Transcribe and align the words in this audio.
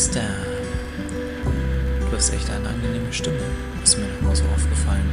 Meister. 0.00 0.22
Du 2.10 2.16
hast 2.16 2.32
echt 2.32 2.48
eine 2.48 2.66
angenehme 2.66 3.12
Stimme. 3.12 3.36
Ist 3.84 3.98
mir 3.98 4.06
nochmal 4.06 4.34
so 4.34 4.44
aufgefallen. 4.54 5.04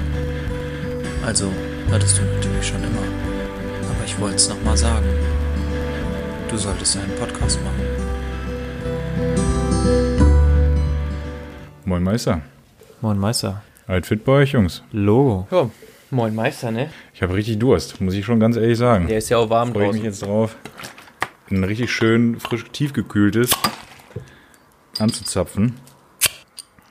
Also, 1.26 1.52
hattest 1.92 2.18
du 2.18 2.22
natürlich 2.22 2.66
schon 2.66 2.82
immer. 2.82 3.04
Aber 3.84 4.06
ich 4.06 4.18
wollte 4.18 4.38
es 4.38 4.48
nochmal 4.48 4.78
sagen. 4.78 5.06
Du 6.50 6.56
solltest 6.56 6.96
einen 6.96 7.14
Podcast 7.16 7.60
machen. 7.66 7.82
Moin 11.84 12.04
Meister. 12.04 12.40
Moin 13.02 13.20
Meister. 13.20 13.62
Alt 13.88 14.06
fit 14.06 14.24
bei 14.24 14.32
euch, 14.32 14.54
Jungs? 14.54 14.84
Logo. 14.94 15.50
Ja, 15.52 15.70
moin 16.12 16.34
Meister, 16.34 16.72
ne? 16.72 16.92
Ich 17.14 17.22
habe 17.22 17.34
richtig 17.34 17.60
Durst, 17.60 18.00
muss 18.00 18.14
ich 18.14 18.24
schon 18.24 18.40
ganz 18.40 18.56
ehrlich 18.56 18.78
sagen. 18.78 19.08
Der 19.08 19.18
ist 19.18 19.28
ja 19.28 19.36
auch 19.36 19.50
warm 19.50 19.74
Freue 19.74 19.88
ich 19.88 19.92
mich 19.92 20.02
draußen. 20.04 20.06
jetzt 20.06 20.24
drauf, 20.24 20.56
ein 21.52 21.66
richtig 21.66 21.92
schön 21.92 22.40
frisch 22.40 22.64
tiefgekühltes 22.72 23.52
anzuzapfen. 25.00 25.76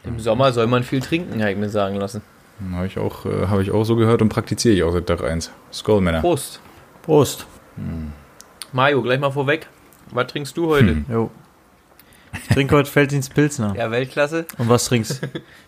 Im 0.05 0.21
Sommer 0.21 0.53
soll 0.53 0.67
man 0.67 0.85
viel 0.85 1.01
trinken, 1.01 1.41
habe 1.41 1.53
ich 1.53 1.59
mir 1.59 1.69
sagen 1.69 1.97
lassen. 1.97 2.23
Habe 2.73 2.87
ich, 2.87 2.99
auch, 2.99 3.27
äh, 3.27 3.49
hab 3.49 3.61
ich 3.61 3.71
auch 3.71 3.85
so 3.85 3.97
gehört 3.97 4.23
und 4.23 4.29
praktiziere 4.29 4.75
ich 4.75 4.83
auch 4.83 4.93
seit 4.93 5.07
Tag 5.07 5.23
1. 5.23 5.51
Skull, 5.73 6.01
Männer. 6.01 6.21
Prost. 6.21 6.61
Prost. 7.03 7.47
Mario, 8.73 9.03
gleich 9.03 9.21
mal 9.21 9.31
vorweg. 9.31 9.69
Was 10.11 10.29
trinkst 10.29 10.57
du 10.57 10.69
heute? 10.69 10.89
Hm. 10.89 11.07
Jo. 11.11 11.31
Ich 12.33 12.55
trinke 12.55 12.77
heute 12.77 12.91
Feldins 12.91 13.29
Pilsner. 13.29 13.75
Ja, 13.77 13.91
Weltklasse. 13.91 14.47
Und 14.59 14.69
was 14.69 14.87
trinkst, 14.87 15.21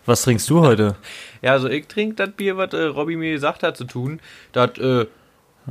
was 0.05 0.21
trinkst 0.21 0.49
du 0.49 0.61
heute? 0.61 0.95
Ja, 1.41 1.53
also 1.53 1.69
ich 1.69 1.87
trinke 1.87 2.15
das 2.15 2.31
Bier, 2.31 2.57
was 2.57 2.73
äh, 2.73 2.83
Robby 2.83 3.15
mir 3.15 3.31
gesagt 3.31 3.63
hat 3.63 3.77
zu 3.77 3.85
tun. 3.85 4.19
Das 4.51 4.77
äh, 4.77 5.05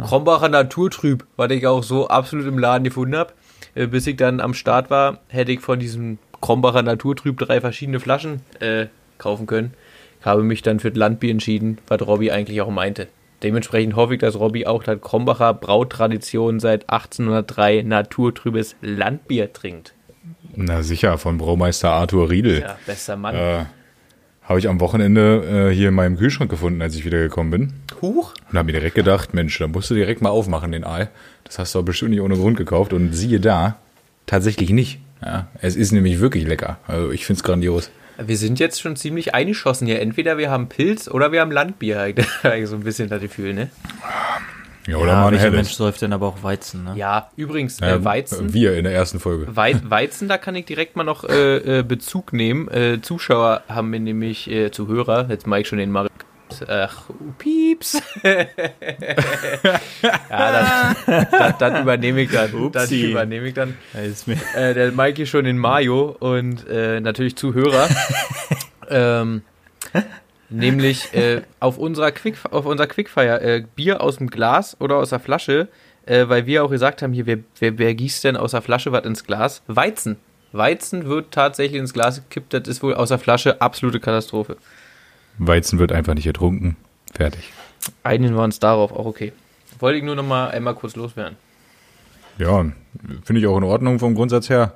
Krombacher 0.02 0.48
Naturtrüb, 0.48 1.26
was 1.36 1.50
ich 1.50 1.66
auch 1.66 1.82
so 1.82 2.08
absolut 2.08 2.46
im 2.46 2.58
Laden 2.58 2.84
gefunden 2.84 3.16
habe. 3.16 3.34
Äh, 3.74 3.86
bis 3.86 4.06
ich 4.06 4.16
dann 4.16 4.40
am 4.40 4.54
Start 4.54 4.90
war, 4.90 5.20
hätte 5.28 5.52
ich 5.52 5.60
von 5.60 5.78
diesem 5.78 6.18
Krombacher 6.40 6.82
Naturtrüb 6.82 7.38
drei 7.38 7.60
verschiedene 7.60 8.00
Flaschen 8.00 8.40
äh, 8.60 8.86
kaufen 9.18 9.46
können. 9.46 9.74
Ich 10.20 10.26
habe 10.26 10.42
mich 10.42 10.62
dann 10.62 10.80
für 10.80 10.90
das 10.90 10.98
Landbier 10.98 11.30
entschieden, 11.30 11.78
was 11.86 12.00
Robby 12.06 12.30
eigentlich 12.30 12.60
auch 12.60 12.70
meinte. 12.70 13.08
Dementsprechend 13.42 13.94
hoffe 13.94 14.14
ich, 14.14 14.20
dass 14.20 14.38
Robby 14.38 14.66
auch 14.66 14.82
das 14.82 15.00
Krombacher 15.00 15.54
Brautradition 15.54 16.58
seit 16.58 16.90
1803 16.90 17.82
naturtrübes 17.82 18.74
Landbier 18.80 19.52
trinkt. 19.52 19.94
Na 20.56 20.82
sicher, 20.82 21.18
von 21.18 21.38
Braumeister 21.38 21.90
Arthur 21.90 22.30
Riedel. 22.30 22.60
Ja, 22.62 22.78
bester 22.84 23.16
Mann. 23.16 23.36
Äh, 23.36 23.64
habe 24.42 24.58
ich 24.58 24.68
am 24.68 24.80
Wochenende 24.80 25.68
äh, 25.70 25.74
hier 25.74 25.88
in 25.88 25.94
meinem 25.94 26.16
Kühlschrank 26.16 26.50
gefunden, 26.50 26.82
als 26.82 26.96
ich 26.96 27.04
wieder 27.04 27.18
gekommen 27.18 27.50
bin. 27.50 27.72
Huch. 28.00 28.34
Und 28.50 28.58
habe 28.58 28.66
mir 28.66 28.72
direkt 28.72 28.96
gedacht, 28.96 29.34
Mensch, 29.34 29.56
da 29.58 29.68
musst 29.68 29.90
du 29.90 29.94
direkt 29.94 30.20
mal 30.20 30.30
aufmachen, 30.30 30.72
den 30.72 30.84
Aal. 30.84 31.10
Das 31.44 31.58
hast 31.58 31.74
du 31.74 31.78
doch 31.78 31.84
bestimmt 31.84 32.10
nicht 32.10 32.22
ohne 32.22 32.36
Grund 32.36 32.56
gekauft. 32.56 32.92
Und 32.92 33.12
siehe 33.12 33.40
da, 33.40 33.76
tatsächlich 34.26 34.70
nicht. 34.70 35.00
Ja, 35.24 35.48
es 35.60 35.76
ist 35.76 35.92
nämlich 35.92 36.20
wirklich 36.20 36.46
lecker. 36.46 36.78
Also 36.86 37.10
ich 37.10 37.26
finde 37.26 37.38
es 37.38 37.44
grandios. 37.44 37.90
Wir 38.18 38.36
sind 38.36 38.58
jetzt 38.58 38.80
schon 38.80 38.96
ziemlich 38.96 39.34
eingeschossen 39.34 39.86
hier. 39.86 40.00
Entweder 40.00 40.38
wir 40.38 40.50
haben 40.50 40.68
Pilz 40.68 41.08
oder 41.08 41.30
wir 41.30 41.40
haben 41.40 41.52
Landbier. 41.52 42.14
So 42.64 42.76
ein 42.76 42.82
bisschen 42.82 43.08
das 43.08 43.20
Gefühl, 43.20 43.54
ne? 43.54 43.70
Ja, 44.88 44.96
oder 44.96 45.14
mal 45.16 45.26
ein 45.26 45.32
welcher 45.34 45.50
Mensch 45.50 45.72
säuft 45.72 46.00
denn 46.00 46.14
aber 46.14 46.26
auch 46.26 46.42
Weizen, 46.42 46.82
ne? 46.82 46.94
Ja, 46.96 47.30
übrigens, 47.36 47.78
Ja, 47.78 47.96
äh, 47.96 48.04
Weizen. 48.04 48.54
Wir 48.54 48.74
in 48.74 48.84
der 48.84 48.94
ersten 48.94 49.20
Folge. 49.20 49.46
Wei 49.54 49.78
Weizen, 49.84 50.28
da 50.28 50.38
kann 50.38 50.54
ich 50.54 50.64
direkt 50.64 50.96
mal 50.96 51.04
noch 51.04 51.24
äh, 51.24 51.80
äh, 51.80 51.82
Bezug 51.82 52.32
nehmen. 52.32 52.68
Äh, 52.68 53.00
Zuschauer 53.02 53.62
haben 53.68 53.90
mir 53.90 54.00
nämlich, 54.00 54.50
äh, 54.50 54.70
Zuhörer, 54.70 55.26
jetzt 55.28 55.46
mache 55.46 55.60
ich 55.60 55.68
schon 55.68 55.78
den 55.78 55.90
Mar 55.90 56.08
Ach, 56.68 57.04
Pieps. 57.38 58.00
ja, 58.22 58.46
das, 60.30 61.30
das, 61.30 61.58
das 61.58 61.80
übernehme 61.80 62.22
ich 62.22 62.30
dann. 62.30 62.50
Das 62.72 62.84
Upsi. 62.84 63.10
übernehme 63.10 63.48
ich 63.48 63.54
dann. 63.54 63.76
Äh, 64.54 64.74
der 64.74 64.92
Mikey 64.92 65.26
schon 65.26 65.46
in 65.46 65.58
Mayo 65.58 66.16
und 66.18 66.66
äh, 66.68 67.00
natürlich 67.00 67.36
Zuhörer. 67.36 67.88
ähm, 68.88 69.42
nämlich 70.50 71.12
äh, 71.14 71.42
auf 71.60 71.78
unserer 71.78 72.12
Quick, 72.12 72.36
auf 72.50 72.66
unserer 72.66 72.86
Quickfire 72.86 73.40
äh, 73.40 73.64
Bier 73.74 74.00
aus 74.00 74.16
dem 74.18 74.28
Glas 74.28 74.76
oder 74.80 74.96
aus 74.96 75.10
der 75.10 75.20
Flasche, 75.20 75.68
äh, 76.06 76.28
weil 76.28 76.46
wir 76.46 76.64
auch 76.64 76.70
gesagt 76.70 77.02
haben, 77.02 77.12
hier, 77.12 77.26
wer, 77.26 77.38
wer, 77.58 77.78
wer 77.78 77.94
gießt 77.94 78.24
denn 78.24 78.36
aus 78.36 78.52
der 78.52 78.62
Flasche 78.62 78.92
was 78.92 79.04
ins 79.04 79.24
Glas? 79.24 79.62
Weizen. 79.66 80.16
Weizen 80.52 81.06
wird 81.06 81.30
tatsächlich 81.30 81.78
ins 81.78 81.92
Glas 81.92 82.22
gekippt, 82.22 82.54
das 82.54 82.66
ist 82.66 82.82
wohl 82.82 82.94
aus 82.94 83.10
der 83.10 83.18
Flasche 83.18 83.60
absolute 83.60 84.00
Katastrophe. 84.00 84.56
Weizen 85.38 85.78
wird 85.78 85.92
einfach 85.92 86.14
nicht 86.14 86.26
ertrunken. 86.26 86.76
Fertig. 87.14 87.52
Einigen 88.02 88.34
wir 88.34 88.42
uns 88.42 88.58
darauf, 88.58 88.92
auch 88.92 89.06
okay. 89.06 89.32
Wollte 89.78 89.98
ich 89.98 90.04
nur 90.04 90.16
noch 90.16 90.26
mal 90.26 90.50
einmal 90.50 90.74
kurz 90.74 90.96
loswerden. 90.96 91.36
Ja, 92.38 92.66
finde 93.24 93.40
ich 93.40 93.46
auch 93.46 93.56
in 93.56 93.64
Ordnung 93.64 93.98
vom 93.98 94.14
Grundsatz 94.14 94.48
her. 94.48 94.74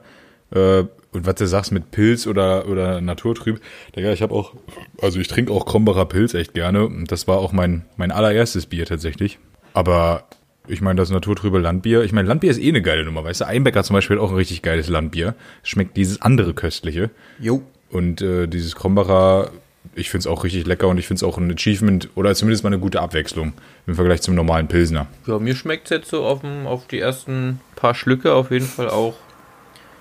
Äh, 0.51 0.85
und 1.13 1.27
was 1.27 1.35
du 1.35 1.47
sagst 1.47 1.73
mit 1.73 1.91
Pilz 1.91 2.27
oder, 2.27 2.67
oder 2.69 3.01
Naturtrüb, 3.01 3.61
Digga, 3.95 4.13
ich 4.13 4.23
habe 4.23 4.35
auch, 4.35 4.55
also 5.01 5.21
ich 5.21 5.29
trinke 5.29 5.53
auch 5.53 5.67
Krombacher 5.67 6.07
Pilz 6.07 6.35
echt 6.35 6.55
gerne. 6.55 6.87
Und 6.87 7.13
das 7.13 7.29
war 7.29 7.39
auch 7.39 7.53
mein, 7.53 7.85
mein 7.97 8.11
allererstes 8.11 8.67
Bier 8.67 8.87
tatsächlich. 8.87 9.39
Aber 9.75 10.25
ich 10.69 10.81
meine, 10.81 10.97
das 10.97 11.11
naturtrübe 11.11 11.59
Landbier, 11.59 12.03
ich 12.03 12.13
meine, 12.13 12.29
Landbier 12.29 12.51
ist 12.51 12.59
eh 12.59 12.69
eine 12.69 12.83
geile 12.83 13.05
Nummer, 13.05 13.25
weißt 13.25 13.43
du? 13.43 13.47
Einbecker 13.47 13.83
zum 13.83 13.95
Beispiel 13.95 14.17
hat 14.17 14.25
auch 14.25 14.31
ein 14.31 14.37
richtig 14.37 14.63
geiles 14.63 14.89
Landbier. 14.89 15.35
Schmeckt 15.63 15.97
dieses 15.97 16.23
andere 16.23 16.55
köstliche. 16.55 17.11
Jo. 17.39 17.63
Und 17.91 18.23
äh, 18.23 18.47
dieses 18.47 18.75
Krombacher, 18.75 19.51
ich 19.95 20.11
finde 20.11 20.21
es 20.21 20.27
auch 20.27 20.45
richtig 20.45 20.67
lecker 20.67 20.89
und 20.89 20.99
ich 20.99 21.07
finde 21.07 21.19
es 21.19 21.23
auch 21.23 21.39
ein 21.39 21.51
Achievement 21.51 22.09
oder 22.15 22.35
zumindest 22.35 22.65
mal 22.65 22.69
eine 22.69 22.79
gute 22.79 23.01
Abwechslung 23.01 23.53
im 23.87 23.95
Vergleich 23.95 24.23
zum 24.23 24.35
normalen 24.35 24.69
Pilsner. 24.69 25.07
Ja, 25.27 25.39
mir 25.39 25.55
schmeckt 25.55 25.85
es 25.85 25.91
jetzt 25.91 26.11
so 26.11 26.25
auf, 26.25 26.41
dem, 26.41 26.67
auf 26.67 26.87
die 26.87 26.99
ersten 26.99 27.61
paar 27.77 27.95
Schlücke 27.95 28.33
auf 28.35 28.51
jeden 28.51 28.67
Fall 28.67 28.89
auch 28.89 29.15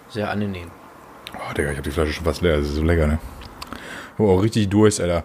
sehr 0.09 0.29
angenehm. 0.29 0.71
Oh, 1.35 1.53
Digga, 1.53 1.71
ich 1.71 1.77
habe 1.77 1.87
die 1.87 1.93
Flasche 1.93 2.13
schon 2.13 2.25
fast 2.25 2.41
leer. 2.41 2.57
Das 2.57 2.67
ist 2.67 2.75
so 2.75 2.83
lecker, 2.83 3.07
ne? 3.07 3.19
Oh, 4.17 4.29
auch 4.29 4.43
richtig 4.43 4.69
Durst, 4.69 5.01
Alter. 5.01 5.23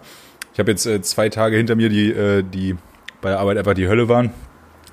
Ich 0.53 0.59
habe 0.59 0.71
jetzt 0.71 0.85
äh, 0.85 1.01
zwei 1.01 1.29
Tage 1.29 1.57
hinter 1.57 1.75
mir, 1.75 1.89
die, 1.89 2.09
äh, 2.09 2.43
die 2.43 2.75
bei 3.21 3.29
der 3.29 3.39
Arbeit 3.39 3.57
einfach 3.57 3.73
die 3.73 3.87
Hölle 3.87 4.09
waren. 4.09 4.31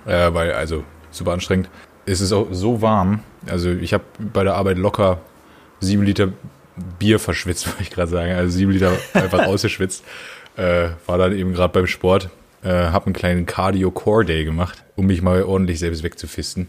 Äh, 0.07 0.35
weil, 0.35 0.53
also, 0.53 0.85
super 1.11 1.33
anstrengend. 1.33 1.71
Es 2.05 2.21
ist 2.21 2.33
auch 2.33 2.49
so 2.51 2.83
warm. 2.83 3.21
Also, 3.47 3.71
ich 3.71 3.95
habe 3.95 4.05
bei 4.19 4.45
der 4.45 4.57
Arbeit 4.57 4.79
locker 4.79 5.21
sieben 5.81 6.03
Liter 6.03 6.33
Bier 6.99 7.19
verschwitzt, 7.19 7.67
wollte 7.69 7.83
ich 7.83 7.91
gerade 7.91 8.11
sagen. 8.11 8.33
Also, 8.33 8.57
sieben 8.57 8.73
Liter 8.73 8.93
einfach 9.13 9.41
ausgeschwitzt. 9.47 10.05
Äh, 10.57 10.91
war 11.07 11.19
dann 11.19 11.37
eben 11.37 11.53
gerade 11.53 11.73
beim 11.73 11.87
Sport. 11.87 12.31
Äh, 12.63 12.69
habe 12.69 13.07
einen 13.07 13.15
kleinen 13.15 13.47
Cardio-Core-Day 13.47 14.45
gemacht, 14.45 14.85
um 14.97 15.07
mich 15.07 15.21
mal 15.21 15.43
ordentlich 15.43 15.79
selbst 15.79 16.03
wegzufisten. 16.03 16.69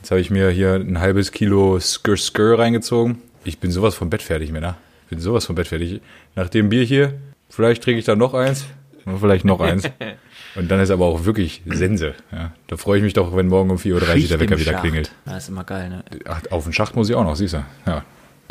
Jetzt 0.00 0.10
habe 0.10 0.20
ich 0.20 0.30
mir 0.30 0.50
hier 0.50 0.74
ein 0.74 1.00
halbes 1.00 1.32
Kilo 1.32 1.78
Skr 1.78 2.16
Skr 2.16 2.58
reingezogen. 2.58 3.22
Ich 3.44 3.58
bin 3.58 3.70
sowas 3.70 3.94
vom 3.94 4.10
Bett 4.10 4.22
fertig, 4.22 4.52
Männer. 4.52 4.76
Bin 5.08 5.20
sowas 5.20 5.46
vom 5.46 5.54
Bett 5.56 5.68
fertig. 5.68 6.00
Nach 6.34 6.48
dem 6.48 6.68
Bier 6.68 6.82
hier, 6.82 7.14
vielleicht 7.48 7.82
trinke 7.82 8.00
ich 8.00 8.04
dann 8.04 8.18
noch 8.18 8.34
eins. 8.34 8.66
Und 9.04 9.18
vielleicht 9.20 9.44
noch 9.44 9.60
eins. 9.60 9.84
Und 10.54 10.70
dann 10.70 10.80
ist 10.80 10.90
aber 10.90 11.06
auch 11.06 11.24
wirklich 11.24 11.62
Sense. 11.66 12.14
Ja, 12.30 12.52
da 12.66 12.76
freue 12.76 12.98
ich 12.98 13.04
mich 13.04 13.14
doch, 13.14 13.34
wenn 13.34 13.48
morgen 13.48 13.70
um 13.70 13.78
4.30 13.78 13.92
Uhr 13.94 14.28
der 14.28 14.40
Wecker 14.40 14.58
wieder 14.58 14.74
klingelt. 14.74 15.12
Das 15.24 15.44
ist 15.44 15.48
immer 15.48 15.64
geil, 15.64 15.88
ne? 15.88 16.04
Ach, 16.26 16.40
auf 16.50 16.64
den 16.64 16.72
Schacht 16.72 16.94
muss 16.94 17.08
ich 17.08 17.14
auch 17.14 17.24
noch, 17.24 17.36
siehst 17.36 17.54
du. 17.54 17.64
Ja, 17.86 18.04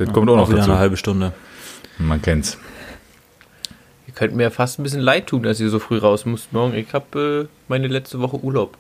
das 0.06 0.14
kommt 0.14 0.30
auch 0.30 0.36
noch 0.36 0.50
wieder 0.50 0.60
dazu. 0.60 0.72
eine 0.72 0.80
halbe 0.80 0.98
Stunde. 0.98 1.34
Man 1.98 2.22
kennt's. 2.22 2.58
Ihr 4.08 4.14
könnt 4.14 4.36
mir 4.36 4.52
fast 4.52 4.80
ein 4.80 4.84
bisschen 4.84 5.02
leid 5.02 5.28
tun, 5.28 5.44
dass 5.44 5.60
ihr 5.60 5.70
so 5.70 5.80
früh 5.80 5.98
raus 5.98 6.26
müsst 6.26 6.52
morgen. 6.54 6.74
Ich 6.74 6.94
habe 6.94 7.48
äh, 7.48 7.56
meine 7.68 7.88
letzte 7.88 8.20
Woche 8.20 8.38
Urlaub. 8.38 8.78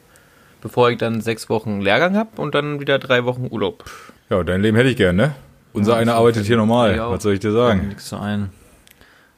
Bevor 0.61 0.91
ich 0.91 0.97
dann 0.97 1.21
sechs 1.21 1.49
Wochen 1.49 1.81
Lehrgang 1.81 2.15
habe 2.15 2.41
und 2.41 2.53
dann 2.53 2.79
wieder 2.79 2.99
drei 2.99 3.25
Wochen 3.25 3.47
Urlaub. 3.49 3.85
Ja, 4.29 4.43
dein 4.43 4.61
Leben 4.61 4.77
hätte 4.77 4.89
ich 4.89 4.97
gern, 4.97 5.15
ne? 5.15 5.33
Unser 5.73 5.95
einer 5.95 6.15
arbeitet 6.15 6.45
hier 6.45 6.57
normal. 6.57 6.95
Ja. 6.95 7.09
Was 7.09 7.23
soll 7.23 7.33
ich 7.33 7.39
dir 7.39 7.51
sagen? 7.51 7.87
Nichts 7.87 8.09
so 8.09 8.17
ein. 8.17 8.49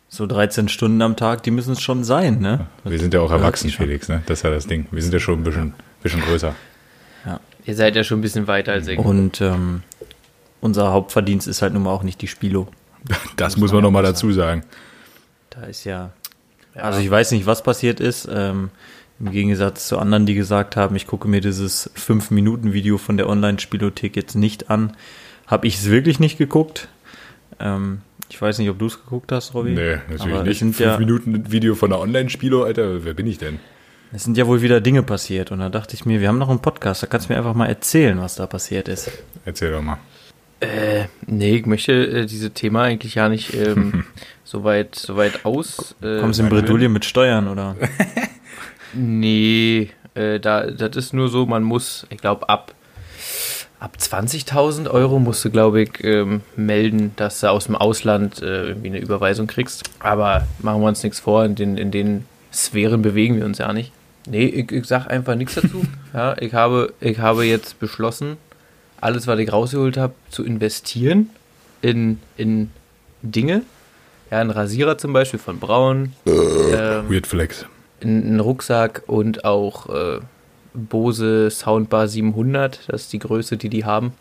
So 0.09 0.25
13 0.27 0.67
Stunden 0.67 1.01
am 1.01 1.15
Tag, 1.15 1.43
die 1.43 1.51
müssen 1.51 1.73
es 1.73 1.81
schon 1.81 2.03
sein, 2.03 2.39
ne? 2.39 2.67
Wir 2.83 2.99
sind 2.99 3.13
ja 3.13 3.21
auch 3.21 3.31
erwachsen. 3.31 3.69
Felix, 3.69 4.09
ne? 4.09 4.21
Das 4.25 4.39
ist 4.39 4.43
ja 4.43 4.49
das 4.49 4.67
Ding. 4.67 4.87
Wir 4.91 5.01
sind 5.01 5.13
ja 5.13 5.19
schon 5.19 5.39
ein 5.39 5.43
bisschen, 5.43 5.73
bisschen 6.01 6.21
größer. 6.21 6.53
Ihr 7.65 7.75
seid 7.75 7.95
ja 7.95 8.03
schon 8.03 8.19
ein 8.19 8.21
bisschen 8.21 8.47
weiter 8.47 8.73
als 8.73 8.87
ich. 8.87 8.99
Und 8.99 9.39
ähm, 9.39 9.83
unser 10.63 10.91
Hauptverdienst 10.91 11.47
ist 11.47 11.61
halt 11.61 11.73
nun 11.73 11.83
mal 11.83 11.91
auch 11.91 12.03
nicht 12.03 12.21
die 12.21 12.27
Spilo. 12.27 12.67
Das 13.35 13.57
muss 13.57 13.73
man 13.73 13.83
noch 13.83 13.91
mal 13.91 14.01
dazu 14.03 14.31
sagen. 14.31 14.63
Da 15.49 15.63
ist 15.63 15.83
ja. 15.83 16.11
Also 16.73 16.99
ich 16.99 17.11
weiß 17.11 17.31
nicht, 17.31 17.45
was 17.45 17.61
passiert 17.61 17.99
ist. 17.99 18.27
Ähm, 18.31 18.69
Im 19.19 19.31
Gegensatz 19.31 19.87
zu 19.87 19.99
anderen, 19.99 20.25
die 20.25 20.33
gesagt 20.35 20.75
haben, 20.75 20.95
ich 20.95 21.05
gucke 21.05 21.27
mir 21.27 21.41
dieses 21.41 21.91
5-Minuten-Video 21.95 22.97
von 22.97 23.17
der 23.17 23.27
Online-Spielothek 23.29 24.15
jetzt 24.15 24.35
nicht 24.35 24.69
an, 24.69 24.95
habe 25.47 25.67
ich 25.67 25.75
es 25.77 25.89
wirklich 25.89 26.19
nicht 26.19 26.37
geguckt. 26.37 26.87
Ähm, 27.59 28.01
ich 28.29 28.41
weiß 28.41 28.57
nicht, 28.57 28.69
ob 28.69 28.79
du 28.79 28.87
es 28.87 29.03
geguckt 29.03 29.31
hast, 29.31 29.53
Robby. 29.53 29.71
Nee, 29.71 29.97
natürlich 30.09 30.21
Aber 30.33 30.41
Es 30.41 30.47
nicht. 30.47 30.59
sind, 30.59 30.75
Fünf 30.75 30.89
ja, 30.89 30.97
Minuten 30.97 31.51
Video 31.51 31.75
von 31.75 31.89
der 31.91 31.99
Online-Spielo, 31.99 32.63
Alter, 32.63 33.03
wer 33.05 33.13
bin 33.13 33.27
ich 33.27 33.37
denn? 33.37 33.59
es 34.15 34.23
sind 34.23 34.37
ja 34.37 34.45
wohl 34.47 34.61
wieder 34.61 34.79
Dinge 34.79 35.03
passiert. 35.03 35.51
Und 35.51 35.59
da 35.59 35.69
dachte 35.69 35.95
ich 35.95 36.05
mir, 36.05 36.21
wir 36.21 36.27
haben 36.27 36.37
noch 36.37 36.49
einen 36.49 36.59
Podcast, 36.61 37.03
da 37.03 37.07
kannst 37.07 37.27
du 37.29 37.33
mir 37.33 37.37
einfach 37.37 37.55
mal 37.55 37.65
erzählen, 37.65 38.19
was 38.21 38.35
da 38.35 38.45
passiert 38.47 38.87
ist. 38.87 39.11
Erzähl 39.43 39.71
doch 39.71 39.81
mal. 39.81 39.97
Äh, 40.63 41.07
nee, 41.25 41.57
ich 41.57 41.65
möchte 41.65 41.93
äh, 41.93 42.25
dieses 42.25 42.53
Thema 42.53 42.83
eigentlich 42.83 43.15
ja 43.15 43.29
nicht 43.29 43.53
ähm, 43.53 44.05
so 44.43 44.63
weit, 44.63 44.95
so 44.95 45.17
weit 45.17 45.45
aus. 45.45 45.95
Äh, 46.01 46.19
Kommst 46.19 46.39
du 46.39 46.43
in 46.43 46.49
Bredouille 46.49 46.89
mit 46.89 47.05
Steuern, 47.05 47.47
oder? 47.47 47.75
Nee, 48.93 49.89
äh, 50.13 50.39
da, 50.39 50.67
das 50.67 50.95
ist 50.95 51.13
nur 51.13 51.29
so, 51.29 51.45
man 51.45 51.63
muss, 51.63 52.05
ich 52.09 52.19
glaube, 52.19 52.47
ab, 52.49 52.73
ab 53.79 53.97
20.000 53.99 54.89
Euro 54.89 55.19
musst 55.19 55.43
du, 55.43 55.49
glaube 55.49 55.81
ich, 55.81 56.03
ähm, 56.03 56.41
melden, 56.55 57.13
dass 57.15 57.39
du 57.39 57.49
aus 57.49 57.65
dem 57.65 57.75
Ausland 57.75 58.41
äh, 58.41 58.67
irgendwie 58.67 58.87
eine 58.87 58.99
Überweisung 58.99 59.47
kriegst. 59.47 59.83
Aber 59.99 60.47
machen 60.59 60.81
wir 60.81 60.87
uns 60.87 61.03
nichts 61.03 61.19
vor, 61.19 61.43
in 61.45 61.55
den, 61.55 61.77
in 61.77 61.91
den 61.91 62.25
Sphären 62.53 63.01
bewegen 63.01 63.37
wir 63.37 63.45
uns 63.45 63.57
ja 63.57 63.73
nicht. 63.73 63.91
Nee, 64.27 64.45
ich, 64.45 64.71
ich 64.71 64.85
sag 64.85 65.07
einfach 65.07 65.35
nichts 65.35 65.55
dazu. 65.55 65.83
ja, 66.13 66.35
ich, 66.39 66.53
habe, 66.53 66.93
ich 67.01 67.19
habe 67.19 67.43
jetzt 67.45 67.79
beschlossen, 67.79 68.37
alles, 69.03 69.27
was 69.27 69.37
ich 69.39 69.51
rausgeholt 69.51 69.97
habe, 69.97 70.13
zu 70.29 70.43
investieren 70.43 71.29
in, 71.81 72.19
in 72.37 72.71
Dinge. 73.21 73.61
Ja, 74.31 74.39
ein 74.39 74.49
Rasierer 74.49 74.97
zum 74.97 75.13
Beispiel 75.13 75.39
von 75.39 75.59
Braun. 75.59 76.13
ähm, 76.25 77.09
Weird 77.09 77.27
Flex. 77.27 77.65
einen 78.01 78.39
Rucksack 78.39 79.03
und 79.07 79.45
auch 79.45 79.89
äh, 79.89 80.19
Bose 80.73 81.49
Soundbar 81.51 82.07
700. 82.07 82.79
Das 82.87 83.03
ist 83.03 83.13
die 83.13 83.19
Größe, 83.19 83.57
die 83.57 83.69
die 83.69 83.85
haben. 83.85 84.13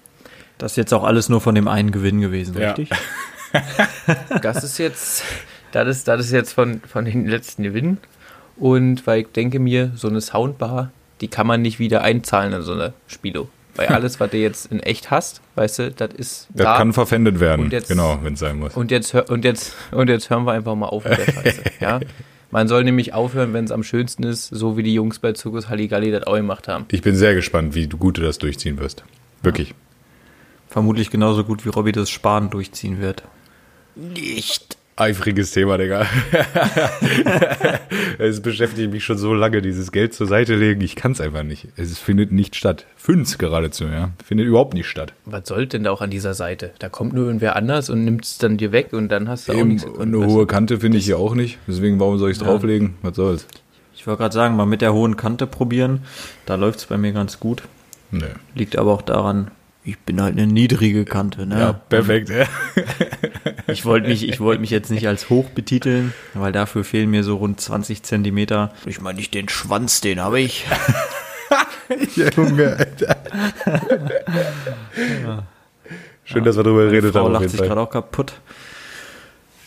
Das 0.58 0.72
ist 0.72 0.76
jetzt 0.76 0.92
auch 0.94 1.04
alles 1.04 1.28
nur 1.28 1.40
von 1.40 1.54
dem 1.54 1.66
einen 1.68 1.90
Gewinn 1.92 2.20
gewesen, 2.20 2.56
Ja. 2.58 2.72
richtig? 2.72 2.90
Das 4.42 4.64
ist 4.64 4.78
jetzt, 4.78 5.22
das 5.72 5.88
ist, 5.88 6.08
das 6.08 6.20
ist 6.22 6.32
jetzt 6.32 6.52
von, 6.52 6.80
von 6.80 7.04
den 7.04 7.26
letzten 7.26 7.62
Gewinnen. 7.62 7.98
Und 8.56 9.06
weil 9.06 9.20
ich 9.22 9.28
denke 9.28 9.58
mir, 9.58 9.92
so 9.94 10.08
eine 10.08 10.20
Soundbar, 10.20 10.90
die 11.20 11.28
kann 11.28 11.46
man 11.46 11.62
nicht 11.62 11.78
wieder 11.78 12.02
einzahlen 12.02 12.52
in 12.52 12.62
so 12.62 12.72
eine 12.72 12.92
Spielo. 13.06 13.48
Weil 13.76 13.86
alles, 13.88 14.20
was 14.20 14.30
du 14.30 14.36
jetzt 14.36 14.66
in 14.72 14.80
echt 14.80 15.10
hast, 15.10 15.40
weißt 15.54 15.78
du, 15.78 15.90
das 15.92 16.12
ist 16.14 16.48
Das 16.50 16.64
da. 16.64 16.76
kann 16.76 16.92
verpfändet 16.92 17.40
werden. 17.40 17.70
Jetzt- 17.70 17.88
genau, 17.88 18.18
wenn 18.22 18.34
es 18.34 18.40
sein 18.40 18.58
muss. 18.58 18.76
Und 18.76 18.90
jetzt, 18.90 19.14
und, 19.14 19.44
jetzt, 19.44 19.74
und 19.92 20.08
jetzt 20.08 20.28
hören 20.30 20.44
wir 20.44 20.52
einfach 20.52 20.74
mal 20.74 20.86
auf 20.88 21.04
mit 21.04 21.18
der 21.18 21.32
Scheiße. 21.32 21.62
ja? 21.80 22.00
Man 22.50 22.68
soll 22.68 22.84
nämlich 22.84 23.14
aufhören, 23.14 23.54
wenn 23.54 23.64
es 23.64 23.70
am 23.70 23.82
schönsten 23.82 24.24
ist, 24.24 24.48
so 24.48 24.76
wie 24.76 24.82
die 24.82 24.92
Jungs 24.92 25.18
bei 25.18 25.32
Zirkus 25.32 25.70
Halligalli 25.70 26.10
das 26.10 26.24
auch 26.26 26.34
gemacht 26.36 26.68
haben. 26.68 26.84
Ich 26.90 27.00
bin 27.00 27.16
sehr 27.16 27.34
gespannt, 27.34 27.74
wie 27.74 27.86
du 27.86 27.96
gut 27.96 28.18
du 28.18 28.22
das 28.22 28.36
durchziehen 28.36 28.78
wirst. 28.78 29.04
Wirklich. 29.42 29.74
Vermutlich 30.68 31.10
genauso 31.10 31.44
gut 31.44 31.64
wie 31.64 31.70
Robby 31.70 31.92
das 31.92 32.10
Sparen 32.10 32.50
durchziehen 32.50 33.00
wird. 33.00 33.22
Eifriges 34.96 35.52
Thema, 35.52 35.78
Digga. 35.78 36.06
es 38.18 38.42
beschäftigt 38.42 38.92
mich 38.92 39.04
schon 39.04 39.16
so 39.16 39.32
lange, 39.32 39.62
dieses 39.62 39.90
Geld 39.90 40.12
zur 40.12 40.26
Seite 40.26 40.54
legen. 40.54 40.82
Ich 40.82 40.96
kann 40.96 41.12
es 41.12 41.20
einfach 41.20 41.42
nicht. 41.44 41.68
Es 41.76 41.98
findet 41.98 42.30
nicht 42.30 42.56
statt. 42.56 42.84
Fünf 42.96 43.38
geradezu, 43.38 43.84
ja. 43.84 44.10
Findet 44.22 44.46
überhaupt 44.46 44.74
nicht 44.74 44.86
statt. 44.86 45.14
Was 45.24 45.48
soll 45.48 45.66
denn 45.66 45.84
da 45.84 45.90
auch 45.92 46.02
an 46.02 46.10
dieser 46.10 46.34
Seite? 46.34 46.72
Da 46.78 46.90
kommt 46.90 47.14
nur 47.14 47.26
irgendwer 47.26 47.56
anders 47.56 47.88
und 47.88 48.04
nimmt 48.04 48.24
es 48.26 48.36
dann 48.36 48.58
dir 48.58 48.70
weg 48.70 48.92
und 48.92 49.08
dann 49.08 49.28
hast 49.28 49.48
du 49.48 49.52
auch 49.52 49.56
Eben, 49.56 49.68
nichts. 49.70 49.86
eine 49.98 50.26
hohe 50.26 50.46
Kante 50.46 50.78
finde 50.78 50.98
ich 50.98 51.06
hier 51.06 51.18
auch 51.18 51.34
nicht. 51.34 51.58
Deswegen, 51.66 51.98
warum 51.98 52.18
soll 52.18 52.30
ich 52.30 52.36
es 52.36 52.42
drauflegen? 52.42 52.94
Was 53.00 53.16
soll's? 53.16 53.46
Ich 53.94 54.06
wollte 54.06 54.18
gerade 54.20 54.34
sagen, 54.34 54.56
mal 54.56 54.66
mit 54.66 54.82
der 54.82 54.92
hohen 54.92 55.16
Kante 55.16 55.46
probieren. 55.46 56.00
Da 56.44 56.56
läuft 56.56 56.80
es 56.80 56.86
bei 56.86 56.98
mir 56.98 57.12
ganz 57.12 57.40
gut. 57.40 57.62
Nö. 58.10 58.26
Liegt 58.54 58.76
aber 58.76 58.92
auch 58.92 59.02
daran, 59.02 59.50
ich 59.84 59.98
bin 59.98 60.20
halt 60.22 60.32
eine 60.38 60.46
niedrige 60.46 61.04
Kante. 61.04 61.46
Ne? 61.46 61.58
Ja, 61.58 61.72
perfekt. 61.72 62.28
Ja. 62.30 62.44
Ich 63.66 63.84
wollte 63.84 64.08
mich, 64.08 64.28
ich 64.28 64.38
wollte 64.40 64.60
mich 64.60 64.70
jetzt 64.70 64.90
nicht 64.90 65.08
als 65.08 65.28
hoch 65.30 65.48
betiteln, 65.50 66.12
weil 66.34 66.52
dafür 66.52 66.84
fehlen 66.84 67.10
mir 67.10 67.24
so 67.24 67.36
rund 67.36 67.60
20 67.60 68.02
Zentimeter. 68.02 68.72
Ich 68.86 69.00
meine 69.00 69.18
nicht 69.18 69.34
den 69.34 69.48
Schwanz, 69.48 70.00
den 70.00 70.20
habe 70.20 70.40
ich. 70.40 70.66
Junge, 72.36 72.76
Alter. 72.76 73.16
Schön, 76.24 76.44
dass 76.44 76.56
wir 76.56 76.62
darüber 76.62 76.84
geredet 76.86 77.12
Frau 77.12 77.24
haben. 77.24 77.36
Auf 77.36 77.42
lacht 77.42 77.50
sich 77.50 77.60
gerade 77.60 77.80
auch 77.80 77.90
kaputt. 77.90 78.34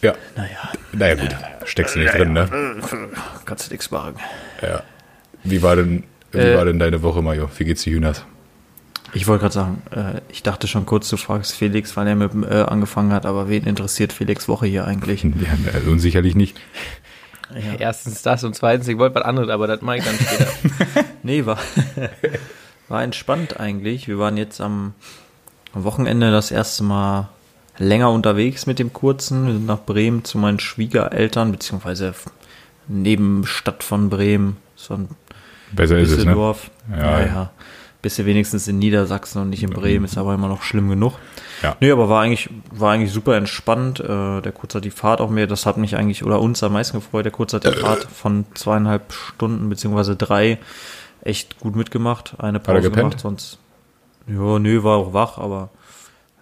Ja, 0.02 0.14
Naja, 0.36 0.72
naja, 0.94 1.16
gut. 1.16 1.36
Steckst 1.66 1.96
du 1.96 2.00
nicht 2.00 2.14
drin, 2.14 2.34
ne? 2.34 2.48
kannst 3.46 3.68
du 3.68 3.74
nichts 3.74 3.90
machen. 3.92 4.16
Ja. 4.62 4.84
Wie 5.44 5.62
war 5.62 5.76
denn, 5.76 6.04
wie 6.32 6.38
Äh. 6.40 6.56
war 6.58 6.66
denn 6.66 6.80
deine 6.80 7.02
Woche, 7.02 7.22
Mario? 7.22 7.50
Wie 7.58 7.66
geht's 7.66 7.84
die 7.84 7.92
Hühners? 7.92 8.26
Ich 9.16 9.28
wollte 9.28 9.44
gerade 9.44 9.54
sagen, 9.54 9.82
äh, 9.92 10.20
ich 10.30 10.44
dachte 10.44 10.68
schon 10.68 10.86
kurz, 10.86 11.10
du 11.10 11.16
fragst 11.16 11.54
Felix, 11.54 11.96
weil 11.96 12.06
er 12.06 12.16
mit 12.16 12.34
dem 12.34 12.44
äh, 12.44 12.64
angefangen 12.64 13.14
hat, 13.14 13.26
aber 13.26 13.48
wen 13.48 13.64
interessiert 13.64 14.12
Felix 14.12 14.48
Woche 14.50 14.68
hier 14.68 14.86
eigentlich? 14.86 15.24
Ja, 15.36 15.74
also 15.74 15.92
unsicherlich 15.92 16.36
nicht. 16.36 16.58
Erstens 17.80 18.22
das 18.24 18.44
und 18.44 18.56
zweitens, 18.56 18.88
ich 18.88 18.98
wollte 18.98 19.16
was 19.16 19.24
anderes, 19.24 19.50
aber 19.50 19.68
das 19.68 19.82
mache 19.82 19.98
ich 19.98 20.04
dann 20.04 20.16
später. 20.16 20.48
Nee, 21.24 21.46
war, 21.46 21.58
war 22.90 23.04
entspannt 23.04 23.60
eigentlich. 23.60 24.08
Wir 24.08 24.20
waren 24.20 24.36
jetzt 24.36 24.60
am, 24.60 24.94
am 25.74 25.84
Wochenende 25.86 26.32
das 26.32 26.52
erste 26.52 26.84
Mal 26.84 27.30
länger 27.78 28.12
unterwegs 28.12 28.66
mit 28.66 28.80
dem 28.80 28.92
Kurzen. 28.94 29.46
Wir 29.48 29.54
sind 29.54 29.66
nach 29.66 29.84
Bremen 29.86 30.24
zu 30.26 30.38
meinen 30.38 30.60
Schwiegereltern, 30.60 31.52
beziehungsweise 31.52 32.14
Nebenstadt 32.88 33.84
von 33.84 34.10
Bremen, 34.10 34.58
so 34.76 34.96
ein 34.96 35.10
Besser 35.72 35.98
ist 36.00 36.12
es, 36.12 36.18
ne? 36.18 36.24
Düsseldorf. 36.26 36.70
Ja, 36.92 37.20
Ja, 37.22 37.26
ja. 37.26 37.52
Ja. 38.06 38.10
Bist 38.10 38.20
du 38.20 38.26
wenigstens 38.26 38.68
in 38.68 38.78
Niedersachsen 38.78 39.42
und 39.42 39.50
nicht 39.50 39.64
in 39.64 39.72
Bremen, 39.72 40.06
ist 40.06 40.18
aber 40.18 40.34
immer 40.36 40.48
noch 40.48 40.62
schlimm 40.62 40.90
genug. 40.90 41.14
Ja. 41.64 41.76
Nee, 41.80 41.90
aber 41.90 42.08
war 42.08 42.22
eigentlich, 42.22 42.50
war 42.72 42.94
eigentlich 42.94 43.12
super 43.12 43.36
entspannt. 43.36 44.00
Äh, 44.00 44.42
der 44.42 44.52
Kurz 44.52 44.76
hat 44.76 44.86
die 44.86 44.92
Fahrt 44.92 45.22
auch 45.22 45.30
mehr, 45.30 45.48
das 45.48 45.66
hat 45.66 45.78
mich 45.78 45.96
eigentlich, 45.96 46.24
oder 46.24 46.40
uns 46.40 46.62
am 46.62 46.74
meisten 46.74 46.98
gefreut. 46.98 47.26
Der 47.26 47.32
Kurz 47.32 47.54
hat 47.54 47.64
die 47.64 47.72
Fahrt 47.72 48.04
von 48.04 48.46
zweieinhalb 48.54 49.12
Stunden 49.12 49.70
beziehungsweise 49.70 50.16
drei 50.16 50.60
echt 51.22 51.60
gut 51.60 51.76
mitgemacht. 51.76 52.36
Eine 52.38 52.60
Pause 52.60 52.92
gemacht, 52.92 53.20
sonst. 53.20 53.58
Ja, 54.28 54.60
nö, 54.60 54.84
war 54.84 54.98
auch 54.98 55.14
wach, 55.14 55.38
aber 55.38 55.70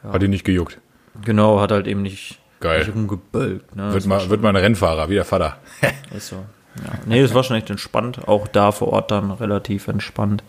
Hat 0.03 0.21
ihn 0.23 0.31
nicht 0.31 0.43
gejuckt. 0.43 0.79
genau, 1.23 1.61
hat 1.61 1.71
halt 1.71 1.87
eben 1.87 2.01
nicht, 2.01 2.39
Geil. 2.59 2.79
nicht 2.79 2.93
rumgebölkt. 2.93 3.75
Ne? 3.75 3.93
Wird 3.93 4.05
mal, 4.05 4.29
wird 4.29 4.41
mal 4.41 4.49
ein 4.49 4.55
Rennfahrer, 4.57 5.09
wie 5.09 5.15
der 5.15 5.25
Vater. 5.25 5.57
Ist 6.15 6.27
so. 6.27 6.37
Ja. 6.83 6.93
Nee, 7.05 7.21
es 7.21 7.33
war 7.33 7.43
schon 7.43 7.55
echt 7.55 7.69
entspannt. 7.69 8.27
Auch 8.27 8.47
da 8.47 8.71
vor 8.71 8.89
Ort 8.89 9.11
dann 9.11 9.31
relativ 9.31 9.87
entspannt. 9.87 10.43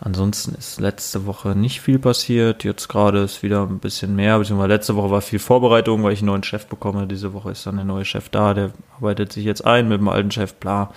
Ansonsten 0.00 0.54
ist 0.54 0.80
letzte 0.80 1.26
Woche 1.26 1.56
nicht 1.56 1.80
viel 1.80 1.98
passiert. 1.98 2.62
Jetzt 2.62 2.88
gerade 2.88 3.18
ist 3.20 3.42
wieder 3.42 3.62
ein 3.62 3.80
bisschen 3.80 4.14
mehr, 4.14 4.38
beziehungsweise 4.38 4.68
letzte 4.68 4.96
Woche 4.96 5.10
war 5.10 5.20
viel 5.22 5.40
Vorbereitung, 5.40 6.04
weil 6.04 6.12
ich 6.12 6.20
einen 6.20 6.28
neuen 6.28 6.44
Chef 6.44 6.66
bekomme. 6.66 7.06
Diese 7.08 7.32
Woche 7.32 7.50
ist 7.50 7.66
dann 7.66 7.76
der 7.76 7.84
neue 7.84 8.04
Chef 8.04 8.28
da, 8.28 8.54
der 8.54 8.70
arbeitet 8.96 9.32
sich 9.32 9.44
jetzt 9.44 9.66
ein 9.66 9.88
mit 9.88 9.98
dem 9.98 10.08
alten 10.08 10.30
Chef, 10.30 10.54
bla. 10.54 10.92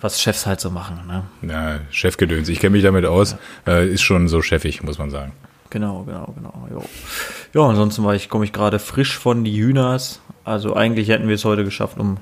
Was 0.00 0.22
Chefs 0.22 0.46
halt 0.46 0.60
so 0.60 0.70
machen, 0.70 1.00
ne? 1.06 1.24
Ja, 1.42 1.80
Chefgedöns. 1.90 2.48
Ich 2.48 2.60
kenne 2.60 2.70
mich 2.70 2.82
damit 2.82 3.04
aus. 3.04 3.36
Äh, 3.66 3.86
ist 3.88 4.00
schon 4.00 4.28
so 4.28 4.40
chefig, 4.40 4.82
muss 4.82 4.98
man 4.98 5.10
sagen. 5.10 5.32
Genau, 5.68 6.04
genau, 6.04 6.32
genau. 6.34 6.68
Jo. 6.70 6.82
Ja, 7.52 7.68
ansonsten 7.68 8.02
war 8.04 8.14
ich, 8.14 8.30
komme 8.30 8.46
ich 8.46 8.54
gerade 8.54 8.78
frisch 8.78 9.18
von 9.18 9.44
die 9.44 9.60
Hühners. 9.60 10.20
Also 10.44 10.74
eigentlich 10.74 11.10
hätten 11.10 11.28
wir 11.28 11.34
es 11.34 11.44
heute 11.44 11.64
geschafft, 11.64 11.98
um 11.98 12.16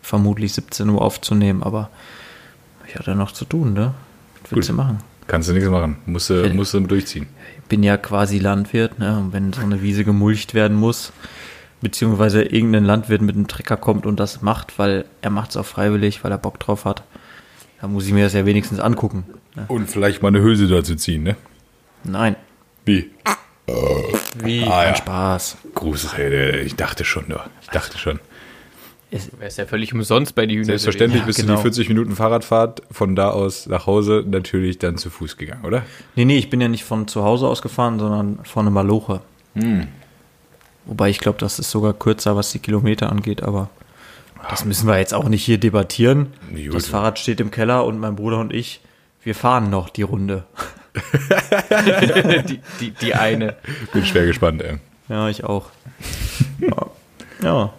vermutlich 0.00 0.54
17 0.54 0.88
Uhr 0.88 1.02
aufzunehmen, 1.02 1.62
aber 1.62 1.90
ich 2.88 2.96
hatte 2.96 3.14
noch 3.14 3.32
zu 3.32 3.44
tun, 3.44 3.74
ne? 3.74 3.92
Was 4.42 4.52
willst 4.52 4.68
du 4.70 4.72
machen? 4.72 5.09
Kannst 5.30 5.48
du 5.48 5.52
nichts 5.52 5.68
machen. 5.68 5.96
Musst 6.06 6.28
du, 6.28 6.52
musst 6.54 6.74
du 6.74 6.80
durchziehen. 6.80 7.28
Ich 7.62 7.68
bin 7.68 7.84
ja 7.84 7.96
quasi 7.96 8.40
Landwirt, 8.40 8.98
ne? 8.98 9.16
Und 9.16 9.32
wenn 9.32 9.52
so 9.52 9.60
eine 9.60 9.80
Wiese 9.80 10.02
gemulcht 10.02 10.54
werden 10.54 10.76
muss, 10.76 11.12
beziehungsweise 11.80 12.42
irgendein 12.42 12.84
Landwirt 12.84 13.22
mit 13.22 13.36
einem 13.36 13.46
Trecker 13.46 13.76
kommt 13.76 14.06
und 14.06 14.18
das 14.18 14.42
macht, 14.42 14.76
weil 14.80 15.04
er 15.22 15.30
macht 15.30 15.50
es 15.50 15.56
auch 15.56 15.64
freiwillig, 15.64 16.24
weil 16.24 16.32
er 16.32 16.38
Bock 16.38 16.58
drauf 16.58 16.84
hat, 16.84 17.04
dann 17.80 17.92
muss 17.92 18.08
ich 18.08 18.12
mir 18.12 18.24
das 18.24 18.32
ja 18.32 18.44
wenigstens 18.44 18.80
angucken. 18.80 19.24
Ne? 19.54 19.66
Und 19.68 19.88
vielleicht 19.88 20.20
mal 20.20 20.28
eine 20.28 20.42
Hülse 20.42 20.66
dazu 20.66 20.96
ziehen, 20.96 21.22
ne? 21.22 21.36
Nein, 22.02 22.34
Wie? 22.84 23.12
Wie? 24.42 24.64
Ah 24.64 24.86
ja. 24.86 24.96
Spaß. 24.96 25.58
Gruß, 25.76 26.08
ich 26.64 26.74
dachte 26.74 27.04
schon 27.04 27.26
nur. 27.28 27.44
Ich 27.62 27.68
dachte 27.68 27.98
schon. 27.98 28.18
Wäre 29.10 29.48
es 29.48 29.56
ja 29.56 29.66
völlig 29.66 29.92
umsonst 29.92 30.34
bei 30.34 30.46
die 30.46 30.54
Hühner. 30.54 30.66
Selbstverständlich 30.66 31.20
Ja, 31.22 31.26
bist 31.26 31.38
du 31.40 31.42
genau. 31.42 31.56
die 31.56 31.62
40 31.62 31.88
Minuten 31.88 32.14
Fahrradfahrt 32.14 32.82
von 32.92 33.16
da 33.16 33.30
aus 33.30 33.66
nach 33.66 33.86
Hause 33.86 34.24
natürlich 34.26 34.78
dann 34.78 34.98
zu 34.98 35.10
Fuß 35.10 35.36
gegangen, 35.36 35.64
oder? 35.64 35.82
Nee, 36.14 36.24
nee, 36.24 36.38
ich 36.38 36.48
bin 36.48 36.60
ja 36.60 36.68
nicht 36.68 36.84
von 36.84 37.08
zu 37.08 37.24
Hause 37.24 37.48
aus 37.48 37.60
gefahren, 37.60 37.98
sondern 37.98 38.38
von 38.44 38.66
einer 38.66 38.70
Maloche. 38.70 39.20
Wobei 40.86 41.10
ich 41.10 41.18
glaube, 41.18 41.38
das 41.38 41.58
ist 41.58 41.70
sogar 41.70 41.92
kürzer, 41.92 42.36
was 42.36 42.52
die 42.52 42.60
Kilometer 42.60 43.10
angeht, 43.10 43.42
aber 43.42 43.68
das 44.48 44.64
müssen 44.64 44.86
wir 44.86 44.98
jetzt 44.98 45.12
auch 45.12 45.28
nicht 45.28 45.44
hier 45.44 45.58
debattieren. 45.58 46.28
Gut. 46.54 46.74
Das 46.74 46.86
Fahrrad 46.86 47.18
steht 47.18 47.40
im 47.40 47.50
Keller 47.50 47.84
und 47.84 47.98
mein 47.98 48.16
Bruder 48.16 48.38
und 48.38 48.52
ich, 48.52 48.80
wir 49.22 49.34
fahren 49.34 49.70
noch 49.70 49.90
die 49.90 50.02
Runde. 50.02 50.44
die, 52.48 52.60
die, 52.80 52.90
die 52.92 53.14
eine. 53.14 53.56
Bin 53.92 54.04
schwer 54.04 54.26
gespannt, 54.26 54.62
ey. 54.62 54.78
Ja, 55.08 55.28
ich 55.28 55.44
auch. 55.44 55.66
ja. 56.60 56.86
ja. 57.42 57.72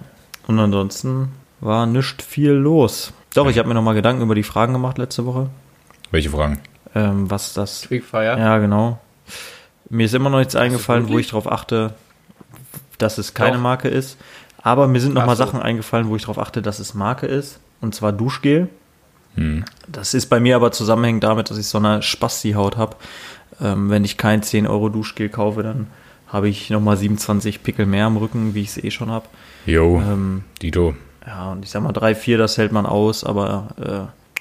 Und 0.48 0.60
ansonsten 0.60 1.30
war 1.60 1.86
nicht 1.86 2.22
viel 2.22 2.52
los. 2.52 3.14
Doch, 3.34 3.50
ich 3.50 3.58
habe 3.58 3.68
mir 3.68 3.76
nochmal 3.76 3.96
Gedanken 3.96 4.24
über 4.24 4.36
die 4.36 4.44
Fragen 4.44 4.74
gemacht 4.74 4.98
letzte 4.98 5.26
Woche. 5.26 5.50
Welche 6.12 6.30
Fragen? 6.30 6.60
Ähm, 6.94 7.30
was 7.32 7.54
das. 7.54 7.84
Quickfire. 7.84 8.38
Ja, 8.38 8.58
genau. 8.58 9.00
Mir 9.90 10.06
ist 10.06 10.14
immer 10.14 10.30
noch 10.30 10.40
nichts 10.40 10.56
eingefallen, 10.56 11.10
wo 11.10 11.20
ich 11.20 11.28
darauf 11.28 11.52
achte, 11.52 11.94
dass 12.98 13.18
es 13.18 13.34
keine 13.34 13.58
Doch. 13.58 13.62
Marke 13.62 13.88
ist. 13.88 14.18
Aber 14.62 14.88
mir 14.88 15.00
sind 15.00 15.14
noch 15.14 15.24
Ach 15.24 15.28
mal 15.28 15.36
so. 15.36 15.46
Sachen 15.46 15.62
eingefallen, 15.62 16.08
wo 16.10 16.16
ich 16.16 16.24
darauf 16.24 16.40
achte, 16.40 16.62
dass 16.62 16.80
es 16.80 16.94
Marke 16.94 17.26
ist. 17.26 17.60
Und 17.80 17.96
zwar 17.96 18.12
Duschgel. 18.12 18.70
Hm. 19.36 19.66
Das 19.88 20.14
ist 20.14 20.28
bei 20.28 20.40
mir 20.40 20.56
aber 20.56 20.72
zusammenhängend 20.72 21.24
damit, 21.24 21.50
dass 21.50 21.58
ich 21.58 21.68
so 21.68 21.78
eine 21.78 22.02
Spasti-Haut 22.02 22.78
habe. 22.78 22.98
Ähm, 23.62 23.90
wenn 23.90 24.04
ich 24.04 24.18
kein 24.18 24.44
10 24.44 24.68
Euro 24.68 24.90
Duschgel 24.90 25.30
kaufe, 25.30 25.64
dann 25.64 25.88
habe 26.32 26.50
ich 26.50 26.70
nochmal 26.70 26.98
27 26.98 27.62
Pickel 27.64 27.86
mehr 27.86 28.06
am 28.06 28.18
Rücken, 28.18 28.54
wie 28.54 28.62
ich 28.62 28.70
es 28.70 28.84
eh 28.84 28.92
schon 28.92 29.12
habe. 29.12 29.26
Jo, 29.66 30.00
Ähm, 30.00 30.44
Dito. 30.62 30.96
ja, 31.26 31.52
und 31.52 31.64
ich 31.64 31.72
sag 31.72 31.84
mal, 31.84 31.92
drei, 31.92 32.16
vier, 32.16 32.38
das 32.38 32.58
hält 32.58 32.72
man 32.72 32.86
aus, 32.86 33.24
aber 33.24 34.10
äh, 34.10 34.32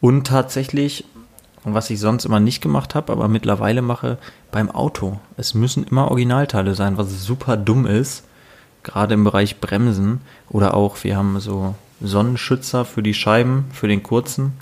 und 0.00 0.26
tatsächlich 0.26 1.04
was 1.64 1.88
ich 1.90 1.98
sonst 1.98 2.26
immer 2.26 2.40
nicht 2.40 2.60
gemacht 2.60 2.94
habe, 2.94 3.10
aber 3.12 3.26
mittlerweile 3.26 3.80
mache 3.80 4.18
beim 4.52 4.70
Auto. 4.70 5.18
Es 5.38 5.54
müssen 5.54 5.84
immer 5.84 6.10
Originalteile 6.10 6.74
sein, 6.74 6.98
was 6.98 7.24
super 7.24 7.56
dumm 7.56 7.86
ist. 7.86 8.24
Gerade 8.82 9.14
im 9.14 9.24
Bereich 9.24 9.60
Bremsen 9.60 10.20
oder 10.50 10.74
auch, 10.74 11.02
wir 11.04 11.16
haben 11.16 11.40
so 11.40 11.74
Sonnenschützer 12.02 12.84
für 12.84 13.02
die 13.02 13.14
Scheiben, 13.14 13.64
für 13.72 13.88
den 13.88 14.02
kurzen. 14.02 14.52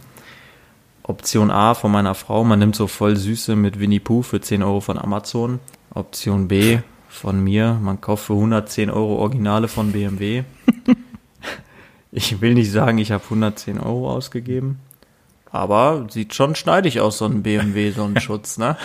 Option 1.03 1.51
A 1.51 1.75
von 1.75 1.91
meiner 1.91 2.15
Frau, 2.15 2.45
man 2.45 2.61
nimmt 2.61 2.77
so 2.77 2.87
voll 2.87 3.17
Süße 3.17 3.57
mit 3.57 3.81
Winnie 3.81 3.99
Pooh 3.99 4.23
für 4.23 4.41
10 4.41 4.63
Euro 4.63 4.81
von 4.81 4.97
Amazon. 4.97 5.59
Option 5.95 6.49
B 6.49 6.79
von 7.09 7.43
mir, 7.43 7.79
man 7.81 8.01
kauft 8.01 8.27
für 8.27 8.35
110 8.35 8.91
Euro 8.91 9.17
Originale 9.17 9.69
von 9.69 9.93
BMW. 9.93 10.45
ich 12.13 12.41
will 12.41 12.55
nicht 12.55 12.71
sagen, 12.71 12.99
ich 12.99 13.13
habe 13.13 13.23
110 13.25 13.79
Euro 13.79 14.11
ausgegeben, 14.11 14.79
aber 15.51 16.07
sieht 16.11 16.35
schon 16.35 16.55
schneidig 16.55 17.01
aus, 17.01 17.19
so 17.19 17.27
ein 17.27 17.43
BMW-Sonnenschutz, 17.43 18.59
ne? 18.59 18.77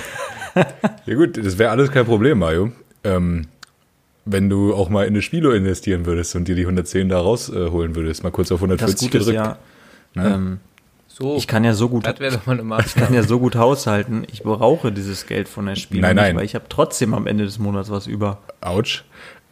Ja 1.06 1.16
gut, 1.16 1.38
das 1.38 1.58
wäre 1.58 1.72
alles 1.72 1.92
kein 1.92 2.06
Problem, 2.06 2.40
Mario. 2.40 2.72
Ähm, 3.04 3.48
wenn 4.26 4.50
du 4.50 4.74
auch 4.74 4.90
mal 4.90 5.04
in 5.04 5.14
eine 5.14 5.22
Spielo 5.22 5.52
investieren 5.52 6.06
würdest 6.06 6.36
und 6.36 6.48
dir 6.48 6.56
die 6.56 6.64
110 6.64 7.10
da 7.10 7.20
rausholen 7.20 7.96
würdest, 7.96 8.24
mal 8.24 8.32
kurz 8.32 8.52
auf 8.52 8.60
Das 8.60 8.70
140 8.70 9.00
Gute 9.00 9.18
ist 9.20 9.26
gedrückt. 9.28 9.58
ja, 10.16 10.22
ne? 10.22 10.34
ähm, 10.36 10.60
So, 11.20 11.36
ich 11.36 11.48
kann 11.48 11.64
ja 11.64 11.74
so 11.74 11.90
gut 11.90 12.06
das 12.06 12.20
wäre 12.20 12.38
doch 12.38 12.46
mal 12.46 12.60
eine 12.60 12.84
Ich 12.86 12.94
kann 12.94 13.12
ja 13.12 13.24
so 13.24 13.40
gut 13.40 13.56
haushalten. 13.56 14.24
Ich 14.32 14.44
brauche 14.44 14.92
dieses 14.92 15.26
Geld 15.26 15.50
von 15.50 15.66
der 15.66 15.76
Spiel 15.76 16.00
Nein, 16.00 16.16
nicht, 16.16 16.24
nein. 16.24 16.36
weil 16.36 16.46
ich 16.46 16.54
habe 16.54 16.66
trotzdem 16.70 17.16
am 17.16 17.26
Ende 17.26 17.44
des 17.44 17.58
Monats 17.58 17.90
was 17.90 18.06
über. 18.06 18.38
Autsch. 18.62 19.04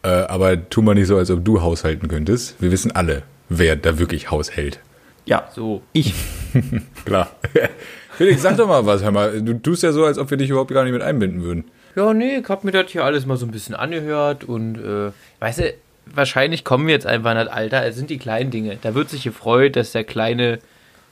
Äh, 0.04 0.08
aber 0.08 0.70
tu 0.70 0.80
mal 0.82 0.94
nicht 0.94 1.08
so, 1.08 1.16
als 1.16 1.28
ob 1.28 1.44
du 1.44 1.62
haushalten 1.62 2.06
könntest. 2.06 2.54
Wir 2.62 2.70
wissen 2.70 2.92
alle, 2.92 3.24
wer 3.48 3.74
da 3.74 3.98
wirklich 3.98 4.30
haushält. 4.30 4.78
Ja, 5.24 5.48
So, 5.52 5.82
ich. 5.92 6.14
Klar. 7.04 7.30
Felix, 8.12 8.42
sag 8.42 8.56
doch 8.58 8.68
mal 8.68 8.86
was, 8.86 9.02
hör 9.02 9.10
mal. 9.10 9.42
Du 9.42 9.54
tust 9.54 9.82
ja 9.82 9.90
so, 9.90 10.04
als 10.04 10.18
ob 10.18 10.30
wir 10.30 10.36
dich 10.36 10.50
überhaupt 10.50 10.70
gar 10.70 10.84
nicht 10.84 10.92
mit 10.92 11.02
einbinden 11.02 11.42
würden. 11.42 11.64
Ja, 11.96 12.14
nee, 12.14 12.36
ich 12.36 12.48
hab 12.48 12.62
mir 12.62 12.70
das 12.70 12.92
hier 12.92 13.04
alles 13.04 13.26
mal 13.26 13.36
so 13.36 13.44
ein 13.44 13.50
bisschen 13.50 13.74
angehört 13.74 14.44
und, 14.44 14.76
äh, 14.76 15.10
weißt 15.40 15.58
du, 15.58 15.74
wahrscheinlich 16.14 16.62
kommen 16.62 16.86
wir 16.86 16.94
jetzt 16.94 17.06
einfach 17.06 17.32
in 17.32 17.38
das 17.38 17.48
Alter, 17.48 17.84
es 17.84 17.96
sind 17.96 18.08
die 18.08 18.18
kleinen 18.18 18.52
Dinge. 18.52 18.78
Da 18.80 18.94
wird 18.94 19.10
sich 19.10 19.24
gefreut, 19.24 19.74
dass 19.74 19.90
der 19.90 20.04
Kleine 20.04 20.60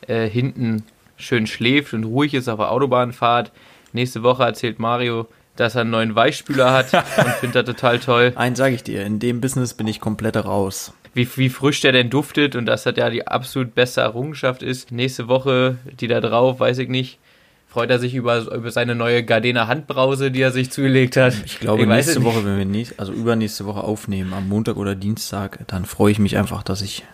äh, 0.08 0.28
hinten 0.28 0.84
schön 1.16 1.46
schläft 1.46 1.94
und 1.94 2.04
ruhig 2.04 2.34
ist 2.34 2.48
auf 2.48 2.58
der 2.58 2.70
Autobahnfahrt. 2.70 3.52
Nächste 3.92 4.22
Woche 4.22 4.42
erzählt 4.42 4.78
Mario, 4.78 5.26
dass 5.56 5.74
er 5.74 5.82
einen 5.82 5.90
neuen 5.90 6.14
Weichspüler 6.14 6.72
hat 6.72 6.92
und 7.18 7.28
findet 7.40 7.68
das 7.68 7.74
total 7.74 7.98
toll. 7.98 8.32
Eins 8.36 8.58
sage 8.58 8.74
ich 8.74 8.82
dir, 8.82 9.04
in 9.04 9.18
dem 9.18 9.40
Business 9.40 9.74
bin 9.74 9.86
ich 9.86 10.00
komplett 10.00 10.36
raus. 10.36 10.92
Wie, 11.14 11.28
wie 11.36 11.48
frisch 11.48 11.80
der 11.80 11.92
denn 11.92 12.10
duftet 12.10 12.56
und 12.56 12.66
dass 12.66 12.82
das 12.82 12.96
ja 12.96 13.08
die 13.08 13.26
absolut 13.26 13.74
beste 13.74 14.00
Errungenschaft 14.00 14.62
ist. 14.62 14.90
Nächste 14.90 15.28
Woche, 15.28 15.78
die 16.00 16.08
da 16.08 16.20
drauf, 16.20 16.58
weiß 16.58 16.78
ich 16.78 16.88
nicht, 16.88 17.20
freut 17.68 17.90
er 17.90 18.00
sich 18.00 18.14
über, 18.14 18.52
über 18.52 18.70
seine 18.72 18.96
neue 18.96 19.24
Gardena 19.24 19.68
Handbrause, 19.68 20.32
die 20.32 20.42
er 20.42 20.50
sich 20.50 20.72
zugelegt 20.72 21.16
hat. 21.16 21.34
Ich 21.44 21.60
glaube, 21.60 21.82
es 21.82 21.88
nächste 21.88 22.18
nicht. 22.18 22.24
Woche, 22.24 22.44
wenn 22.44 22.58
wir 22.58 22.64
nächst, 22.64 22.98
also 22.98 23.12
übernächste 23.12 23.64
Woche 23.64 23.84
aufnehmen, 23.84 24.32
am 24.32 24.48
Montag 24.48 24.76
oder 24.76 24.96
Dienstag, 24.96 25.60
dann 25.68 25.84
freue 25.84 26.10
ich 26.10 26.18
mich 26.18 26.36
einfach, 26.36 26.64
dass 26.64 26.82
ich 26.82 27.04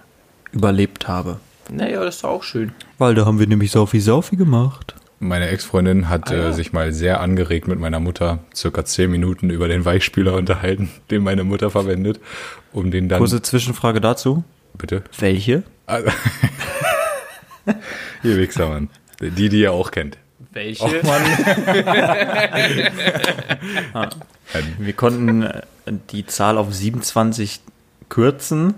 überlebt 0.53 1.07
habe. 1.07 1.41
Naja, 1.69 2.05
das 2.05 2.17
ist 2.17 2.25
doch 2.25 2.31
auch 2.31 2.43
schön. 2.43 2.73
Weil 2.99 3.15
da 3.15 3.25
haben 3.27 3.39
wir 3.39 3.47
nämlich 3.47 3.71
Saufi 3.71 4.01
Saufi 4.01 4.37
gemacht. 4.37 4.95
Meine 5.23 5.49
Ex-Freundin 5.49 6.09
hat 6.09 6.31
Ah, 6.31 6.35
ja. 6.35 6.49
äh, 6.49 6.53
sich 6.55 6.73
mal 6.73 6.93
sehr 6.95 7.21
angeregt 7.21 7.69
mit 7.69 7.79
meiner 7.79 8.01
Mutter 8.01 8.39
circa 8.55 8.85
10 8.85 9.11
Minuten 9.11 9.51
über 9.51 9.69
den 9.69 9.85
Weichspüler 9.85 10.35
unterhalten, 10.35 10.91
den 11.11 11.23
meine 11.23 11.45
Mutter 11.45 11.71
verwendet, 11.71 12.21
um 12.73 12.91
den 12.91 13.09
dann... 13.09 13.19
Kurze 13.19 13.43
Zwischenfrage 13.43 14.01
dazu. 14.01 14.45
Bitte? 14.79 15.03
Welche? 15.19 15.63
Also, 15.87 16.09
Ihr 18.23 18.37
Wichser, 18.39 18.69
Mann. 18.69 18.89
Die, 19.21 19.49
die 19.51 19.61
ihr 19.61 19.73
auch 19.73 19.91
kennt. 19.91 20.17
Welche? 20.53 20.85
Och, 20.85 21.03
Mann. 21.03 21.23
Wir 24.79 24.93
konnten 24.95 25.43
äh, 25.43 25.63
die 26.11 26.27
Zahl 26.27 26.59
auf 26.59 26.75
27 26.75 27.61
kürzen. 28.09 28.75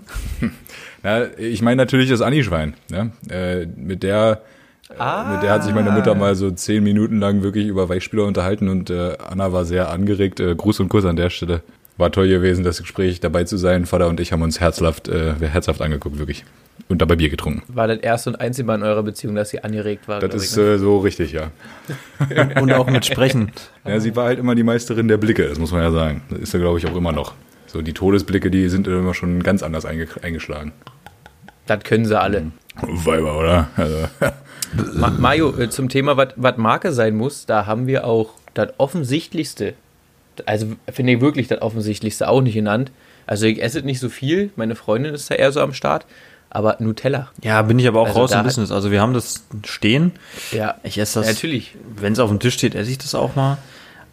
Na, 1.03 1.25
ich 1.37 1.61
meine 1.61 1.77
natürlich 1.77 2.09
das 2.09 2.21
Anni-Schwein. 2.21 2.73
Ne? 2.89 3.11
Äh, 3.29 3.65
mit 3.75 4.03
der... 4.03 4.41
äh, 4.89 5.33
Mit 5.33 5.43
der 5.43 5.51
hat 5.51 5.63
sich 5.63 5.73
meine 5.73 5.91
Mutter 5.91 6.15
mal 6.15 6.35
so 6.35 6.49
zehn 6.51 6.83
Minuten 6.83 7.19
lang 7.19 7.43
wirklich 7.43 7.67
über 7.67 7.89
Weichspüler 7.89 8.25
unterhalten 8.25 8.69
und 8.69 8.89
äh, 8.89 9.17
Anna 9.29 9.51
war 9.51 9.65
sehr 9.65 9.89
angeregt. 9.89 10.39
Äh, 10.39 10.55
Gruß 10.55 10.79
und 10.79 10.89
Kuss 10.89 11.05
an 11.05 11.15
der 11.15 11.29
Stelle. 11.29 11.61
War 11.97 12.11
toll 12.11 12.27
gewesen, 12.27 12.63
das 12.63 12.79
Gespräch 12.79 13.19
dabei 13.19 13.43
zu 13.43 13.57
sein. 13.57 13.85
Vater 13.85 14.07
und 14.07 14.19
ich 14.19 14.31
haben 14.31 14.41
uns 14.41 14.59
herzhaft, 14.59 15.09
äh, 15.09 15.33
herzhaft 15.39 15.81
angeguckt, 15.81 16.17
wirklich. 16.17 16.43
Und 16.89 17.03
dabei 17.03 17.15
Bier 17.15 17.29
getrunken. 17.29 17.61
War 17.67 17.87
das 17.87 17.99
erste 17.99 18.31
und 18.31 18.37
einzige 18.37 18.65
Mal 18.65 18.75
in 18.75 18.83
eurer 18.83 19.03
Beziehung, 19.03 19.35
dass 19.35 19.51
sie 19.51 19.63
angeregt 19.63 20.07
war? 20.07 20.19
Das 20.19 20.33
ist 20.33 20.51
ich, 20.51 20.57
ne? 20.57 20.71
äh, 20.71 20.77
so 20.79 20.97
richtig, 20.99 21.31
ja. 21.31 21.51
Und 22.59 22.73
auch 22.73 22.89
mit 22.89 23.05
Sprechen. 23.05 23.51
ja. 23.85 23.99
Sie 23.99 24.15
war 24.15 24.25
halt 24.25 24.39
immer 24.39 24.55
die 24.55 24.63
Meisterin 24.63 25.07
der 25.07 25.17
Blicke, 25.17 25.47
das 25.47 25.59
muss 25.59 25.71
man 25.71 25.81
ja 25.81 25.91
sagen. 25.91 26.23
Das 26.31 26.39
ist 26.39 26.53
ja, 26.53 26.59
glaube 26.59 26.79
ich, 26.79 26.87
auch 26.87 26.95
immer 26.95 27.11
noch. 27.11 27.33
So 27.73 27.81
die 27.81 27.93
Todesblicke, 27.93 28.51
die 28.51 28.69
sind 28.69 28.87
immer 28.87 29.15
schon 29.15 29.41
ganz 29.41 29.63
anders 29.63 29.85
einge 29.85 30.07
eingeschlagen. 30.21 30.71
Das 31.65 31.83
können 31.83 32.05
sie 32.05 32.19
alle. 32.19 32.51
Weiber, 32.81 33.39
oder? 33.39 33.69
Also, 33.75 33.97
Ma 34.93 35.09
Mario, 35.09 35.57
äh, 35.57 35.69
zum 35.69 35.89
Thema, 35.89 36.15
was 36.17 36.57
Marke 36.57 36.93
sein 36.93 37.15
muss, 37.15 37.45
da 37.45 37.65
haben 37.65 37.87
wir 37.87 38.05
auch 38.05 38.31
das 38.53 38.69
Offensichtlichste, 38.77 39.73
also 40.45 40.67
finde 40.91 41.13
ich 41.13 41.21
wirklich 41.21 41.47
das 41.47 41.61
Offensichtlichste 41.61 42.27
auch 42.29 42.41
nicht 42.41 42.53
genannt. 42.53 42.91
Also 43.25 43.45
ich 43.45 43.61
esse 43.61 43.81
nicht 43.81 43.99
so 43.99 44.09
viel, 44.09 44.51
meine 44.55 44.75
Freundin 44.75 45.13
ist 45.13 45.29
da 45.31 45.35
eher 45.35 45.51
so 45.51 45.61
am 45.61 45.73
Start, 45.73 46.05
aber 46.49 46.75
Nutella. 46.79 47.29
Ja, 47.41 47.61
bin 47.63 47.79
ich 47.79 47.87
aber 47.87 48.01
auch 48.01 48.07
Also 48.07 48.19
raus 48.19 48.31
im 48.33 48.43
Business. 48.43 48.71
Also 48.71 48.91
wir 48.91 49.01
haben 49.01 49.13
das 49.13 49.45
stehen. 49.65 50.11
Ja, 50.51 50.75
Ich 50.83 50.97
esse 50.97 51.19
das. 51.19 51.27
Ja, 51.27 51.33
natürlich. 51.33 51.75
Wenn 51.95 52.13
es 52.13 52.19
auf 52.19 52.29
dem 52.29 52.39
Tisch 52.39 52.53
steht, 52.55 52.75
esse 52.75 52.91
ich 52.91 52.97
das 52.97 53.15
auch 53.15 53.35
mal. 53.35 53.57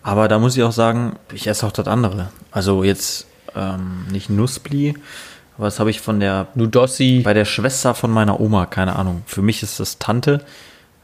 Aber 0.03 0.29
da 0.29 0.39
muss 0.39 0.57
ich 0.57 0.63
auch 0.63 0.73
sagen, 0.73 1.17
ich 1.35 1.47
esse 1.47 1.67
auch 1.67 1.73
das 1.73 1.87
andere. 1.87 2.29
Also 2.51 2.85
jetzt 2.85 3.27
ähm, 3.57 4.07
nicht 4.11 4.31
Nussbli, 4.31 4.95
aber 5.57 5.67
das 5.67 5.79
habe 5.81 5.91
ich 5.91 6.01
von 6.01 6.21
der 6.21 6.47
Nudossi. 6.55 7.21
bei 7.25 7.35
der 7.35 7.45
Schwester 7.45 7.95
von 7.95 8.11
meiner 8.11 8.41
Oma, 8.41 8.67
keine 8.67 8.97
Ahnung. 8.97 9.23
Für 9.27 9.43
mich 9.43 9.63
ist 9.63 9.79
das 9.81 9.99
Tante, 9.99 10.41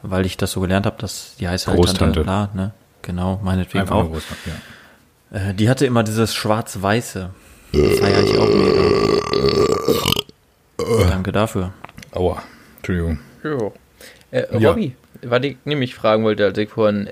weil 0.02 0.24
ich 0.26 0.36
das 0.36 0.52
so 0.52 0.60
gelernt 0.60 0.86
habe, 0.86 0.96
dass 0.98 1.34
die 1.38 1.48
heißt 1.48 1.66
halt 1.66 1.76
Großtante. 1.76 2.24
Tante. 2.24 2.30
La, 2.30 2.50
ne? 2.54 2.72
Genau, 3.02 3.40
meinetwegen 3.44 3.80
einfach 3.82 3.96
auch. 3.96 4.10
ja. 4.10 5.38
Äh, 5.50 5.54
die 5.54 5.68
hatte 5.68 5.84
immer 5.86 6.02
dieses 6.02 6.34
schwarz-weiße. 6.34 7.30
Feiere 7.72 8.22
ich 8.22 8.38
auch 8.38 8.48
mega. 8.48 8.82
Danke 11.10 11.32
dafür. 11.32 11.72
Aua, 12.12 12.42
Entschuldigung. 12.78 13.18
Ja. 13.42 13.70
Äh, 14.30 14.58
Ja. 14.58 14.70
Robby, 14.70 14.94
was 15.22 15.42
ich 15.44 15.56
nämlich 15.64 15.94
fragen 15.94 16.24
wollte, 16.24 16.44
als 16.44 16.58
ich 16.58 16.68
vorhin 16.70 17.10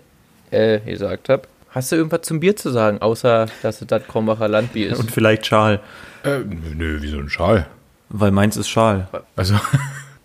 äh, 0.50 0.78
gesagt 0.80 1.28
habe, 1.28 1.42
hast 1.75 1.93
du 1.93 1.97
irgendwas 1.97 2.23
zum 2.23 2.40
Bier 2.40 2.57
zu 2.57 2.71
sagen, 2.71 2.99
außer 3.02 3.47
dass 3.62 3.81
es 3.81 3.87
das 3.87 4.07
Krombacher 4.07 4.49
Landbier 4.49 4.93
ist? 4.93 4.99
Und 4.99 5.11
vielleicht 5.11 5.45
Schal, 5.47 5.81
Äh, 6.25 6.38
nö, 6.75 7.02
wie 7.02 7.09
so 7.09 7.19
ein 7.19 7.28
Schal. 7.28 7.66
weil 8.09 8.31
meins 8.31 8.57
ist 8.57 8.69
Schal. 8.69 9.09
Also, 9.37 9.54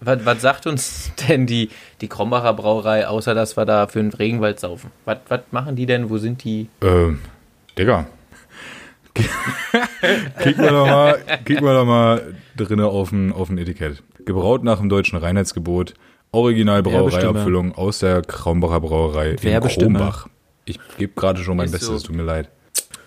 Was, 0.02 0.24
was 0.26 0.42
sagt 0.42 0.66
uns 0.66 1.12
denn 1.28 1.46
die, 1.46 1.70
die 2.00 2.08
Krombacher 2.08 2.54
Brauerei, 2.54 3.06
außer 3.06 3.36
dass 3.36 3.58
wir 3.58 3.66
da 3.66 3.86
für 3.88 4.00
den 4.00 4.14
Regenwald 4.14 4.58
saufen? 4.58 4.92
Was, 5.04 5.18
was 5.28 5.42
machen 5.52 5.76
die 5.76 5.86
denn? 5.86 6.10
Wo 6.10 6.18
sind 6.18 6.42
die? 6.46 6.70
ähm, 6.82 7.20
Digga. 7.78 8.08
kicken 10.42 10.64
wir 10.64 10.72
doch 10.72 10.86
mal, 10.88 11.20
kicken 11.44 11.66
wir 11.66 11.74
doch 11.74 11.86
mal 11.86 12.34
drinne 12.56 12.86
auf 12.86 13.12
ein, 13.12 13.34
auf 13.34 13.50
ein 13.50 13.58
Etikett. 13.58 14.02
Gebraut 14.24 14.64
nach 14.64 14.80
dem 14.80 14.88
deutschen 14.88 15.18
Reinheitsgebot. 15.20 15.96
Original 16.32 16.82
Brauereiabfüllung 16.84 17.76
aus 17.76 18.00
der 18.00 18.22
Kraumbacher 18.22 18.80
Brauerei 18.80 19.32
in 19.32 19.44
Werbestimme. 19.44 20.14
Ich 20.70 20.80
gebe 20.98 21.14
gerade 21.16 21.42
schon 21.44 21.58
mein 21.58 21.66
Ist 21.66 21.72
Bestes, 21.74 22.02
so. 22.02 22.08
tut 22.08 22.16
mir 22.16 22.24
leid. 22.24 22.50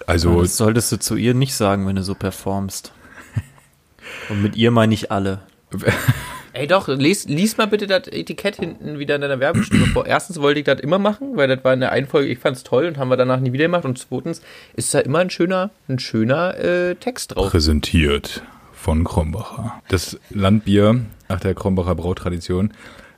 Also, 0.06 0.42
Das 0.42 0.56
solltest 0.56 0.90
du 0.90 0.98
zu 0.98 1.14
ihr 1.16 1.32
nicht 1.32 1.54
sagen, 1.54 1.86
wenn 1.86 1.96
du 1.96 2.02
so 2.02 2.14
performst. 2.14 2.92
Und 4.28 4.42
mit 4.42 4.56
ihr 4.56 4.70
meine 4.72 4.92
ich 4.94 5.10
alle. 5.12 5.40
Ey 6.54 6.66
doch, 6.66 6.86
lies, 6.88 7.26
lies 7.28 7.56
mal 7.56 7.66
bitte 7.66 7.86
das 7.86 8.08
Etikett 8.08 8.56
hinten 8.56 8.98
wieder 8.98 9.14
in 9.14 9.22
deiner 9.22 9.40
Werbestimme 9.40 9.86
vor. 9.86 10.04
Erstens 10.06 10.38
wollte 10.40 10.60
ich 10.60 10.66
das 10.66 10.80
immer 10.80 10.98
machen, 10.98 11.34
weil 11.36 11.48
das 11.48 11.64
war 11.64 11.72
in 11.72 11.80
der 11.80 11.92
einen 11.92 12.06
Folge, 12.06 12.28
ich 12.28 12.40
fand 12.40 12.56
es 12.58 12.62
toll 12.62 12.84
und 12.86 12.98
haben 12.98 13.08
wir 13.08 13.16
danach 13.16 13.40
nie 13.40 13.52
wieder 13.54 13.64
gemacht. 13.64 13.86
Und 13.86 13.96
zweitens 13.98 14.42
ist 14.74 14.92
da 14.92 14.98
immer 14.98 15.20
ein 15.20 15.30
schöner, 15.30 15.70
ein 15.88 15.98
schöner 15.98 16.58
äh, 16.58 16.94
Text 16.96 17.34
drauf. 17.34 17.50
präsentiert 17.50 18.42
von 18.74 19.04
Krombacher. 19.04 19.80
Das 19.88 20.18
Landbier 20.28 21.00
nach 21.28 21.40
der 21.40 21.54
Krombacher 21.54 21.94
Brautradition. 21.94 22.72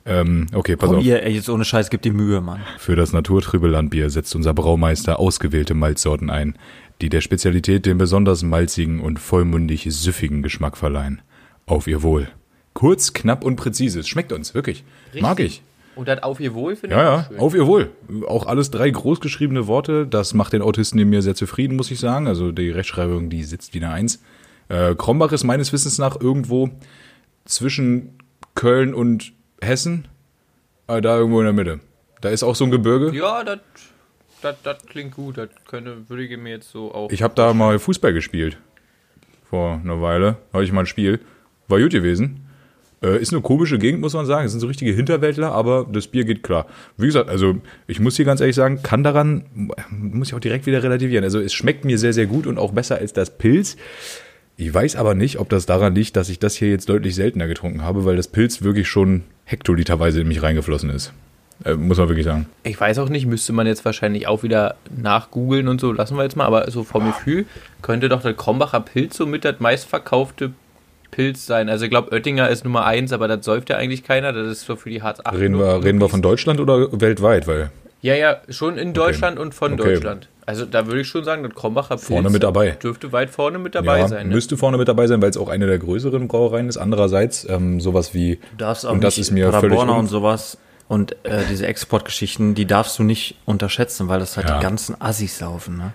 Ähm, 0.05 0.47
okay, 0.53 0.75
pass 0.75 0.89
Komm 0.89 0.99
auf. 0.99 1.03
ihr, 1.05 1.23
ey, 1.23 1.33
jetzt 1.33 1.49
ohne 1.49 1.65
Scheiß, 1.65 1.89
gib 1.89 2.01
die 2.03 2.11
Mühe, 2.11 2.39
Mann. 2.41 2.61
Für 2.77 2.95
das 2.95 3.11
naturtrübe 3.11 3.67
Landbier 3.67 4.09
setzt 4.09 4.35
unser 4.35 4.53
Braumeister 4.53 5.19
ausgewählte 5.19 5.73
Malzsorten 5.73 6.29
ein, 6.29 6.55
die 7.01 7.09
der 7.09 7.21
Spezialität 7.21 7.85
den 7.85 7.97
besonders 7.97 8.43
malzigen 8.43 9.01
und 9.01 9.19
vollmundig 9.19 9.87
süffigen 9.89 10.43
Geschmack 10.43 10.77
verleihen. 10.77 11.21
Auf 11.65 11.87
ihr 11.87 12.03
Wohl. 12.03 12.27
Kurz, 12.73 13.13
knapp 13.13 13.43
und 13.43 13.55
präzise. 13.55 14.01
Es 14.01 14.07
schmeckt 14.07 14.31
uns, 14.31 14.53
wirklich. 14.53 14.83
Mag 15.19 15.39
ich. 15.39 15.61
Und 15.95 16.07
das 16.09 16.21
auf 16.23 16.39
ihr 16.41 16.53
Wohl 16.53 16.75
finde 16.75 16.95
Ja, 16.97 17.01
ich 17.01 17.05
ja, 17.07 17.15
auch 17.23 17.27
schön. 17.29 17.39
auf 17.39 17.55
ihr 17.55 17.67
Wohl. 17.67 17.89
Auch 18.27 18.45
alles 18.45 18.69
drei 18.69 18.89
großgeschriebene 18.89 19.65
Worte. 19.65 20.05
Das 20.05 20.33
macht 20.33 20.53
den 20.53 20.61
Autisten 20.61 20.99
in 20.99 21.09
mir 21.09 21.21
sehr 21.21 21.35
zufrieden, 21.35 21.77
muss 21.77 21.89
ich 21.89 21.99
sagen. 21.99 22.27
Also 22.27 22.51
die 22.51 22.69
Rechtschreibung, 22.69 23.29
die 23.29 23.43
sitzt 23.43 23.73
wie 23.73 23.77
eine 23.83 23.91
Eins. 23.93 24.21
Äh, 24.67 24.93
Krombach 24.95 25.31
ist 25.31 25.45
meines 25.45 25.71
Wissens 25.73 25.97
nach 25.97 26.19
irgendwo 26.19 26.69
zwischen 27.45 28.09
Köln 28.55 28.93
und 28.93 29.33
Hessen. 29.61 30.07
Äh, 30.87 31.01
da 31.01 31.17
irgendwo 31.17 31.39
in 31.39 31.45
der 31.45 31.53
Mitte. 31.53 31.79
Da 32.21 32.29
ist 32.29 32.43
auch 32.43 32.55
so 32.55 32.65
ein 32.65 32.71
Gebirge. 32.71 33.15
Ja, 33.15 33.43
das 33.43 33.59
das, 34.45 34.55
das 34.61 34.85
klingt 34.85 35.15
gut. 35.15 35.37
Das 35.37 35.49
könnte, 35.67 36.07
würde 36.07 36.23
ich 36.23 36.37
mir 36.37 36.51
jetzt 36.51 36.69
so 36.69 36.93
auch. 36.93 37.11
Ich 37.11 37.23
habe 37.23 37.33
da 37.35 37.53
mal 37.53 37.79
Fußball 37.79 38.13
gespielt. 38.13 38.57
Vor 39.49 39.81
einer 39.83 40.01
Weile. 40.01 40.37
Habe 40.53 40.63
ich 40.63 40.71
mal 40.71 40.81
ein 40.81 40.85
Spiel. 40.85 41.19
War 41.67 41.79
gut 41.79 41.91
gewesen. 41.91 42.47
Äh, 43.01 43.19
ist 43.19 43.33
eine 43.33 43.41
komische 43.41 43.79
Gegend, 43.79 44.01
muss 44.01 44.13
man 44.13 44.25
sagen. 44.25 44.45
Es 44.45 44.51
sind 44.51 44.61
so 44.61 44.67
richtige 44.67 44.91
Hinterwäldler, 44.91 45.51
aber 45.51 45.87
das 45.91 46.07
Bier 46.07 46.25
geht 46.25 46.43
klar. 46.43 46.67
Wie 46.95 47.07
gesagt, 47.07 47.29
also 47.29 47.57
ich 47.87 47.99
muss 47.99 48.15
hier 48.17 48.25
ganz 48.25 48.39
ehrlich 48.39 48.55
sagen, 48.55 48.83
kann 48.83 49.03
daran, 49.03 49.45
muss 49.89 50.27
ich 50.27 50.35
auch 50.35 50.39
direkt 50.39 50.65
wieder 50.67 50.83
relativieren. 50.83 51.23
Also 51.23 51.39
es 51.39 51.53
schmeckt 51.53 51.83
mir 51.83 51.97
sehr, 51.97 52.13
sehr 52.13 52.27
gut 52.27 52.45
und 52.45 52.57
auch 52.57 52.71
besser 52.71 52.97
als 52.97 53.13
das 53.13 53.37
Pilz. 53.37 53.77
Ich 54.57 54.73
weiß 54.73 54.95
aber 54.95 55.15
nicht, 55.15 55.39
ob 55.39 55.49
das 55.49 55.65
daran 55.65 55.95
liegt, 55.95 56.15
dass 56.15 56.29
ich 56.29 56.39
das 56.39 56.55
hier 56.55 56.69
jetzt 56.69 56.87
deutlich 56.87 57.15
seltener 57.15 57.47
getrunken 57.47 57.83
habe, 57.83 58.05
weil 58.05 58.15
das 58.15 58.27
Pilz 58.29 58.61
wirklich 58.61 58.87
schon 58.87 59.23
hektoliterweise 59.43 60.21
in 60.21 60.27
mich 60.27 60.41
reingeflossen 60.41 60.89
ist. 60.89 61.11
Äh, 61.63 61.75
muss 61.75 61.97
man 61.97 62.09
wirklich 62.09 62.25
sagen. 62.25 62.47
Ich 62.63 62.79
weiß 62.79 62.99
auch 62.99 63.09
nicht, 63.09 63.25
müsste 63.25 63.53
man 63.53 63.67
jetzt 63.67 63.85
wahrscheinlich 63.85 64.27
auch 64.27 64.43
wieder 64.43 64.75
nachgoogeln 64.95 65.67
und 65.67 65.79
so, 65.79 65.91
lassen 65.91 66.17
wir 66.17 66.23
jetzt 66.23 66.35
mal, 66.35 66.45
aber 66.45 66.69
so 66.71 66.83
vom 66.83 67.05
Gefühl 67.05 67.45
könnte 67.81 68.09
doch 68.09 68.21
der 68.21 68.33
Krombacher 68.33 68.81
Pilz 68.81 69.17
somit 69.17 69.45
das 69.45 69.59
meistverkaufte 69.59 70.51
Pilz 71.11 71.45
sein. 71.45 71.69
Also 71.69 71.85
ich 71.85 71.91
glaube, 71.91 72.11
Oettinger 72.11 72.49
ist 72.49 72.65
Nummer 72.65 72.85
eins, 72.85 73.13
aber 73.13 73.27
das 73.29 73.45
säuft 73.45 73.69
ja 73.69 73.77
eigentlich 73.77 74.03
keiner, 74.03 74.33
das 74.33 74.47
ist 74.47 74.65
so 74.65 74.75
für 74.75 74.89
die 74.89 75.01
Hartz 75.01 75.19
8. 75.23 75.37
Reden 75.37 75.57
wir, 75.57 75.83
reden 75.83 75.99
wir 76.01 76.09
von 76.09 76.21
Deutschland 76.21 76.59
oder 76.59 76.89
weltweit? 76.99 77.47
Weil 77.47 77.71
ja, 78.01 78.15
ja, 78.15 78.37
schon 78.49 78.77
in 78.77 78.93
Deutschland 78.93 79.39
und 79.39 79.53
von 79.53 79.73
Okay. 79.73 79.93
Deutschland. 79.93 80.27
Also 80.47 80.65
da 80.65 80.85
würde 80.85 81.01
ich 81.01 81.07
schon 81.07 81.23
sagen, 81.23 81.43
das 81.43 81.53
Krombacher 81.55 81.95
Pilz 81.95 82.07
Vorne 82.07 82.29
mit 82.29 82.43
dabei. 82.43 82.71
dürfte 82.71 83.11
weit 83.11 83.29
vorne 83.31 83.57
mit 83.57 83.73
dabei 83.73 83.99
ja, 83.99 84.07
sein. 84.07 84.27
Ne? 84.27 84.35
müsste 84.35 84.57
vorne 84.57 84.77
mit 84.77 84.87
dabei 84.87 85.07
sein, 85.07 85.21
weil 85.21 85.29
es 85.29 85.37
auch 85.37 85.49
eine 85.49 85.65
der 85.65 85.79
größeren 85.79 86.27
Brauereien 86.27 86.69
ist. 86.69 86.77
Andererseits 86.77 87.47
ähm, 87.49 87.81
sowas 87.81 88.13
wie 88.13 88.39
und 88.87 89.03
das 89.03 89.17
ist 89.17 89.31
mir 89.31 89.45
völlig 89.51 89.61
Paderborner 89.61 89.93
un- 89.93 89.99
und 89.99 90.07
sowas 90.07 90.57
und 90.87 91.15
äh, 91.23 91.43
diese 91.49 91.65
Exportgeschichten, 91.65 92.53
die 92.53 92.65
darfst 92.65 92.99
du 92.99 93.03
nicht 93.03 93.37
unterschätzen, 93.45 94.07
weil 94.07 94.19
das 94.19 94.37
halt 94.37 94.49
Ja. 94.49 94.57
die 94.57 94.63
ganzen 94.63 94.99
Assis 95.01 95.39
laufen. 95.39 95.77
Ne? 95.77 95.93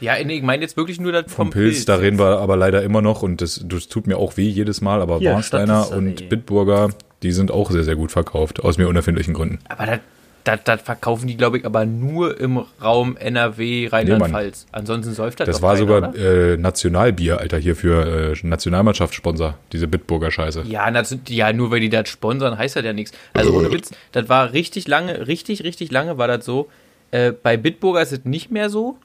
Ja, 0.00 0.14
nee, 0.24 0.38
ich 0.38 0.42
meine 0.42 0.62
jetzt 0.62 0.76
wirklich 0.76 0.98
nur 0.98 1.12
das 1.12 1.24
vom 1.26 1.46
vom 1.46 1.50
Pilz, 1.50 1.84
da 1.84 1.96
reden 1.96 2.18
wir 2.18 2.38
aber 2.38 2.56
leider 2.56 2.82
immer 2.82 3.02
noch 3.02 3.22
und 3.22 3.40
das, 3.40 3.62
das 3.64 3.88
tut 3.88 4.06
mir 4.06 4.16
auch 4.16 4.36
weh 4.36 4.48
jedes 4.48 4.80
Mal, 4.80 5.02
aber 5.02 5.18
Hier, 5.18 5.40
Statista.de. 5.42 5.96
und 5.98 6.28
Bitburger, 6.28 6.88
die 7.22 7.32
sind 7.32 7.50
auch 7.50 7.70
sehr, 7.70 7.84
sehr 7.84 7.96
gut 7.96 8.10
verkauft, 8.10 8.64
aus 8.64 8.78
mir 8.78 8.88
unerfindlichen 8.88 9.34
Gründen. 9.34 9.58
Aber 9.68 9.86
das, 9.86 10.00
das, 10.44 10.60
das 10.64 10.82
verkaufen 10.82 11.26
die, 11.26 11.36
glaube 11.36 11.58
ich, 11.58 11.64
aber 11.64 11.84
nur 11.84 12.40
im 12.40 12.64
Raum 12.82 13.16
NRW, 13.16 13.88
Rheinland-Pfalz. 13.88 14.66
Ansonsten 14.72 15.12
säuft 15.12 15.40
das 15.40 15.46
Das 15.46 15.62
war 15.62 15.74
keiner, 15.74 15.86
sogar 15.86 16.16
äh, 16.16 16.56
Nationalbier, 16.56 17.38
Alter, 17.38 17.58
hier 17.58 17.76
für 17.76 18.32
äh, 18.32 18.46
Nationalmannschaftssponsor, 18.46 19.58
diese 19.72 19.88
Bitburger 19.88 20.30
Scheiße. 20.30 20.64
Ja, 20.66 20.90
das, 20.90 21.16
ja, 21.28 21.52
nur 21.52 21.70
weil 21.70 21.80
die 21.80 21.90
das 21.90 22.08
sponsern, 22.08 22.56
heißt 22.56 22.76
das 22.76 22.84
ja 22.84 22.92
nichts. 22.92 23.12
Also 23.32 23.52
ohne 23.52 23.72
Witz, 23.72 23.90
das 24.12 24.28
war 24.28 24.52
richtig 24.52 24.88
lange, 24.88 25.26
richtig, 25.26 25.64
richtig 25.64 25.90
lange 25.90 26.18
war 26.18 26.28
das 26.28 26.44
so. 26.44 26.68
Äh, 27.10 27.32
bei 27.32 27.56
Bitburger 27.56 28.02
ist 28.02 28.12
es 28.12 28.24
nicht 28.24 28.50
mehr 28.50 28.70
so, 28.70 28.96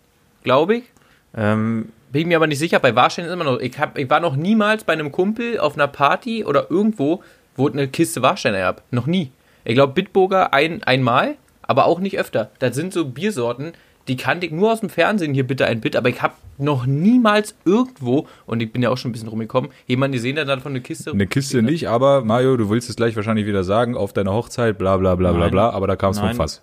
glaube 0.44 0.78
ich. 0.78 0.84
Ähm, 1.36 1.90
Bin 2.12 2.22
ich 2.22 2.28
mir 2.28 2.38
aber 2.38 2.48
nicht 2.48 2.60
sicher. 2.60 2.80
Bei 2.80 2.96
Warstein 2.96 3.26
ist 3.26 3.32
immer 3.32 3.44
noch. 3.44 3.60
Ich, 3.60 3.78
hab, 3.80 3.98
ich 3.98 4.10
war 4.10 4.20
noch 4.20 4.36
niemals 4.36 4.84
bei 4.84 4.94
einem 4.94 5.12
Kumpel 5.12 5.60
auf 5.60 5.76
einer 5.76 5.88
Party 5.88 6.46
oder 6.46 6.70
irgendwo, 6.70 7.24
wo 7.58 7.68
es 7.68 7.74
eine 7.74 7.88
Kiste 7.88 8.22
Warsteiner 8.22 8.60
gab. 8.60 8.84
Noch 8.92 9.08
nie. 9.08 9.32
Ich 9.66 9.74
glaube, 9.74 9.94
Bitburger 9.94 10.54
ein, 10.54 10.84
einmal, 10.84 11.36
aber 11.64 11.86
auch 11.86 12.00
nicht 12.00 12.18
öfter. 12.18 12.52
Das 12.60 12.76
sind 12.76 12.94
so 12.94 13.06
Biersorten, 13.06 13.74
die 14.08 14.16
kannte 14.16 14.46
ich 14.46 14.52
nur 14.52 14.72
aus 14.72 14.82
dem 14.82 14.90
Fernsehen, 14.90 15.34
hier 15.34 15.48
bitte 15.48 15.66
ein 15.66 15.82
Bit, 15.82 15.96
aber 15.96 16.10
ich 16.10 16.22
habe 16.22 16.36
noch 16.58 16.86
niemals 16.86 17.56
irgendwo, 17.66 18.28
und 18.46 18.62
ich 18.62 18.72
bin 18.72 18.84
ja 18.84 18.90
auch 18.90 18.98
schon 18.98 19.10
ein 19.10 19.12
bisschen 19.14 19.28
rumgekommen, 19.28 19.72
jemanden 19.88 20.14
gesehen, 20.14 20.36
der 20.36 20.46
dann 20.46 20.62
von 20.62 20.72
einer 20.72 20.82
Kiste. 20.82 21.12
Eine 21.12 21.28
Kiste 21.28 21.64
nicht, 21.64 21.90
aber 21.90 22.24
Mario, 22.24 22.56
du 22.56 22.70
willst 22.70 22.90
es 22.90 22.96
gleich 22.96 23.16
wahrscheinlich 23.16 23.48
wieder 23.48 23.64
sagen, 23.64 23.98
auf 23.98 24.14
deiner 24.14 24.32
Hochzeit, 24.32 24.78
bla 24.78 24.98
bla 24.98 25.16
bla 25.16 25.32
bla 25.32 25.42
Nein. 25.42 25.52
bla, 25.52 25.70
aber 25.72 25.88
da 25.88 25.96
kam 25.96 26.12
es 26.12 26.20
vom. 26.20 26.34
Fass. 26.36 26.62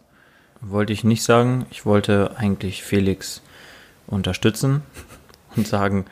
wollte 0.61 0.93
ich 0.93 1.03
nicht 1.03 1.25
sagen. 1.25 1.67
Ich 1.71 1.85
wollte 1.85 2.37
eigentlich 2.37 2.85
Felix 2.85 3.43
unterstützen 4.07 4.83
und 5.57 5.67
sagen, 5.67 6.07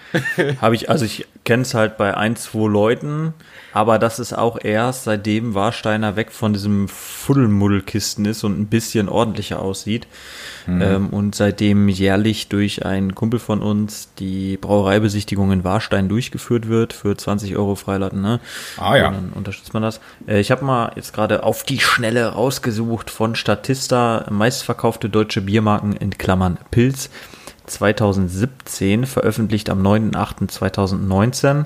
habe 0.61 0.75
ich, 0.75 0.91
also 0.91 1.05
ich 1.05 1.27
kenne 1.45 1.63
es 1.63 1.75
halt 1.75 1.97
bei 1.97 2.17
ein, 2.17 2.37
zwei 2.37 2.69
Leuten, 2.69 3.35
aber 3.73 3.99
das 3.99 4.19
ist 4.19 4.33
auch 4.33 4.59
erst 4.63 5.05
seitdem 5.05 5.55
Warsteiner 5.55 6.17
weg 6.17 6.33
von 6.33 6.53
diesem 6.53 6.89
Fuddelmuddelkisten 6.89 8.25
ist 8.27 8.45
und 8.45 8.59
ein 8.59 8.67
bisschen 8.67 9.09
ordentlicher 9.09 9.61
aussieht. 9.61 10.07
Ähm, 10.69 11.09
und 11.09 11.35
seitdem 11.35 11.89
jährlich 11.89 12.49
durch 12.49 12.85
einen 12.85 13.15
Kumpel 13.15 13.41
von 13.41 13.61
uns 13.61 14.11
die 14.19 14.57
Brauereibesichtigung 14.57 15.51
in 15.53 15.65
Warstein 15.65 16.09
durchgeführt 16.09 16.69
wird 16.69 16.93
für 16.93 17.17
20 17.17 17.57
Euro 17.57 17.75
Freiladen. 17.75 18.21
Ne? 18.21 18.41
Ah, 18.77 18.97
ja. 18.97 19.09
Und 19.09 19.15
dann 19.15 19.33
unterstützt 19.35 19.75
man 19.75 19.83
das. 19.83 20.01
Äh, 20.27 20.41
ich 20.41 20.51
habe 20.51 20.65
mal 20.65 20.93
jetzt 20.97 21.13
gerade 21.13 21.43
auf 21.43 21.65
die 21.65 21.81
Schnelle 21.81 22.27
rausgesucht 22.27 23.11
von 23.11 23.35
Statista 23.35 24.27
meistverkaufte 24.31 25.09
deutsche 25.09 25.41
Biermarken 25.41 25.95
in 25.95 26.17
Klammern 26.19 26.59
Pilz 26.71 27.11
2017, 27.71 29.07
veröffentlicht 29.07 29.71
am 29.71 29.87
9.8.2019 29.87 31.65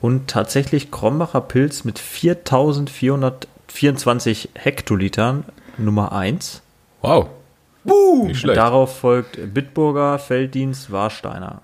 und 0.00 0.28
tatsächlich 0.28 0.90
Krombacher 0.90 1.40
Pilz 1.40 1.84
mit 1.84 1.98
4424 1.98 4.50
Hektolitern 4.54 5.44
Nummer 5.78 6.12
1. 6.12 6.60
Wow. 7.02 7.28
Nicht 8.26 8.40
schlecht. 8.40 8.58
Darauf 8.58 8.98
folgt 8.98 9.54
Bitburger, 9.54 10.18
Felddienst, 10.18 10.92
Warsteiner. 10.92 11.62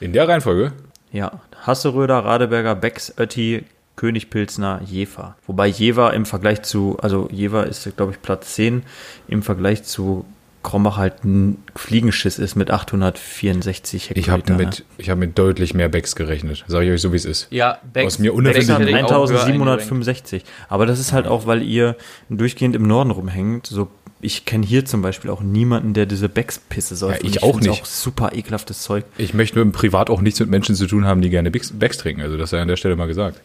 In 0.00 0.12
der 0.12 0.28
Reihenfolge? 0.28 0.72
Ja, 1.10 1.40
Hasseröder, 1.62 2.24
Radeberger, 2.24 2.76
Becks, 2.76 3.12
Ötti, 3.18 3.64
Königpilzner, 3.96 4.80
Jever. 4.84 5.36
Wobei 5.46 5.66
Jever 5.66 6.14
im 6.14 6.24
Vergleich 6.24 6.62
zu, 6.62 6.96
also 7.02 7.28
Jever 7.32 7.66
ist, 7.66 7.96
glaube 7.96 8.12
ich, 8.12 8.22
Platz 8.22 8.54
10, 8.54 8.84
im 9.26 9.42
Vergleich 9.42 9.82
zu 9.82 10.24
Krombach 10.62 10.96
halt 10.96 11.24
ein 11.24 11.58
Fliegenschiss 11.76 12.38
ist 12.38 12.56
mit 12.56 12.70
864 12.70 14.10
Ich 14.14 14.28
habe 14.28 14.38
Hektoliter. 14.40 14.64
mit, 14.66 14.84
ich 14.98 15.10
hab 15.10 15.18
mit 15.18 15.38
deutlich 15.38 15.74
mehr 15.74 15.88
Becks 15.88 16.16
gerechnet. 16.16 16.64
Sag 16.66 16.82
ich 16.82 16.90
euch 16.90 17.00
so, 17.00 17.12
wie 17.12 17.16
es 17.16 17.24
ist. 17.24 17.46
Ja, 17.50 17.78
Becks, 17.92 18.14
Aus 18.14 18.18
mir 18.18 18.32
Ne? 18.34 18.42
Becks 18.52 18.68
hätte 18.68 18.72
hat 18.74 18.80
ich 18.88 18.94
auch 19.04 19.10
höher 19.28 19.44
1765. 19.44 20.44
Aber 20.68 20.86
das 20.86 20.98
ist 20.98 21.12
halt 21.12 21.26
auch, 21.26 21.46
weil 21.46 21.62
ihr 21.62 21.96
durchgehend 22.28 22.74
im 22.76 22.82
Norden 22.86 23.10
rumhängt. 23.10 23.66
So, 23.68 23.88
ich 24.20 24.44
kenne 24.44 24.66
hier 24.66 24.84
zum 24.84 25.00
Beispiel 25.00 25.30
auch 25.30 25.40
niemanden, 25.42 25.94
der 25.94 26.06
diese 26.06 26.28
Becks-Pisse 26.28 26.96
säuft. 26.96 27.22
Ja, 27.22 27.28
Und 27.28 27.36
ich 27.36 27.42
auch 27.42 27.60
nicht. 27.60 27.70
auch 27.70 27.84
super 27.84 28.32
ekelhaftes 28.34 28.82
Zeug. 28.82 29.04
Ich 29.16 29.34
möchte 29.34 29.58
nur 29.62 29.72
privat 29.72 30.10
auch 30.10 30.20
nichts 30.20 30.40
mit 30.40 30.50
Menschen 30.50 30.74
zu 30.74 30.86
tun 30.86 31.04
haben, 31.06 31.20
die 31.22 31.30
gerne 31.30 31.50
Becks, 31.50 31.70
Becks 31.72 31.98
trinken. 31.98 32.22
Also 32.22 32.36
das 32.36 32.50
sei 32.50 32.60
an 32.60 32.68
der 32.68 32.76
Stelle 32.76 32.96
mal 32.96 33.06
gesagt. 33.06 33.40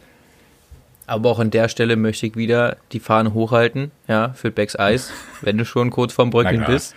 Aber 1.05 1.29
auch 1.29 1.39
an 1.39 1.51
der 1.51 1.67
Stelle 1.67 1.97
möchte 1.97 2.25
ich 2.25 2.37
wieder 2.37 2.77
die 2.93 3.01
Fahne 3.01 3.33
hochhalten, 3.33 3.91
ja, 4.07 4.29
für 4.35 4.51
Becks 4.51 4.77
Eis, 4.79 5.11
wenn 5.41 5.57
du 5.57 5.65
schon 5.65 5.89
kurz 5.91 6.13
vorm 6.13 6.29
Bröckeln 6.29 6.63
bist. 6.65 6.95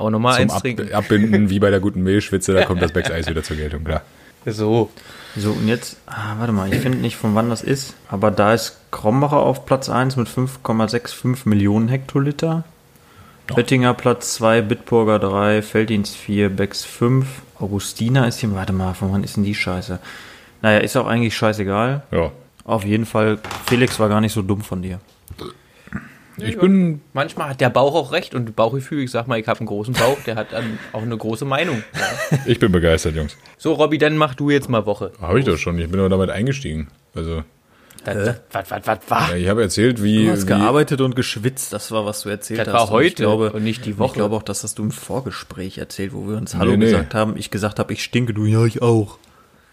Auch 0.00 0.08
nochmal 0.08 0.40
eins 0.40 0.54
Ab 0.54 0.62
trinken. 0.62 0.92
Abbinden, 0.94 1.50
wie 1.50 1.58
bei 1.58 1.68
der 1.68 1.78
guten 1.78 2.02
Mehlschwitze, 2.02 2.54
da 2.54 2.64
kommt 2.66 2.80
das 2.80 2.92
Becks 2.92 3.10
Eis 3.10 3.28
wieder 3.28 3.42
zur 3.42 3.56
Geltung, 3.56 3.84
klar. 3.84 4.02
So. 4.46 4.90
So, 5.36 5.52
und 5.52 5.68
jetzt, 5.68 5.98
ah, 6.06 6.36
warte 6.38 6.52
mal, 6.52 6.72
ich 6.72 6.80
finde 6.80 6.98
nicht, 6.98 7.16
von 7.16 7.34
wann 7.34 7.50
das 7.50 7.62
ist, 7.62 7.94
aber 8.08 8.30
da 8.30 8.54
ist 8.54 8.78
Krombacher 8.90 9.36
auf 9.36 9.66
Platz 9.66 9.88
1 9.88 10.16
mit 10.16 10.26
5,65 10.26 11.48
Millionen 11.48 11.88
Hektoliter. 11.88 12.64
Oettinger 13.54 13.94
Platz 13.94 14.34
2, 14.34 14.62
Bitburger 14.62 15.18
3, 15.18 15.62
Felddienst 15.62 16.16
4, 16.16 16.48
Becks 16.48 16.84
5, 16.84 17.26
Augustina 17.58 18.26
ist 18.26 18.40
hier, 18.40 18.54
warte 18.54 18.72
mal, 18.72 18.94
von 18.94 19.12
wann 19.12 19.22
ist 19.22 19.36
denn 19.36 19.44
die 19.44 19.54
Scheiße? 19.54 19.98
Naja, 20.62 20.78
ist 20.78 20.96
auch 20.96 21.06
eigentlich 21.06 21.36
scheißegal. 21.36 22.04
Ja. 22.10 22.32
Auf 22.64 22.84
jeden 22.84 23.06
Fall, 23.06 23.38
Felix 23.66 23.98
war 24.00 24.08
gar 24.08 24.20
nicht 24.20 24.32
so 24.32 24.42
dumm 24.42 24.62
von 24.62 24.82
dir. 24.82 25.00
Ich 26.48 26.58
bin, 26.58 27.00
Manchmal 27.12 27.50
hat 27.50 27.60
der 27.60 27.70
Bauch 27.70 27.94
auch 27.94 28.12
recht 28.12 28.34
und 28.34 28.54
Bauchgefühl, 28.56 29.02
ich 29.04 29.10
sag 29.10 29.26
mal, 29.28 29.38
ich 29.38 29.46
habe 29.48 29.60
einen 29.60 29.66
großen 29.66 29.94
Bauch, 29.94 30.18
der 30.26 30.36
hat 30.36 30.52
dann 30.52 30.78
auch 30.92 31.02
eine 31.02 31.16
große 31.16 31.44
Meinung. 31.44 31.82
Ja. 32.30 32.38
ich 32.46 32.58
bin 32.58 32.72
begeistert, 32.72 33.14
Jungs. 33.14 33.36
So, 33.58 33.72
Robby, 33.74 33.98
dann 33.98 34.16
mach 34.16 34.34
du 34.34 34.50
jetzt 34.50 34.68
mal 34.68 34.86
Woche. 34.86 35.12
Habe 35.20 35.38
ich 35.40 35.44
doch 35.44 35.56
schon. 35.58 35.78
Ich 35.78 35.90
bin 35.90 36.00
aber 36.00 36.08
damit 36.08 36.30
eingestiegen. 36.30 36.88
Also, 37.14 37.42
Was, 38.04 38.36
was, 38.52 38.70
was, 38.86 38.98
was? 39.08 39.28
ja, 39.30 39.36
ich 39.36 39.48
habe 39.48 39.62
erzählt, 39.62 40.02
wie, 40.02 40.24
Du 40.26 40.30
hast 40.32 40.42
wie 40.44 40.46
gearbeitet 40.46 41.00
und 41.02 41.14
geschwitzt, 41.16 41.72
das 41.72 41.90
war, 41.92 42.06
was 42.06 42.22
du 42.22 42.30
erzählt 42.30 42.60
Das 42.60 42.68
hast. 42.68 42.74
war 42.74 42.80
Und 42.82 43.02
ich 43.02 43.10
heute 43.12 43.22
glaube, 43.22 43.52
und 43.52 43.62
nicht 43.64 43.84
die 43.84 43.92
und 43.92 43.98
Woche. 43.98 44.06
Ich 44.08 44.14
glaube 44.14 44.36
auch, 44.36 44.42
das 44.42 44.62
hast 44.64 44.78
du 44.78 44.84
im 44.84 44.90
Vorgespräch 44.90 45.76
erzählt, 45.78 46.12
wo 46.14 46.26
wir 46.26 46.36
uns 46.38 46.54
Hallo 46.54 46.70
Nee, 46.72 46.76
nee. 46.78 46.84
gesagt 46.86 47.14
haben. 47.14 47.36
Ich 47.36 47.50
gesagt 47.50 47.78
habe, 47.78 47.92
ich 47.92 48.02
stinke, 48.02 48.32
du, 48.32 48.44
ja, 48.46 48.64
ich 48.64 48.80
auch. 48.80 49.18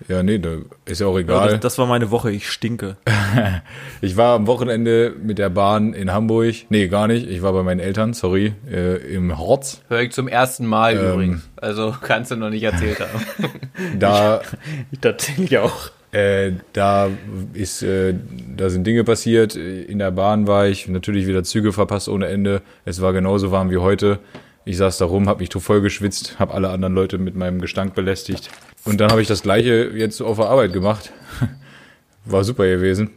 Ja, 0.08 0.22
nee, 0.24 0.38
da 0.38 0.58
ist 0.86 1.02
ja 1.02 1.08
auch 1.08 1.16
Ja, 1.16 1.22
egal. 1.22 1.50
das, 1.52 1.60
das 1.62 1.78
war 1.80 1.88
meine 1.88 2.12
Woche, 2.12 2.32
ich 2.32 2.50
stinke. 2.50 2.98
Ich 4.02 4.16
war 4.16 4.36
am 4.36 4.46
Wochenende 4.46 5.14
mit 5.22 5.40
der 5.40 5.50
Bahn 5.50 5.94
in 5.94 6.14
Hamburg. 6.14 6.54
Nee, 6.70 6.88
gar 6.88 7.08
nicht. 7.08 7.28
Ich 7.28 7.42
war 7.42 7.52
bei 7.54 7.64
meinen 7.64 7.80
Eltern, 7.80 8.14
sorry, 8.14 8.54
äh, 8.72 8.98
im 9.14 9.38
Horz. 9.40 9.82
Hör 9.90 10.02
ich 10.02 10.12
zum 10.12 10.28
ersten 10.28 10.68
Mal 10.68 10.96
Ähm. 10.98 11.14
übrigens. 11.14 11.50
Also 11.56 11.96
kannst 12.00 12.30
du 12.30 12.36
noch 12.36 12.52
nicht 12.52 12.64
erzählt 12.64 13.00
haben. 13.00 13.50
Da, 14.00 14.42
Tatsächlich 15.02 15.58
auch. 15.58 15.90
äh, 16.12 16.52
da 16.74 17.10
ist, 17.54 17.82
äh, 17.84 18.14
da 18.56 18.70
sind 18.70 18.86
Dinge 18.86 19.04
passiert. 19.04 19.56
In 19.56 20.00
der 20.00 20.12
Bahn 20.12 20.48
war 20.48 20.68
ich 20.68 20.88
natürlich 20.88 21.26
wieder 21.28 21.44
Züge 21.44 21.74
verpasst 21.74 22.08
ohne 22.10 22.28
Ende. 22.28 22.62
Es 22.86 23.02
war 23.02 23.14
genauso 23.14 23.52
warm 23.52 23.70
wie 23.72 23.78
heute. 23.78 24.20
Ich 24.66 24.78
saß 24.78 24.98
da 24.98 25.06
rum, 25.06 25.28
habe 25.30 25.40
mich 25.40 25.50
voll 25.54 25.82
geschwitzt, 25.82 26.40
habe 26.40 26.54
alle 26.54 26.70
anderen 26.70 26.94
Leute 26.94 27.18
mit 27.18 27.36
meinem 27.36 27.62
Gestank 27.62 27.96
belästigt. 27.96 28.50
Und 28.88 29.00
dann 29.00 29.12
habe 29.12 29.22
ich 29.22 29.28
das 29.28 29.44
gleiche 29.44 29.92
jetzt 29.94 30.22
auf 30.22 30.38
der 30.38 30.48
Arbeit 30.48 30.74
gemacht. 30.74 31.12
War 32.26 32.44
super 32.44 32.66
gewesen. 32.68 33.12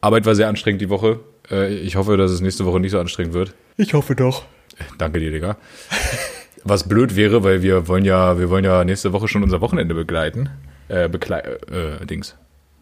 Arbeit 0.00 0.26
war 0.26 0.34
sehr 0.34 0.48
anstrengend 0.48 0.80
die 0.82 0.90
Woche. 0.90 1.20
Äh, 1.50 1.74
Ich 1.78 1.96
hoffe, 1.96 2.16
dass 2.16 2.30
es 2.30 2.40
nächste 2.40 2.64
Woche 2.66 2.78
nicht 2.78 2.92
so 2.92 3.00
anstrengend 3.00 3.32
wird. 3.34 3.54
Ich 3.76 3.94
hoffe 3.94 4.14
doch. 4.14 4.44
Danke 4.98 5.18
dir, 5.18 5.30
Digga. 5.30 5.56
Was 6.64 6.88
blöd 6.88 7.16
wäre, 7.16 7.42
weil 7.42 7.62
wir 7.62 7.88
wollen 7.88 8.04
ja, 8.04 8.38
wir 8.38 8.50
wollen 8.50 8.64
ja 8.64 8.84
nächste 8.84 9.12
Woche 9.12 9.28
schon 9.28 9.42
unser 9.42 9.60
Wochenende 9.60 9.94
begleiten. 9.94 10.50
Äh, 10.88 11.08
beklei 11.08 11.40
äh, 11.40 12.04
Dings. 12.06 12.36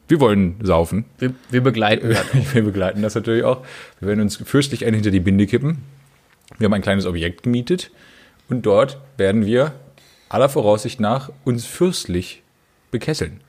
Wir 0.08 0.20
wollen 0.20 0.56
saufen. 0.62 1.04
Wir, 1.18 1.32
wir 1.50 1.62
begleiten 1.62 2.10
das. 2.10 2.24
Wir 2.54 2.62
begleiten 2.62 3.02
das 3.02 3.14
natürlich 3.14 3.44
auch. 3.44 3.64
Wir 4.00 4.08
werden 4.08 4.20
uns 4.20 4.36
fürstlich 4.36 4.84
ein 4.84 4.94
hinter 4.94 5.10
die 5.10 5.20
Binde 5.20 5.46
kippen. 5.46 5.78
Wir 6.58 6.66
haben 6.66 6.74
ein 6.74 6.82
kleines 6.82 7.06
Objekt 7.06 7.44
gemietet 7.44 7.90
und 8.48 8.66
dort 8.66 8.98
werden 9.16 9.46
wir 9.46 9.72
aller 10.32 10.48
Voraussicht 10.48 11.00
nach 11.00 11.30
uns 11.44 11.66
fürstlich 11.66 12.42
bekesseln. 12.90 13.40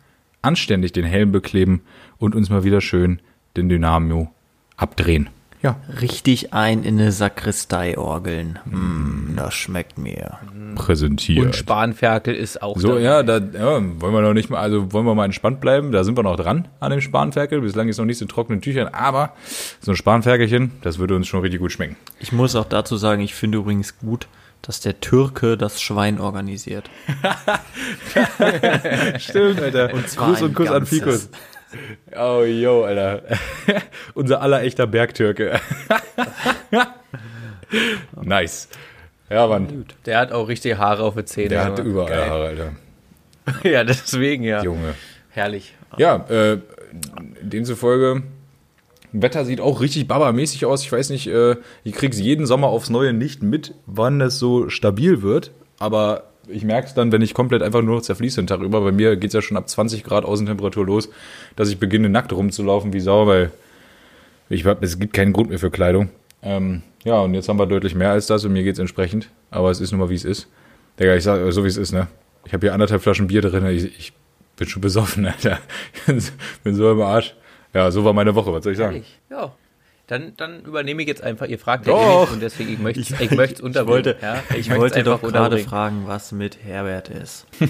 Anständig 0.41 0.91
den 0.91 1.05
Helm 1.05 1.31
bekleben 1.31 1.81
und 2.17 2.35
uns 2.35 2.49
mal 2.49 2.63
wieder 2.63 2.81
schön 2.81 3.19
den 3.55 3.69
Dynamo 3.69 4.31
abdrehen. 4.75 5.29
Ja, 5.61 5.77
Richtig 6.01 6.51
ein 6.51 6.83
in 6.83 6.99
eine 6.99 7.13
Sakristei 7.13 7.97
orgeln. 7.97 8.59
Mm, 8.65 9.37
das 9.37 9.53
schmeckt 9.53 9.97
mir. 9.97 10.37
präsentiert. 10.75 11.45
Und 11.45 11.55
Spanferkel 11.55 12.35
ist 12.35 12.61
auch 12.61 12.77
So, 12.77 12.89
dabei. 12.89 13.01
ja, 13.01 13.23
da 13.23 13.37
ja, 13.37 14.01
wollen 14.01 14.13
wir 14.13 14.21
noch 14.21 14.33
nicht 14.33 14.49
mal, 14.49 14.59
also 14.59 14.91
wollen 14.91 15.05
wir 15.05 15.15
mal 15.15 15.23
entspannt 15.23 15.61
bleiben. 15.61 15.93
Da 15.93 16.03
sind 16.03 16.17
wir 16.17 16.23
noch 16.23 16.35
dran 16.35 16.67
an 16.81 16.91
dem 16.91 16.99
Spanferkel. 16.99 17.61
Bislang 17.61 17.87
ist 17.87 17.97
noch 17.97 18.03
nichts 18.03 18.21
in 18.21 18.27
trockenen 18.27 18.59
Tüchern, 18.59 18.89
aber 18.89 19.31
so 19.79 19.91
ein 19.93 19.95
Spanferkelchen, 19.95 20.71
das 20.81 20.97
würde 20.99 21.15
uns 21.15 21.27
schon 21.27 21.39
richtig 21.39 21.61
gut 21.61 21.71
schmecken. 21.71 21.95
Ich 22.19 22.33
muss 22.33 22.57
auch 22.57 22.65
dazu 22.65 22.97
sagen, 22.97 23.21
ich 23.21 23.33
finde 23.33 23.59
übrigens 23.59 23.97
gut, 23.99 24.27
dass 24.63 24.79
der 24.79 24.99
Türke 25.01 25.57
das 25.57 25.81
Schwein 25.81 26.19
organisiert. 26.19 26.89
Stimmt, 29.19 29.61
Alter. 29.61 29.93
Und 29.93 30.09
zwar 30.09 30.41
ein 30.41 30.53
ganzes. 30.53 31.29
Oh, 32.15 32.43
yo, 32.43 32.85
Alter. 32.85 33.23
Unser 34.13 34.41
aller 34.41 34.63
echter 34.63 34.87
Bergtürke. 34.87 35.59
nice. 38.21 38.69
Ja, 39.29 39.47
Mann. 39.47 39.85
Der 40.05 40.19
hat 40.19 40.31
auch 40.31 40.47
richtige 40.47 40.77
Haare 40.77 41.03
auf 41.03 41.15
den 41.15 41.25
Zähnen. 41.27 41.49
Der 41.49 41.65
hat 41.65 41.79
überall 41.79 42.09
geil. 42.09 42.29
Haare, 42.29 42.47
Alter. 42.47 42.71
Ja, 43.63 43.83
deswegen, 43.83 44.43
ja. 44.43 44.63
Junge. 44.63 44.95
Herrlich. 45.29 45.75
Ja, 45.97 46.25
äh, 46.29 46.59
demzufolge, 47.41 48.23
Wetter 49.13 49.45
sieht 49.45 49.61
auch 49.61 49.79
richtig 49.79 50.07
babamäßig 50.07 50.65
aus. 50.65 50.83
Ich 50.83 50.91
weiß 50.91 51.11
nicht, 51.11 51.27
äh, 51.27 51.55
ich 51.83 51.93
krieg's 51.93 52.19
jeden 52.19 52.45
Sommer 52.45 52.67
aufs 52.67 52.89
Neue 52.89 53.13
nicht 53.13 53.43
mit, 53.43 53.75
wann 53.85 54.19
es 54.21 54.39
so 54.39 54.69
stabil 54.69 55.21
wird. 55.21 55.51
Aber 55.79 56.23
ich 56.47 56.63
merke 56.63 56.87
es 56.87 56.93
dann, 56.93 57.11
wenn 57.11 57.21
ich 57.21 57.33
komplett 57.33 57.61
einfach 57.61 57.81
nur 57.81 57.95
noch 57.95 58.01
zerfließe 58.01 58.41
den 58.41 58.47
Tag 58.47 58.61
über. 58.61 58.81
Bei 58.81 58.91
mir 58.91 59.15
geht's 59.15 59.33
ja 59.33 59.41
schon 59.41 59.57
ab 59.57 59.69
20 59.69 60.03
Grad 60.03 60.25
Außentemperatur 60.25 60.85
los, 60.85 61.09
dass 61.55 61.69
ich 61.69 61.77
beginne 61.77 62.09
nackt 62.09 62.33
rumzulaufen 62.33 62.91
wie 62.93 62.99
Sau, 62.99 63.27
weil 63.27 63.51
ich 64.49 64.65
es 64.65 64.99
gibt 64.99 65.13
keinen 65.13 65.33
Grund 65.33 65.49
mehr 65.49 65.59
für 65.59 65.71
Kleidung. 65.71 66.09
Ähm, 66.41 66.81
ja, 67.03 67.19
und 67.19 67.33
jetzt 67.33 67.49
haben 67.49 67.59
wir 67.59 67.65
deutlich 67.65 67.95
mehr 67.95 68.11
als 68.11 68.27
das 68.27 68.43
und 68.45 68.53
mir 68.53 68.63
geht's 68.63 68.79
entsprechend. 68.79 69.29
Aber 69.51 69.71
es 69.71 69.79
ist 69.79 69.91
nun 69.91 69.99
mal, 69.99 70.09
wie 70.09 70.15
es 70.15 70.25
ist. 70.25 70.47
Digga, 70.99 71.15
ich 71.15 71.23
sag 71.23 71.51
so, 71.51 71.63
wie 71.63 71.69
es 71.69 71.77
ist, 71.77 71.91
ne? 71.91 72.07
Ich 72.45 72.53
habe 72.53 72.65
hier 72.65 72.73
anderthalb 72.73 73.01
Flaschen 73.01 73.27
Bier 73.27 73.41
drin. 73.41 73.65
Ich, 73.67 73.85
ich 73.97 74.13
bin 74.57 74.67
schon 74.67 74.81
besoffen, 74.81 75.25
Alter. 75.27 75.59
Ich 76.07 76.31
bin 76.63 76.75
so 76.75 76.91
im 76.91 77.01
Arsch. 77.01 77.35
Ja, 77.73 77.89
so 77.91 78.03
war 78.05 78.13
meine 78.13 78.35
Woche, 78.35 78.53
was 78.53 78.63
soll 78.63 78.73
ich 78.73 78.77
sagen? 78.77 79.03
Ja. 79.29 79.51
Dann, 80.07 80.33
dann 80.35 80.63
übernehme 80.65 81.01
ich 81.01 81.07
jetzt 81.07 81.23
einfach, 81.23 81.47
ihr 81.47 81.57
fragt 81.57 81.87
ja 81.87 81.93
eh 81.93 82.19
nicht 82.21 82.31
und 82.33 82.41
deswegen, 82.41 82.73
ich 82.73 82.79
möchte 82.79 82.99
es 83.01 83.19
ich 83.19 83.31
möcht's 83.31 83.61
unterbringen. 83.61 84.05
wollte, 84.05 84.17
ja, 84.21 84.43
ich 84.49 84.67
möcht's 84.67 84.79
wollte 84.81 85.03
doch 85.03 85.21
gerade 85.21 85.57
fragen, 85.59 86.03
was 86.05 86.31
mit 86.31 86.57
Herbert 86.63 87.09
ist. 87.09 87.45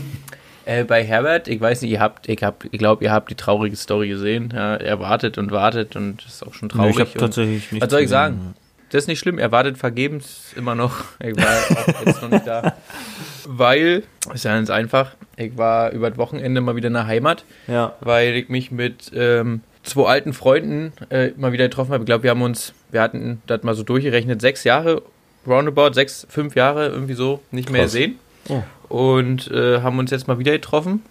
Äh, 0.66 0.86
bei 0.86 1.04
Herbert, 1.04 1.50
ich 1.50 1.60
weiß 1.60 1.82
nicht, 1.82 1.92
ihr 1.92 2.00
habt, 2.00 2.30
ich 2.30 2.42
hab, 2.42 2.64
ich 2.64 2.80
glaube, 2.80 3.04
ihr 3.04 3.12
habt 3.12 3.30
die 3.30 3.36
traurige 3.36 3.76
Story 3.76 4.08
gesehen. 4.08 4.54
Ja, 4.56 4.76
er 4.76 4.98
wartet 5.02 5.38
und 5.38 5.52
wartet 5.52 5.98
und 5.98 6.26
ist 6.26 6.42
auch 6.46 6.54
schon 6.54 6.70
traurig. 6.70 6.94
ich 6.94 7.00
habe 7.02 7.20
tatsächlich 7.20 7.70
nicht. 7.74 7.82
Was 7.82 7.92
soll 7.92 8.00
ich 8.00 8.08
sagen? 8.08 8.54
Das 8.90 9.04
ist 9.04 9.08
nicht 9.08 9.20
schlimm, 9.20 9.40
er 9.40 9.52
wartet 9.52 9.78
vergebens 9.78 10.54
immer 10.56 10.74
noch. 10.74 11.04
Ich 11.20 11.36
war 11.36 11.48
auch 11.48 12.06
jetzt 12.06 12.22
noch 12.22 12.30
nicht 12.30 12.48
da. 12.48 12.78
Weil, 13.46 14.04
ist 14.34 14.46
ja 14.46 14.54
ganz 14.54 14.70
einfach, 14.70 15.12
ich 15.36 15.58
war 15.58 15.92
über 15.92 16.10
das 16.10 16.18
Wochenende 16.18 16.62
mal 16.62 16.78
wieder 16.78 16.88
in 16.88 16.94
der 16.94 17.08
Heimat, 17.08 17.44
Ja, 17.68 17.98
weil 18.00 18.34
ich 18.36 18.48
mich 18.48 18.72
mit 18.72 19.12
ähm, 19.14 19.64
zwei 19.84 20.10
alten 20.10 20.34
Freunden 20.34 20.94
äh, 21.10 21.32
mal 21.38 21.52
wieder 21.52 21.66
getroffen 21.66 21.92
habe. 21.92 22.04
Ich 22.04 22.06
glaube, 22.08 22.24
wir 22.24 22.32
haben 22.32 22.42
uns, 22.42 22.74
wir 22.92 23.02
hatten 23.02 23.42
das 23.48 23.64
mal 23.64 23.76
so 23.76 23.84
durchgerechnet, 23.84 24.42
sechs 24.42 24.64
Jahre, 24.64 25.02
roundabout, 25.46 25.94
sechs, 25.94 26.26
fünf 26.30 26.56
Jahre 26.56 26.88
irgendwie 26.88 27.14
so 27.14 27.42
nicht 27.52 27.70
mehr 27.70 27.82
Krass. 27.82 27.94
gesehen. 27.94 28.20
Oh. 28.50 28.64
Und 28.90 29.52
äh, 29.52 29.82
haben 29.82 30.00
uns 30.00 30.12
jetzt 30.12 30.28
mal 30.28 30.40
wieder 30.40 30.52
getroffen 30.52 31.04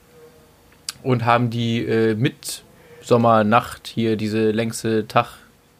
und 1.03 1.25
haben 1.25 1.51
die 1.51 1.85
äh, 1.85 2.15
Mitsommernacht 2.15 3.87
hier, 3.87 4.17
diese 4.17 4.51
längste 4.51 5.07
Tag 5.07 5.39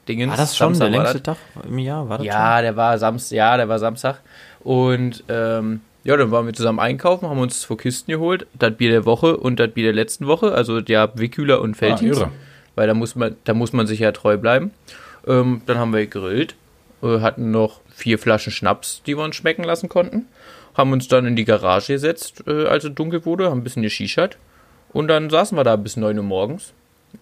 Dingens. 0.09 0.31
war 0.31 0.37
das 0.37 0.57
schon 0.57 0.75
Samstag 0.75 0.91
der 0.91 0.99
längste 0.99 1.23
Tag 1.23 1.37
im 1.67 1.79
Jahr? 1.79 2.09
War 2.09 2.19
das 2.19 2.27
ja, 2.27 2.61
der 2.61 2.77
war 2.77 2.99
Samstag, 2.99 3.37
ja, 3.37 3.57
der 3.57 3.69
war 3.69 3.79
Samstag. 3.79 4.21
Und 4.61 5.23
ähm, 5.29 5.81
ja, 6.05 6.17
dann 6.17 6.31
waren 6.33 6.47
wir 6.47 6.53
zusammen 6.53 6.81
einkaufen, 6.81 7.29
haben 7.29 7.39
uns 7.39 7.61
zwei 7.61 7.77
Kisten 7.77 8.11
geholt, 8.11 8.47
das 8.59 8.75
Bier 8.77 8.91
der 8.91 9.05
Woche 9.05 9.37
und 9.37 9.61
das 9.61 9.71
Bier 9.71 9.85
der 9.85 9.93
letzten 9.93 10.27
Woche, 10.27 10.53
also 10.53 10.81
der 10.81 11.13
Wickhüler 11.15 11.61
und 11.61 11.77
Felddienst. 11.77 12.21
irre. 12.21 12.33
Weil 12.75 12.87
da 12.87 12.95
muss 12.95 13.15
man, 13.15 13.37
da 13.45 13.55
muss 13.55 13.73
man 13.73 13.87
sich 13.87 14.01
ja 14.01 14.13
treu 14.13 14.37
bleiben. 14.37 14.73
Ähm, 15.27 15.63
dann 15.67 15.79
haben 15.79 15.93
wir 15.93 16.01
gegrillt, 16.01 16.57
äh, 17.03 17.21
hatten 17.21 17.51
noch 17.51 17.81
vier 17.91 18.19
Flaschen 18.19 18.53
Schnaps, 18.53 19.03
die 19.07 19.17
wir 19.17 19.25
uns 19.25 19.37
schmecken 19.37 19.65
lassen 19.65 19.89
konnten, 19.89 20.27
haben 20.75 20.93
uns 20.93 21.09
dann 21.09 21.27
in 21.27 21.37
die 21.37 21.45
Garage 21.45 21.93
gesetzt, 21.93 22.45
äh, 22.47 22.67
als 22.67 22.85
es 22.85 22.95
dunkel 22.95 23.25
wurde, 23.25 23.51
haben 23.51 23.61
ein 23.61 23.65
bisschen 23.65 23.83
geschichert 23.83 24.39
und 24.93 25.09
dann 25.09 25.31
saßen 25.31 25.57
wir 25.57 25.65
da 25.65 25.77
bis 25.77 25.97
9 25.97 26.17
Uhr 26.17 26.25
morgens. 26.25 26.73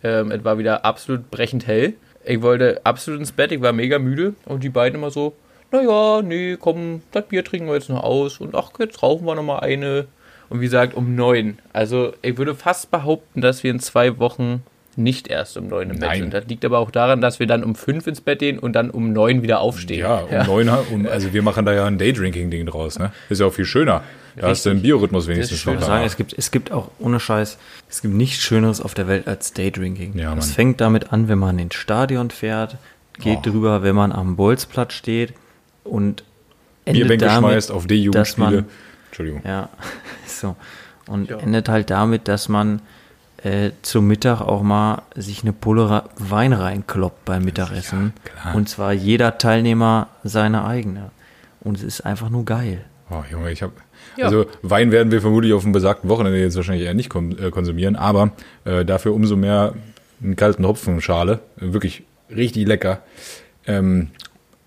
Ähm, 0.02 0.30
es 0.30 0.44
war 0.44 0.58
wieder 0.58 0.84
absolut 0.84 1.30
brechend 1.30 1.66
hell. 1.66 1.94
Ich 2.24 2.42
wollte 2.42 2.80
absolut 2.84 3.20
ins 3.20 3.32
Bett, 3.32 3.52
ich 3.52 3.60
war 3.60 3.72
mega 3.72 3.98
müde 3.98 4.34
und 4.44 4.62
die 4.62 4.68
beiden 4.68 4.98
immer 4.98 5.10
so, 5.10 5.34
naja, 5.72 6.20
nee, 6.22 6.56
komm, 6.58 7.02
das 7.12 7.26
Bier 7.26 7.44
trinken 7.44 7.68
wir 7.68 7.74
jetzt 7.74 7.88
noch 7.88 8.02
aus 8.02 8.40
und 8.40 8.54
ach, 8.54 8.70
jetzt 8.78 9.02
rauchen 9.02 9.26
wir 9.26 9.34
noch 9.34 9.42
mal 9.42 9.60
eine. 9.60 10.06
Und 10.48 10.60
wie 10.60 10.64
gesagt, 10.64 10.94
um 10.94 11.14
neun. 11.14 11.60
Also 11.72 12.12
ich 12.22 12.36
würde 12.36 12.56
fast 12.56 12.90
behaupten, 12.90 13.40
dass 13.40 13.62
wir 13.62 13.70
in 13.70 13.78
zwei 13.78 14.18
Wochen 14.18 14.64
nicht 14.96 15.29
erst 15.29 15.57
um 15.57 15.68
neun 15.68 15.90
im 15.90 15.98
Bett 15.98 16.09
Nein. 16.09 16.20
sind. 16.20 16.35
Das 16.35 16.46
liegt 16.46 16.64
aber 16.64 16.79
auch 16.79 16.90
daran, 16.90 17.20
dass 17.20 17.38
wir 17.38 17.46
dann 17.46 17.62
um 17.64 17.74
fünf 17.74 18.07
ins 18.07 18.20
Bett 18.20 18.40
gehen 18.40 18.59
und 18.59 18.72
dann 18.74 18.90
um 18.90 19.12
neun 19.12 19.42
wieder 19.42 19.61
aufstehen. 19.61 20.00
Ja, 20.00 20.18
um 20.20 20.46
neun, 20.46 20.68
um, 20.92 21.07
also 21.07 21.33
wir 21.33 21.42
machen 21.42 21.64
da 21.64 21.72
ja 21.72 21.87
ein 21.87 21.96
Daydrinking-Ding 21.98 22.66
draus, 22.66 22.98
ne? 22.98 23.12
Ist 23.29 23.40
ja 23.40 23.46
auch 23.46 23.53
viel 23.55 23.64
schöner. 23.64 24.03
Da 24.37 24.48
hast 24.48 24.64
du 24.66 24.70
einen 24.70 24.83
Biorhythmus 24.83 25.26
wenigstens 25.26 25.64
noch. 25.66 25.74
Ich 25.74 25.81
sagen, 25.81 26.05
es 26.05 26.16
gibt, 26.16 26.33
es 26.37 26.50
gibt 26.50 26.70
auch 26.72 26.90
ohne 26.98 27.18
Scheiß, 27.20 27.59
es 27.88 28.03
gibt 28.03 28.14
nichts 28.14 28.42
Schöneres 28.42 28.81
auf 28.81 28.94
der 28.94 29.07
Welt 29.09 29.26
als 29.26 29.53
Daydrinking. 29.53 30.16
Ja, 30.16 30.33
Es 30.37 30.46
Mann. 30.46 30.55
fängt 30.55 30.81
damit 30.81 31.12
an, 31.12 31.29
wenn 31.29 31.38
man 31.38 31.59
ins 31.59 31.74
Stadion 31.74 32.31
fährt, 32.31 32.76
geht 33.18 33.38
Oh. 33.38 33.50
drüber, 33.50 33.83
wenn 33.83 33.94
man 33.96 34.12
am 34.12 34.37
Bolzplatz 34.37 34.94
steht 34.94 35.35
und 35.85 36.24
endet 36.85 37.03
Bierbänke 37.03 37.26
damit, 37.26 37.50
schmeißt 37.50 37.70
auf 37.72 37.87
D-Jugendspiele. 37.87 38.64
Entschuldigung. 39.09 39.42
ja, 39.44 39.68
so. 40.26 40.57
Und 41.07 41.29
Ja. 41.31 41.38
endet 41.38 41.68
halt 41.68 41.90
damit, 41.90 42.29
dass 42.29 42.48
man 42.48 42.81
äh, 43.42 43.70
zum 43.83 44.07
Mittag 44.07 44.40
auch 44.40 44.62
mal 44.62 45.03
sich 45.14 45.42
eine 45.42 45.53
Pulle 45.53 46.05
Wein 46.18 46.53
reinkloppt 46.53 47.24
beim 47.24 47.44
Mittagessen. 47.44 48.12
klar. 48.24 48.55
und 48.55 48.68
zwar 48.68 48.92
jeder 48.92 49.38
Teilnehmer 49.38 50.09
seine 50.24 50.64
eigene. 50.64 51.11
Und 51.61 51.76
es 51.76 51.83
ist 51.83 52.00
einfach 52.03 52.31
nur 52.31 52.44
geil. 52.44 52.85
Oh, 53.11 53.22
Junge, 53.31 53.50
ich 53.50 53.62
habe. 53.62 53.72
Ja. 54.16 54.26
Also 54.26 54.46
Wein 54.62 54.92
werden 54.92 55.12
wir 55.12 55.20
vermutlich 55.20 55.53
auf 55.53 55.62
dem 55.62 55.72
besagten 55.72 56.09
Wochenende 56.09 56.38
jetzt 56.38 56.57
wahrscheinlich 56.57 56.87
eher 56.87 56.94
nicht 56.94 57.14
äh, 57.14 57.50
konsumieren, 57.50 57.96
aber 57.96 58.33
äh, 58.64 58.85
dafür 58.85 59.14
umso 59.14 59.37
mehr 59.37 59.74
einen 60.22 60.37
kalten 60.37 60.66
Hopfenschale. 60.66 61.40
Wirklich 61.57 62.05
richtig 62.35 62.66
lecker. 62.66 63.03
Ähm, 63.66 64.09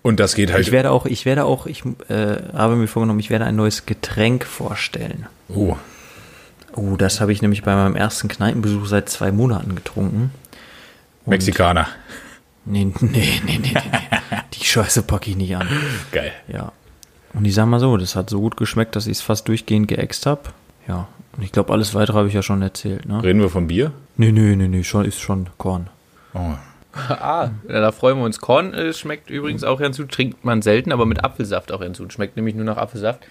und 0.02 0.20
das 0.20 0.34
geht 0.34 0.52
halt. 0.52 0.62
Ich 0.62 0.72
werde 0.72 0.90
auch, 0.90 1.06
ich 1.06 1.24
werde 1.24 1.44
auch, 1.44 1.66
ich 1.66 1.82
äh, 2.08 2.36
habe 2.52 2.76
mir 2.76 2.86
vorgenommen, 2.86 3.20
ich 3.20 3.30
werde 3.30 3.46
ein 3.46 3.56
neues 3.56 3.86
Getränk 3.86 4.44
vorstellen. 4.44 5.26
oh, 5.48 5.76
Oh, 6.76 6.96
das 6.96 7.20
habe 7.20 7.32
ich 7.32 7.40
nämlich 7.42 7.62
bei 7.62 7.74
meinem 7.74 7.96
ersten 7.96 8.28
Kneipenbesuch 8.28 8.86
seit 8.86 9.08
zwei 9.08 9.30
Monaten 9.32 9.74
getrunken. 9.74 10.32
Und- 11.24 11.30
Mexikaner. 11.30 11.86
Nee, 12.66 12.86
nee, 12.86 12.94
nee, 13.12 13.40
nee, 13.46 13.58
nee. 13.58 13.74
Die 14.54 14.64
Scheiße 14.64 15.02
packe 15.02 15.30
ich 15.30 15.36
nicht 15.36 15.54
an. 15.56 15.68
Geil. 16.12 16.32
Ja. 16.48 16.72
Und 17.34 17.44
ich 17.44 17.54
sag 17.54 17.66
mal 17.66 17.78
so, 17.80 17.96
das 17.96 18.16
hat 18.16 18.30
so 18.30 18.40
gut 18.40 18.56
geschmeckt, 18.56 18.96
dass 18.96 19.06
ich 19.06 19.18
es 19.18 19.20
fast 19.22 19.46
durchgehend 19.48 19.88
geäxt 19.88 20.24
habe. 20.26 20.42
Ja. 20.88 21.08
Und 21.36 21.42
ich 21.42 21.52
glaube, 21.52 21.72
alles 21.72 21.94
weitere 21.94 22.16
habe 22.16 22.28
ich 22.28 22.34
ja 22.34 22.42
schon 22.42 22.62
erzählt, 22.62 23.06
ne? 23.06 23.22
Reden 23.22 23.40
wir 23.40 23.50
von 23.50 23.66
Bier? 23.66 23.92
Nee, 24.16 24.32
nee, 24.32 24.54
nee, 24.56 24.68
nee, 24.68 24.84
schon, 24.84 25.04
ist 25.04 25.20
schon 25.20 25.48
Korn. 25.58 25.88
Oh. 26.32 26.40
Ah, 27.08 27.50
ja, 27.68 27.80
da 27.80 27.90
freuen 27.90 28.18
wir 28.18 28.24
uns. 28.24 28.38
Korn 28.40 28.72
äh, 28.72 28.92
schmeckt 28.92 29.28
übrigens 29.28 29.64
auch 29.64 29.80
ganz 29.80 29.96
gut. 29.96 30.12
Trinkt 30.12 30.44
man 30.44 30.62
selten, 30.62 30.92
aber 30.92 31.06
mit 31.06 31.24
Apfelsaft 31.24 31.72
auch 31.72 31.80
ganz 31.80 31.98
gut. 31.98 32.12
Schmeckt 32.12 32.36
nämlich 32.36 32.54
nur 32.54 32.64
nach 32.64 32.76
Apfelsaft. 32.76 33.26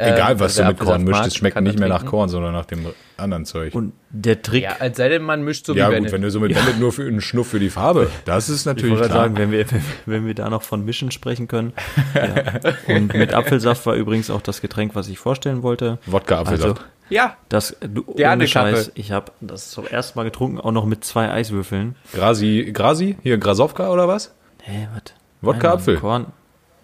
Äh, 0.00 0.12
Egal, 0.14 0.38
was 0.38 0.54
du 0.54 0.64
mit 0.64 0.78
Korn 0.78 1.02
mischst, 1.02 1.26
es 1.26 1.34
schmeckt 1.34 1.60
nicht 1.60 1.76
mehr 1.78 1.88
nach. 1.88 2.06
Korn, 2.06 2.28
sondern 2.28 2.52
nach 2.52 2.66
dem 2.66 2.86
anderen 3.16 3.44
Zeug. 3.44 3.74
Und 3.74 3.94
der 4.10 4.40
Trick, 4.42 4.62
Ja, 4.62 4.76
als 4.78 4.96
sei 4.96 5.08
denn, 5.08 5.22
man 5.24 5.42
mischt 5.42 5.66
so 5.66 5.74
ja, 5.74 5.86
wie 5.86 5.90
gut, 5.90 5.94
Bennett. 5.96 6.12
wenn 6.12 6.22
du 6.22 6.30
so 6.30 6.38
mit 6.38 6.54
Bennett 6.54 6.78
nur 6.78 6.92
für 6.92 7.02
einen 7.02 7.20
Schnuff 7.20 7.48
für 7.48 7.58
die 7.58 7.68
Farbe, 7.68 8.08
das 8.24 8.48
ist 8.48 8.60
ich 8.60 8.66
natürlich 8.66 8.92
wollte 8.92 9.08
klar. 9.08 9.28
gerade 9.28 9.34
sagen, 9.34 9.52
wenn 9.52 9.58
wir, 9.58 9.82
wenn 10.06 10.24
wir 10.24 10.34
da 10.34 10.48
noch 10.50 10.62
von 10.62 10.84
Mischen 10.84 11.10
sprechen 11.10 11.48
können. 11.48 11.72
Ja. 12.14 12.94
Und 12.94 13.12
mit 13.12 13.34
Apfelsaft 13.34 13.84
war 13.86 13.94
übrigens 13.96 14.30
auch 14.30 14.40
das 14.40 14.60
Getränk, 14.60 14.94
was 14.94 15.08
ich 15.08 15.18
vorstellen 15.18 15.64
wollte. 15.64 15.98
Wodka 16.06 16.38
Apfelsaft. 16.42 16.78
Also, 16.78 16.82
Ja, 17.10 17.36
das, 17.48 17.76
du, 17.80 18.04
Gerne, 18.14 18.42
ohne 18.42 18.46
Scheiß, 18.48 18.84
Kappe. 18.86 18.92
ich 19.00 19.10
habe 19.10 19.32
das 19.40 19.70
zum 19.70 19.84
ersten 19.88 20.16
Mal 20.16 20.24
getrunken, 20.24 20.60
auch 20.60 20.70
noch 20.72 20.84
mit 20.86 21.02
zwei 21.04 21.28
Eiswürfeln. 21.28 21.96
Grasi, 22.14 22.70
Grasi? 22.72 23.16
Hier 23.24 23.36
Grasowka 23.38 23.90
oder 23.90 24.06
was? 24.06 24.32
Hä, 24.62 24.86
was? 24.94 25.02
Wodka 25.40 25.58
Nein, 25.58 25.70
Mann, 25.70 25.78
Apfel. 25.78 25.96
Korn. 25.96 26.26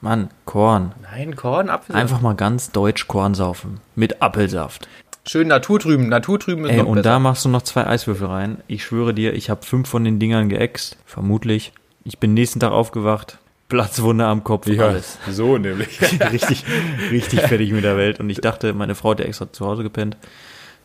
Mann, 0.04 0.28
Korn. 0.44 0.92
Nein, 1.00 1.34
Korn, 1.34 1.70
Apfelsaft. 1.70 1.98
Einfach 1.98 2.20
mal 2.20 2.34
ganz 2.34 2.70
deutsch 2.70 3.08
Korn 3.08 3.34
saufen. 3.34 3.80
Mit 3.96 4.20
Apfelsaft. 4.20 4.86
Schön 5.26 5.48
naturtrüben. 5.48 6.10
Naturtrüben 6.10 6.66
ist 6.66 6.72
Ey, 6.72 6.76
noch 6.76 6.86
und 6.88 6.96
besser. 6.96 7.08
da 7.08 7.18
machst 7.18 7.46
du 7.46 7.48
noch 7.48 7.62
zwei 7.62 7.86
Eiswürfel 7.86 8.26
rein. 8.26 8.58
Ich 8.66 8.84
schwöre 8.84 9.14
dir, 9.14 9.32
ich 9.32 9.48
habe 9.48 9.64
fünf 9.64 9.88
von 9.88 10.04
den 10.04 10.18
Dingern 10.18 10.50
geäxt. 10.50 10.98
Vermutlich. 11.06 11.72
Ich 12.04 12.18
bin 12.18 12.34
nächsten 12.34 12.60
Tag 12.60 12.72
aufgewacht. 12.72 13.38
Platzwunde 13.70 14.26
am 14.26 14.44
Kopf, 14.44 14.66
Ja, 14.66 14.88
alles. 14.88 15.16
so 15.30 15.56
nämlich. 15.56 15.98
richtig, 16.30 16.64
richtig 17.10 17.40
fertig 17.40 17.72
mit 17.72 17.84
der 17.84 17.96
Welt. 17.96 18.20
Und 18.20 18.28
ich 18.28 18.42
dachte, 18.42 18.74
meine 18.74 18.94
Frau 18.94 19.12
hat 19.12 19.20
ja 19.20 19.24
extra 19.24 19.50
zu 19.50 19.64
Hause 19.64 19.84
gepennt. 19.84 20.18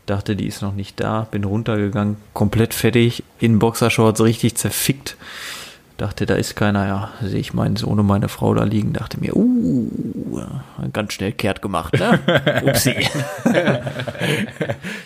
Dachte, 0.05 0.37
die 0.37 0.47
ist 0.47 0.61
noch 0.61 0.73
nicht 0.73 0.97
da. 1.01 1.27
Bin 1.29 1.43
runtergegangen, 1.43 2.15
komplett 2.33 2.73
fertig, 2.73 3.23
in 3.37 3.59
Boxershorts, 3.59 4.23
richtig 4.23 4.55
zerfickt. 4.55 5.17
Dachte, 5.99 6.25
da 6.25 6.35
ist 6.35 6.55
keiner. 6.55 6.87
Ja, 6.87 7.11
sehe 7.21 7.41
ich 7.41 7.53
meinen 7.53 7.75
Sohn 7.75 7.99
und 7.99 8.07
meine 8.07 8.29
Frau 8.29 8.53
da 8.53 8.63
liegen. 8.63 8.93
Dachte 8.93 9.19
mir, 9.19 9.35
uh, 9.35 9.89
ganz 10.93 11.11
schnell 11.11 11.33
kehrt 11.33 11.61
gemacht, 11.61 11.93
ne? 11.99 12.19
Upsi. 12.65 12.95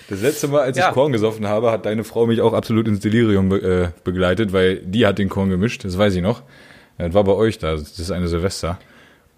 Das 0.08 0.22
letzte 0.22 0.48
Mal, 0.50 0.62
als 0.62 0.78
Ja. 0.78 0.90
ich 0.90 0.94
Korn 0.94 1.12
gesoffen 1.12 1.48
habe, 1.48 1.72
hat 1.72 1.88
deine 1.88 2.04
Frau 2.04 2.28
mich 2.28 2.42
auch 2.42 2.54
absolut 2.54 2.88
ins 2.88 3.00
Delirium 3.00 3.50
be 3.50 3.58
äh, 3.62 3.88
begleitet, 4.04 4.54
weil 4.54 4.78
die 4.78 5.06
hat 5.08 5.18
den 5.18 5.30
Korn 5.30 5.50
gemischt, 5.50 5.84
das 5.84 5.98
weiß 5.98 6.14
ich 6.16 6.22
noch. 6.22 6.44
Das 7.00 7.14
war 7.16 7.24
bei 7.24 7.34
euch 7.34 7.58
da, 7.58 7.72
das 7.72 7.98
ist 7.98 8.12
eine 8.12 8.28
Silvester. 8.28 8.78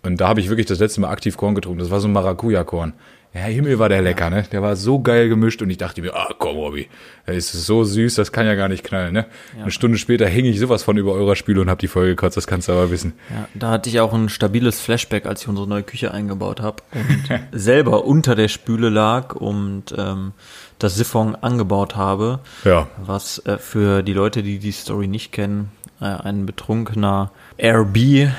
Und 0.04 0.20
da 0.20 0.28
habe 0.28 0.42
ich 0.42 0.50
wirklich 0.50 0.68
das 0.68 0.80
letzte 0.80 1.00
Mal 1.02 1.10
aktiv 1.10 1.38
Korn 1.38 1.56
getrunken. 1.56 1.80
Das 1.80 1.90
war 1.90 2.02
so 2.02 2.08
ein 2.10 2.14
Maracuja-Korn. 2.14 2.94
Ja, 3.36 3.42
Himmel 3.42 3.80
war 3.80 3.90
der 3.90 4.02
lecker, 4.02 4.30
ne? 4.30 4.46
Der 4.50 4.62
war 4.62 4.78
so 4.78 5.02
geil 5.02 5.28
gemischt 5.28 5.62
und 5.62 5.70
ich 5.70 5.78
dachte 5.78 6.02
mir, 6.02 6.16
ah, 6.16 6.30
komm, 6.40 6.56
Robby, 6.56 6.88
der 7.28 7.34
ist 7.34 7.52
so 7.52 7.84
süß, 7.84 8.16
das 8.16 8.32
kann 8.32 8.46
ja 8.46 8.56
gar 8.56 8.70
nicht 8.70 8.86
knallen, 8.86 9.12
ne? 9.12 9.26
Eine 9.60 9.72
Stunde 9.72 9.98
später 9.98 10.26
hing 10.26 10.46
ich 10.46 10.58
sowas 10.58 10.84
von 10.84 10.96
über 10.96 11.12
eurer 11.12 11.36
Spüle 11.36 11.60
und 11.60 11.70
hab 11.70 11.80
die 11.80 11.90
voll 11.90 12.08
gekotzt, 12.08 12.38
das 12.38 12.48
kannst 12.48 12.70
du 12.70 12.72
aber 12.72 12.92
wissen. 12.92 13.12
Ja, 13.30 13.50
da 13.54 13.72
hatte 13.72 13.90
ich 13.90 14.00
auch 14.00 14.14
ein 14.14 14.30
stabiles 14.30 14.80
Flashback, 14.80 15.26
als 15.26 15.42
ich 15.42 15.50
unsere 15.50 15.68
neue 15.68 15.84
Küche 15.84 16.14
eingebaut 16.14 16.62
habe 16.62 16.82
und 16.94 17.42
selber 17.52 18.06
unter 18.06 18.36
der 18.36 18.48
Spüle 18.48 18.88
lag 18.88 19.36
und 19.36 19.94
ähm, 19.98 20.32
das 20.80 20.96
Siphon 20.96 21.36
angebaut 21.36 21.98
habe. 21.98 22.40
Ja. 22.64 22.88
Was 22.98 23.40
äh, 23.40 23.58
für 23.58 24.02
die 24.02 24.14
Leute, 24.14 24.44
die 24.44 24.60
die 24.60 24.72
Story 24.72 25.08
nicht 25.08 25.34
kennen, 25.34 25.72
äh, 26.00 26.06
ein 26.06 26.46
betrunkener 26.46 27.32
RB, 27.62 28.30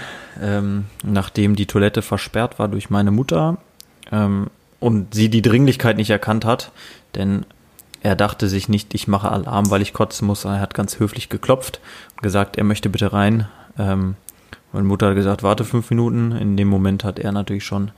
ähm, 0.41 0.87
nachdem 1.05 1.55
die 1.55 1.67
Toilette 1.67 2.01
versperrt 2.01 2.59
war 2.59 2.69
durch 2.69 2.89
meine 2.89 3.11
Mutter 3.11 3.59
ähm, 4.11 4.49
und 4.81 5.15
sie 5.15 5.29
die 5.29 5.43
Dringlichkeit 5.43 5.97
nicht 5.97 6.11
erkannt 6.11 6.45
hat, 6.45 6.73
denn 7.15 7.45
er 8.03 8.15
dachte 8.15 8.49
sich 8.49 8.69
nicht, 8.69 8.95
ich 8.95 9.09
mache 9.09 9.31
Alarm, 9.31 9.71
weil 9.71 9.83
ich 9.83 9.93
kotzen 9.93 10.27
muss, 10.27 10.43
sondern 10.43 10.61
er 10.61 10.63
hat 10.63 10.75
ganz 10.75 10.99
höflich 10.99 11.29
geklopft 11.29 11.81
und 12.15 12.23
gesagt, 12.23 12.57
er 12.57 12.65
möchte 12.65 12.89
bitte 12.89 13.13
rein. 13.13 13.49
Ähm, 13.79 14.15
meine 14.73 14.87
Mutter 14.87 15.09
hat 15.09 15.15
gesagt, 15.17 15.43
warte 15.43 15.65
fünf 15.65 15.91
Minuten. 15.91 16.33
In 16.33 16.57
dem 16.57 16.69
Moment 16.69 17.03
hat 17.03 17.19
er 17.19 17.33
natürlich 17.33 17.65
schon 17.65 17.91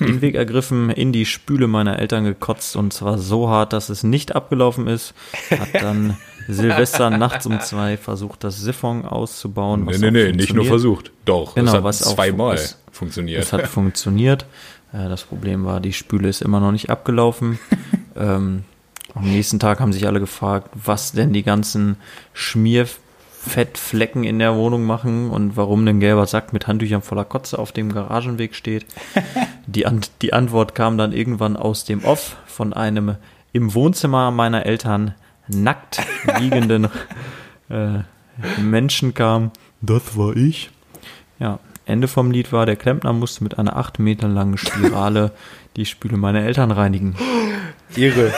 den 0.00 0.20
Weg 0.20 0.34
ergriffen, 0.34 0.90
in 0.90 1.12
die 1.12 1.26
Spüle 1.26 1.66
meiner 1.66 1.98
Eltern 1.98 2.24
gekotzt 2.24 2.76
und 2.76 2.92
zwar 2.92 3.18
so 3.18 3.48
hart, 3.48 3.72
dass 3.72 3.88
es 3.88 4.02
nicht 4.02 4.34
abgelaufen 4.34 4.86
ist. 4.86 5.14
Hat 5.50 5.82
dann 5.82 6.16
Silvester 6.48 7.10
nachts 7.10 7.46
um 7.46 7.60
zwei 7.60 7.96
versucht, 7.96 8.44
das 8.44 8.60
Siphon 8.60 9.04
auszubauen. 9.04 9.84
Nee, 9.84 9.98
nee, 9.98 10.10
nee, 10.10 10.32
nicht 10.32 10.54
nur 10.54 10.64
versucht. 10.64 11.10
Doch, 11.24 11.54
Genau, 11.54 11.70
es 11.70 11.76
hat 11.76 11.84
was 11.84 11.98
zweimal 12.00 12.58
funktioniert. 12.90 13.42
Es 13.42 13.52
hat 13.52 13.66
funktioniert. 13.66 14.46
Äh, 14.92 15.08
Das 15.08 15.24
Problem 15.24 15.64
war, 15.64 15.80
die 15.80 15.92
Spüle 15.92 16.28
ist 16.28 16.42
immer 16.42 16.60
noch 16.60 16.72
nicht 16.72 16.90
abgelaufen. 16.90 17.58
ähm, 18.16 18.64
am 19.14 19.24
nächsten 19.24 19.58
Tag 19.58 19.80
haben 19.80 19.92
sich 19.92 20.06
alle 20.06 20.20
gefragt, 20.20 20.68
was 20.74 21.12
denn 21.12 21.32
die 21.32 21.42
ganzen 21.42 21.96
Schmierfettflecken 22.34 24.22
in 24.24 24.38
der 24.38 24.54
Wohnung 24.54 24.84
machen 24.84 25.30
und 25.30 25.56
warum 25.56 25.86
ein 25.88 26.00
gelber 26.00 26.26
Sack 26.26 26.52
mit 26.52 26.66
Handtüchern 26.66 27.02
voller 27.02 27.24
Kotze 27.24 27.58
auf 27.58 27.72
dem 27.72 27.92
Garagenweg 27.92 28.54
steht. 28.54 28.86
Die, 29.66 29.86
An 29.86 30.00
die 30.22 30.32
Antwort 30.32 30.74
kam 30.74 30.96
dann 30.96 31.12
irgendwann 31.12 31.56
aus 31.56 31.84
dem 31.84 32.04
Off 32.04 32.36
von 32.46 32.72
einem 32.72 33.16
im 33.52 33.74
Wohnzimmer 33.74 34.30
meiner 34.30 34.64
Eltern 34.66 35.14
nackt 35.48 36.00
liegenden 36.38 36.88
äh, 37.68 38.00
Menschen 38.60 39.14
kam. 39.14 39.50
Das 39.80 40.16
war 40.16 40.36
ich. 40.36 40.70
Ja, 41.38 41.58
Ende 41.88 42.08
vom 42.08 42.30
Lied 42.30 42.52
war, 42.52 42.66
der 42.66 42.76
Klempner 42.76 43.12
musste 43.12 43.42
mit 43.44 43.58
einer 43.58 43.76
acht 43.76 43.98
Meter 43.98 44.28
langen 44.28 44.58
Spirale 44.58 45.32
die 45.76 45.86
Spüle 45.86 46.16
meiner 46.16 46.42
Eltern 46.42 46.70
reinigen. 46.70 47.16
Ehre. 47.96 48.32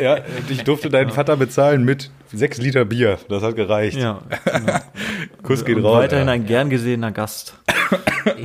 ja, 0.00 0.18
ich 0.48 0.62
durfte 0.62 0.88
deinen 0.88 1.10
Vater 1.10 1.36
bezahlen 1.36 1.84
mit 1.84 2.10
sechs 2.32 2.58
Liter 2.58 2.84
Bier. 2.84 3.18
Das 3.28 3.42
hat 3.42 3.56
gereicht. 3.56 3.96
Ja, 3.98 4.20
genau. 4.44 4.78
Kuss 5.42 5.64
geht 5.64 5.76
Und 5.76 5.84
raus. 5.84 5.96
weiterhin 5.98 6.28
ja. 6.28 6.34
ein 6.34 6.46
gern 6.46 6.70
gesehener 6.70 7.10
Gast. 7.10 7.54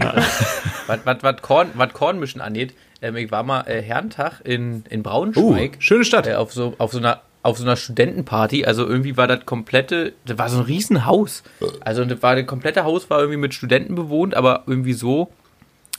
was, 0.88 1.00
was, 1.06 1.18
was, 1.22 1.42
Korn, 1.42 1.70
was 1.76 1.94
Kornmischen 1.94 2.42
angeht, 2.42 2.74
ähm, 3.02 3.16
ich 3.18 3.30
war 3.32 3.44
mal 3.44 3.62
äh, 3.68 3.82
Herrentag 3.82 4.42
in, 4.44 4.84
in 4.90 5.02
Uh, 5.02 5.04
Braunschweig. 5.04 5.76
schöne 5.80 6.04
Stadt. 6.06 6.26
äh, 6.28 6.34
auf 6.34 6.52
so 6.52 6.74
auf 6.80 6.92
so 6.92 6.98
einer 6.98 7.22
auf 7.44 7.58
so 7.58 7.64
einer 7.64 7.78
Studentenparty, 7.78 8.66
also 8.66 8.86
irgendwie 8.86 9.16
war 9.16 9.28
das 9.28 9.46
komplette, 9.46 10.14
das 10.26 10.38
war 10.38 10.50
so 10.50 10.58
ein 10.58 10.64
Riesenhaus. 10.64 11.44
Also 11.80 12.04
das 12.04 12.22
war 12.22 12.36
das 12.36 12.46
komplette 12.46 12.84
Haus 12.84 13.10
war 13.10 13.20
irgendwie 13.20 13.38
mit 13.38 13.54
Studenten 13.54 13.96
bewohnt, 13.96 14.36
aber 14.36 14.64
irgendwie 14.68 14.94
so, 14.94 15.30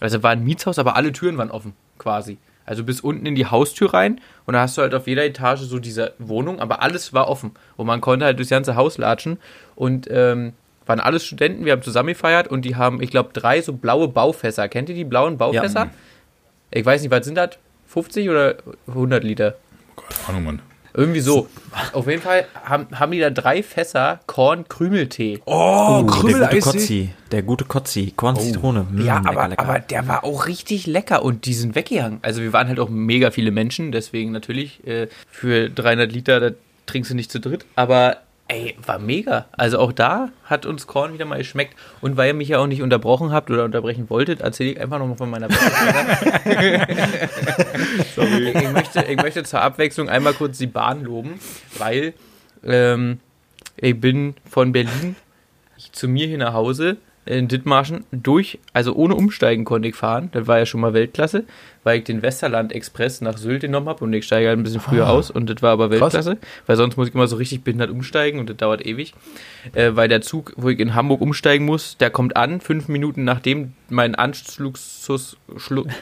also 0.00 0.22
war 0.22 0.32
ein 0.32 0.44
Mietshaus, 0.44 0.78
aber 0.78 0.96
alle 0.96 1.12
Türen 1.12 1.38
waren 1.38 1.50
offen, 1.50 1.72
quasi. 1.98 2.38
Also 2.66 2.84
bis 2.84 3.00
unten 3.00 3.24
in 3.24 3.34
die 3.34 3.46
Haustür 3.46 3.94
rein 3.94 4.20
und 4.44 4.52
da 4.52 4.60
hast 4.60 4.76
du 4.76 4.82
halt 4.82 4.94
auf 4.94 5.06
jeder 5.06 5.24
Etage 5.24 5.60
so 5.60 5.78
diese 5.78 6.12
Wohnung, 6.18 6.60
aber 6.60 6.82
alles 6.82 7.14
war 7.14 7.28
offen 7.28 7.52
und 7.76 7.86
man 7.86 8.02
konnte 8.02 8.26
halt 8.26 8.38
durchs 8.38 8.50
ganze 8.50 8.76
Haus 8.76 8.98
latschen 8.98 9.38
und 9.74 10.06
ähm, 10.10 10.52
waren 10.84 11.00
alles 11.00 11.24
Studenten, 11.24 11.64
wir 11.64 11.72
haben 11.72 11.82
zusammen 11.82 12.08
gefeiert 12.08 12.48
und 12.48 12.62
die 12.62 12.76
haben, 12.76 13.00
ich 13.00 13.10
glaube, 13.10 13.30
drei 13.32 13.62
so 13.62 13.72
blaue 13.72 14.08
Baufässer. 14.08 14.68
Kennt 14.68 14.88
ihr 14.88 14.94
die 14.94 15.04
blauen 15.04 15.38
Baufässer? 15.38 15.90
Ich 16.70 16.84
weiß 16.84 17.02
nicht, 17.02 17.10
was 17.10 17.24
sind 17.24 17.36
das? 17.36 17.50
50 17.88 18.28
oder 18.28 18.56
100 18.86 19.24
Liter? 19.24 19.54
Keine 19.96 20.28
Ahnung, 20.28 20.44
Mann. 20.44 20.62
Irgendwie 20.94 21.20
so. 21.20 21.48
Auf 21.92 22.06
jeden 22.08 22.22
Fall 22.22 22.46
haben, 22.64 22.86
haben 22.98 23.12
die 23.12 23.20
da 23.20 23.30
drei 23.30 23.62
Fässer 23.62 24.20
Korn-Krümeltee. 24.26 25.40
Oh, 25.44 26.04
der 26.04 26.48
gute. 26.48 26.60
Kotzi. 26.60 27.10
Der 27.30 27.42
gute 27.42 27.64
Kotzi. 27.64 28.12
Korn 28.16 28.36
Zitrone. 28.36 28.86
Mm, 28.90 29.04
ja, 29.04 29.18
lecker, 29.18 29.30
aber, 29.30 29.48
lecker. 29.48 29.62
aber 29.62 29.78
der 29.80 30.08
war 30.08 30.24
auch 30.24 30.46
richtig 30.46 30.86
lecker 30.86 31.22
und 31.22 31.46
die 31.46 31.54
sind 31.54 31.74
weggegangen. 31.74 32.18
Also 32.22 32.42
wir 32.42 32.52
waren 32.52 32.68
halt 32.68 32.80
auch 32.80 32.88
mega 32.88 33.30
viele 33.30 33.50
Menschen, 33.50 33.92
deswegen 33.92 34.32
natürlich 34.32 34.86
äh, 34.86 35.08
für 35.30 35.68
300 35.70 36.10
Liter, 36.10 36.40
da 36.40 36.50
trinkst 36.86 37.10
du 37.10 37.14
nicht 37.14 37.30
zu 37.30 37.40
dritt. 37.40 37.66
Aber 37.76 38.18
ey, 38.48 38.76
war 38.84 38.98
mega. 38.98 39.46
Also 39.52 39.78
auch 39.78 39.92
da 39.92 40.30
hat 40.44 40.66
uns 40.66 40.86
Korn 40.86 41.12
wieder 41.12 41.26
mal 41.26 41.38
geschmeckt. 41.38 41.76
Und 42.00 42.16
weil 42.16 42.28
ihr 42.28 42.34
mich 42.34 42.48
ja 42.48 42.58
auch 42.58 42.66
nicht 42.66 42.82
unterbrochen 42.82 43.30
habt 43.30 43.50
oder 43.50 43.64
unterbrechen 43.64 44.10
wolltet, 44.10 44.40
erzähle 44.40 44.70
ich 44.72 44.80
einfach 44.80 44.98
nochmal 44.98 45.16
von 45.16 45.30
meiner 45.30 45.48
Sorry. 48.16 48.48
ich, 48.48 48.54
ich, 48.56 48.72
möchte, 48.72 49.04
ich 49.04 49.16
möchte 49.22 49.44
zur 49.44 49.60
Abwechslung 49.60 50.08
einmal 50.08 50.32
kurz 50.32 50.58
die 50.58 50.66
Bahn 50.66 51.04
loben, 51.04 51.38
weil 51.76 52.14
ähm, 52.64 53.20
ich 53.76 54.00
bin 54.00 54.34
von 54.48 54.72
Berlin 54.72 55.14
zu 55.92 56.08
mir 56.08 56.26
hier 56.26 56.38
nach 56.38 56.54
Hause 56.54 56.96
in 57.28 57.48
Dithmarschen 57.48 58.04
durch, 58.10 58.58
also 58.72 58.94
ohne 58.94 59.14
Umsteigen 59.14 59.64
konnte 59.64 59.88
ich 59.88 59.94
fahren. 59.94 60.30
Das 60.32 60.46
war 60.46 60.58
ja 60.58 60.66
schon 60.66 60.80
mal 60.80 60.94
Weltklasse, 60.94 61.44
weil 61.84 61.98
ich 61.98 62.04
den 62.04 62.22
Westerland 62.22 62.72
Express 62.72 63.20
nach 63.20 63.36
Sylt 63.36 63.60
genommen 63.60 63.88
habe 63.88 64.04
und 64.04 64.12
ich 64.12 64.24
steige 64.24 64.48
halt 64.48 64.58
ein 64.58 64.62
bisschen 64.62 64.80
früher 64.80 65.08
aus 65.10 65.30
und 65.30 65.48
das 65.50 65.60
war 65.62 65.72
aber 65.72 65.90
Weltklasse, 65.90 66.38
weil 66.66 66.76
sonst 66.76 66.96
muss 66.96 67.08
ich 67.08 67.14
immer 67.14 67.28
so 67.28 67.36
richtig 67.36 67.62
behindert 67.64 67.90
umsteigen 67.90 68.40
und 68.40 68.48
das 68.48 68.56
dauert 68.56 68.84
ewig. 68.84 69.14
Äh, 69.74 69.90
weil 69.94 70.08
der 70.08 70.22
Zug, 70.22 70.54
wo 70.56 70.70
ich 70.70 70.80
in 70.80 70.94
Hamburg 70.94 71.20
umsteigen 71.20 71.66
muss, 71.66 71.96
der 71.98 72.10
kommt 72.10 72.36
an, 72.36 72.60
fünf 72.60 72.88
Minuten 72.88 73.24
nachdem 73.24 73.74
mein 73.88 74.14
Anschluss... 74.14 75.36
Schlu 75.56 75.84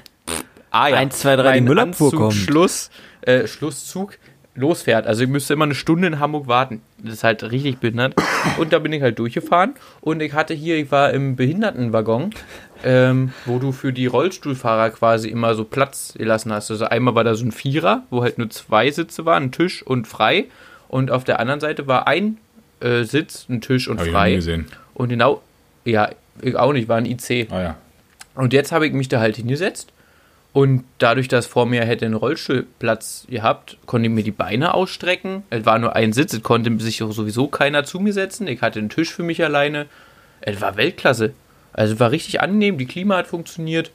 Ah, 0.70 0.88
ja. 0.88 0.96
1, 0.96 1.18
2, 1.20 1.36
3, 1.36 1.42
die 1.42 1.48
Mein 1.48 1.64
Müllabfuhr 1.64 2.08
Anzug, 2.08 2.20
kommt. 2.20 2.34
Schluss, 2.34 2.90
äh, 3.22 3.46
Schlusszug 3.46 4.18
losfährt. 4.56 5.06
Also 5.06 5.22
ich 5.22 5.28
müsste 5.28 5.52
immer 5.54 5.64
eine 5.64 5.74
Stunde 5.74 6.08
in 6.08 6.18
Hamburg 6.18 6.48
warten. 6.48 6.82
Das 6.98 7.14
ist 7.14 7.24
halt 7.24 7.42
richtig 7.44 7.78
behindert. 7.78 8.14
Und 8.58 8.72
da 8.72 8.78
bin 8.78 8.92
ich 8.92 9.02
halt 9.02 9.18
durchgefahren. 9.18 9.74
Und 10.00 10.20
ich 10.20 10.32
hatte 10.32 10.54
hier, 10.54 10.76
ich 10.76 10.90
war 10.90 11.12
im 11.12 11.36
Behindertenwaggon, 11.36 12.30
ähm, 12.84 13.32
wo 13.44 13.58
du 13.58 13.72
für 13.72 13.92
die 13.92 14.06
Rollstuhlfahrer 14.06 14.90
quasi 14.90 15.28
immer 15.28 15.54
so 15.54 15.64
Platz 15.64 16.14
gelassen 16.16 16.52
hast. 16.52 16.70
Also 16.70 16.86
einmal 16.86 17.14
war 17.14 17.24
da 17.24 17.34
so 17.34 17.44
ein 17.44 17.52
Vierer, 17.52 18.02
wo 18.10 18.22
halt 18.22 18.38
nur 18.38 18.50
zwei 18.50 18.90
Sitze 18.90 19.24
waren, 19.24 19.44
ein 19.44 19.52
Tisch 19.52 19.82
und 19.82 20.08
frei. 20.08 20.46
Und 20.88 21.10
auf 21.10 21.24
der 21.24 21.38
anderen 21.40 21.60
Seite 21.60 21.86
war 21.86 22.06
ein 22.06 22.38
äh, 22.80 23.02
Sitz, 23.04 23.46
ein 23.48 23.60
Tisch 23.60 23.88
und 23.88 23.98
Hab 24.00 24.06
ich 24.06 24.12
frei. 24.12 24.34
gesehen. 24.34 24.66
Und 24.94 25.08
genau, 25.10 25.42
ja, 25.84 26.10
ich 26.42 26.56
auch 26.56 26.72
nicht, 26.72 26.88
war 26.88 26.96
ein 26.96 27.06
IC. 27.06 27.48
Ah 27.50 27.60
ja. 27.62 27.76
Und 28.34 28.52
jetzt 28.52 28.72
habe 28.72 28.86
ich 28.86 28.92
mich 28.92 29.08
da 29.08 29.20
halt 29.20 29.36
hingesetzt. 29.36 29.92
Und 30.56 30.84
dadurch, 30.96 31.28
dass 31.28 31.44
vor 31.44 31.66
mir 31.66 31.84
hätte 31.84 32.06
einen 32.06 32.14
Rollstuhlplatz 32.14 33.26
gehabt, 33.28 33.76
konnte 33.84 34.08
ich 34.08 34.14
mir 34.14 34.22
die 34.22 34.30
Beine 34.30 34.72
ausstrecken. 34.72 35.42
Es 35.50 35.66
war 35.66 35.78
nur 35.78 35.94
ein 35.94 36.14
Sitz, 36.14 36.32
es 36.32 36.42
konnte 36.42 36.74
sich 36.82 37.02
auch 37.02 37.12
sowieso 37.12 37.48
keiner 37.48 37.84
zu 37.84 38.00
mir 38.00 38.14
setzen. 38.14 38.46
Ich 38.48 38.62
hatte 38.62 38.78
einen 38.78 38.88
Tisch 38.88 39.12
für 39.12 39.22
mich 39.22 39.44
alleine. 39.44 39.84
Es 40.40 40.62
war 40.62 40.78
Weltklasse. 40.78 41.34
Also 41.74 41.92
es 41.92 42.00
war 42.00 42.10
richtig 42.10 42.40
angenehm, 42.40 42.78
die 42.78 42.86
Klima 42.86 43.18
hat 43.18 43.26
funktioniert. 43.26 43.90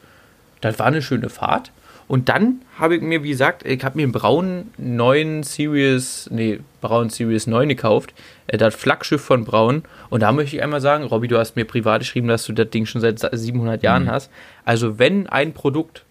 Das 0.62 0.78
war 0.78 0.86
eine 0.86 1.02
schöne 1.02 1.30
Fahrt. 1.30 1.71
Und 2.08 2.30
dann 2.30 2.62
habe 2.78 2.97
ich 2.97 3.02
mir, 3.02 3.24
wie 3.24 3.30
gesagt, 3.30 3.65
ich 3.65 3.84
habe 3.84 3.97
mir 3.97 4.04
einen 4.04 4.12
braunen 4.12 4.71
neuen 4.78 5.41
Series, 5.41 6.30
nee, 6.32 6.60
braunen 6.80 7.10
Series 7.10 7.47
9 7.47 7.69
gekauft. 7.69 8.13
Äh, 8.45 8.58
das 8.60 8.76
Flaggschiff 8.76 9.21
von 9.24 9.45
Braun. 9.45 9.82
Und 10.12 10.19
da 10.19 10.32
möchte 10.32 10.56
ich 10.58 10.62
einmal 10.62 10.80
sagen, 10.82 11.06
Robby, 11.06 11.28
du 11.28 11.39
hast 11.39 11.56
mir 11.56 11.65
privat 11.65 12.02
geschrieben, 12.02 12.28
dass 12.28 12.45
du 12.45 12.54
das 12.54 12.69
Ding 12.69 12.86
schon 12.86 13.02
seit 13.02 13.17
700 13.32 13.82
Jahren 13.82 14.04
Mhm. 14.04 14.12
hast. 14.12 14.30
Also 14.63 15.00
wenn 15.00 15.26
ein 15.26 15.54
Produkt 15.54 16.04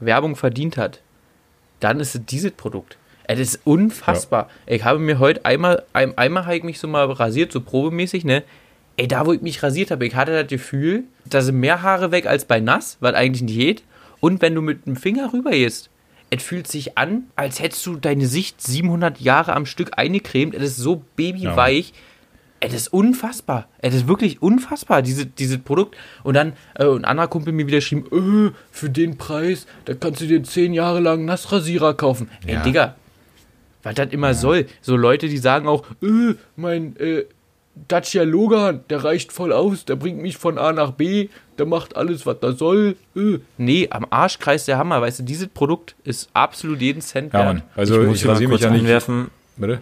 Werbung 0.00 0.36
verdient 0.36 0.76
hat, 0.76 1.00
dann 1.80 2.00
ist 2.00 2.14
es 2.14 2.24
dieses 2.26 2.52
Produkt. 2.52 2.96
Es 3.24 3.38
ist 3.38 3.60
unfassbar. 3.64 4.48
Ich 4.66 4.84
habe 4.84 4.98
mir 4.98 5.18
heute 5.20 5.44
einmal, 5.44 5.84
ein, 5.92 6.18
einmal 6.18 6.46
habe 6.46 6.56
ich 6.56 6.64
mich 6.64 6.80
so 6.80 6.88
mal 6.88 7.10
rasiert, 7.12 7.52
so 7.52 7.60
probemäßig, 7.60 8.24
ne? 8.24 8.42
Ey, 8.96 9.06
da 9.06 9.24
wo 9.24 9.32
ich 9.32 9.40
mich 9.40 9.62
rasiert 9.62 9.92
habe, 9.92 10.04
ich 10.04 10.14
hatte 10.16 10.32
das 10.32 10.48
Gefühl, 10.48 11.04
da 11.24 11.40
sind 11.40 11.60
mehr 11.60 11.82
Haare 11.82 12.10
weg 12.10 12.26
als 12.26 12.44
bei 12.44 12.58
nass, 12.60 12.96
was 13.00 13.14
eigentlich 13.14 13.42
nicht 13.42 13.56
geht. 13.56 13.82
Und 14.18 14.42
wenn 14.42 14.54
du 14.54 14.62
mit 14.62 14.86
dem 14.86 14.96
Finger 14.96 15.32
rüber 15.32 15.52
gehst, 15.52 15.90
es 16.30 16.42
fühlt 16.42 16.66
sich 16.66 16.98
an, 16.98 17.24
als 17.36 17.60
hättest 17.60 17.84
du 17.86 17.96
deine 17.96 18.26
Sicht 18.26 18.60
700 18.60 19.20
Jahre 19.20 19.54
am 19.54 19.66
Stück 19.66 19.90
eingecremt. 19.96 20.54
Es 20.54 20.62
ist 20.62 20.76
so 20.76 21.02
babyweich. 21.16 21.92
Es 22.62 22.74
ist 22.74 22.88
unfassbar. 22.92 23.68
Es 23.78 23.94
ist 23.94 24.06
wirklich 24.06 24.42
unfassbar, 24.42 25.00
diese, 25.02 25.24
dieses 25.24 25.58
Produkt. 25.58 25.96
Und 26.22 26.34
dann 26.34 26.52
äh, 26.74 26.84
ein 26.84 27.04
anderer 27.06 27.28
Kumpel 27.28 27.52
mir 27.54 27.66
wieder 27.66 27.78
geschrieben, 27.78 28.04
äh, 28.12 28.52
für 28.70 28.90
den 28.90 29.16
Preis, 29.16 29.66
da 29.86 29.94
kannst 29.94 30.20
du 30.20 30.26
dir 30.26 30.42
10 30.42 30.74
Jahre 30.74 31.00
lang 31.00 31.24
Nassrasierer 31.24 31.94
kaufen. 31.94 32.28
Ey, 32.46 32.54
Ja. 32.54 32.62
Digga, 32.62 32.94
was 33.82 33.94
das 33.94 34.10
immer 34.10 34.34
soll. 34.34 34.66
So 34.82 34.94
Leute, 34.96 35.28
die 35.28 35.38
sagen 35.38 35.66
auch, 35.66 35.84
äh, 36.02 36.34
mein 36.56 36.96
äh, 36.98 37.24
Dacia 37.88 38.24
Logan, 38.24 38.80
der 38.90 39.04
reicht 39.04 39.32
voll 39.32 39.54
aus, 39.54 39.86
der 39.86 39.96
bringt 39.96 40.20
mich 40.20 40.36
von 40.36 40.58
A 40.58 40.72
nach 40.72 40.90
B, 40.90 41.28
der 41.56 41.64
macht 41.64 41.96
alles, 41.96 42.26
was 42.26 42.36
er 42.42 42.52
soll. 42.52 42.96
Äh. 43.16 43.38
Nee, 43.56 43.88
am 43.90 44.06
Arsch 44.10 44.38
kreist 44.38 44.68
der 44.68 44.76
Hammer. 44.76 45.00
Weißt 45.00 45.20
du, 45.20 45.22
dieses 45.22 45.48
Produkt 45.48 45.94
ist 46.04 46.28
absolut 46.34 46.82
jeden 46.82 47.00
Cent 47.00 47.32
Ja, 47.32 47.38
wert. 47.38 47.46
Mann. 47.54 47.62
Also 47.74 48.02
muss 48.02 48.18
ich, 48.18 48.24
mal 48.26 48.32
rasiere 48.32 48.48
mich 48.50 48.60
kurz 48.60 48.64
ja 48.64 48.70
nicht. 48.70 48.80
einwerfen. 48.82 49.30
Bitte? 49.56 49.80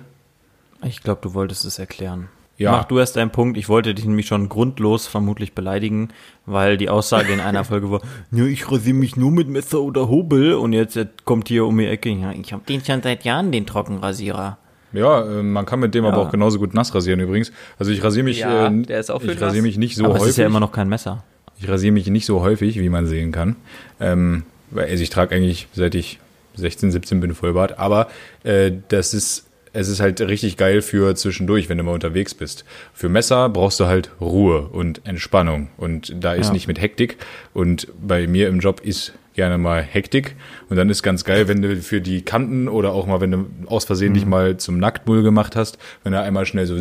Ich 0.85 1.03
glaube, 1.03 1.21
du 1.23 1.35
wolltest 1.35 1.65
es 1.65 1.81
erklären. 1.81 2.29
Ja. 2.59 2.73
Mach 2.73 2.85
du 2.85 2.99
erst 2.99 3.15
deinen 3.17 3.31
Punkt. 3.31 3.57
Ich 3.57 3.69
wollte 3.69 3.95
dich 3.95 4.05
nämlich 4.05 4.27
schon 4.27 4.49
grundlos 4.49 5.07
vermutlich 5.07 5.55
beleidigen, 5.55 6.09
weil 6.45 6.77
die 6.77 6.91
Aussage 6.91 7.33
in 7.33 7.39
einer 7.41 7.65
Folge 7.71 7.91
war, 7.91 8.01
ja, 8.33 8.45
ich 8.45 8.71
rasiere 8.71 8.97
mich 8.97 9.17
nur 9.17 9.31
mit 9.31 9.49
Messer 9.49 9.81
oder 9.81 10.09
Hobel 10.09 10.55
und 10.55 10.73
jetzt 10.73 10.99
kommt 11.25 11.49
hier 11.49 11.65
um 11.67 11.79
die 11.79 11.87
Ecke, 11.87 12.11
ja, 12.11 12.33
ich 12.33 12.53
habe 12.53 12.65
den 12.69 12.85
schon 12.85 13.01
seit 13.03 13.25
Jahren, 13.25 13.53
den 13.53 13.65
Trockenrasierer. 13.65 14.59
Ja, 14.93 15.21
äh, 15.39 15.43
man 15.43 15.67
kann 15.67 15.81
mit 15.81 15.95
dem 15.95 16.05
aber 16.05 16.17
Ja. 16.17 16.23
auch 16.25 16.31
genauso 16.31 16.59
gut 16.59 16.75
nass 16.75 16.95
rasieren 16.95 17.21
übrigens. 17.21 17.53
Also 17.79 17.93
ich 17.93 18.03
rasiere 18.03 18.25
mich, 18.25 18.41
Ja, 18.41 18.67
äh, 18.69 18.83
der 18.83 19.01
ist 19.01 19.11
auch 19.11 19.21
für 19.23 19.33
ich 19.33 19.41
rasiere 19.41 19.63
mich 19.63 19.79
nicht 19.79 19.95
so 19.97 20.05
Aber 20.05 20.15
es 20.15 20.21
häufig. 20.21 20.31
ist 20.31 20.37
ja 20.39 20.47
immer 20.47 20.61
noch 20.61 20.73
kein 20.73 20.89
Messer. 20.89 21.23
Ich 21.61 21.69
rasiere 21.69 21.93
mich 21.93 22.07
nicht 22.09 22.25
so 22.27 22.41
häufig, 22.41 22.79
wie 22.81 22.89
man 22.89 23.07
sehen 23.07 23.31
kann. 23.33 23.57
Ähm, 24.01 24.45
weil 24.71 24.87
also 24.89 25.03
ich 25.03 25.11
trage 25.11 25.35
eigentlich, 25.35 25.69
seit 25.73 25.95
ich 25.95 26.19
16, 26.55 26.91
17 26.91 27.21
bin, 27.21 27.35
Vollbart. 27.35 27.79
Aber 27.79 28.09
äh, 28.45 28.73
das 28.89 29.13
ist, 29.15 29.48
es 29.73 29.89
ist 29.89 30.01
halt 30.01 30.21
richtig 30.21 30.57
geil 30.57 30.83
für 30.83 31.15
zwischendurch, 31.15 31.69
wenn 31.69 31.79
du 31.79 31.85
mal 31.85 31.93
unterwegs 31.93 32.35
bist. 32.35 32.65
Für 32.93 33.09
Messer 33.09 33.49
brauchst 33.49 33.79
du 33.81 33.87
halt 33.87 34.11
Ruhe 34.21 34.63
und 34.69 35.07
Entspannung. 35.07 35.69
Und 35.77 36.15
da 36.19 36.33
ist 36.35 36.49
Ja. 36.49 36.53
nicht 36.53 36.69
mit 36.69 36.81
Hektik. 36.81 37.17
Und 37.55 37.89
bei 38.01 38.27
mir 38.27 38.49
im 38.49 38.61
Job 38.61 38.81
ist 38.83 39.13
gerne 39.35 39.57
mal 39.57 39.83
Hektik. 39.83 40.35
Und 40.69 40.77
dann 40.77 40.91
ist 40.91 41.05
ganz 41.05 41.25
geil, 41.25 41.47
wenn 41.47 41.63
du 41.63 41.77
für 41.77 42.01
die 42.01 42.23
Kanten 42.23 42.67
oder 42.67 42.91
auch 42.93 43.07
mal, 43.07 43.21
wenn 43.21 43.31
du 43.31 43.47
aus 43.67 43.85
Versehen 43.85 44.13
dich 44.15 44.27
mal 44.27 44.57
zum 44.57 44.79
Nacktmull 44.81 45.23
gemacht 45.23 45.55
hast, 45.55 45.79
wenn 46.03 46.11
du 46.11 46.21
einmal 46.21 46.45
schnell 46.45 46.67
so 46.67 46.75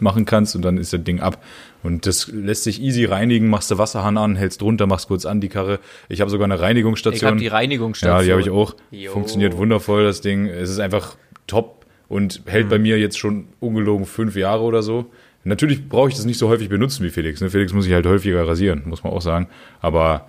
machen 0.00 0.24
kannst 0.24 0.56
und 0.56 0.62
dann 0.62 0.78
ist 0.78 0.92
das 0.92 1.04
Ding 1.04 1.20
ab. 1.20 1.42
Und 1.82 2.06
das 2.06 2.28
lässt 2.28 2.64
sich 2.64 2.80
easy 2.80 3.04
reinigen, 3.04 3.48
machst 3.48 3.70
du 3.70 3.76
Wasserhahn 3.78 4.16
an, 4.16 4.36
hältst 4.36 4.60
drunter, 4.62 4.86
machst 4.86 5.08
kurz 5.08 5.26
an 5.26 5.40
die 5.40 5.48
Karre. 5.48 5.80
Ich 6.08 6.20
habe 6.20 6.30
sogar 6.30 6.44
eine 6.46 6.54
Ich 6.54 6.60
Reinigungsstation. 6.60 7.28
habe 7.30 7.40
die 7.40 7.48
Reinigungsstation. 7.48 8.18
Ja, 8.20 8.24
die 8.24 8.30
habe 8.32 8.40
ich 8.40 8.50
auch. 8.50 8.74
Jo. 8.90 9.12
Funktioniert 9.12 9.56
wundervoll, 9.56 10.04
das 10.04 10.20
Ding. 10.20 10.46
Es 10.46 10.70
ist 10.70 10.78
einfach 10.78 11.16
top 11.52 11.86
und 12.08 12.42
hält 12.46 12.68
bei 12.68 12.78
mir 12.78 12.98
jetzt 12.98 13.18
schon 13.18 13.48
ungelogen 13.60 14.06
fünf 14.06 14.36
Jahre 14.36 14.62
oder 14.62 14.82
so. 14.82 15.06
Natürlich 15.44 15.88
brauche 15.88 16.08
ich 16.08 16.14
das 16.14 16.24
nicht 16.24 16.38
so 16.38 16.48
häufig 16.48 16.68
benutzen 16.68 17.04
wie 17.04 17.10
Felix. 17.10 17.40
Ne? 17.40 17.50
Felix 17.50 17.72
muss 17.72 17.86
ich 17.86 17.92
halt 17.92 18.06
häufiger 18.06 18.46
rasieren, 18.46 18.82
muss 18.86 19.02
man 19.02 19.12
auch 19.12 19.20
sagen. 19.20 19.48
Aber 19.80 20.28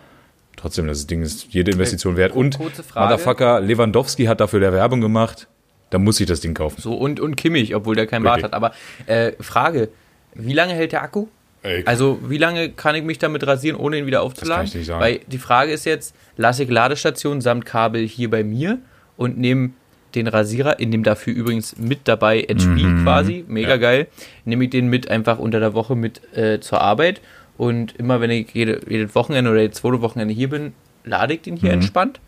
trotzdem, 0.55 0.87
das 0.87 1.05
Ding 1.07 1.21
ist 1.21 1.53
jede 1.53 1.71
Investition 1.71 2.17
wert. 2.17 2.33
Und. 2.35 2.59
Motherfucker, 2.59 3.61
Lewandowski 3.61 4.25
hat 4.25 4.39
dafür 4.39 4.59
der 4.59 4.73
Werbung 4.73 5.01
gemacht. 5.01 5.47
Da 5.91 5.99
muss 5.99 6.19
ich 6.19 6.25
das 6.25 6.41
Ding 6.41 6.55
kaufen. 6.55 6.81
So, 6.81 6.95
und, 6.95 7.19
und 7.19 7.35
Kimmich, 7.35 7.75
obwohl 7.75 7.95
der 7.95 8.07
keinen 8.07 8.23
Bart 8.23 8.43
hat. 8.43 8.53
Aber 8.53 8.71
äh, 9.05 9.33
Frage, 9.39 9.89
wie 10.33 10.53
lange 10.53 10.73
hält 10.73 10.91
der 10.91 11.03
Akku? 11.03 11.27
Ey, 11.61 11.83
Also, 11.85 12.19
wie 12.27 12.39
lange 12.39 12.69
kann 12.69 12.95
ich 12.95 13.03
mich 13.03 13.19
damit 13.19 13.45
rasieren, 13.45 13.79
ohne 13.79 13.97
ihn 13.99 14.05
wieder 14.07 14.23
aufzuladen? 14.23 14.65
Das 14.65 14.71
kann 14.71 14.81
ich 14.81 14.87
nicht 14.87 14.87
sagen. 14.87 15.01
Weil 15.01 15.19
die 15.27 15.37
Frage 15.37 15.71
ist 15.71 15.85
jetzt, 15.85 16.15
lasse 16.37 16.63
ich 16.63 16.69
Ladestation 16.69 17.39
samt 17.39 17.65
Kabel 17.65 18.07
hier 18.07 18.29
bei 18.29 18.43
mir 18.43 18.79
und 19.15 19.37
nehme 19.37 19.71
den 20.15 20.27
Rasierer, 20.27 20.79
in 20.79 20.91
dem 20.91 21.03
dafür 21.03 21.33
übrigens 21.33 21.77
mit 21.77 22.01
dabei 22.07 22.39
HP 22.41 23.03
quasi, 23.03 23.45
mega 23.47 23.67
Mhm. 23.67 23.71
Ja. 23.71 23.77
geil, 23.77 24.07
nehme 24.45 24.63
ich 24.65 24.69
den 24.69 24.87
mit 24.87 25.09
einfach 25.09 25.39
unter 25.39 25.59
der 25.59 25.73
Woche 25.73 25.95
mit 25.95 26.21
äh, 26.35 26.59
zur 26.59 26.81
Arbeit 26.81 27.21
und 27.57 27.95
immer 27.97 28.21
wenn 28.21 28.29
ich 28.31 28.51
jede, 28.53 28.81
jedes 28.89 29.15
Wochenende 29.15 29.51
oder 29.51 29.61
jedes 29.61 29.77
zweite 29.77 30.01
Wochenende 30.01 30.33
hier 30.33 30.49
bin, 30.49 30.73
lade 31.03 31.33
ich 31.35 31.41
den 31.41 31.55
Mhm. 31.55 31.57
hier 31.59 31.71
entspannt. 31.73 32.19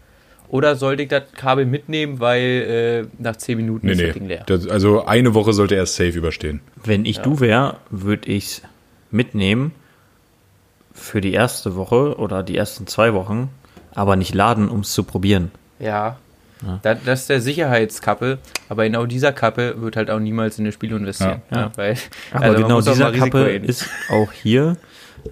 Oder 0.48 0.76
sollte 0.76 1.02
ich 1.04 1.10
das 1.10 1.24
Kabel 1.36 1.66
mitnehmen, 1.66 2.20
weil 2.20 3.08
äh, 3.10 3.22
nach 3.22 3.36
10 3.36 3.58
Minuten 3.58 3.88
nee, 3.88 3.94
ist 3.94 3.98
nee. 3.98 4.06
das 4.06 4.14
Ding 4.14 4.28
leer? 4.28 4.44
Das, 4.46 4.68
also 4.68 5.04
eine 5.06 5.34
Woche 5.34 5.54
sollte 5.54 5.76
er 5.76 5.88
safe 5.88 6.10
überstehen. 6.12 6.62
Wenn 6.84 7.06
ich 7.06 7.18
du 7.20 7.40
wäre, 7.40 7.78
würde 7.90 8.30
ich 8.32 8.62
mitnehmen 9.10 9.72
für 10.94 11.20
die 11.20 11.34
erste 11.34 11.76
Woche 11.76 12.18
oder 12.20 12.44
die 12.44 12.56
ersten 12.56 12.86
zwei 12.86 13.14
Wochen, 13.16 13.50
aber 13.96 14.16
nicht 14.16 14.34
laden, 14.36 14.70
um 14.70 14.82
es 14.82 14.94
zu 14.94 15.04
probieren. 15.04 15.52
Ja. 15.80 16.18
Das, 16.82 17.00
das 17.06 17.22
ist 17.22 17.30
der 17.30 17.42
Sicherheitskappe, 17.42 18.40
aber 18.70 18.84
genau 18.86 19.06
dieser 19.06 19.32
Kappe 19.32 19.76
wird 19.82 19.96
halt 19.96 20.10
auch 20.10 20.20
niemals 20.20 20.58
in 20.60 20.66
das 20.66 20.74
Spiel 20.74 20.92
investieren. 20.92 21.42
Ja. 21.52 21.58
Ja. 21.62 21.72
weil, 21.76 21.98
Aber 22.34 22.46
also 22.46 22.62
genau 22.64 22.82
dieser 22.82 23.12
Kappe 23.12 23.46
gehen. 23.46 23.64
ist 23.64 23.88
auch 24.10 24.32
hier, 24.32 24.78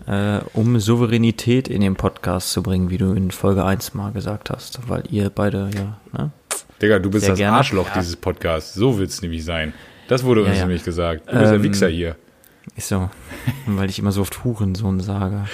äh, 0.08 0.40
um 0.54 0.80
Souveränität 0.80 1.68
in 1.68 1.82
den 1.82 1.96
Podcast 1.96 2.52
zu 2.52 2.64
bringen, 2.64 2.90
wie 2.90 2.98
du 2.98 3.14
in 3.14 3.32
Folge 3.32 3.64
1 3.64 3.94
mal 3.94 4.12
gesagt 4.12 4.50
hast, 4.50 4.80
weil 4.88 5.04
ihr 5.10 5.30
beide 5.30 5.70
ja, 5.76 5.98
ne? 6.18 6.32
Digga, 6.82 7.00
du 7.00 7.10
bist 7.10 7.22
Sehr 7.26 7.32
das 7.34 7.40
gerne. 7.40 7.58
Arschloch 7.58 7.88
Ja. 7.88 7.94
dieses 8.02 8.16
Podcasts. 8.16 8.74
So 8.74 8.98
wird's 8.98 9.22
nämlich 9.22 9.46
sein. 9.46 9.74
Das 10.10 10.24
wurde 10.24 10.42
Ja, 10.42 10.48
uns 10.50 10.58
ja. 10.58 10.66
nämlich 10.66 10.84
gesagt. 10.84 11.22
Du 11.28 11.32
bist 11.34 11.46
der 11.46 11.54
Ähm, 11.54 11.64
Wichser 11.64 11.88
hier. 11.88 12.16
Ist 12.76 12.88
so, 12.88 13.10
weil 13.68 13.90
ich 13.90 14.00
immer 14.00 14.12
so 14.12 14.22
oft 14.22 14.44
Hurensohn 14.44 15.00
sage. 15.00 15.46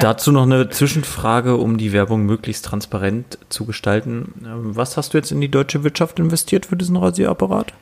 Dazu 0.00 0.30
noch 0.32 0.44
eine 0.44 0.68
Zwischenfrage, 0.68 1.56
um 1.56 1.76
die 1.76 1.92
Werbung 1.92 2.24
möglichst 2.24 2.64
transparent 2.64 3.38
zu 3.48 3.64
gestalten. 3.64 4.32
Was 4.40 4.96
hast 4.96 5.14
du 5.14 5.18
jetzt 5.18 5.32
in 5.32 5.40
die 5.40 5.50
deutsche 5.50 5.82
Wirtschaft 5.84 6.18
investiert 6.20 6.66
für 6.66 6.76
diesen 6.76 6.96
Rasierapparat? 6.96 7.72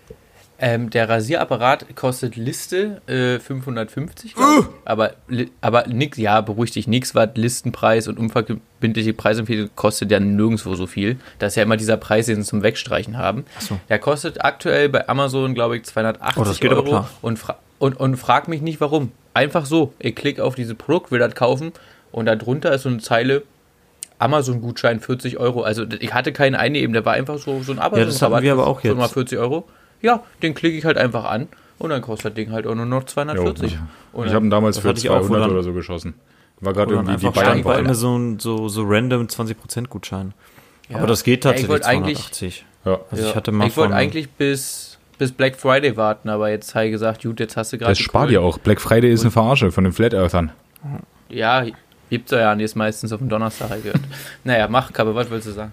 Ähm, 0.64 0.90
der 0.90 1.08
Rasierapparat 1.08 1.94
kostet 1.96 2.36
Liste 2.36 3.02
äh, 3.08 3.40
550, 3.40 4.34
glaub 4.36 4.60
ich. 4.60 4.66
aber, 4.84 5.12
aber 5.60 5.88
nix, 5.88 6.16
ja, 6.18 6.40
beruhig 6.40 6.70
dich, 6.70 6.86
nix, 6.86 7.16
was 7.16 7.30
Listenpreis 7.34 8.06
und 8.06 8.16
unverbindliche 8.16 9.12
Preisempfehlung 9.12 9.70
kostet 9.74 10.12
ja 10.12 10.20
nirgendwo 10.20 10.76
so 10.76 10.86
viel. 10.86 11.18
Das 11.40 11.52
ist 11.52 11.56
ja 11.56 11.64
immer 11.64 11.76
dieser 11.76 11.96
Preis, 11.96 12.26
den 12.26 12.36
sie 12.42 12.48
zum 12.48 12.62
Wegstreichen 12.62 13.18
haben. 13.18 13.44
so. 13.58 13.78
Der 13.88 13.98
kostet 13.98 14.44
aktuell 14.44 14.88
bei 14.88 15.08
Amazon, 15.08 15.52
glaube 15.54 15.76
ich, 15.78 15.82
280 15.82 16.70
Oh, 16.70 16.74
Euro. 16.74 17.06
Und, 17.22 17.38
fra 17.40 17.56
und, 17.82 17.98
und 17.98 18.16
frag 18.16 18.46
mich 18.46 18.62
nicht 18.62 18.80
warum. 18.80 19.10
Einfach 19.34 19.66
so. 19.66 19.92
Ich 19.98 20.14
klicke 20.14 20.44
auf 20.44 20.54
dieses 20.54 20.74
Produkt, 20.76 21.10
will 21.10 21.18
das 21.18 21.34
kaufen 21.34 21.72
und 22.12 22.26
da 22.26 22.36
drunter 22.36 22.72
ist 22.72 22.82
so 22.82 22.88
eine 22.88 22.98
Zeile. 22.98 23.42
Amazon-Gutschein 24.18 25.00
40 25.00 25.38
Euro. 25.38 25.62
Also 25.62 25.84
ich 25.98 26.14
hatte 26.14 26.32
keinen 26.32 26.54
einnehmen, 26.54 26.92
der 26.92 27.04
war 27.04 27.14
einfach 27.14 27.38
so, 27.38 27.60
so 27.62 27.72
ein 27.72 27.78
Amazon. 27.80 27.98
Ja, 27.98 28.04
das 28.04 28.22
hatten 28.22 28.40
wir 28.42 28.52
aber 28.52 28.68
auch 28.68 28.80
jetzt. 28.82 28.96
Mal 28.96 29.08
40 29.08 29.36
Euro. 29.38 29.68
Ja, 30.00 30.22
den 30.42 30.54
klicke 30.54 30.76
ich 30.78 30.84
halt 30.84 30.96
einfach 30.96 31.24
an 31.24 31.48
und 31.78 31.90
dann 31.90 32.02
kostet 32.02 32.26
das 32.32 32.34
Ding 32.36 32.52
halt 32.52 32.66
auch 32.68 32.74
nur 32.76 32.86
noch 32.86 33.02
240. 33.04 33.78
Und 34.12 34.26
Ich 34.28 34.32
habe 34.32 34.46
ihn 34.46 34.50
damals 34.50 34.78
für 34.78 34.88
hatte 34.90 35.00
ich 35.00 35.10
auch, 35.10 35.20
wo 35.22 35.26
200 35.26 35.42
dann- 35.46 35.50
oder 35.50 35.62
so 35.64 35.72
geschossen. 35.72 36.14
War 36.60 36.72
gerade 36.72 36.92
irgendwie 36.94 37.14
die 37.14 37.20
stand 37.22 37.34
bei 37.34 37.42
Bayern-Woche. 37.42 37.78
Amazon 37.78 38.38
so, 38.38 38.68
so 38.68 38.84
random 38.86 39.26
20% 39.26 39.88
Gutschein. 39.88 40.32
Ja. 40.88 40.98
Aber 40.98 41.08
das 41.08 41.24
geht 41.24 41.44
Ja, 41.44 41.50
ich 41.50 41.62
tatsächlich 41.66 41.68
wollte 41.70 41.86
eigentlich- 41.86 42.18
280. 42.18 42.64
Ja. 42.84 43.00
Also 43.10 43.26
ich 43.28 43.34
hatte 43.34 43.50
mal 43.50 43.66
ich 43.66 43.76
wollte 43.76 43.94
eigentlich 43.94 44.30
bis, 44.30 44.91
bis 45.22 45.30
Black 45.30 45.54
Friday 45.54 45.96
warten, 45.96 46.28
aber 46.28 46.50
jetzt 46.50 46.74
habe 46.74 46.86
ich 46.86 46.90
gesagt, 46.90 47.22
gut, 47.22 47.38
jetzt 47.38 47.56
hast 47.56 47.72
du 47.72 47.78
gerade. 47.78 47.92
Das 47.92 47.98
spart 48.00 48.32
ja 48.32 48.40
auch. 48.40 48.58
Black 48.58 48.80
Friday 48.80 49.12
ist 49.12 49.20
eine 49.20 49.30
Verarsche 49.30 49.70
von 49.70 49.84
den 49.84 49.92
Flat 49.92 50.14
Earthern. 50.14 50.50
Ja, 51.28 51.64
gibt's 52.10 52.32
ja, 52.32 52.52
die 52.56 52.64
ist 52.64 52.74
meistens 52.74 53.12
auf 53.12 53.20
dem 53.20 53.28
Donnerstag 53.28 53.84
gehört. 53.84 54.00
naja, 54.44 54.66
mach, 54.66 54.92
Kappe, 54.92 55.14
was 55.14 55.30
willst 55.30 55.46
du 55.46 55.52
sagen? 55.52 55.72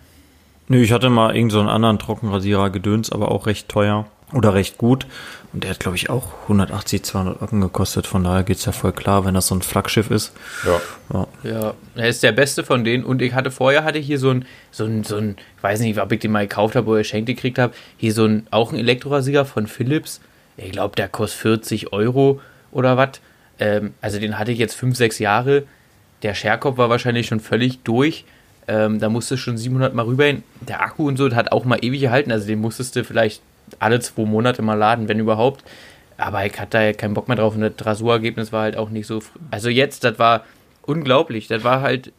Nö, 0.68 0.84
ich 0.84 0.92
hatte 0.92 1.10
mal 1.10 1.30
irgendeinen 1.30 1.50
so 1.50 1.60
einen 1.62 1.70
anderen 1.70 1.98
Trockenrasierer 1.98 2.70
gedöns, 2.70 3.12
aber 3.12 3.32
auch 3.32 3.48
recht 3.48 3.70
teuer 3.70 4.06
oder 4.34 4.54
recht 4.54 4.78
gut. 4.78 5.06
Und 5.52 5.64
der 5.64 5.72
hat, 5.72 5.80
glaube 5.80 5.98
ich, 5.98 6.10
auch 6.10 6.44
180, 6.44 7.04
200 7.04 7.42
Euro 7.42 7.60
gekostet. 7.60 8.06
Von 8.06 8.24
daher 8.24 8.44
geht's 8.44 8.66
ja 8.66 8.72
voll 8.72 8.92
klar, 8.92 9.26
wenn 9.26 9.34
das 9.34 9.48
so 9.48 9.56
ein 9.56 9.64
Flaggschiff 9.64 10.12
ist. 10.12 10.34
Ja. 10.64 10.82
Ja. 11.14 11.28
Ja, 11.44 11.74
er 11.96 12.08
ist 12.08 12.22
der 12.22 12.32
beste 12.32 12.64
von 12.64 12.84
denen 12.84 13.04
und 13.04 13.22
ich 13.22 13.34
hatte 13.34 13.50
vorher 13.50 13.84
hatte 13.84 13.98
ich 13.98 14.06
hier 14.06 14.20
so 14.20 14.30
ein 14.30 14.46
so 14.72 14.86
ein 14.86 15.04
so 15.04 15.18
ein 15.18 15.38
ich 15.58 15.64
weiß 15.64 15.80
nicht, 15.80 16.00
ob 16.00 16.12
ich 16.12 16.20
den 16.20 16.32
mal 16.32 16.48
gekauft 16.48 16.76
habe 16.76 16.88
oder 16.88 17.00
geschenkt 17.00 17.28
gekriegt 17.28 17.58
habe, 17.58 17.74
hier 17.98 18.14
so 18.14 18.26
ein 18.26 18.46
auch 18.52 18.72
ein 18.72 18.78
Elektrorasierer 18.78 19.46
von 19.46 19.66
Philips. 19.66 20.22
Ich 20.58 20.72
glaube, 20.72 20.96
der 20.96 21.08
kostet 21.08 21.42
40 21.42 21.94
Euro 21.94 22.42
oder 22.72 22.98
was. 22.98 23.20
Ähm, 23.60 23.94
also 24.02 24.20
den 24.20 24.38
hatte 24.38 24.52
ich 24.52 24.60
jetzt 24.60 24.76
5, 24.76 24.96
6 24.96 25.18
Jahre. 25.20 25.64
Der 26.22 26.36
Scherkopf 26.36 26.78
war 26.78 26.90
wahrscheinlich 26.90 27.28
schon 27.28 27.40
völlig 27.40 27.82
durch. 27.84 28.26
Ähm, 28.68 29.00
da 29.00 29.10
musste 29.10 29.36
schon 29.38 29.58
700 29.58 29.96
Mal 29.96 30.06
rüber 30.06 30.26
hin. 30.26 30.44
Der 30.62 30.84
Akku 30.84 31.08
und 31.08 31.18
so 31.18 31.28
das 31.28 31.36
hat 31.36 31.52
auch 31.52 31.66
mal 31.66 31.80
ewig 31.82 32.02
gehalten. 32.02 32.32
Also 32.32 32.46
den 32.46 32.62
musstest 32.62 32.96
du 32.96 33.04
vielleicht 33.04 33.42
alle 33.80 34.00
zwei 34.00 34.26
Monate 34.26 34.62
mal 34.62 34.76
laden, 34.76 35.08
wenn 35.08 35.20
überhaupt. 35.20 35.64
Aber 36.18 36.46
ich 36.46 36.60
hatte 36.60 36.72
da 36.72 36.82
ja 36.84 36.94
keinen 36.94 37.14
Bock 37.14 37.28
mehr 37.28 37.38
drauf 37.38 37.56
und 37.56 37.62
das 37.62 37.86
Rasurergebnis 37.86 38.52
war 38.52 38.64
halt 38.64 38.76
auch 38.78 38.90
nicht 38.90 39.08
so. 39.08 39.22
Also 39.52 39.70
jetzt, 39.70 40.04
das 40.04 40.20
war 40.20 40.44
unglaublich. 40.84 41.48
Das 41.48 41.64
war 41.64 41.82
halt 41.82 42.12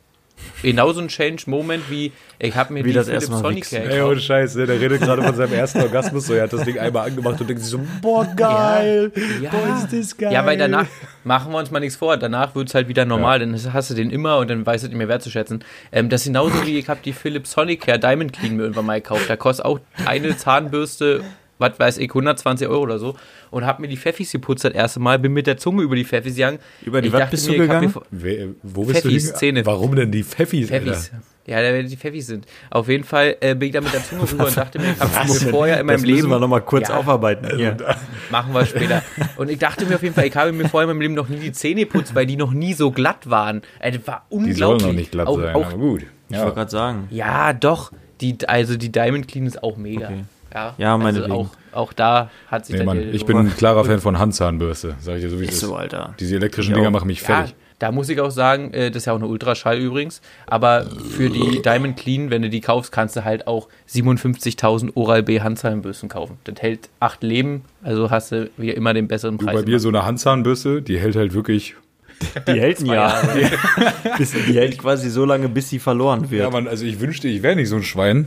genauso 0.62 1.00
ein 1.00 1.08
Change-Moment 1.08 1.90
wie 1.90 2.12
ich 2.42 2.54
habe 2.56 2.72
mir 2.72 2.82
Wie 2.82 2.88
die 2.88 2.94
das 2.94 3.08
Philips 3.08 3.28
wichsen. 3.30 3.82
Ey, 3.82 4.00
ohne 4.00 4.18
Scheiß, 4.18 4.54
ne? 4.54 4.64
der 4.64 4.80
redet 4.80 5.02
gerade 5.02 5.22
von 5.22 5.34
seinem 5.34 5.52
ersten 5.54 5.82
Orgasmus, 5.82 6.26
so 6.26 6.32
er 6.32 6.44
hat 6.44 6.52
das 6.54 6.64
Ding 6.64 6.78
einmal 6.78 7.06
angemacht 7.06 7.38
und 7.38 7.48
denkt 7.50 7.62
sich 7.62 7.70
so, 7.70 7.80
boah, 8.00 8.24
geil, 8.34 9.12
Ja. 9.42 9.50
boah, 9.50 9.76
ist 9.76 9.92
das 9.92 10.16
geil. 10.16 10.32
Ja, 10.32 10.46
weil 10.46 10.56
danach, 10.56 10.86
machen 11.22 11.52
wir 11.52 11.58
uns 11.58 11.70
mal 11.70 11.80
nichts 11.80 11.96
vor, 11.96 12.16
danach 12.16 12.54
wird 12.54 12.68
es 12.68 12.74
halt 12.74 12.88
wieder 12.88 13.04
normal, 13.04 13.40
dann 13.40 13.54
hast 13.74 13.90
du 13.90 13.94
den 13.94 14.08
immer 14.08 14.38
und 14.38 14.48
dann 14.48 14.64
weißt 14.64 14.84
du 14.84 14.88
nicht 14.88 14.96
mehr 14.96 15.08
wertzuschätzen. 15.08 15.62
Ähm, 15.92 16.08
das 16.08 16.22
ist 16.22 16.28
genauso 16.28 16.66
wie, 16.66 16.78
ich 16.78 16.88
habe 16.88 17.00
die 17.04 17.12
Philips 17.12 17.52
Sonicare 17.52 17.98
Diamond 17.98 18.32
Clean 18.32 18.56
mir 18.56 18.62
irgendwann 18.62 18.86
mal 18.86 19.02
gekauft. 19.02 19.28
Da 19.28 19.36
kostet 19.36 19.66
auch 19.66 19.80
eine 20.06 20.34
Zahnbürste, 20.34 21.22
was 21.60 21.78
weiß 21.78 21.98
ich, 21.98 22.08
120 22.10 22.66
Euro 22.68 22.82
oder 22.82 22.98
so. 22.98 23.14
Und 23.50 23.64
habe 23.66 23.82
mir 23.82 23.88
die 23.88 23.96
Pfeffis 23.96 24.32
geputzt 24.32 24.64
das 24.64 24.72
erste 24.72 24.98
Mal, 25.00 25.18
bin 25.18 25.32
mit 25.32 25.46
der 25.46 25.56
Zunge 25.56 25.82
über 25.82 25.94
die 25.96 26.04
Pfeffis 26.04 26.34
gegangen. 26.34 26.58
Über 26.82 27.00
die 27.02 27.12
was 27.12 27.30
bist 27.30 27.46
du 27.46 27.52
mir, 27.52 27.64
ich 27.64 27.70
hab 27.70 27.80
gegangen? 27.80 27.94
mir 28.10 28.54
wo 28.62 28.84
bist 28.84 29.02
Pfeffis, 29.02 29.32
du? 29.32 29.38
Zähne. 29.38 29.66
Warum 29.66 29.94
denn 29.94 30.10
die 30.10 30.22
Pfeffis, 30.24 30.68
Pfeffis. 30.68 31.10
Alter? 31.12 31.22
Ja, 31.46 31.60
da 31.62 31.82
die 31.82 31.96
Pfeffis 31.96 32.28
sind. 32.28 32.46
Auf 32.70 32.88
jeden 32.88 33.02
Fall 33.02 33.34
äh, 33.40 33.54
bin 33.56 33.68
ich 33.68 33.72
da 33.74 33.80
mit 33.80 33.92
der 33.92 34.04
Zunge 34.04 34.22
rüber 34.30 34.46
und 34.46 34.56
dachte 34.56 34.78
mir, 34.78 34.92
ich 34.92 35.00
habe 35.00 35.28
mir 35.32 35.40
vorher 35.50 35.80
in 35.80 35.86
meinem 35.86 35.96
das 35.96 36.02
Leben... 36.04 36.16
müssen 36.18 36.30
wir 36.30 36.38
nochmal 36.38 36.60
kurz 36.60 36.88
Ja. 36.88 36.96
aufarbeiten. 36.98 37.56
Hier. 37.56 37.76
Machen 38.30 38.54
wir 38.54 38.64
später. 38.66 39.02
Und 39.36 39.50
ich 39.50 39.58
dachte 39.58 39.84
mir 39.86 39.96
auf 39.96 40.02
jeden 40.02 40.14
Fall, 40.14 40.26
ich 40.26 40.36
habe 40.36 40.52
mir 40.52 40.68
vorher 40.68 40.88
in 40.88 40.96
meinem 40.96 41.00
Leben 41.02 41.14
noch 41.14 41.28
nie 41.28 41.38
die 41.38 41.50
Zähne 41.52 41.80
geputzt, 41.86 42.14
weil 42.14 42.26
die 42.26 42.36
noch 42.36 42.52
nie 42.52 42.74
so 42.74 42.90
glatt 42.92 43.28
waren. 43.28 43.62
Ey, 43.80 43.92
das 43.92 44.06
war 44.06 44.26
Die 44.30 44.34
unglaublich. 44.36 44.58
sollen 44.58 44.80
noch 44.80 44.92
nicht 44.92 45.10
glatt 45.10 45.26
auch, 45.26 45.40
sein, 45.40 45.54
Auch, 45.56 45.66
aber 45.66 45.76
gut. 45.78 46.02
Ich 46.28 46.36
Ja. 46.36 46.42
wollte 46.42 46.54
gerade 46.54 46.70
sagen. 46.70 47.08
ja, 47.10 47.52
doch. 47.52 47.90
Die, 48.20 48.36
also 48.46 48.76
die 48.76 48.92
Diamond 48.92 49.26
Clean 49.26 49.46
ist 49.46 49.62
auch 49.62 49.76
mega. 49.78 50.06
Okay. 50.08 50.24
Ja, 50.54 50.74
Ja, 50.78 50.92
also 50.94 51.02
meinetwegen. 51.04 51.32
auch, 51.32 51.48
auch 51.72 51.92
da 51.92 52.30
hat 52.48 52.66
sich 52.66 52.72
Nee, 52.74 52.78
das 52.78 52.86
Mann, 52.86 53.14
ich 53.14 53.24
bin 53.26 53.36
ein 53.36 53.56
klarer 53.56 53.84
Fan 53.84 54.00
von 54.00 54.18
Handzahnbürste, 54.18 54.96
sag 55.00 55.16
ich 55.16 55.22
dir 55.22 55.30
so 55.30 55.38
wie 55.40 55.44
es 55.44 55.50
Ist 55.50 55.62
ist. 55.62 55.68
so, 55.68 55.76
Alter. 55.76 56.14
Diese 56.20 56.36
elektrischen 56.36 56.70
Ich 56.72 56.76
Dinger 56.76 56.88
auch. 56.88 56.92
machen 56.92 57.06
mich 57.06 57.20
ja, 57.20 57.26
fertig. 57.26 57.54
da 57.78 57.92
muss 57.92 58.08
ich 58.08 58.20
auch 58.20 58.30
sagen, 58.30 58.72
äh, 58.74 58.90
das 58.90 59.02
ist 59.02 59.06
ja 59.06 59.12
auch 59.12 59.18
eine 59.18 59.26
Ultraschall 59.26 59.78
übrigens, 59.78 60.20
aber 60.46 60.86
für 61.16 61.30
die 61.30 61.62
Diamond 61.62 61.96
Clean, 61.96 62.30
wenn 62.30 62.42
du 62.42 62.50
die 62.50 62.60
kaufst, 62.60 62.90
kannst 62.92 63.16
du 63.16 63.24
halt 63.24 63.46
auch 63.46 63.68
57.000 63.88 64.90
Oral-B 64.96 65.40
Handzahnbürsten 65.40 66.08
kaufen. 66.08 66.38
Das 66.44 66.56
hält 66.60 66.88
acht 67.00 67.22
Leben, 67.22 67.62
also 67.82 68.10
hast 68.10 68.32
du 68.32 68.50
wie 68.56 68.70
immer 68.70 68.92
den 68.94 69.08
besseren 69.08 69.38
Du, 69.38 69.46
Preis. 69.46 69.60
bei 69.62 69.66
mir 69.70 69.78
so 69.80 69.88
eine 69.88 70.04
Handzahnbürste, 70.04 70.82
die 70.82 70.98
hält 70.98 71.16
halt 71.16 71.32
wirklich. 71.34 71.74
Die 72.46 72.60
hält 72.60 72.80
ein 72.80 72.86
Jahr. 72.86 73.14
Die 74.18 74.52
hält 74.54 74.76
quasi 74.76 75.08
so 75.08 75.24
lange, 75.24 75.48
bis 75.48 75.70
sie 75.70 75.78
verloren 75.78 76.30
wird. 76.30 76.42
Ja, 76.42 76.50
Mann, 76.50 76.68
also 76.68 76.84
ich 76.84 77.00
wünschte, 77.00 77.28
ich 77.28 77.42
wäre 77.42 77.56
nicht 77.56 77.70
so 77.70 77.76
ein 77.76 77.82
Schwein, 77.82 78.26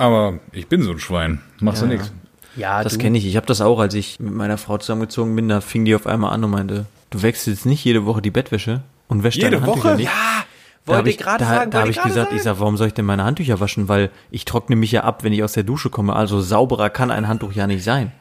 aber 0.00 0.38
ich 0.52 0.66
bin 0.66 0.82
so 0.82 0.90
ein 0.90 0.98
Schwein. 0.98 1.40
Machst 1.60 1.82
Ja, 1.82 1.88
du 1.88 1.92
nichts. 1.94 2.12
ja, 2.56 2.82
das 2.82 2.98
kenne 2.98 3.18
ich. 3.18 3.26
Ich 3.26 3.36
habe 3.36 3.46
das 3.46 3.60
auch, 3.60 3.78
als 3.80 3.94
ich 3.94 4.18
mit 4.20 4.34
meiner 4.34 4.58
Frau 4.58 4.78
zusammengezogen 4.78 5.34
bin. 5.36 5.48
Da 5.48 5.60
fing 5.60 5.84
die 5.84 5.94
auf 5.94 6.06
einmal 6.06 6.32
an 6.32 6.42
und 6.44 6.50
meinte, 6.50 6.86
du 7.10 7.22
wechselst 7.22 7.66
nicht 7.66 7.84
jede 7.84 8.04
Woche 8.06 8.22
die 8.22 8.30
Bettwäsche 8.30 8.82
und 9.08 9.22
wäschst 9.22 9.38
Jede 9.42 9.52
deine 9.56 9.66
Handtücher 9.66 9.88
Woche? 9.90 9.96
nicht. 9.96 10.06
Ja, 10.06 10.44
Da 10.86 10.94
wollte 10.96 11.10
ich 11.10 11.18
gerade 11.18 11.44
da, 11.44 11.50
sagen. 11.50 11.70
Da 11.70 11.78
habe 11.78 11.88
wollte 11.88 11.98
ich 12.00 12.04
gesagt, 12.04 12.26
sagen. 12.28 12.36
ich 12.36 12.42
sag, 12.42 12.58
warum 12.60 12.76
soll 12.76 12.86
ich 12.88 12.94
denn 12.94 13.04
meine 13.04 13.24
Handtücher 13.24 13.60
waschen? 13.60 13.88
Weil 13.88 14.10
ich 14.30 14.44
trockne 14.44 14.76
mich 14.76 14.92
ja 14.92 15.04
ab, 15.04 15.22
wenn 15.24 15.32
ich 15.32 15.42
aus 15.44 15.52
der 15.52 15.62
Dusche 15.64 15.90
komme. 15.90 16.14
Also 16.16 16.40
sauberer 16.40 16.90
kann 16.90 17.10
ein 17.10 17.28
Handtuch 17.28 17.52
ja 17.52 17.66
nicht 17.66 17.84
sein. 17.84 18.12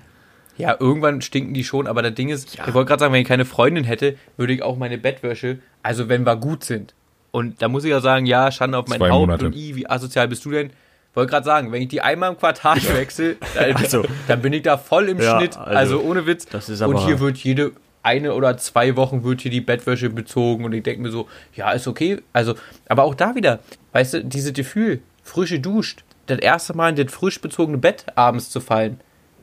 Ja, 0.58 0.76
irgendwann 0.78 1.22
stinken 1.22 1.54
die 1.54 1.64
schon, 1.64 1.88
aber 1.88 2.02
das 2.02 2.16
Ding 2.16 2.28
ist, 2.28 2.54
ich 2.56 2.74
wollte 2.74 2.90
gerade 2.90 3.00
sagen, 3.00 3.14
wenn 3.14 3.22
ich 3.22 3.28
keine 3.28 3.46
Freundin 3.46 3.86
hätte, 3.86 4.18
würde 4.36 4.52
ich 4.52 4.62
auch 4.62 4.76
meine 4.78 4.98
Bettwäsche, 4.98 5.60
also 5.84 6.10
wenn 6.10 6.26
wir 6.26 6.36
gut 6.36 6.66
sind. 6.66 6.94
Und 7.32 7.62
da 7.62 7.70
muss 7.70 7.86
ich 7.86 7.92
ja 7.92 8.02
sagen, 8.02 8.26
ja, 8.26 8.52
Schande 8.52 8.78
auf 8.78 8.88
mein 8.90 9.00
Zwei 9.00 9.10
Haupt 9.10 9.22
Monate. 9.28 9.46
und 9.46 9.56
i, 9.56 9.76
wie 9.78 9.90
asozial 9.90 10.28
bist 10.28 10.44
du 10.44 10.52
denn? 10.52 10.72
Wollte 11.20 11.32
gerade 11.32 11.46
sagen, 11.46 11.72
wenn 11.72 11.82
ich 11.82 11.88
die 11.90 12.02
einmal 12.02 12.32
im 12.32 12.38
Quartal 12.38 12.78
wechsle, 12.94 13.36
dann, 13.56 13.76
Also. 13.76 14.04
dann 14.28 14.42
bin 14.42 14.54
ich 14.54 14.64
da 14.64 14.78
voll 14.78 15.10
im 15.10 15.20
Ja, 15.20 15.38
Schnitt. 15.38 15.58
also, 15.58 15.98
Also, 15.98 16.02
ohne 16.02 16.26
Witz. 16.26 16.48
und 16.84 17.00
hier 17.00 17.20
wird 17.20 17.38
jede 17.38 17.72
eine 18.02 18.34
oder 18.34 18.58
zwei 18.58 18.96
Wochen 18.96 19.24
wird 19.26 19.42
hier 19.42 19.52
die 19.52 19.60
Bettwäsche 19.62 20.10
bezogen 20.10 20.64
und 20.66 20.74
ich 20.74 20.84
denke 20.84 21.02
mir 21.02 21.12
so, 21.12 21.28
ja, 21.54 21.72
ist 21.72 21.88
okay. 21.88 22.20
Also, 22.34 22.56
aber 22.88 23.04
auch 23.04 23.14
da 23.14 23.36
wieder, 23.36 23.60
weißt 23.92 24.14
du, 24.16 24.24
dieses 24.24 24.54
Gefühl, 24.54 25.02
frische 25.22 25.60
duscht, 25.60 26.04
das 26.28 26.40
erste 26.40 26.74
Mal 26.76 26.90
in 26.90 26.96
das 27.06 27.14
frisch 27.14 27.42
bezogene 27.42 27.78
Bett 27.78 28.06
abends 28.16 28.50
zu 28.50 28.62
fallen, 28.62 29.00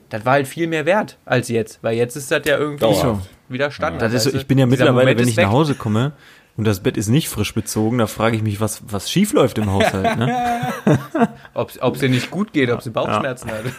das 0.09 0.25
war 0.25 0.33
halt 0.35 0.49
viel 0.49 0.69
mehr 0.69 0.87
wert 0.87 1.19
als 1.27 1.49
jetzt, 1.49 1.81
weil 1.83 1.97
jetzt 1.97 2.17
ist 2.17 2.31
das 2.31 2.43
ja 2.47 2.57
irgendwie 2.59 2.81
Dauerhaft. 2.81 3.29
wieder 3.49 3.71
Standard. 3.71 4.03
Das 4.03 4.15
ist 4.15 4.33
so, 4.33 4.39
ich 4.39 4.47
bin 4.47 4.57
ja 4.57 4.65
mittlerweile, 4.67 5.19
wenn 5.19 5.29
ich 5.29 5.37
weg. 5.37 5.45
nach 5.47 5.53
Hause 5.53 5.75
komme 5.75 6.13
und 6.57 6.65
das 6.67 6.81
Bett 6.81 6.97
ist 6.97 7.09
nicht 7.09 7.29
frisch 7.29 7.53
bezogen, 7.55 7.99
da 7.99 8.07
frage 8.07 8.37
ich 8.37 8.43
mich, 8.43 8.61
was, 8.61 8.83
was 8.89 9.11
schief 9.11 9.33
läuft 9.33 9.59
im 9.59 9.71
Haushalt. 9.71 10.19
Ne? 10.19 10.69
ob 11.55 11.95
es 11.95 12.01
dir 12.01 12.09
nicht 12.09 12.31
gut 12.31 12.53
geht, 12.53 12.71
ob 12.71 12.83
sie 12.83 12.91
Bauchschmerzen 12.91 13.51
hat. 13.51 13.65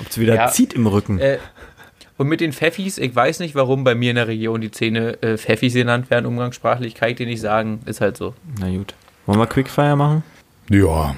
Ob 0.00 0.08
es 0.08 0.18
wieder 0.18 0.34
Ja. 0.34 0.48
zieht 0.48 0.72
im 0.74 0.86
Rücken. 0.86 1.18
Äh, 1.18 1.38
und 2.18 2.28
mit 2.28 2.40
den 2.40 2.52
Pfeffis, 2.52 2.98
ich 2.98 3.14
weiß 3.14 3.40
nicht, 3.40 3.54
warum 3.54 3.84
bei 3.84 3.94
mir 3.94 4.10
in 4.10 4.16
der 4.16 4.28
Region 4.28 4.60
die 4.60 4.70
Zähne 4.70 5.20
äh, 5.22 5.36
Pfeffis 5.38 5.74
genannt 5.74 6.10
werden, 6.10 6.26
umgangssprachlich, 6.26 6.94
kann 6.94 7.08
ich 7.10 7.16
dir 7.16 7.26
nicht 7.26 7.40
sagen, 7.40 7.80
ist 7.86 8.00
halt 8.00 8.16
so. 8.16 8.34
Na 8.60 8.68
gut. 8.70 8.94
Wollen 9.26 9.38
wir 9.38 9.46
Quickfire 9.46 9.96
machen? 9.96 10.22
Ja, 10.68 11.16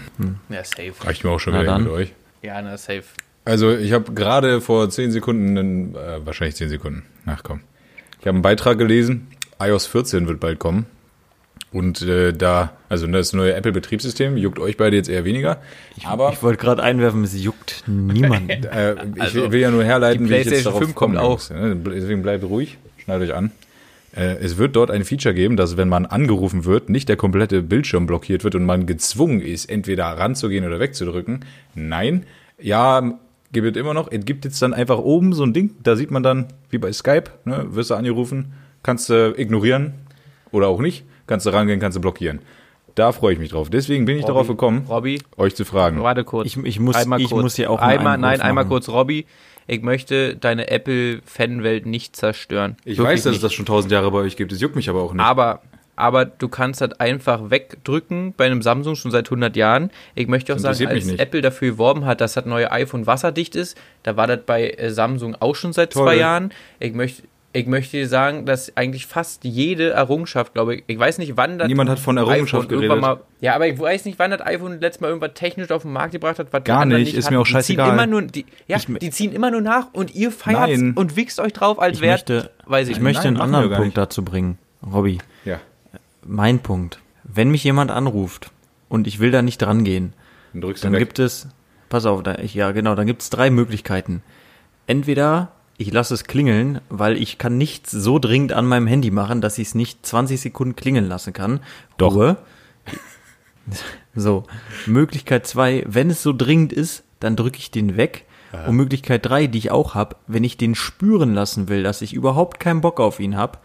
Ja, 0.48 0.64
safe. 0.64 0.92
reicht 1.02 1.24
mir 1.24 1.30
auch 1.30 1.40
schon 1.40 1.52
Na 1.54 1.62
wieder 1.62 1.78
mit 1.78 1.88
euch. 1.88 2.12
Ja, 2.42 2.60
na, 2.62 2.76
safe. 2.78 3.02
Also 3.44 3.74
ich 3.76 3.92
habe 3.92 4.12
gerade 4.12 4.60
vor 4.62 4.88
10 4.88 5.10
Sekunden, 5.12 5.94
äh, 5.94 6.24
wahrscheinlich 6.24 6.56
10 6.56 6.68
Sekunden, 6.70 7.02
ach 7.26 7.42
komm. 7.42 7.60
Ich 8.20 8.26
habe 8.26 8.36
einen 8.36 8.42
Beitrag 8.42 8.78
gelesen, 8.78 9.26
iOS 9.60 9.86
14 9.86 10.26
wird 10.28 10.40
bald 10.40 10.58
kommen. 10.58 10.86
Und 11.74 12.02
äh, 12.02 12.32
da, 12.32 12.70
also 12.88 13.08
das 13.08 13.32
neue 13.32 13.52
Apple-Betriebssystem, 13.54 14.36
juckt 14.36 14.60
euch 14.60 14.76
beide 14.76 14.94
jetzt 14.94 15.08
eher 15.08 15.24
weniger. 15.24 15.60
aber 16.04 16.30
Ich 16.32 16.40
wollte 16.40 16.58
gerade 16.58 16.80
einwerfen, 16.80 17.24
es 17.24 17.34
juckt 17.42 17.82
niemanden. 17.88 18.48
äh, 18.72 18.94
ich 19.16 19.20
Also, 19.20 19.50
will 19.50 19.58
ja 19.60 19.72
nur 19.72 19.82
herleiten, 19.82 20.28
wie 20.28 20.34
ich 20.34 20.38
jetzt 20.44 20.48
PlayStation 20.50 20.72
darauf 20.74 20.84
5 20.84 20.94
kommt 20.94 21.18
auch. 21.18 21.50
ne? 21.50 21.74
Deswegen 21.74 22.22
bleibt 22.22 22.44
ruhig, 22.44 22.78
schnallt 22.98 23.22
euch 23.22 23.34
an. 23.34 23.50
Äh, 24.14 24.36
es 24.36 24.56
wird 24.56 24.76
dort 24.76 24.92
ein 24.92 25.04
Feature 25.04 25.34
geben, 25.34 25.56
dass 25.56 25.76
wenn 25.76 25.88
man 25.88 26.06
angerufen 26.06 26.64
wird, 26.64 26.90
nicht 26.90 27.08
der 27.08 27.16
komplette 27.16 27.60
Bildschirm 27.60 28.06
blockiert 28.06 28.44
wird 28.44 28.54
und 28.54 28.64
man 28.64 28.86
gezwungen 28.86 29.40
ist, 29.40 29.64
entweder 29.64 30.04
ranzugehen 30.04 30.64
oder 30.64 30.78
wegzudrücken. 30.78 31.44
Nein, 31.74 32.24
ja, 32.60 33.02
gibt 33.52 33.76
es 33.76 33.80
immer 33.80 33.94
noch. 33.94 34.06
Es 34.12 34.24
gibt 34.24 34.44
jetzt 34.44 34.62
dann 34.62 34.74
einfach 34.74 34.98
oben 34.98 35.32
so 35.32 35.42
ein 35.42 35.52
Ding, 35.52 35.70
da 35.82 35.96
sieht 35.96 36.12
man 36.12 36.22
dann, 36.22 36.46
wie 36.70 36.78
bei 36.78 36.92
Skype, 36.92 37.30
ne, 37.44 37.66
wirst 37.70 37.90
du 37.90 37.94
angerufen, 37.96 38.52
kannst 38.84 39.08
du 39.10 39.34
ignorieren 39.36 39.94
oder 40.52 40.68
auch 40.68 40.80
nicht, 40.80 41.04
kannst 41.26 41.46
du 41.46 41.50
rangehen, 41.50 41.80
kannst 41.80 41.96
du 41.96 42.00
blockieren. 42.00 42.40
Da 42.94 43.10
freue 43.12 43.32
ich 43.32 43.38
mich 43.40 43.50
drauf. 43.50 43.70
Deswegen 43.70 44.04
bin 44.04 44.16
ich 44.16 44.24
darauf 44.24 44.46
gekommen, 44.46 44.86
Robby, 44.88 45.20
euch 45.36 45.56
zu 45.56 45.64
fragen. 45.64 46.00
warte 46.02 46.22
kurz. 46.22 46.46
Ich, 46.46 46.56
ich 46.58 46.78
muss, 46.78 46.94
einmal 46.94 47.20
ich 47.20 47.30
kurz. 47.30 47.42
muss 47.42 47.56
hier 47.56 47.70
auch 47.70 47.80
einmal, 47.80 48.18
Nein, 48.18 48.40
einmal 48.40 48.64
machen. 48.64 48.68
kurz, 48.68 48.88
Robby. 48.88 49.26
Ich 49.66 49.82
möchte 49.82 50.36
deine 50.36 50.68
Apple-Fanwelt 50.70 51.86
nicht 51.86 52.16
zerstören. 52.16 52.76
Ich 52.84 52.98
Wirklich 52.98 53.14
weiß, 53.14 53.22
dass 53.22 53.30
es 53.30 53.32
nicht. 53.36 53.44
das 53.44 53.52
schon 53.54 53.66
tausend 53.66 53.92
Jahre 53.92 54.10
bei 54.10 54.18
euch 54.18 54.36
gibt. 54.36 54.52
Es 54.52 54.60
juckt 54.60 54.76
mich 54.76 54.88
aber 54.90 55.02
auch 55.02 55.12
nicht. 55.12 55.22
Aber, 55.24 55.62
aber 55.96 56.24
du 56.26 56.48
kannst 56.48 56.80
das 56.82 56.92
einfach 57.00 57.50
wegdrücken 57.50 58.34
bei 58.36 58.46
einem 58.46 58.62
Samsung 58.62 58.94
schon 58.94 59.10
seit 59.10 59.26
100 59.26 59.56
Jahren. 59.56 59.90
Ich 60.14 60.28
möchte 60.28 60.54
auch 60.54 60.58
sagen, 60.58 60.86
als. 60.86 61.08
Apple 61.08 61.40
dafür 61.40 61.70
geworben 61.72 62.04
hat, 62.04 62.20
dass 62.20 62.34
das 62.34 62.44
neue 62.44 62.70
iPhone 62.70 63.06
wasserdicht 63.06 63.56
ist, 63.56 63.76
da 64.02 64.16
war 64.16 64.26
das 64.26 64.40
bei 64.46 64.70
äh, 64.70 64.90
Samsung 64.90 65.34
auch 65.40 65.54
schon 65.56 65.72
seit 65.72 65.92
Toll. 65.94 66.04
zwei 66.04 66.16
Jahren. 66.16 66.52
Ich 66.78 66.92
möchte, 66.92 67.22
ich 67.56 67.66
möchte 67.66 67.96
dir 67.96 68.08
sagen, 68.08 68.44
dass 68.46 68.76
eigentlich 68.76 69.06
fast 69.06 69.44
jede 69.44 69.90
Errungenschaft, 69.90 70.52
glaube 70.54 70.74
ich, 70.74 70.84
ich 70.88 70.98
weiß 70.98 71.18
nicht, 71.18 71.36
wann 71.36 71.56
das 71.58 71.68
Niemand 71.68 71.88
hat 71.88 71.98
von 72.00 72.16
Errungenschaft 72.16 72.68
geredet. 72.68 73.00
Mal, 73.00 73.20
ja, 73.40 73.54
aber 73.54 73.68
ich 73.68 73.78
weiß 73.78 74.04
nicht, 74.06 74.18
wann 74.18 74.32
das 74.32 74.40
iPhone 74.42 74.80
letztes 74.80 75.00
Mal 75.00 75.08
irgendwas 75.08 75.34
technisch 75.34 75.70
auf 75.70 75.82
den 75.82 75.92
Markt 75.92 76.12
gebracht 76.12 76.38
hat, 76.40 76.48
was 76.52 76.64
die 76.64 76.68
Gar 76.68 76.80
anderen 76.80 77.02
nicht, 77.02 77.14
ist 77.14 77.26
hatten. 77.26 77.34
mir 77.34 77.40
auch 77.40 77.46
Die 77.46 77.52
scheißegal. 77.52 77.86
ziehen 77.86 77.94
immer 77.94 78.06
nur, 78.06 78.22
die, 78.22 78.44
ja, 78.66 78.76
Ich- 78.76 78.86
die 78.86 79.10
ziehen 79.10 79.32
immer 79.32 79.50
nur 79.52 79.60
nach 79.60 79.86
und 79.92 80.14
ihr 80.14 80.30
feiert 80.32 80.58
Nein. 80.68 80.92
und 80.96 81.14
wichst 81.16 81.38
euch 81.40 81.52
drauf 81.52 81.78
als 81.80 81.98
Ich 81.98 82.02
wert. 82.02 82.28
möchte, 82.28 82.50
weiß 82.66 82.88
ich 82.88 82.96
ich, 82.96 83.02
möchte 83.02 83.22
Nein, 83.28 83.36
einen 83.40 83.40
anderen 83.54 83.68
Punkt 83.70 83.84
nicht. 83.84 83.96
dazu 83.98 84.24
bringen, 84.24 84.58
Robby. 84.92 85.18
ja, 85.44 85.60
Mein 86.26 86.58
Punkt. 86.58 86.98
Wenn 87.22 87.50
mich 87.50 87.62
jemand 87.64 87.90
anruft 87.90 88.50
und 88.88 89.06
ich 89.06 89.20
will 89.20 89.30
da 89.30 89.42
nicht 89.42 89.62
dran 89.62 89.84
gehen, 89.84 90.12
dann 90.52 90.74
dann 90.82 90.92
gibt 90.94 91.18
es, 91.20 91.46
pass 91.88 92.04
auf, 92.04 92.22
da, 92.24 92.34
ich, 92.36 92.54
ja 92.54 92.72
genau, 92.72 92.94
dann 92.96 93.06
gibt 93.06 93.22
es 93.22 93.30
drei 93.30 93.50
Möglichkeiten. 93.50 94.22
Entweder 94.86 95.52
ich 95.76 95.92
lasse 95.92 96.14
es 96.14 96.24
klingeln, 96.24 96.80
weil 96.88 97.16
ich 97.16 97.38
kann 97.38 97.58
nichts 97.58 97.90
so 97.90 98.18
dringend 98.18 98.52
an 98.52 98.66
meinem 98.66 98.86
Handy 98.86 99.10
machen, 99.10 99.40
dass 99.40 99.58
ich 99.58 99.68
es 99.68 99.74
nicht 99.74 100.06
20 100.06 100.40
Sekunden 100.40 100.76
klingeln 100.76 101.08
lassen 101.08 101.32
kann. 101.32 101.60
Doch. 101.96 102.14
Ruhe. 102.14 102.36
So, 104.14 104.44
Möglichkeit 104.86 105.46
zwei, 105.46 105.84
wenn 105.86 106.10
es 106.10 106.22
so 106.22 106.32
dringend 106.32 106.72
ist, 106.72 107.02
dann 107.20 107.34
drücke 107.34 107.58
ich 107.58 107.70
den 107.70 107.96
weg. 107.96 108.26
Und 108.68 108.76
Möglichkeit 108.76 109.26
drei, 109.26 109.48
die 109.48 109.58
ich 109.58 109.72
auch 109.72 109.96
habe, 109.96 110.14
wenn 110.28 110.44
ich 110.44 110.56
den 110.56 110.76
spüren 110.76 111.34
lassen 111.34 111.68
will, 111.68 111.82
dass 111.82 112.02
ich 112.02 112.14
überhaupt 112.14 112.60
keinen 112.60 112.82
Bock 112.82 113.00
auf 113.00 113.18
ihn 113.18 113.36
habe, 113.36 113.58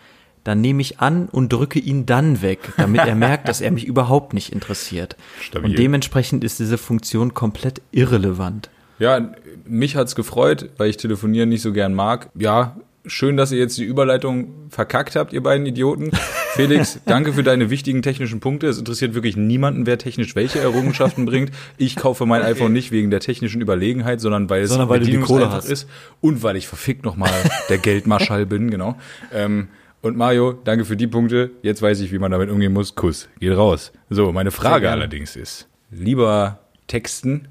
dann 0.44 0.62
nehme 0.62 0.82
ich 0.82 1.00
an 1.00 1.28
und 1.30 1.54
drücke 1.54 1.78
ihn 1.78 2.08
dann 2.08 2.42
weg, 2.42 2.74
damit 2.78 3.02
er 3.02 3.14
merkt, 3.14 3.48
dass 3.48 3.62
er 3.62 3.70
mich 3.70 3.86
überhaupt 3.86 4.34
nicht 4.34 4.52
interessiert. 4.52 5.16
Stabil. 5.42 5.70
Und 5.70 5.78
dementsprechend 5.78 6.44
ist 6.44 6.60
diese 6.60 6.80
Funktion 6.80 7.36
komplett 7.36 7.84
irrelevant. 7.92 8.72
Ja, 9.00 9.32
mich 9.66 9.96
hat's 9.96 10.16
gefreut, 10.16 10.70
weil 10.78 10.90
ich 10.90 10.98
telefonieren 10.98 11.50
nicht 11.50 11.62
so 11.62 11.72
gern 11.74 11.94
mag. 11.94 12.30
Ja, 12.38 12.76
schön, 13.06 13.38
dass 13.38 13.52
ihr 13.52 13.60
jetzt 13.60 13.78
die 13.78 13.84
Überleitung 13.86 14.50
verkackt 14.70 15.16
habt, 15.16 15.34
ihr 15.34 15.42
beiden 15.42 15.66
Idioten. 15.66 16.12
Felix, 16.54 17.00
danke 17.06 17.34
für 17.34 17.44
deine 17.44 17.70
wichtigen 17.70 18.02
technischen 18.02 18.40
Punkte. 18.40 18.68
Es 18.68 18.78
interessiert 18.78 19.14
wirklich 19.14 19.38
niemanden, 19.38 19.86
wer 19.86 19.98
technisch 19.98 20.36
welche 20.36 20.60
Errungenschaften 20.60 21.26
bringt. 21.26 21.52
Ich 21.78 21.96
kaufe 21.96 22.26
mein 22.26 22.42
iPhone 22.42 22.74
nicht 22.74 22.92
wegen 22.92 23.12
der 23.12 23.20
technischen 23.20 23.62
Überlegenheit, 23.62 24.20
sondern 24.20 24.50
weil 24.50 24.64
es 24.64 24.70
Sondern 24.70 24.90
weil 24.90 25.00
du 25.00 25.06
die 25.06 25.18
Kohle 25.20 25.52
hast. 25.52 25.70
ist 25.70 25.88
und 26.22 26.44
weil 26.44 26.56
ich 26.56 26.68
verfickt 26.68 27.06
nochmal 27.06 27.32
der 27.70 27.78
Geldmarschall 27.78 28.46
bin, 28.46 28.70
genau. 28.72 28.98
Ähm, 29.34 29.70
und 30.02 30.18
Mario, 30.18 30.54
danke 30.64 30.86
für 30.86 30.98
die 30.98 31.08
Punkte. 31.08 31.52
Jetzt 31.62 31.82
weiß 31.82 32.00
ich, 32.02 32.12
wie 32.12 32.20
man 32.20 32.32
damit 32.32 32.50
umgehen 32.50 32.74
muss. 32.74 32.96
Kuss, 32.96 33.30
geht 33.40 33.56
raus. 33.56 33.92
So, 34.10 34.32
meine 34.32 34.52
Frage 34.52 34.90
allerdings 34.90 35.36
ist, 35.36 35.68
lieber 35.92 36.60
texten 36.88 37.48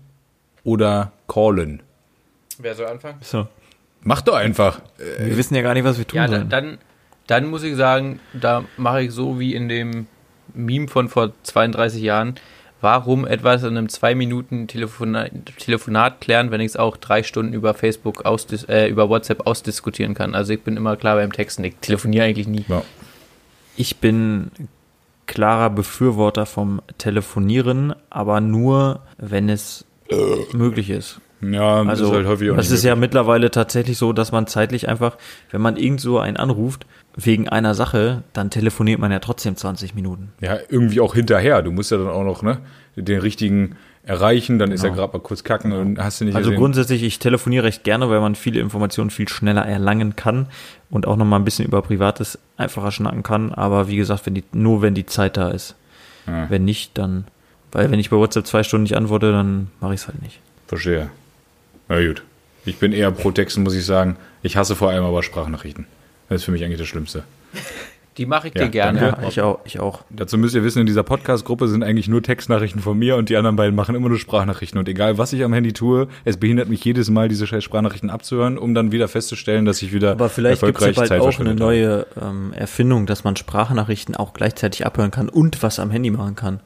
oder 0.64 1.12
callen? 1.28 1.82
Wer 2.58 2.74
soll 2.74 2.86
anfangen? 2.86 3.18
So. 3.22 3.46
Mach 4.02 4.20
doch 4.22 4.34
einfach. 4.34 4.80
Wir 5.18 5.36
wissen 5.36 5.54
ja 5.54 5.62
gar 5.62 5.74
nicht, 5.74 5.84
was 5.84 5.98
wir 5.98 6.06
tun 6.06 6.16
Ja, 6.18 6.28
sollen. 6.28 6.48
dann, 6.48 6.64
dann, 6.64 6.78
dann 7.26 7.50
muss 7.50 7.62
ich 7.62 7.76
sagen, 7.76 8.20
da 8.32 8.64
mache 8.76 9.02
ich 9.02 9.12
so 9.12 9.38
wie 9.38 9.54
in 9.54 9.68
dem 9.68 10.06
Meme 10.54 10.88
von 10.88 11.08
vor 11.08 11.32
32 11.42 12.00
Jahren. 12.02 12.34
Warum 12.80 13.26
etwas 13.26 13.64
in 13.64 13.76
einem 13.76 13.88
zwei 13.88 14.14
Minuten 14.14 14.68
Telefonat, 14.68 15.32
Telefonat 15.58 16.20
klären, 16.20 16.52
wenn 16.52 16.60
ich 16.60 16.68
es 16.68 16.76
auch 16.76 16.96
drei 16.96 17.24
Stunden 17.24 17.52
über 17.52 17.74
Facebook 17.74 18.24
ausdis 18.24 18.64
äh, 18.64 18.86
über 18.86 19.08
WhatsApp 19.08 19.48
ausdiskutieren 19.48 20.14
kann? 20.14 20.36
Also 20.36 20.52
ich 20.52 20.62
bin 20.62 20.76
immer 20.76 20.96
klar 20.96 21.16
beim 21.16 21.32
Texten. 21.32 21.64
Ich 21.64 21.74
telefoniere 21.80 22.24
eigentlich 22.26 22.46
nie. 22.46 22.64
Ja. 22.68 22.82
Ich 23.76 23.96
bin 23.96 24.52
klarer 25.26 25.70
Befürworter 25.70 26.46
vom 26.46 26.80
Telefonieren, 26.98 27.94
aber 28.10 28.40
nur, 28.40 29.00
wenn 29.18 29.48
es 29.48 29.84
möglich 30.52 30.90
ist. 30.90 31.20
Ja, 31.40 31.80
das 31.84 31.88
Also, 31.90 32.06
ist 32.06 32.12
halt 32.12 32.26
häufig 32.26 32.50
auch 32.50 32.56
das 32.56 32.70
ist 32.72 32.82
ja 32.82 32.96
mittlerweile 32.96 33.50
tatsächlich 33.52 33.96
so, 33.96 34.12
dass 34.12 34.32
man 34.32 34.46
zeitlich 34.48 34.88
einfach, 34.88 35.16
wenn 35.52 35.60
man 35.60 35.76
irgend 35.76 36.00
so 36.00 36.18
einen 36.18 36.36
anruft, 36.36 36.84
wegen 37.14 37.48
einer 37.48 37.74
Sache, 37.74 38.24
dann 38.32 38.50
telefoniert 38.50 38.98
man 38.98 39.12
ja 39.12 39.20
trotzdem 39.20 39.54
20 39.54 39.94
Minuten. 39.94 40.32
Ja, 40.40 40.58
irgendwie 40.68 41.00
auch 41.00 41.14
hinterher. 41.14 41.62
Du 41.62 41.70
musst 41.70 41.90
ja 41.92 41.96
dann 41.98 42.08
auch 42.08 42.24
noch 42.24 42.42
ne, 42.42 42.58
den 42.96 43.20
richtigen 43.20 43.76
erreichen, 44.04 44.58
dann 44.58 44.72
ist 44.72 44.82
er 44.82 44.90
Genau. 44.90 45.02
gerade 45.02 45.18
mal 45.18 45.22
kurz 45.22 45.44
kacken 45.44 45.70
und 45.72 45.98
hast 46.02 46.20
du 46.20 46.24
nicht 46.24 46.34
Also 46.34 46.50
gesehen. 46.50 46.60
grundsätzlich, 46.60 47.02
ich 47.02 47.18
telefoniere 47.18 47.64
recht 47.64 47.84
gerne, 47.84 48.08
weil 48.08 48.20
man 48.20 48.34
viele 48.34 48.58
Informationen 48.58 49.10
viel 49.10 49.28
schneller 49.28 49.64
erlangen 49.66 50.16
kann 50.16 50.46
und 50.90 51.06
auch 51.06 51.16
nochmal 51.16 51.38
ein 51.38 51.44
bisschen 51.44 51.66
über 51.66 51.82
Privates 51.82 52.38
einfacher 52.56 52.90
schnacken 52.90 53.22
kann. 53.22 53.52
Aber 53.52 53.86
wie 53.88 53.96
gesagt, 53.96 54.24
wenn 54.26 54.34
die, 54.34 54.44
nur 54.52 54.80
wenn 54.82 54.94
die 54.94 55.06
Zeit 55.06 55.36
da 55.36 55.50
ist. 55.50 55.76
Ja. 56.26 56.48
Wenn 56.50 56.64
nicht, 56.64 56.96
dann, 56.98 57.24
weil 57.72 57.90
wenn 57.90 58.00
ich 58.00 58.10
bei 58.10 58.16
WhatsApp 58.16 58.46
zwei 58.46 58.62
Stunden 58.62 58.84
nicht 58.84 58.96
antworte, 58.96 59.32
dann 59.32 59.70
mache 59.80 59.94
ich 59.94 60.00
es 60.00 60.08
halt 60.08 60.22
nicht. 60.22 60.40
Verstehe. 60.66 61.10
Na 61.88 62.04
gut. 62.04 62.22
Ich 62.64 62.76
bin 62.76 62.92
eher 62.92 63.10
pro 63.10 63.30
Texten, 63.30 63.62
muss 63.62 63.74
ich 63.74 63.86
sagen. 63.86 64.16
Ich 64.42 64.56
hasse 64.56 64.76
vor 64.76 64.90
allem 64.90 65.04
aber 65.04 65.22
Sprachnachrichten. 65.22 65.86
Das 66.28 66.40
ist 66.40 66.44
für 66.44 66.50
mich 66.50 66.64
eigentlich 66.64 66.78
das 66.78 66.88
Schlimmste. 66.88 67.24
Die 68.18 68.26
mache 68.26 68.48
ich 68.48 68.54
Ja, 68.54 68.64
dir 68.64 68.70
gerne. 68.70 69.00
Ja, 69.00 69.28
ich 69.28 69.40
auch, 69.40 69.60
ich 69.64 69.78
auch. 69.78 70.02
Dazu 70.10 70.36
müsst 70.38 70.54
ihr 70.56 70.64
wissen, 70.64 70.80
in 70.80 70.86
dieser 70.86 71.04
Podcast-Gruppe 71.04 71.68
sind 71.68 71.84
eigentlich 71.84 72.08
nur 72.08 72.20
Textnachrichten 72.20 72.82
von 72.82 72.98
mir 72.98 73.14
und 73.14 73.28
die 73.28 73.36
anderen 73.36 73.54
beiden 73.54 73.76
machen 73.76 73.94
immer 73.94 74.08
nur 74.08 74.18
Sprachnachrichten. 74.18 74.76
Und 74.76 74.88
egal, 74.88 75.18
was 75.18 75.32
ich 75.32 75.44
am 75.44 75.52
Handy 75.52 75.72
tue, 75.72 76.08
es 76.24 76.36
behindert 76.36 76.68
mich 76.68 76.84
jedes 76.84 77.10
Mal, 77.10 77.28
diese 77.28 77.46
scheiß 77.46 77.62
Sprachnachrichten 77.62 78.10
abzuhören, 78.10 78.58
um 78.58 78.74
dann 78.74 78.90
wieder 78.90 79.06
festzustellen, 79.06 79.64
dass 79.64 79.80
ich 79.82 79.92
wieder 79.92 80.12
Aber 80.12 80.28
vielleicht 80.28 80.62
gibt 80.62 80.82
es 80.82 80.96
bald 80.96 81.12
auch 81.12 81.38
eine 81.38 81.54
neue 81.54 82.06
ähm, 82.20 82.52
Erfindung, 82.54 83.06
dass 83.06 83.22
man 83.22 83.36
Sprachnachrichten 83.36 84.16
auch 84.16 84.34
gleichzeitig 84.34 84.84
abhören 84.84 85.12
kann 85.12 85.28
und 85.28 85.62
was 85.62 85.78
am 85.78 85.92
Handy 85.92 86.10
machen 86.10 86.34
kann. 86.34 86.58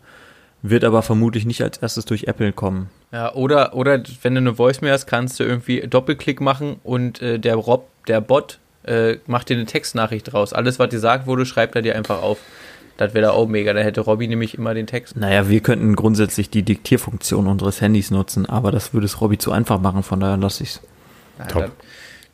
Wird 0.62 0.84
aber 0.84 1.02
vermutlich 1.02 1.44
nicht 1.44 1.60
als 1.62 1.78
erstes 1.78 2.04
durch 2.04 2.24
Apple 2.28 2.52
kommen. 2.52 2.88
Ja, 3.10 3.34
oder, 3.34 3.74
oder 3.74 4.00
wenn 4.22 4.34
du 4.34 4.40
eine 4.40 4.58
Voicemail 4.58 4.92
hast, 4.92 5.06
kannst 5.06 5.40
du 5.40 5.44
irgendwie 5.44 5.80
Doppelklick 5.80 6.40
machen 6.40 6.76
und 6.84 7.20
äh, 7.20 7.38
der 7.38 7.56
Rob, 7.56 7.88
der 8.06 8.20
Bot, 8.20 8.58
äh, 8.84 9.16
macht 9.26 9.48
dir 9.48 9.56
eine 9.56 9.66
Textnachricht 9.66 10.32
raus. 10.34 10.52
Alles, 10.52 10.78
was 10.78 10.88
dir 10.88 10.96
gesagt 10.96 11.26
wurde, 11.26 11.46
schreibt 11.46 11.74
er 11.74 11.82
dir 11.82 11.96
einfach 11.96 12.22
auf. 12.22 12.38
Das 12.96 13.14
wäre 13.14 13.26
da 13.26 13.30
auch 13.32 13.48
mega. 13.48 13.72
Dann 13.72 13.82
hätte 13.82 14.02
Robby 14.02 14.28
nämlich 14.28 14.56
immer 14.56 14.74
den 14.74 14.86
Text. 14.86 15.16
Naja, 15.16 15.48
wir 15.48 15.60
könnten 15.60 15.96
grundsätzlich 15.96 16.50
die 16.50 16.62
Diktierfunktion 16.62 17.46
unseres 17.46 17.80
Handys 17.80 18.10
nutzen, 18.10 18.46
aber 18.46 18.70
das 18.70 18.94
würde 18.94 19.06
es 19.06 19.20
Robby 19.20 19.38
zu 19.38 19.50
einfach 19.50 19.80
machen, 19.80 20.02
von 20.02 20.20
daher 20.20 20.36
lasse 20.36 20.62
ich's. 20.62 20.80
Ja, 21.38 21.46
Top. 21.46 21.72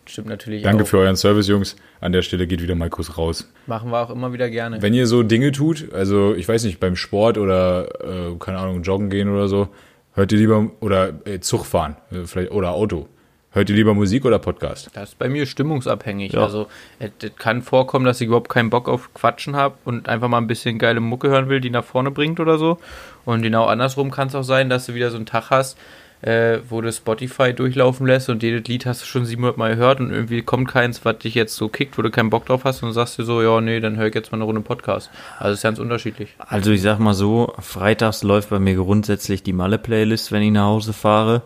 Stimmt 0.09 0.28
natürlich 0.28 0.62
Danke 0.62 0.84
auch. 0.84 0.88
für 0.88 0.98
euren 0.98 1.16
Service, 1.16 1.48
Jungs. 1.48 1.76
An 2.00 2.12
der 2.12 2.22
Stelle 2.22 2.46
geht 2.46 2.62
wieder 2.62 2.74
mal 2.74 2.88
Kuss 2.88 3.18
raus. 3.18 3.52
Machen 3.66 3.90
wir 3.90 3.98
auch 3.98 4.11
immer 4.11 4.32
wieder 4.32 4.48
gerne. 4.48 4.80
Wenn 4.80 4.94
ihr 4.94 5.06
so 5.06 5.22
Dinge 5.22 5.52
tut, 5.52 5.92
also 5.92 6.34
ich 6.34 6.48
weiß 6.48 6.64
nicht, 6.64 6.80
beim 6.80 6.96
Sport 6.96 7.36
oder, 7.36 7.88
äh, 8.02 8.34
keine 8.38 8.59
Ahnung, 8.59 8.82
joggen 8.82 9.11
gehen 9.11 9.28
oder 9.28 9.48
so, 9.48 9.68
hört 10.14 10.32
ihr 10.32 10.38
lieber, 10.38 10.70
oder 10.80 11.12
äh, 11.26 11.40
Zug 11.40 11.66
fahren, 11.66 11.96
äh, 12.11 12.24
vielleicht, 12.24 12.52
oder 12.52 12.70
Auto, 12.70 13.06
hört 13.50 13.68
ihr 13.68 13.76
lieber 13.76 13.92
Musik 13.92 14.24
oder 14.24 14.38
Podcast? 14.38 14.90
Das 14.94 15.11
ist 15.11 15.18
bei 15.18 15.28
mir 15.28 15.44
stimmungsabhängig. 15.44 16.32
Ja. 16.32 16.42
Also 16.42 16.68
es 16.98 17.11
es 17.22 17.36
kann 17.36 17.61
vorkommen, 17.61 18.06
dass 18.06 18.18
ich 18.22 18.28
überhaupt 18.28 18.48
keinen 18.48 18.70
Bock 18.70 18.88
auf 18.88 19.12
Quatschen 19.12 19.56
habe 19.56 19.76
und 19.84 20.09
einfach 20.09 20.28
mal 20.28 20.38
ein 20.38 20.46
bisschen 20.46 20.78
geile 20.78 21.00
Mucke 21.00 21.28
hören 21.28 21.50
will, 21.50 21.61
die 21.61 21.70
nach 21.70 21.84
vorne 21.84 22.11
bringt 22.11 22.40
oder 22.40 22.56
so. 22.56 22.78
Und 23.26 23.42
genau 23.42 23.66
andersrum 23.66 24.11
kann 24.11 24.28
es 24.28 24.34
auch 24.34 24.42
sein, 24.42 24.70
dass 24.70 24.86
du 24.86 24.94
wieder 24.94 25.11
so 25.11 25.16
einen 25.16 25.26
Tag 25.26 25.50
hast, 25.50 25.76
äh, 26.20 26.58
wo 26.68 26.80
du 26.80 26.92
Spotify 26.92 27.54
durchlaufen 27.54 28.06
lässt 28.06 28.28
und 28.28 28.42
jedes 28.42 28.66
Lied 28.66 28.86
hast 28.86 29.02
du 29.02 29.06
schon 29.06 29.24
700 29.24 29.56
Mal 29.56 29.76
gehört 29.76 30.00
und 30.00 30.10
irgendwie 30.10 30.42
kommt 30.42 30.68
keins, 30.68 31.04
was 31.04 31.18
dich 31.18 31.34
jetzt 31.34 31.54
so 31.54 31.68
kickt, 31.68 31.96
wo 31.96 32.02
du 32.02 32.10
keinen 32.10 32.30
Bock 32.30 32.46
drauf 32.46 32.64
hast 32.64 32.82
und 32.82 32.92
sagst 32.92 33.18
dir 33.18 33.24
so, 33.24 33.40
ja, 33.42 33.60
nee, 33.60 33.80
dann 33.80 33.96
höre 33.96 34.08
ich 34.08 34.14
jetzt 34.14 34.32
mal 34.32 34.38
eine 34.38 34.44
Runde 34.44 34.60
Podcast. 34.62 35.10
Also 35.38 35.54
ist 35.54 35.62
ganz 35.62 35.78
unterschiedlich. 35.78 36.34
Also 36.38 36.72
ich 36.72 36.82
sag 36.82 36.98
mal 36.98 37.14
so, 37.14 37.54
freitags 37.60 38.22
läuft 38.22 38.50
bei 38.50 38.58
mir 38.58 38.74
grundsätzlich 38.74 39.42
die 39.42 39.52
Malle-Playlist, 39.52 40.32
wenn 40.32 40.42
ich 40.42 40.52
nach 40.52 40.66
Hause 40.66 40.92
fahre. 40.92 41.42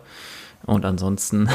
Und 0.65 0.85
ansonsten 0.85 1.49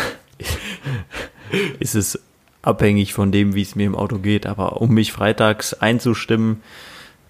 ist 1.81 1.95
es 1.95 2.21
abhängig 2.63 3.15
von 3.15 3.33
dem, 3.33 3.55
wie 3.55 3.63
es 3.63 3.75
mir 3.75 3.87
im 3.87 3.97
Auto 3.97 4.19
geht. 4.19 4.47
Aber 4.47 4.81
um 4.81 4.95
mich 4.95 5.13
freitags 5.13 5.75
einzustimmen, 5.75 6.63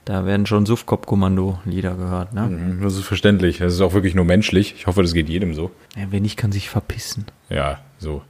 da 0.08 0.24
werden 0.24 0.46
schon 0.46 0.64
Suffkopf-Kommando-Lieder 0.64 1.94
gehört. 1.94 2.32
Ne? 2.32 2.40
Mhm, 2.46 2.82
Das 2.82 2.96
ist 2.96 3.04
verständlich. 3.04 3.58
Das 3.58 3.74
ist 3.74 3.82
auch 3.82 3.92
wirklich 3.92 4.14
nur 4.14 4.24
menschlich. 4.24 4.74
Ich 4.78 4.86
hoffe, 4.86 5.02
das 5.02 5.12
geht 5.12 5.28
jedem 5.28 5.52
so. 5.52 5.70
Ja, 5.96 6.04
wer 6.08 6.22
nicht, 6.22 6.38
kann 6.38 6.50
sich 6.50 6.70
verpissen. 6.70 7.26
Ja, 7.50 7.80
so. 7.98 8.22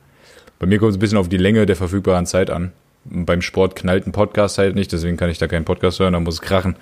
Bei 0.58 0.66
mir 0.66 0.80
kommt 0.80 0.90
es 0.90 0.96
ein 0.96 0.98
bisschen 0.98 1.18
auf 1.18 1.28
die 1.28 1.36
Länge 1.36 1.66
der 1.66 1.76
verfügbaren 1.76 2.26
Zeit 2.26 2.50
an. 2.50 2.72
Beim 3.04 3.42
Sport 3.42 3.76
knallt 3.76 4.08
ein 4.08 4.12
Podcast 4.12 4.58
halt 4.58 4.74
nicht, 4.74 4.90
deswegen 4.90 5.16
kann 5.16 5.30
ich 5.30 5.38
da 5.38 5.46
keinen 5.46 5.64
Podcast 5.64 6.00
hören, 6.00 6.14
da 6.14 6.20
muss 6.20 6.34
es 6.34 6.40
krachen. 6.40 6.74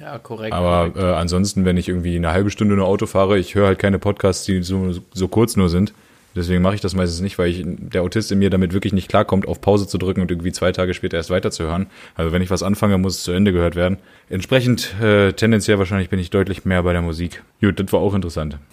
Ja, 0.00 0.16
korrekt. 0.16 0.54
Aber 0.54 0.90
äh, 0.96 1.12
ansonsten, 1.16 1.66
wenn 1.66 1.76
ich 1.76 1.88
irgendwie 1.90 2.16
eine 2.16 2.30
halbe 2.32 2.50
Stunde 2.50 2.76
nur 2.76 2.86
Auto 2.86 3.04
fahre, 3.04 3.38
ich 3.38 3.54
höre 3.54 3.66
halt 3.66 3.78
keine 3.78 3.98
Podcasts, 3.98 4.46
die 4.46 4.62
so, 4.62 4.92
so 5.12 5.28
kurz 5.28 5.56
nur 5.56 5.68
sind. 5.68 5.92
Deswegen 6.34 6.62
mache 6.62 6.76
ich 6.76 6.80
das 6.80 6.94
meistens 6.94 7.20
nicht, 7.20 7.38
weil 7.38 7.50
ich, 7.50 7.62
der 7.64 8.02
Autist 8.02 8.30
in 8.30 8.38
mir 8.38 8.50
damit 8.50 8.72
wirklich 8.72 8.92
nicht 8.92 9.08
klarkommt, 9.08 9.48
auf 9.48 9.60
Pause 9.60 9.86
zu 9.86 9.98
drücken 9.98 10.20
und 10.20 10.30
irgendwie 10.30 10.52
zwei 10.52 10.72
Tage 10.72 10.94
später 10.94 11.16
erst 11.16 11.30
weiterzuhören. 11.30 11.86
Also 12.14 12.32
wenn 12.32 12.42
ich 12.42 12.50
was 12.50 12.62
anfange, 12.62 12.98
muss 12.98 13.16
es 13.16 13.22
zu 13.24 13.32
Ende 13.32 13.52
gehört 13.52 13.74
werden. 13.74 13.98
Entsprechend 14.28 14.94
äh, 15.00 15.32
tendenziell 15.32 15.78
wahrscheinlich 15.78 16.08
bin 16.08 16.18
ich 16.18 16.30
deutlich 16.30 16.64
mehr 16.64 16.82
bei 16.82 16.92
der 16.92 17.02
Musik. 17.02 17.42
Gut, 17.60 17.80
das 17.80 17.92
war 17.92 18.00
auch 18.00 18.14
interessant. 18.14 18.58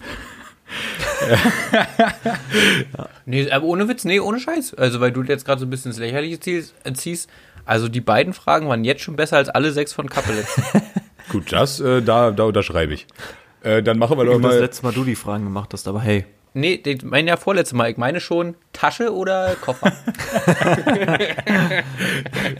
Nee, 3.25 3.49
aber 3.51 3.65
ohne 3.65 3.87
Witz, 3.87 4.05
nee, 4.05 4.19
ohne 4.19 4.39
Scheiß. 4.39 4.75
Also, 4.75 4.99
weil 4.99 5.11
du 5.11 5.23
jetzt 5.23 5.45
gerade 5.45 5.59
so 5.59 5.65
ein 5.65 5.69
bisschen 5.69 5.91
ins 5.91 5.99
Lächerliche 5.99 6.39
ziehst, 6.39 6.73
äh, 6.83 6.93
ziehst. 6.93 7.29
Also, 7.65 7.89
die 7.89 8.01
beiden 8.01 8.33
Fragen 8.33 8.67
waren 8.69 8.83
jetzt 8.83 9.01
schon 9.01 9.15
besser 9.15 9.37
als 9.37 9.49
alle 9.49 9.71
sechs 9.71 9.93
von 9.93 10.09
Kappel. 10.09 10.45
Gut, 11.29 11.51
das, 11.51 11.79
äh, 11.79 12.01
da, 12.01 12.31
da 12.31 12.43
unterschreibe 12.43 12.93
ich. 12.93 13.07
Äh, 13.63 13.83
dann 13.83 13.97
machen 13.97 14.17
wir 14.17 14.25
doch 14.25 14.33
das 14.33 14.41
mal. 14.41 14.59
letzte 14.59 14.83
Mal 14.83 14.93
du 14.93 15.03
die 15.03 15.15
Fragen 15.15 15.43
gemacht 15.43 15.73
hast, 15.73 15.87
aber 15.87 16.01
hey. 16.01 16.25
Nee, 16.57 16.81
ich 16.83 17.03
meine 17.03 17.29
ja 17.29 17.37
vorletzte 17.37 17.75
Mal. 17.75 17.89
Ich 17.91 17.97
meine 17.97 18.19
schon 18.19 18.55
Tasche 18.73 19.13
oder 19.13 19.55
Koffer. 19.61 19.93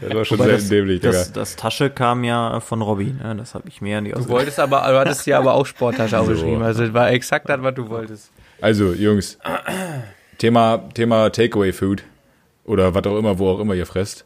Das 0.00 0.14
war 0.14 0.24
schon 0.24 0.38
Wobei 0.38 0.48
sehr 0.48 0.58
das, 0.58 0.68
dämlich, 0.68 1.00
Digga. 1.00 1.12
das, 1.12 1.32
das 1.32 1.56
Tasche 1.56 1.90
kam 1.90 2.24
ja 2.24 2.60
von 2.60 2.82
Robby, 2.82 3.12
ne? 3.12 3.34
das 3.36 3.54
habe 3.54 3.68
ich 3.68 3.80
mir 3.80 3.98
an 3.98 4.04
die 4.04 4.12
Du 4.12 4.28
wolltest 4.28 4.58
aber, 4.58 4.78
du 4.88 4.98
hattest 4.98 5.26
ja 5.26 5.38
aber 5.38 5.54
auch 5.54 5.66
Sporttasche 5.66 6.18
aufgeschrieben. 6.20 6.62
Also, 6.62 6.84
es 6.84 6.94
war 6.94 7.10
exakt 7.10 7.48
das, 7.48 7.62
was 7.62 7.74
du 7.74 7.88
wolltest. 7.88 8.30
Also, 8.60 8.92
Jungs, 8.92 9.38
Thema, 10.38 10.88
Thema 10.94 11.30
Takeaway 11.30 11.72
Food 11.72 12.02
oder 12.64 12.94
was 12.94 13.04
auch 13.06 13.18
immer, 13.18 13.38
wo 13.38 13.50
auch 13.50 13.60
immer 13.60 13.74
ihr 13.74 13.86
fresst. 13.86 14.24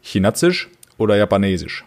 Chinesisch 0.00 0.68
oder 0.98 1.16
Japanesisch? 1.16 1.84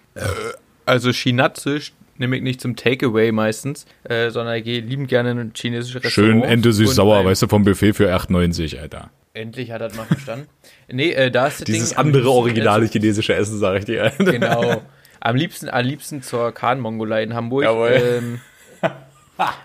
Also, 0.85 1.11
Chinazisch 1.11 1.93
nehme 2.17 2.35
ich 2.37 2.41
nicht 2.43 2.61
zum 2.61 2.75
Takeaway 2.75 3.31
meistens, 3.31 3.85
äh, 4.03 4.29
sondern 4.29 4.55
ich 4.55 4.63
gehe 4.63 4.81
liebend 4.81 5.07
gerne 5.09 5.31
in 5.31 5.39
ein 5.39 5.51
chinesisches 5.55 6.03
Restaurant. 6.03 6.13
Schön 6.13 6.43
Ente 6.43 6.69
Und 6.69 6.73
süß-sauer, 6.73 7.19
ein- 7.19 7.25
weißt 7.25 7.41
du, 7.43 7.47
vom 7.47 7.63
Buffet 7.63 7.93
für 7.93 8.13
8,90, 8.13 8.79
Alter. 8.79 9.09
Endlich 9.33 9.71
hat 9.71 9.81
er 9.81 9.89
das 9.89 9.97
mal 9.97 10.05
verstanden. 10.05 10.47
Nee, 10.87 11.11
äh, 11.11 11.29
da 11.29 11.47
ist 11.47 11.59
das 11.61 11.65
Dieses 11.65 11.89
Ding 11.89 11.97
andere 11.97 12.29
originale 12.29 12.85
chinesische 12.87 13.35
Essen, 13.35 13.59
sag 13.59 13.79
ich 13.79 13.85
dir. 13.85 14.05
Äh, 14.05 14.11
genau. 14.23 14.81
Am 15.19 15.35
liebsten, 15.35 15.69
am 15.69 15.83
liebsten 15.85 16.21
zur 16.21 16.51
Kahn-Mongolei 16.53 17.23
in 17.23 17.33
Hamburg. 17.33 17.63
Jawohl. 17.63 18.01
Ähm, 18.21 18.39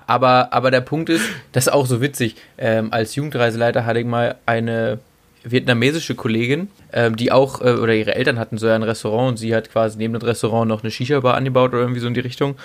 aber, 0.06 0.52
aber 0.52 0.70
der 0.72 0.80
Punkt 0.80 1.08
ist, 1.10 1.24
das 1.52 1.66
ist 1.68 1.72
auch 1.72 1.86
so 1.86 2.00
witzig. 2.00 2.34
Ähm, 2.58 2.92
als 2.92 3.14
Jugendreiseleiter 3.14 3.86
hatte 3.86 4.00
ich 4.00 4.06
mal 4.06 4.36
eine 4.46 4.98
vietnamesische 5.44 6.14
Kollegin, 6.14 6.68
ähm, 6.92 7.16
die 7.16 7.32
auch, 7.32 7.60
äh, 7.60 7.72
oder 7.72 7.94
ihre 7.94 8.14
Eltern 8.14 8.38
hatten 8.38 8.58
so 8.58 8.68
ein 8.68 8.82
Restaurant 8.82 9.30
und 9.30 9.36
sie 9.38 9.54
hat 9.54 9.70
quasi 9.70 9.96
neben 9.98 10.14
dem 10.14 10.22
Restaurant 10.22 10.68
noch 10.68 10.82
eine 10.82 10.90
Shisha-Bar 10.90 11.34
angebaut 11.34 11.72
oder 11.72 11.80
irgendwie 11.80 12.00
so 12.00 12.06
in 12.06 12.14
die 12.14 12.20
Richtung. 12.20 12.56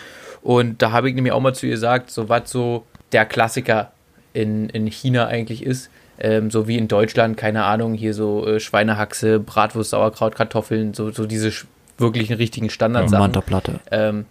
Und 0.42 0.82
da 0.82 0.92
habe 0.92 1.10
ich 1.10 1.16
nämlich 1.16 1.34
auch 1.34 1.42
mal 1.42 1.54
zu 1.54 1.66
ihr 1.66 1.74
gesagt, 1.74 2.12
so 2.12 2.30
was 2.30 2.52
so 2.52 2.86
der 3.12 3.26
Klassiker 3.26 3.92
in, 4.34 4.70
in 4.70 4.88
China 4.88 5.28
eigentlich 5.28 5.64
ist. 5.64 5.90
Ähm, 6.18 6.50
so 6.50 6.68
wie 6.68 6.78
in 6.78 6.88
Deutschland, 6.88 7.36
keine 7.36 7.66
Ahnung, 7.66 7.94
hier 7.94 8.14
so 8.14 8.48
äh, 8.48 8.60
Schweinehaxe, 8.60 9.40
Bratwurst, 9.40 9.90
Sauerkraut, 9.90 10.36
Kartoffeln, 10.36 10.94
so, 10.94 11.12
so 11.12 11.26
diese 11.26 11.52
sch- 11.98 12.00
wirklichen 12.02 12.34
richtigen 12.38 12.70
Standardsachen. 12.70 13.20
Manta-Platte. 13.22 13.80
Ähm, 13.92 14.26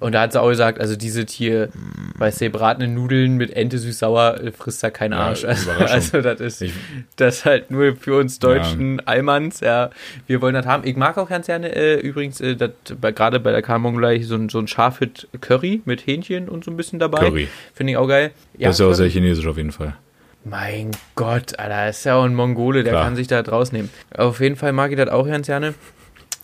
und 0.00 0.12
da 0.12 0.20
hat 0.22 0.32
sie 0.32 0.40
auch 0.40 0.50
gesagt, 0.50 0.78
also 0.78 0.94
diese 0.94 1.24
hier, 1.26 1.70
weißt 2.18 2.42
du, 2.42 2.50
bratene 2.50 2.86
Nudeln 2.86 3.36
mit 3.38 3.56
Ente 3.56 3.78
süß-sauer 3.78 4.40
äh, 4.42 4.52
frisst 4.52 4.82
da 4.82 4.90
kein 4.90 5.12
Ja, 5.12 5.18
Arsch. 5.20 5.44
Also, 5.44 5.70
also 5.70 6.20
das 6.20 6.40
ist 6.40 6.60
Ich- 6.62 6.74
das 7.16 7.44
halt 7.46 7.70
nur 7.70 7.96
für 7.96 8.16
uns 8.18 8.38
deutschen 8.40 9.00
Allmanns, 9.06 9.60
ja. 9.60 9.88
Wir 10.26 10.42
wollen 10.42 10.54
das 10.54 10.66
haben. 10.66 10.86
Ich 10.86 10.96
mag 10.96 11.16
auch 11.16 11.28
ganz 11.30 11.46
gerne 11.46 11.74
äh, 11.74 11.98
übrigens, 12.00 12.40
äh, 12.42 12.56
bei, 13.00 13.12
gerade 13.12 13.40
bei 13.40 13.52
der 13.52 13.62
Karmongolei 13.62 14.20
so 14.22 14.34
ein, 14.34 14.50
so 14.50 14.58
ein 14.58 14.68
Schafhit 14.68 15.28
Curry 15.40 15.80
mit 15.86 16.06
Hähnchen 16.06 16.48
und 16.50 16.64
so 16.64 16.70
ein 16.70 16.76
bisschen 16.76 16.98
dabei. 16.98 17.20
Curry. 17.20 17.48
Finde 17.74 17.92
ich 17.92 17.96
auch 17.96 18.08
geil. 18.08 18.32
Ja, 18.58 18.68
das 18.68 18.76
ist 18.76 18.80
ja 18.80 18.86
auch 18.86 18.92
sehr 18.92 19.08
chinesisch 19.08 19.46
auf 19.46 19.56
jeden 19.56 19.72
Fall. 19.72 19.94
Mein 20.44 20.90
Gott, 21.14 21.58
Alter, 21.58 21.88
ist 21.88 22.04
ja 22.04 22.16
auch 22.16 22.24
ein 22.24 22.34
Mongole, 22.34 22.82
der 22.82 22.92
Klar. 22.92 23.04
kann 23.04 23.16
sich 23.16 23.28
da 23.28 23.40
rausnehmen. 23.40 23.88
Auf 24.14 24.40
jeden 24.40 24.56
Fall 24.56 24.72
mag 24.72 24.90
ich 24.90 24.96
das 24.98 25.08
auch 25.08 25.26
ganz 25.26 25.46
gerne. 25.46 25.72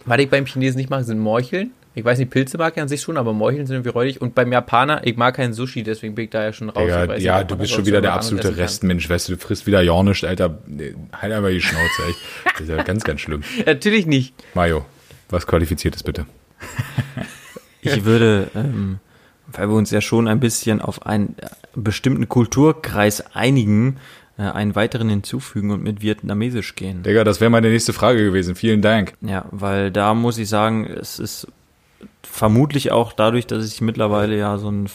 Was 0.05 0.18
ich 0.18 0.30
beim 0.30 0.46
Chinesen 0.46 0.78
nicht 0.78 0.90
mag, 0.90 1.05
sind 1.05 1.18
Morcheln. 1.18 1.72
Ich 1.94 2.05
weiß 2.05 2.18
nicht, 2.18 2.30
Pilze 2.30 2.59
mag 2.59 2.74
ich 2.76 2.82
an 2.82 2.88
sich 2.88 3.01
schon, 3.01 3.16
aber 3.16 3.32
Morcheln 3.32 3.66
sind 3.66 3.74
irgendwie 3.74 3.90
räudig. 3.90 4.20
Und 4.22 4.34
beim 4.34 4.53
Japaner, 4.53 5.01
ich 5.05 5.16
mag 5.16 5.34
keinen 5.34 5.53
Sushi, 5.53 5.82
deswegen 5.82 6.14
bin 6.14 6.26
ich 6.26 6.30
da 6.30 6.44
ja 6.44 6.53
schon 6.53 6.68
raus. 6.70 6.84
Digga, 6.84 7.03
Ich 7.05 7.09
weiß 7.11 7.22
ja, 7.22 7.34
nicht, 7.34 7.42
ob 7.42 7.49
du 7.49 7.57
bist 7.57 7.72
schon 7.72 7.86
wieder 7.86 8.01
der 8.01 8.12
absolute 8.12 8.57
Restmensch, 8.57 9.11
weißt 9.11 9.28
du, 9.28 9.32
du 9.32 9.38
frisst 9.38 9.66
wieder 9.66 9.82
Jornisch, 9.82 10.22
Alter. 10.22 10.59
Halt 11.12 11.32
einmal 11.32 11.53
die 11.53 11.61
Schnauze, 11.61 12.03
echt. 12.09 12.18
Das 12.53 12.61
ist 12.61 12.68
ja 12.68 12.82
ganz, 12.84 13.03
ganz 13.03 13.20
schlimm. 13.20 13.42
Natürlich 13.66 14.07
nicht. 14.07 14.32
Mario, 14.55 14.84
was 15.28 15.46
qualifiziert 15.46 15.96
ist 15.96 16.05
bitte? 16.05 16.26
Ich 17.80 18.05
würde, 18.05 18.49
ähm, 18.55 18.99
weil 19.49 19.68
wir 19.68 19.74
uns 19.74 19.90
ja 19.90 20.01
schon 20.01 20.28
ein 20.28 20.40
bisschen 20.40 20.80
auf 20.80 21.05
einen 21.07 21.34
bestimmten 21.74 22.28
Kulturkreis 22.28 23.24
einigen, 23.34 23.96
einen 24.47 24.74
weiteren 24.76 25.09
hinzufügen 25.09 25.70
und 25.70 25.82
mit 25.82 26.01
Vietnamesisch 26.01 26.74
gehen. 26.76 27.03
Digga, 27.03 27.24
das 27.24 27.41
wäre 27.41 27.51
meine 27.51 27.68
nächste 27.68 27.93
Frage 27.93 28.24
gewesen. 28.24 28.55
Vielen 28.55 28.82
Dank. 28.82 29.14
Ja, 29.20 29.47
weil 29.51 29.91
da 29.91 30.14
muss 30.14 30.39
ich 30.39 30.49
sagen, 30.49 30.86
es 30.86 31.18
ist 31.18 31.49
vermutlich 32.22 32.93
auch 32.93 33.12
dadurch, 33.12 33.47
dass 33.47 33.66
ich 33.66 33.80
mittlerweile 33.80 34.36
ja 34.39 34.59
so 34.59 34.68
einen 34.68 34.89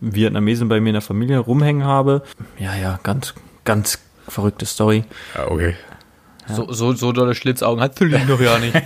Vietnamesen 0.00 0.68
bei 0.68 0.80
mir 0.80 0.90
in 0.90 0.94
der 0.94 1.02
Familie 1.02 1.38
rumhängen 1.38 1.84
habe. 1.84 2.22
Ja, 2.58 2.74
ja, 2.74 3.00
ganz, 3.02 3.34
ganz 3.64 3.98
verrückte 4.28 4.66
Story. 4.66 5.04
Ja, 5.34 5.50
okay. 5.50 5.76
So, 6.46 6.70
so, 6.70 6.92
so 6.92 7.12
dolle 7.12 7.34
Schlitzaugen 7.34 7.82
hat 7.82 7.96
Celine 7.96 8.26
doch 8.26 8.40
ja 8.40 8.58
nicht. 8.58 8.74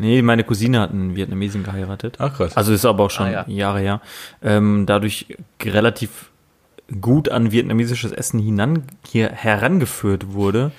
Nee, 0.00 0.22
meine 0.22 0.44
Cousine 0.44 0.78
hat 0.78 0.92
einen 0.92 1.16
Vietnamesen 1.16 1.64
geheiratet. 1.64 2.18
Ach, 2.20 2.32
krass. 2.32 2.56
Also 2.56 2.72
ist 2.72 2.84
aber 2.84 3.02
auch 3.02 3.10
schon 3.10 3.26
Ah, 3.26 3.30
ja. 3.32 3.44
Jahre 3.48 3.80
her. 3.80 4.00
Ähm, 4.42 4.84
dadurch 4.86 5.26
relativ 5.60 6.30
gut 7.00 7.28
an 7.28 7.52
vietnamesisches 7.52 8.12
Essen 8.12 8.40
hinan, 8.40 8.84
hier 9.06 9.30
herangeführt 9.30 10.32
wurde. 10.32 10.72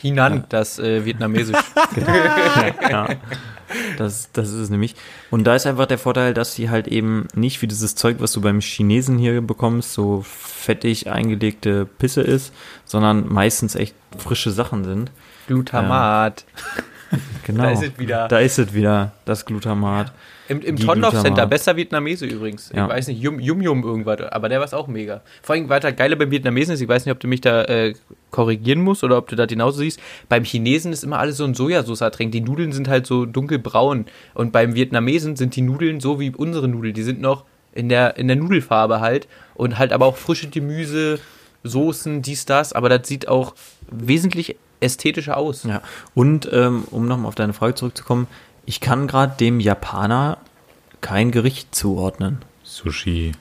Hinan, 0.00 0.44
das 0.50 0.78
äh, 0.78 1.04
Vietnamesisch. 1.04 1.56
ja. 2.90 3.08
Das, 3.96 4.30
das 4.32 4.50
ist 4.50 4.54
es 4.54 4.70
nämlich. 4.70 4.94
Und 5.30 5.44
da 5.44 5.54
ist 5.54 5.66
einfach 5.66 5.86
der 5.86 5.98
Vorteil, 5.98 6.34
dass 6.34 6.54
sie 6.54 6.68
halt 6.68 6.86
eben 6.86 7.26
nicht 7.34 7.62
wie 7.62 7.66
dieses 7.66 7.94
Zeug, 7.94 8.16
was 8.20 8.32
du 8.32 8.40
beim 8.40 8.60
Chinesen 8.60 9.18
hier 9.18 9.40
bekommst, 9.40 9.94
so 9.94 10.22
fettig 10.22 11.10
eingelegte 11.10 11.86
Pisse 11.86 12.20
ist, 12.20 12.52
sondern 12.84 13.32
meistens 13.32 13.74
echt 13.74 13.94
frische 14.18 14.50
Sachen 14.50 14.84
sind. 14.84 15.10
Glutamat. 15.46 16.44
Genau. 17.46 17.64
Da 17.64 17.70
ist 17.72 17.82
es 17.82 17.98
wieder. 17.98 18.28
Da 18.28 18.38
ist 18.38 18.58
es 18.58 18.72
wieder, 18.72 19.12
das 19.26 19.44
Glutamat. 19.44 20.12
Im, 20.48 20.60
im 20.60 20.76
Tondorf 20.76 21.20
Center, 21.20 21.46
besser 21.46 21.76
Vietnamese 21.76 22.26
übrigens. 22.26 22.70
Ja. 22.74 22.84
Ich 22.84 22.90
weiß 22.90 23.08
nicht, 23.08 23.22
Yum 23.22 23.40
Yum, 23.40 23.62
Yum 23.62 23.82
irgendwas, 23.82 24.20
aber 24.20 24.48
der 24.48 24.58
war 24.58 24.66
es 24.66 24.74
auch 24.74 24.88
mega. 24.88 25.22
Vor 25.42 25.54
allem 25.54 25.68
weiter 25.70 25.92
geile 25.92 26.16
beim 26.16 26.30
Vietnamesen 26.30 26.74
ist, 26.74 26.80
ich 26.80 26.88
weiß 26.88 27.06
nicht, 27.06 27.12
ob 27.12 27.20
du 27.20 27.28
mich 27.28 27.40
da 27.40 27.62
äh, 27.64 27.94
korrigieren 28.30 28.80
musst 28.80 29.04
oder 29.04 29.16
ob 29.16 29.28
du 29.28 29.36
das 29.36 29.46
genauso 29.46 29.78
siehst. 29.78 30.00
Beim 30.28 30.44
Chinesen 30.44 30.92
ist 30.92 31.02
immer 31.02 31.18
alles 31.18 31.38
so 31.38 31.44
ein 31.44 31.54
Sojasauce 31.54 32.02
ertränkt. 32.02 32.34
Die 32.34 32.42
Nudeln 32.42 32.72
sind 32.72 32.88
halt 32.88 33.06
so 33.06 33.24
dunkelbraun. 33.24 34.06
Und 34.34 34.52
beim 34.52 34.74
Vietnamesen 34.74 35.36
sind 35.36 35.56
die 35.56 35.62
Nudeln 35.62 36.00
so 36.00 36.20
wie 36.20 36.30
unsere 36.30 36.68
Nudeln. 36.68 36.92
Die 36.92 37.02
sind 37.02 37.20
noch 37.20 37.44
in 37.72 37.88
der, 37.88 38.18
in 38.18 38.28
der 38.28 38.36
Nudelfarbe 38.36 39.00
halt. 39.00 39.28
Und 39.54 39.78
halt 39.78 39.92
aber 39.92 40.06
auch 40.06 40.16
frische 40.16 40.48
Gemüse, 40.48 41.20
Soßen, 41.62 42.20
dies, 42.20 42.44
das. 42.44 42.74
Aber 42.74 42.90
das 42.90 43.08
sieht 43.08 43.28
auch 43.28 43.54
wesentlich 43.90 44.56
ästhetischer 44.84 45.36
aus. 45.36 45.64
Ja. 45.64 45.80
Und 46.14 46.48
ähm, 46.52 46.84
um 46.90 47.06
nochmal 47.06 47.28
auf 47.28 47.34
deine 47.34 47.52
Frage 47.52 47.74
zurückzukommen, 47.74 48.26
ich 48.66 48.80
kann 48.80 49.06
gerade 49.06 49.34
dem 49.38 49.60
Japaner 49.60 50.38
kein 51.00 51.30
Gericht 51.30 51.74
zuordnen. 51.74 52.38
Sushi. 52.62 53.32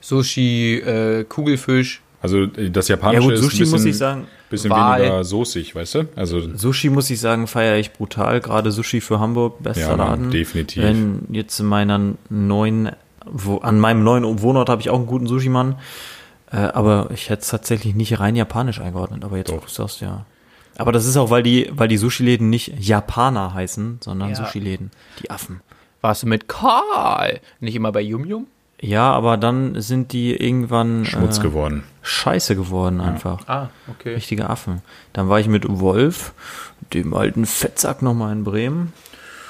Sushi, 0.00 0.76
äh, 0.78 1.24
Kugelfisch. 1.24 2.02
Also 2.20 2.42
äh, 2.42 2.70
das 2.70 2.88
Ja 2.88 2.96
Japanische 2.96 3.22
gut, 3.22 3.32
ist 3.34 3.40
Sushi 3.42 3.56
ein 3.56 3.58
bisschen, 3.60 3.72
muss 3.72 3.84
ich 3.84 3.96
sagen, 3.96 4.26
bisschen 4.50 4.70
weniger 4.70 5.24
soßig, 5.24 5.74
weißt 5.74 5.94
du? 5.94 6.08
Also 6.16 6.56
Sushi 6.56 6.90
muss 6.90 7.08
ich 7.10 7.20
sagen, 7.20 7.46
feiere 7.46 7.76
ich 7.78 7.92
brutal. 7.92 8.40
Gerade 8.40 8.72
Sushi 8.72 9.00
für 9.00 9.20
Hamburg, 9.20 9.62
bester 9.62 9.82
Ja, 9.90 9.96
Mann, 9.96 10.08
Laden. 10.08 10.30
definitiv. 10.30 10.82
Wenn 10.82 11.26
jetzt 11.30 11.60
in 11.60 11.66
meiner 11.66 12.00
neuen, 12.28 12.90
wo, 13.24 13.58
an 13.58 13.78
meinem 13.78 14.02
neuen 14.02 14.42
Wohnort 14.42 14.68
habe 14.68 14.80
ich 14.80 14.90
auch 14.90 14.96
einen 14.96 15.06
guten 15.06 15.26
Sushi-Mann. 15.26 15.76
Äh, 16.50 16.56
aber 16.56 17.10
ich 17.12 17.28
hätte 17.28 17.42
es 17.42 17.48
tatsächlich 17.48 17.94
nicht 17.94 18.18
rein 18.20 18.34
japanisch 18.34 18.80
eingeordnet. 18.80 19.24
Aber 19.24 19.36
jetzt, 19.36 19.50
Doch. 19.50 19.64
du 19.64 19.70
sagst, 19.70 20.00
ja. 20.00 20.24
Aber 20.76 20.92
das 20.92 21.06
ist 21.06 21.16
auch, 21.16 21.30
weil 21.30 21.42
die, 21.42 21.68
weil 21.72 21.88
die 21.88 21.96
Sushi-Läden 21.98 22.48
nicht 22.50 22.72
Japaner 22.78 23.54
heißen, 23.54 23.98
sondern 24.02 24.30
Ja. 24.30 24.36
Sushi-Läden. 24.36 24.90
Die 25.22 25.30
Affen. 25.30 25.60
Warst 26.00 26.22
du 26.22 26.26
mit 26.28 26.48
Karl? 26.48 27.40
Nicht 27.60 27.74
immer 27.74 27.90
bei 27.92 28.00
Yum 28.02 28.24
Yum? 28.24 28.46
Ja, 28.80 29.10
aber 29.10 29.36
dann 29.36 29.80
sind 29.80 30.12
die 30.12 30.36
irgendwann 30.36 31.04
Schmutz 31.04 31.38
äh, 31.38 31.42
geworden. 31.42 31.82
scheiße 32.02 32.54
geworden 32.54 33.00
einfach. 33.00 33.40
Ah, 33.48 33.70
okay. 33.88 34.14
Richtige 34.14 34.48
Affen. 34.48 34.82
Dann 35.12 35.28
war 35.28 35.40
ich 35.40 35.48
mit 35.48 35.64
Wolf, 35.68 36.32
dem 36.94 37.12
alten 37.12 37.44
Fettsack 37.44 38.02
nochmal 38.02 38.32
in 38.32 38.44
Bremen. 38.44 38.92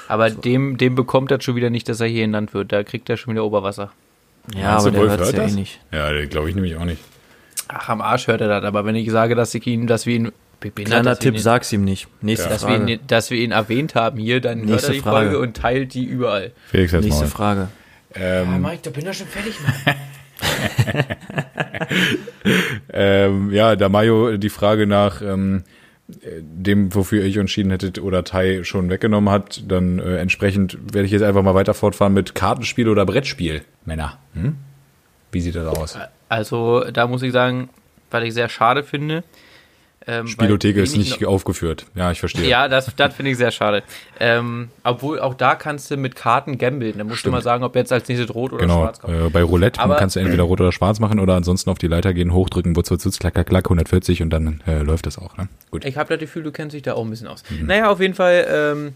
Aber 0.07 0.31
dem, 0.31 0.77
dem 0.77 0.95
bekommt 0.95 1.29
er 1.29 1.39
schon 1.39 1.55
wieder 1.55 1.69
nicht, 1.69 1.87
dass 1.89 1.99
er 1.99 2.07
hier 2.07 2.21
genannt 2.25 2.55
wird. 2.55 2.71
Da 2.71 2.83
kriegt 2.83 3.07
er 3.11 3.17
schon 3.17 3.33
wieder 3.35 3.45
Oberwasser. 3.45 3.91
Ja, 4.55 4.71
Meinst 4.71 4.87
aber 4.87 4.91
der 4.91 5.01
Wolf 5.01 5.11
hört 5.11 5.33
ja 5.33 5.39
eh 5.39 5.45
das? 5.45 5.53
nicht. 5.53 5.79
Ja, 5.91 6.25
glaube 6.25 6.49
ich 6.49 6.55
nämlich 6.55 6.75
auch 6.77 6.85
nicht. 6.85 7.03
Ach, 7.67 7.89
am 7.89 8.01
Arsch 8.01 8.25
hört 8.25 8.41
er 8.41 8.47
das. 8.47 8.63
Aber 8.63 8.83
wenn 8.85 8.95
ich 8.95 9.11
sage, 9.11 9.35
dass 9.35 9.53
ich 9.53 9.67
ihn, 9.67 9.85
dass 9.85 10.07
wir 10.07 10.15
ihn. 10.15 10.31
Kleiner 10.59 11.11
dass 11.11 11.19
wir 11.19 11.31
Tipp, 11.31 11.35
ihn, 11.35 11.41
sag's 11.41 11.71
ihm 11.71 11.83
nicht. 11.83 12.07
Nächste 12.21 12.49
dass 12.49 12.67
wir, 12.67 12.77
Frage. 12.77 12.93
ihn, 12.93 12.99
dass 13.07 13.31
wir 13.31 13.39
ihn 13.39 13.51
erwähnt 13.51 13.95
haben 13.95 14.19
hier, 14.19 14.41
dann 14.41 14.59
hört 14.59 14.69
Nächste 14.69 14.87
er 14.87 14.93
die 14.93 14.99
Frage. 14.99 15.29
Folge 15.29 15.39
und 15.39 15.55
teilt 15.55 15.93
die 15.93 16.03
überall. 16.03 16.51
Felix 16.67 16.91
jetzt 16.91 17.03
Nächste 17.03 17.23
mal. 17.23 17.29
Frage. 17.29 17.67
Ähm, 18.13 18.61
Mike, 18.61 18.79
da 18.83 18.89
bin 18.89 19.07
ich 19.07 19.17
schon 19.17 19.27
fertig, 19.27 19.55
Mann. 19.61 19.95
ähm, 22.93 23.51
ja, 23.51 23.75
da 23.75 23.89
Mayo 23.89 24.37
die 24.37 24.49
Frage 24.49 24.87
nach 24.87 25.21
ähm, 25.21 25.63
äh, 26.21 26.41
dem, 26.41 26.93
wofür 26.95 27.21
ihr 27.23 27.29
euch 27.29 27.37
entschieden 27.37 27.71
hättet 27.71 27.99
oder 27.99 28.23
Tai 28.23 28.63
schon 28.63 28.89
weggenommen 28.89 29.31
hat, 29.31 29.63
dann 29.67 29.99
äh, 29.99 30.17
entsprechend 30.17 30.77
werde 30.93 31.05
ich 31.05 31.11
jetzt 31.11 31.21
einfach 31.21 31.43
mal 31.43 31.55
weiter 31.55 31.73
fortfahren 31.73 32.13
mit 32.13 32.35
Kartenspiel 32.35 32.89
oder 32.89 33.05
Brettspiel. 33.05 33.61
Männer, 33.85 34.17
hm? 34.33 34.55
Wie 35.31 35.41
sieht 35.41 35.55
das 35.55 35.67
aus? 35.67 35.97
Also, 36.27 36.85
da 36.91 37.05
muss 37.05 37.21
ich 37.21 37.31
sagen, 37.31 37.69
was 38.09 38.23
ich 38.23 38.33
sehr 38.33 38.49
schade 38.49 38.83
finde. 38.83 39.23
Ähm, 40.11 40.27
Spielotheke 40.27 40.81
ist 40.81 40.97
nicht 40.97 41.21
noch- 41.21 41.27
aufgeführt. 41.29 41.85
Ja, 41.93 42.11
ich 42.11 42.19
verstehe. 42.19 42.47
Ja, 42.47 42.67
das, 42.67 42.91
das 42.95 43.13
finde 43.13 43.31
ich 43.31 43.37
sehr 43.37 43.51
schade. 43.51 43.83
Ähm, 44.19 44.69
obwohl 44.83 45.19
auch 45.19 45.35
da 45.35 45.53
kannst 45.55 45.91
du 45.91 45.97
mit 45.97 46.15
Karten 46.15 46.57
gambeln. 46.57 46.97
Da 46.97 47.03
musst 47.03 47.19
Stimmt. 47.19 47.33
du 47.33 47.37
mal 47.37 47.41
sagen, 47.43 47.63
ob 47.63 47.75
jetzt 47.75 47.91
als 47.93 48.07
nächstes 48.07 48.33
rot 48.33 48.51
oder 48.53 48.61
Genau, 48.63 48.81
schwarz 48.83 48.99
kommt. 49.01 49.13
äh, 49.15 49.29
bei 49.29 49.43
Roulette 49.43 49.79
Aber- 49.79 49.97
kannst 49.97 50.15
du 50.15 50.19
entweder 50.19 50.43
rot 50.43 50.61
oder 50.61 50.71
schwarz 50.71 50.99
machen 50.99 51.19
oder 51.19 51.35
ansonsten 51.35 51.69
auf 51.69 51.77
die 51.77 51.87
Leiter 51.87 52.13
gehen, 52.13 52.33
hochdrücken, 52.33 52.75
wutz, 52.75 52.89
wutz, 52.89 53.05
wutz, 53.05 53.19
klack, 53.19 53.35
klack, 53.35 53.47
klack, 53.47 53.65
140 53.65 54.21
und 54.23 54.31
dann 54.31 54.61
äh, 54.65 54.79
läuft 54.79 55.05
das 55.05 55.17
auch. 55.19 55.37
Ne? 55.37 55.47
Gut. 55.69 55.85
Ich 55.85 55.95
habe 55.97 56.09
das 56.09 56.19
Gefühl, 56.19 56.43
du 56.43 56.51
kennst 56.51 56.73
dich 56.75 56.81
da 56.81 56.93
auch 56.93 57.03
ein 57.03 57.09
bisschen 57.11 57.27
aus. 57.27 57.43
Mhm. 57.49 57.67
Naja, 57.67 57.89
auf 57.89 57.99
jeden 57.99 58.15
Fall, 58.15 58.47
ähm, 58.51 58.93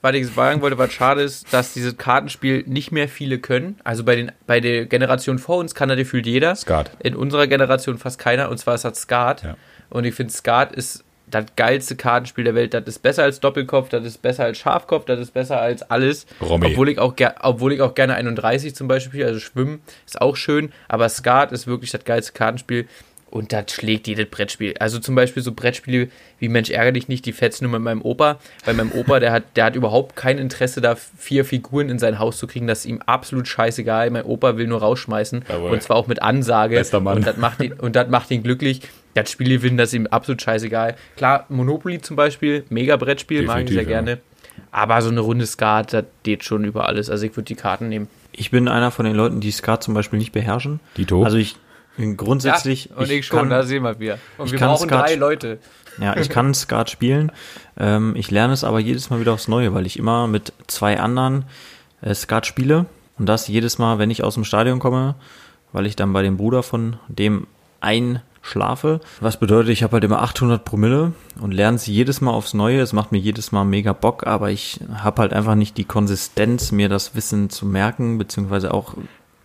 was 0.00 0.14
ich 0.14 0.28
sagen 0.28 0.60
wollte, 0.60 0.78
was 0.78 0.92
schade 0.92 1.22
ist, 1.22 1.52
dass 1.52 1.72
dieses 1.72 1.96
Kartenspiel 1.96 2.62
nicht 2.68 2.92
mehr 2.92 3.08
viele 3.08 3.38
können. 3.40 3.80
Also 3.82 4.04
bei, 4.04 4.14
den, 4.14 4.30
bei 4.46 4.60
der 4.60 4.86
Generation 4.86 5.40
vor 5.40 5.56
uns 5.56 5.74
kann 5.74 5.88
das 5.88 5.98
gefühlt 5.98 6.24
jeder. 6.24 6.54
Skat. 6.54 6.92
In 7.00 7.16
unserer 7.16 7.48
Generation 7.48 7.98
fast 7.98 8.20
keiner. 8.20 8.48
Und 8.48 8.58
zwar 8.58 8.76
ist 8.76 8.84
das 8.84 9.00
Skat. 9.00 9.42
Ja. 9.42 9.56
Und 9.90 10.04
ich 10.04 10.14
finde, 10.14 10.32
Skat 10.32 10.72
ist 10.72 11.04
das 11.30 11.44
geilste 11.56 11.96
Kartenspiel 11.96 12.44
der 12.44 12.54
Welt. 12.54 12.74
Das 12.74 12.84
ist 12.86 13.00
besser 13.00 13.22
als 13.22 13.40
Doppelkopf, 13.40 13.88
das 13.88 14.04
ist 14.04 14.22
besser 14.22 14.44
als 14.44 14.58
Schafkopf, 14.58 15.04
das 15.04 15.20
ist 15.20 15.34
besser 15.34 15.60
als 15.60 15.82
alles. 15.82 16.26
Romy. 16.40 16.68
Obwohl 16.68 16.88
ich, 16.88 16.98
auch 16.98 17.14
obwohl 17.42 17.72
ich 17.72 17.82
auch 17.82 17.94
gerne 17.94 18.14
31 18.14 18.74
zum 18.74 18.88
Beispiel 18.88 19.10
spiele, 19.10 19.26
also 19.26 19.40
Schwimmen 19.40 19.82
ist 20.06 20.20
auch 20.20 20.36
schön. 20.36 20.72
Aber 20.88 21.08
Skat 21.08 21.52
ist 21.52 21.66
wirklich 21.66 21.90
das 21.90 22.04
geilste 22.04 22.32
Kartenspiel. 22.32 22.88
Und 23.30 23.52
das 23.52 23.72
schlägt 23.72 24.06
jedes 24.06 24.26
Brettspiel. 24.26 24.74
Also 24.78 24.98
zum 24.98 25.14
Beispiel 25.14 25.42
so 25.42 25.52
Brettspiele 25.52 26.08
wie 26.38 26.48
Mensch 26.48 26.70
ärgere 26.70 26.92
dich 26.92 27.08
nicht, 27.08 27.26
die 27.26 27.32
fetzt 27.32 27.60
nur 27.60 27.70
mit 27.70 27.82
meinem 27.82 28.02
Opa. 28.02 28.38
Bei 28.64 28.72
meinem 28.72 28.92
Opa, 28.92 29.20
der 29.20 29.32
hat, 29.32 29.56
der 29.56 29.66
hat 29.66 29.76
überhaupt 29.76 30.16
kein 30.16 30.38
Interesse, 30.38 30.80
da 30.80 30.96
vier 30.96 31.44
Figuren 31.44 31.90
in 31.90 31.98
sein 31.98 32.18
Haus 32.18 32.38
zu 32.38 32.46
kriegen. 32.46 32.66
Das 32.66 32.80
ist 32.80 32.86
ihm 32.86 33.02
absolut 33.04 33.46
scheißegal. 33.46 34.10
Mein 34.10 34.24
Opa 34.24 34.56
will 34.56 34.66
nur 34.66 34.80
rausschmeißen. 34.80 35.44
Jawohl. 35.48 35.72
Und 35.72 35.82
zwar 35.82 35.96
auch 35.96 36.06
mit 36.06 36.22
Ansage. 36.22 36.76
Bester 36.76 37.00
Mann. 37.00 37.18
Und 37.18 37.26
das 37.26 37.36
macht 37.36 37.62
ihn, 37.62 37.72
und 37.74 37.96
das 37.96 38.08
macht 38.08 38.30
ihn 38.30 38.42
glücklich. 38.42 38.80
Das 39.14 39.30
Spiel 39.30 39.48
gewinnen, 39.48 39.76
das 39.76 39.90
ist 39.90 39.94
ihm 39.94 40.06
absolut 40.06 40.40
scheißegal. 40.40 40.94
Klar, 41.16 41.46
Monopoly 41.48 42.00
zum 42.00 42.16
Beispiel, 42.16 42.64
mega 42.70 42.96
Brettspiel, 42.96 43.42
mag 43.42 43.64
ich 43.64 43.70
sehr 43.70 43.82
ja. 43.82 43.88
gerne. 43.88 44.20
Aber 44.70 45.00
so 45.02 45.10
eine 45.10 45.20
Runde 45.20 45.46
Skat, 45.46 45.92
das 45.92 46.04
geht 46.22 46.44
schon 46.44 46.64
über 46.64 46.86
alles. 46.86 47.10
Also 47.10 47.26
ich 47.26 47.36
würde 47.36 47.44
die 47.44 47.54
Karten 47.54 47.88
nehmen. 47.88 48.08
Ich 48.32 48.50
bin 48.50 48.68
einer 48.68 48.90
von 48.90 49.04
den 49.04 49.14
Leuten, 49.14 49.40
die 49.40 49.50
Skat 49.50 49.82
zum 49.82 49.94
Beispiel 49.94 50.18
nicht 50.18 50.32
beherrschen. 50.32 50.80
Dito. 50.96 51.24
Also 51.24 51.36
ich, 51.36 51.56
grundsätzlich. 52.16 52.86
Ja, 52.90 52.96
und 52.96 53.04
ich, 53.04 53.10
ich 53.18 53.26
schon, 53.26 53.38
kann- 53.40 53.50
da 53.50 53.62
sehen 53.62 53.82
wir 53.82 53.98
wieder. 54.00 54.18
Und 54.38 54.50
wir 54.52 54.58
brauchen 54.58 54.88
Skat- 54.88 55.08
drei 55.08 55.14
Leute. 55.16 55.58
Ja, 56.00 56.16
ich 56.16 56.28
kann 56.28 56.54
Skat 56.54 56.90
spielen. 56.90 57.32
Ähm, 57.76 58.14
ich 58.16 58.30
lerne 58.30 58.52
es 58.52 58.62
aber 58.62 58.78
jedes 58.78 59.10
Mal 59.10 59.20
wieder 59.20 59.32
aufs 59.32 59.48
Neue, 59.48 59.74
weil 59.74 59.84
ich 59.84 59.98
immer 59.98 60.28
mit 60.28 60.52
zwei 60.68 61.00
anderen 61.00 61.44
äh, 62.02 62.14
Skat 62.14 62.46
spiele. 62.46 62.86
Und 63.18 63.26
das 63.26 63.48
jedes 63.48 63.78
Mal, 63.78 63.98
wenn 63.98 64.10
ich 64.10 64.22
aus 64.22 64.34
dem 64.34 64.44
Stadion 64.44 64.78
komme, 64.78 65.16
weil 65.72 65.86
ich 65.86 65.96
dann 65.96 66.12
bei 66.12 66.22
dem 66.22 66.36
Bruder 66.36 66.62
von 66.62 66.96
dem 67.08 67.48
einschlafe. 67.80 69.00
Was 69.20 69.38
bedeutet, 69.40 69.70
ich 69.70 69.82
habe 69.82 69.94
halt 69.94 70.04
immer 70.04 70.22
800 70.22 70.64
Promille 70.64 71.12
und 71.40 71.52
lerne 71.52 71.78
sie 71.78 71.92
jedes 71.92 72.20
Mal 72.20 72.30
aufs 72.30 72.54
Neue. 72.54 72.80
Es 72.80 72.92
macht 72.92 73.10
mir 73.12 73.18
jedes 73.18 73.50
Mal 73.52 73.64
mega 73.64 73.92
Bock, 73.92 74.26
aber 74.26 74.50
ich 74.50 74.80
habe 74.94 75.22
halt 75.22 75.32
einfach 75.32 75.54
nicht 75.56 75.76
die 75.76 75.84
Konsistenz, 75.84 76.70
mir 76.72 76.88
das 76.88 77.14
Wissen 77.16 77.50
zu 77.50 77.66
merken, 77.66 78.18
beziehungsweise 78.18 78.72
auch 78.72 78.94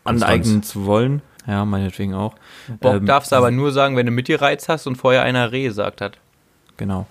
aneignen 0.03 0.61
zu 0.63 0.85
wollen. 0.85 1.21
Ja, 1.47 1.65
meinetwegen 1.65 2.13
auch. 2.13 2.35
Bock 2.79 2.95
Ähm, 2.95 3.05
darfst 3.05 3.31
du 3.31 3.35
aber 3.35 3.51
nur 3.51 3.71
sagen, 3.71 3.95
wenn 3.95 4.05
du 4.05 4.11
mit 4.11 4.27
dir 4.27 4.41
Reiz 4.41 4.69
hast 4.69 4.87
und 4.87 4.95
vorher 4.95 5.23
einer 5.23 5.51
Reh 5.51 5.63
gesagt 5.63 6.01
hat. 6.01 6.17
Genau. 6.77 7.07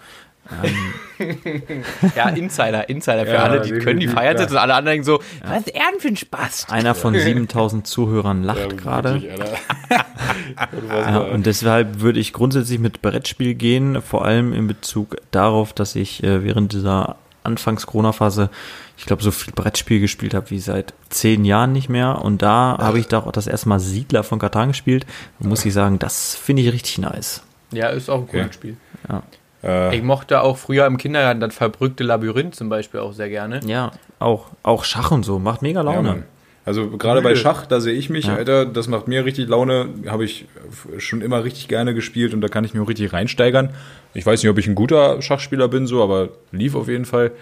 Ja, 2.16 2.28
Insider, 2.30 2.88
Insider 2.88 3.24
für 3.24 3.34
Ja, 3.34 3.44
alle, 3.44 3.60
die 3.60 3.70
können 3.78 4.00
die 4.00 4.08
feiern 4.08 4.34
ja. 4.34 4.42
sitzen 4.42 4.54
und 4.54 4.58
alle 4.58 4.74
anderen 4.74 4.96
denken 4.96 5.04
so, 5.04 5.20
was 5.46 5.58
ist 5.58 5.68
er 5.68 5.82
denn 5.92 6.00
für 6.00 6.08
ein 6.08 6.16
Spaß? 6.16 6.66
Einer 6.68 6.96
von 6.96 7.14
7000 7.14 7.86
Zuhörern 7.86 8.42
lacht 8.42 8.76
gerade. 8.76 9.22
Ja, 10.88 11.18
und 11.18 11.46
deshalb 11.46 12.00
würde 12.00 12.20
ich 12.20 12.32
grundsätzlich 12.32 12.78
mit 12.78 13.02
Brettspiel 13.02 13.54
gehen, 13.54 14.02
vor 14.02 14.24
allem 14.24 14.52
in 14.52 14.66
Bezug 14.66 15.16
darauf, 15.30 15.72
dass 15.72 15.94
ich 15.94 16.22
äh, 16.22 16.44
während 16.44 16.72
dieser 16.72 17.16
Anfangs-Corona-Phase, 17.44 18.50
ich 18.96 19.06
glaube, 19.06 19.22
so 19.22 19.30
viel 19.30 19.52
Brettspiel 19.52 20.00
gespielt 20.00 20.34
habe 20.34 20.50
wie 20.50 20.58
seit 20.60 20.94
zehn 21.08 21.44
Jahren 21.44 21.72
nicht 21.72 21.88
mehr. 21.88 22.22
Und 22.22 22.42
da 22.42 22.76
habe 22.78 22.98
ich 22.98 23.08
doch 23.08 23.30
das 23.32 23.46
erste 23.46 23.68
Mal 23.68 23.80
Siedler 23.80 24.22
von 24.22 24.38
Katan 24.38 24.68
gespielt. 24.68 25.06
Da 25.40 25.48
muss 25.48 25.64
ich 25.64 25.72
sagen, 25.72 25.98
das 25.98 26.34
finde 26.34 26.62
ich 26.62 26.72
richtig 26.72 26.98
nice. 26.98 27.42
Ja, 27.72 27.88
ist 27.88 28.08
auch 28.10 28.20
ein 28.20 28.28
cooles 28.28 28.46
Okay. 28.46 28.54
Spiel. 28.54 28.76
Äh, 29.64 29.96
Ich 29.96 30.02
mochte 30.02 30.40
auch 30.42 30.56
früher 30.58 30.86
im 30.86 30.98
Kindergarten 30.98 31.40
das 31.40 31.54
verbrückte 31.54 32.04
Labyrinth 32.04 32.54
zum 32.54 32.68
Beispiel 32.68 33.00
auch 33.00 33.12
sehr 33.12 33.28
gerne. 33.28 33.60
Ja, 33.66 33.92
auch, 34.18 34.46
auch 34.62 34.84
Schach 34.84 35.10
und 35.10 35.24
so, 35.24 35.38
macht 35.38 35.62
mega 35.62 35.80
ja, 35.80 35.84
Laune. 35.92 36.08
Mann. 36.08 36.22
Also 36.64 36.90
gerade 36.90 37.22
bei. 37.22 37.34
Schach, 37.34 37.66
da 37.66 37.80
sehe 37.80 37.94
ich 37.94 38.08
mich, 38.08 38.26
Ja. 38.26 38.36
Alter, 38.36 38.66
das 38.66 38.86
macht 38.86 39.08
mir 39.08 39.24
richtig 39.24 39.48
Laune, 39.48 39.88
habe 40.06 40.24
ich 40.24 40.46
schon 40.98 41.20
immer 41.20 41.42
richtig 41.42 41.66
gerne 41.66 41.92
gespielt 41.92 42.34
und 42.34 42.40
da 42.40 42.46
kann 42.48 42.62
ich 42.64 42.72
mir 42.72 42.82
auch 42.82 42.88
richtig 42.88 43.12
reinsteigern. 43.12 43.70
Ich 44.14 44.24
weiß 44.24 44.42
nicht, 44.42 44.50
ob 44.50 44.58
ich 44.58 44.68
ein 44.68 44.76
guter 44.76 45.20
Schachspieler 45.22 45.66
bin, 45.66 45.88
so, 45.88 46.02
aber 46.04 46.28
lief 46.52 46.76
auf 46.76 46.86
jeden 46.86 47.04
Fall. 47.04 47.32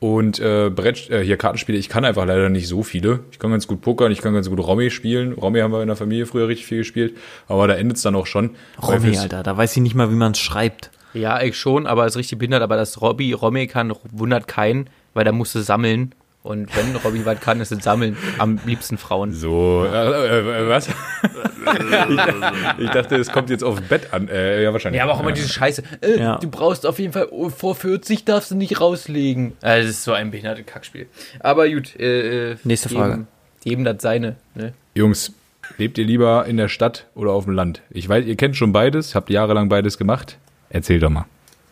Und 0.00 0.38
äh, 0.38 0.70
Brett, 0.70 1.10
äh, 1.10 1.24
hier 1.24 1.36
Kartenspiele, 1.36 1.76
ich 1.76 1.88
kann 1.88 2.04
einfach 2.04 2.24
leider 2.24 2.48
nicht 2.48 2.68
so 2.68 2.82
viele. 2.82 3.20
Ich 3.32 3.38
kann 3.38 3.50
ganz 3.50 3.66
gut 3.66 3.80
pokern, 3.80 4.12
ich 4.12 4.20
kann 4.20 4.32
ganz 4.32 4.48
gut 4.48 4.60
Romy 4.60 4.90
spielen. 4.90 5.32
Romy 5.32 5.58
haben 5.58 5.72
wir 5.72 5.82
in 5.82 5.88
der 5.88 5.96
Familie 5.96 6.26
früher 6.26 6.46
richtig 6.46 6.66
viel 6.66 6.78
gespielt, 6.78 7.16
aber 7.48 7.66
da 7.66 7.74
endet 7.74 7.96
es 7.96 8.02
dann 8.02 8.14
auch 8.14 8.26
schon. 8.26 8.50
Romy, 8.80 9.18
Alter, 9.18 9.42
da 9.42 9.56
weiß 9.56 9.76
ich 9.76 9.82
nicht 9.82 9.96
mal, 9.96 10.10
wie 10.10 10.16
man 10.16 10.32
es 10.32 10.38
schreibt. 10.38 10.90
Ja, 11.14 11.42
ich 11.42 11.56
schon, 11.56 11.86
aber 11.86 12.06
ist 12.06 12.16
richtig 12.16 12.38
behindert. 12.38 12.62
Aber 12.62 12.76
dass 12.76 13.00
Robby 13.00 13.32
Romy 13.32 13.66
kann, 13.66 13.92
wundert 14.12 14.46
keinen, 14.46 14.88
weil 15.14 15.24
da 15.24 15.32
musste 15.32 15.62
sammeln. 15.62 16.14
Und 16.48 16.74
wenn 16.74 16.96
Robby 16.96 17.26
was 17.26 17.40
kann, 17.40 17.60
ist 17.60 17.72
es 17.72 17.84
sammeln. 17.84 18.16
Am 18.38 18.58
liebsten 18.64 18.96
Frauen. 18.96 19.34
So, 19.34 19.84
äh, 19.84 20.62
äh, 20.62 20.66
was? 20.66 20.88
ich, 20.88 22.84
ich 22.84 22.90
dachte, 22.90 23.16
es 23.16 23.30
kommt 23.30 23.50
jetzt 23.50 23.62
auf 23.62 23.78
Bett 23.82 24.14
an. 24.14 24.28
Äh, 24.28 24.62
ja, 24.62 24.72
wahrscheinlich. 24.72 24.96
Ja, 24.96 25.04
aber 25.04 25.12
auch 25.12 25.20
immer 25.20 25.32
diese 25.32 25.50
Scheiße. 25.50 25.82
Äh, 26.00 26.18
Ja. 26.18 26.38
Du 26.38 26.48
brauchst 26.48 26.86
auf 26.86 26.98
jeden 26.98 27.12
Fall, 27.12 27.28
oh, 27.30 27.50
vor 27.50 27.74
40 27.74 28.24
darfst 28.24 28.50
du 28.50 28.54
nicht 28.54 28.80
rauslegen. 28.80 29.58
Also, 29.60 29.88
das 29.88 29.96
ist 29.96 30.04
so 30.04 30.14
ein 30.14 30.30
behindertes 30.30 30.64
Kackspiel. 30.64 31.06
Aber 31.40 31.68
gut. 31.68 31.94
Äh, 32.00 32.52
äh, 32.52 32.56
Nächste 32.64 32.88
Frage. 32.88 33.10
Jedem, 33.10 33.26
jedem 33.64 33.84
das 33.84 34.00
seine. 34.00 34.36
Ne? 34.54 34.72
Jungs, 34.94 35.34
lebt 35.76 35.98
ihr 35.98 36.06
lieber 36.06 36.46
in 36.46 36.56
der 36.56 36.68
Stadt 36.70 37.08
oder 37.14 37.32
auf 37.32 37.44
dem 37.44 37.52
Land? 37.52 37.82
Ich 37.90 38.08
weiß, 38.08 38.24
ihr 38.24 38.36
kennt 38.36 38.56
schon 38.56 38.72
beides, 38.72 39.14
habt 39.14 39.28
jahrelang 39.28 39.68
beides 39.68 39.98
gemacht. 39.98 40.38
Erzähl 40.70 40.98
doch 40.98 41.10
mal. 41.10 41.26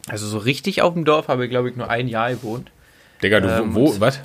Also 0.07 0.27
so 0.27 0.37
richtig 0.37 0.83
auf 0.83 0.93
dem 0.93 1.07
Dorf 1.07 1.29
habe 1.29 1.45
ich, 1.47 1.51
glaube 1.51 1.71
ich, 1.71 1.77
nur 1.77 1.89
ein 1.89 2.09
Jahr 2.09 2.29
gewohnt. 2.31 2.71
Digga, 3.23 3.41
du, 3.41 3.49
Ähm, 3.49 3.75
wo, 3.75 3.99
was? 4.01 4.21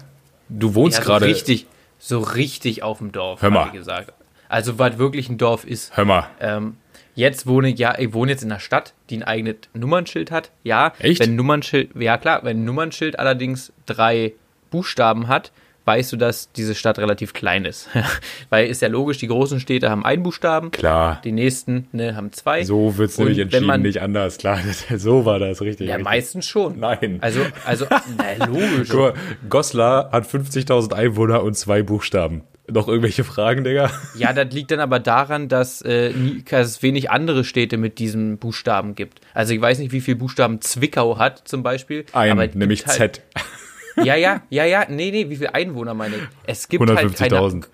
Du 0.53 0.75
wohnst 0.75 0.97
Ja, 0.97 1.03
so 1.03 1.09
gerade. 1.09 1.25
richtig, 1.25 1.65
so 1.97 2.19
richtig 2.19 2.83
auf 2.83 2.97
dem 2.97 3.11
Dorf, 3.11 3.41
Hör 3.41 3.49
mal. 3.49 3.71
gesagt. 3.71 4.13
Also, 4.49 4.77
was 4.77 4.97
wirklich 4.97 5.29
ein 5.29 5.37
Dorf 5.37 5.63
ist. 5.65 5.95
Hör 5.95 6.03
mal. 6.05 6.27
Ähm, 6.41 6.75
jetzt 7.15 7.47
wohne 7.47 7.69
ich, 7.69 7.79
ja, 7.79 7.97
ich 7.97 8.13
wohne 8.13 8.31
jetzt 8.31 8.43
in 8.43 8.51
einer 8.51 8.59
Stadt, 8.59 8.93
die 9.09 9.17
ein 9.17 9.23
eigenes 9.23 9.55
Nummernschild 9.73 10.29
hat. 10.29 10.51
Ja, 10.63 10.93
Echt? 10.99 11.21
wenn 11.21 11.35
Nummernschild, 11.37 11.91
ja 11.95 12.17
klar, 12.17 12.41
wenn 12.43 12.61
ein 12.61 12.65
Nummernschild 12.65 13.17
allerdings 13.17 13.71
drei 13.85 14.33
Buchstaben 14.69 15.27
hat, 15.29 15.51
weißt 15.85 16.11
du, 16.13 16.17
dass 16.17 16.51
diese 16.51 16.75
Stadt 16.75 16.99
relativ 16.99 17.33
klein 17.33 17.65
ist. 17.65 17.89
Weil 18.49 18.67
ist 18.67 18.81
ja 18.81 18.87
logisch, 18.87 19.17
die 19.17 19.27
großen 19.27 19.59
Städte 19.59 19.89
haben 19.89 20.05
einen 20.05 20.23
Buchstaben, 20.23 20.71
Klar. 20.71 21.21
die 21.23 21.31
nächsten 21.31 21.87
ne, 21.91 22.15
haben 22.15 22.31
zwei. 22.33 22.63
So 22.63 22.97
wird's 22.97 23.17
Und 23.17 23.25
nämlich 23.25 23.37
wenn 23.37 23.43
entschieden, 23.45 23.65
man- 23.67 23.81
nicht 23.81 24.01
anders. 24.01 24.37
Klar, 24.37 24.59
das, 24.65 24.85
so 25.01 25.25
war 25.25 25.39
das 25.39 25.61
richtig. 25.61 25.87
Ja, 25.87 25.95
richtig. 25.95 26.05
meistens 26.05 26.47
schon. 26.47 26.79
Nein. 26.79 27.17
Also, 27.21 27.41
also, 27.65 27.85
na, 28.17 28.45
logisch. 28.45 28.89
Guck 28.89 28.99
mal, 28.99 29.13
Goslar 29.49 30.11
hat 30.11 30.25
50.000 30.25 30.93
Einwohner 30.93 31.43
und 31.43 31.55
zwei 31.55 31.83
Buchstaben. 31.83 32.43
Noch 32.69 32.87
irgendwelche 32.87 33.23
Fragen, 33.25 33.65
Digga? 33.65 33.91
Ja, 34.15 34.31
das 34.31 34.53
liegt 34.53 34.71
dann 34.71 34.79
aber 34.79 34.99
daran, 34.99 35.49
dass, 35.49 35.81
äh, 35.81 36.13
dass 36.49 36.67
es 36.67 36.83
wenig 36.83 37.09
andere 37.09 37.43
Städte 37.43 37.75
mit 37.77 37.99
diesen 37.99 38.37
Buchstaben 38.37 38.95
gibt. 38.95 39.19
Also 39.33 39.53
ich 39.53 39.59
weiß 39.59 39.79
nicht, 39.79 39.91
wie 39.91 39.99
viele 39.99 40.15
Buchstaben 40.17 40.61
Zwickau 40.61 41.17
hat 41.17 41.45
zum 41.45 41.63
Beispiel. 41.63 42.05
Ein, 42.13 42.39
es 42.39 42.55
nämlich 42.55 42.85
halt, 42.85 42.97
Z. 42.97 43.21
Ja, 43.97 44.15
ja, 44.15 44.41
ja, 44.49 44.65
ja, 44.65 44.85
nee, 44.89 45.11
nee, 45.11 45.29
wie 45.29 45.35
viele 45.35 45.53
Einwohner 45.53 45.93
meine 45.93 46.15
ich? 46.15 46.21
Es 46.45 46.67
gibt 46.69 46.87
halt 46.87 47.15
keine, 47.17 47.35
150.000. 47.37 47.65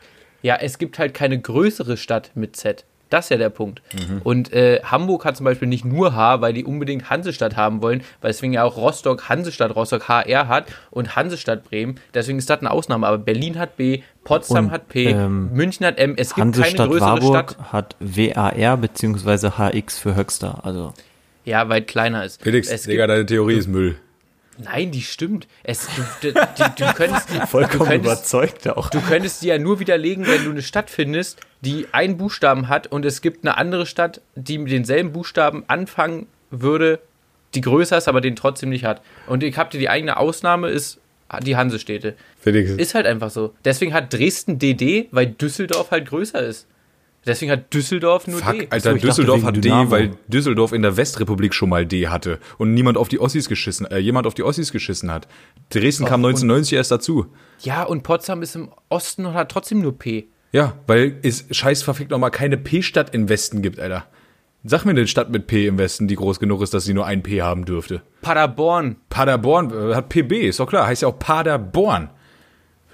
ja, 0.41 0.55
es 0.55 0.77
gibt 0.77 0.99
halt 0.99 1.13
keine 1.13 1.39
größere 1.39 1.97
Stadt 1.97 2.31
mit 2.35 2.55
Z. 2.55 2.85
Das 3.09 3.27
ist 3.27 3.29
ja 3.29 3.37
der 3.37 3.49
Punkt. 3.49 3.81
Mhm. 3.93 4.21
Und 4.23 4.51
äh, 4.51 4.81
Hamburg 4.83 5.23
hat 5.23 5.37
zum 5.37 5.45
Beispiel 5.45 5.69
nicht 5.69 5.85
nur 5.85 6.13
H, 6.13 6.41
weil 6.41 6.51
die 6.51 6.65
unbedingt 6.65 7.09
Hansestadt 7.09 7.55
haben 7.55 7.81
wollen, 7.81 8.01
weil 8.19 8.31
deswegen 8.31 8.51
ja 8.51 8.63
auch 8.65 8.75
Rostock 8.75 9.29
Hansestadt 9.29 9.73
Rostock 9.75 10.09
HR 10.09 10.49
hat 10.49 10.65
und 10.91 11.15
Hansestadt 11.15 11.63
Bremen. 11.63 12.01
Deswegen 12.13 12.37
ist 12.37 12.49
das 12.49 12.59
eine 12.59 12.69
Ausnahme. 12.69 13.07
Aber 13.07 13.17
Berlin 13.17 13.57
hat 13.57 13.77
B, 13.77 14.01
Potsdam 14.25 14.65
Und, 14.65 14.71
hat 14.71 14.89
P, 14.89 15.05
ähm, 15.05 15.53
München 15.53 15.85
hat 15.85 15.97
M. 15.99 16.15
Es 16.17 16.35
gibt 16.35 16.53
keine 16.53 16.65
Hansestadt 16.65 16.89
größere 16.89 17.09
Warburg 17.09 17.51
Stadt. 17.51 17.71
hat 17.71 17.95
WAR 18.01 18.75
beziehungsweise 18.75 19.57
HX 19.57 19.99
für 19.99 20.15
Höxter. 20.17 20.65
Also 20.65 20.93
Ja, 21.45 21.69
weil 21.69 21.83
kleiner 21.83 22.25
ist. 22.25 22.43
Felix, 22.43 22.69
es 22.69 22.83
Digga, 22.83 23.03
gibt, 23.05 23.09
deine 23.11 23.25
Theorie 23.25 23.55
ist 23.55 23.67
Müll. 23.67 23.95
Nein, 24.57 24.91
die 24.91 25.01
stimmt. 25.01 25.47
Es, 25.63 25.87
du, 26.21 26.31
du, 26.31 26.33
du, 26.33 26.63
du 26.77 26.93
könntest, 26.95 27.29
du 27.29 27.47
könntest, 27.49 27.93
überzeugt 27.93 28.67
auch. 28.69 28.89
du 28.89 29.01
könntest 29.01 29.41
die 29.41 29.47
ja 29.47 29.57
nur 29.57 29.79
widerlegen, 29.79 30.25
wenn 30.27 30.43
du 30.43 30.51
eine 30.51 30.61
Stadt 30.61 30.89
findest, 30.89 31.39
die 31.61 31.87
einen 31.91 32.17
Buchstaben 32.17 32.67
hat 32.67 32.87
und 32.87 33.05
es 33.05 33.21
gibt 33.21 33.45
eine 33.45 33.57
andere 33.57 33.85
Stadt, 33.85 34.21
die 34.35 34.57
mit 34.57 34.71
denselben 34.71 35.11
Buchstaben 35.11 35.63
anfangen 35.67 36.27
würde, 36.49 36.99
die 37.55 37.61
größer 37.61 37.97
ist, 37.97 38.07
aber 38.07 38.21
den 38.21 38.35
trotzdem 38.35 38.69
nicht 38.69 38.85
hat. 38.85 39.01
Und 39.27 39.43
ich 39.43 39.57
hab 39.57 39.71
dir 39.71 39.79
die 39.79 39.89
eigene 39.89 40.17
Ausnahme 40.17 40.69
ist 40.69 40.99
die 41.41 41.55
Hansestädte. 41.55 42.15
Ist 42.77 42.95
halt 42.95 43.05
einfach 43.05 43.29
so. 43.29 43.53
Deswegen 43.65 43.93
hat 43.93 44.13
Dresden 44.13 44.59
DD, 44.59 45.07
weil 45.11 45.27
Düsseldorf 45.27 45.91
halt 45.91 46.07
größer 46.07 46.41
ist. 46.41 46.67
Deswegen 47.27 47.51
hat 47.51 47.73
Düsseldorf 47.73 48.25
nur 48.27 48.39
Fuck, 48.39 48.53
D. 48.59 48.67
Alter, 48.69 48.93
dachte 48.93 49.05
Düsseldorf 49.05 49.37
wegen 49.37 49.47
hat 49.47 49.55
D, 49.57 49.61
Dynamo. 49.61 49.91
weil 49.91 50.11
Düsseldorf 50.27 50.71
in 50.71 50.81
der 50.81 50.97
Westrepublik 50.97 51.53
schon 51.53 51.69
mal 51.69 51.85
D 51.85 52.07
hatte 52.07 52.39
und 52.57 52.73
niemand 52.73 52.97
auf 52.97 53.09
die 53.09 53.19
Ossis 53.19 53.49
geschissen, 53.49 53.85
äh, 53.85 53.97
jemand 53.99 54.25
auf 54.25 54.33
die 54.33 54.43
Ossis 54.43 54.71
geschissen 54.71 55.11
hat. 55.11 55.27
Dresden 55.69 56.05
kam 56.05 56.23
und- 56.23 56.29
1990 56.31 56.73
erst 56.77 56.89
dazu. 56.91 57.27
Ja, 57.59 57.83
und 57.83 58.03
Potsdam 58.03 58.41
ist 58.41 58.55
im 58.55 58.69
Osten 58.89 59.25
und 59.25 59.33
hat 59.33 59.51
trotzdem 59.51 59.81
nur 59.81 59.97
P. 59.99 60.27
Ja, 60.53 60.73
weil 60.87 61.17
es 61.21 61.45
scheiß 61.51 61.83
verfickt 61.83 62.11
nochmal 62.11 62.31
keine 62.31 62.57
P-Stadt 62.57 63.13
im 63.13 63.27
Westen 63.29 63.61
gibt, 63.61 63.79
Alter. 63.79 64.05
Sag 64.63 64.85
mir 64.85 64.91
eine 64.91 65.07
Stadt 65.07 65.29
mit 65.29 65.47
P 65.47 65.67
im 65.67 65.77
Westen, 65.77 66.07
die 66.07 66.15
groß 66.15 66.39
genug 66.39 66.61
ist, 66.61 66.73
dass 66.73 66.85
sie 66.85 66.93
nur 66.93 67.05
ein 67.05 67.23
P 67.23 67.41
haben 67.41 67.65
dürfte. 67.65 68.01
Paderborn. 68.21 68.95
Paderborn 69.09 69.71
äh, 69.91 69.95
hat 69.95 70.09
PB, 70.09 70.47
ist 70.47 70.59
doch 70.59 70.67
klar, 70.67 70.87
heißt 70.87 71.01
ja 71.03 71.07
auch 71.09 71.19
Paderborn. 71.19 72.09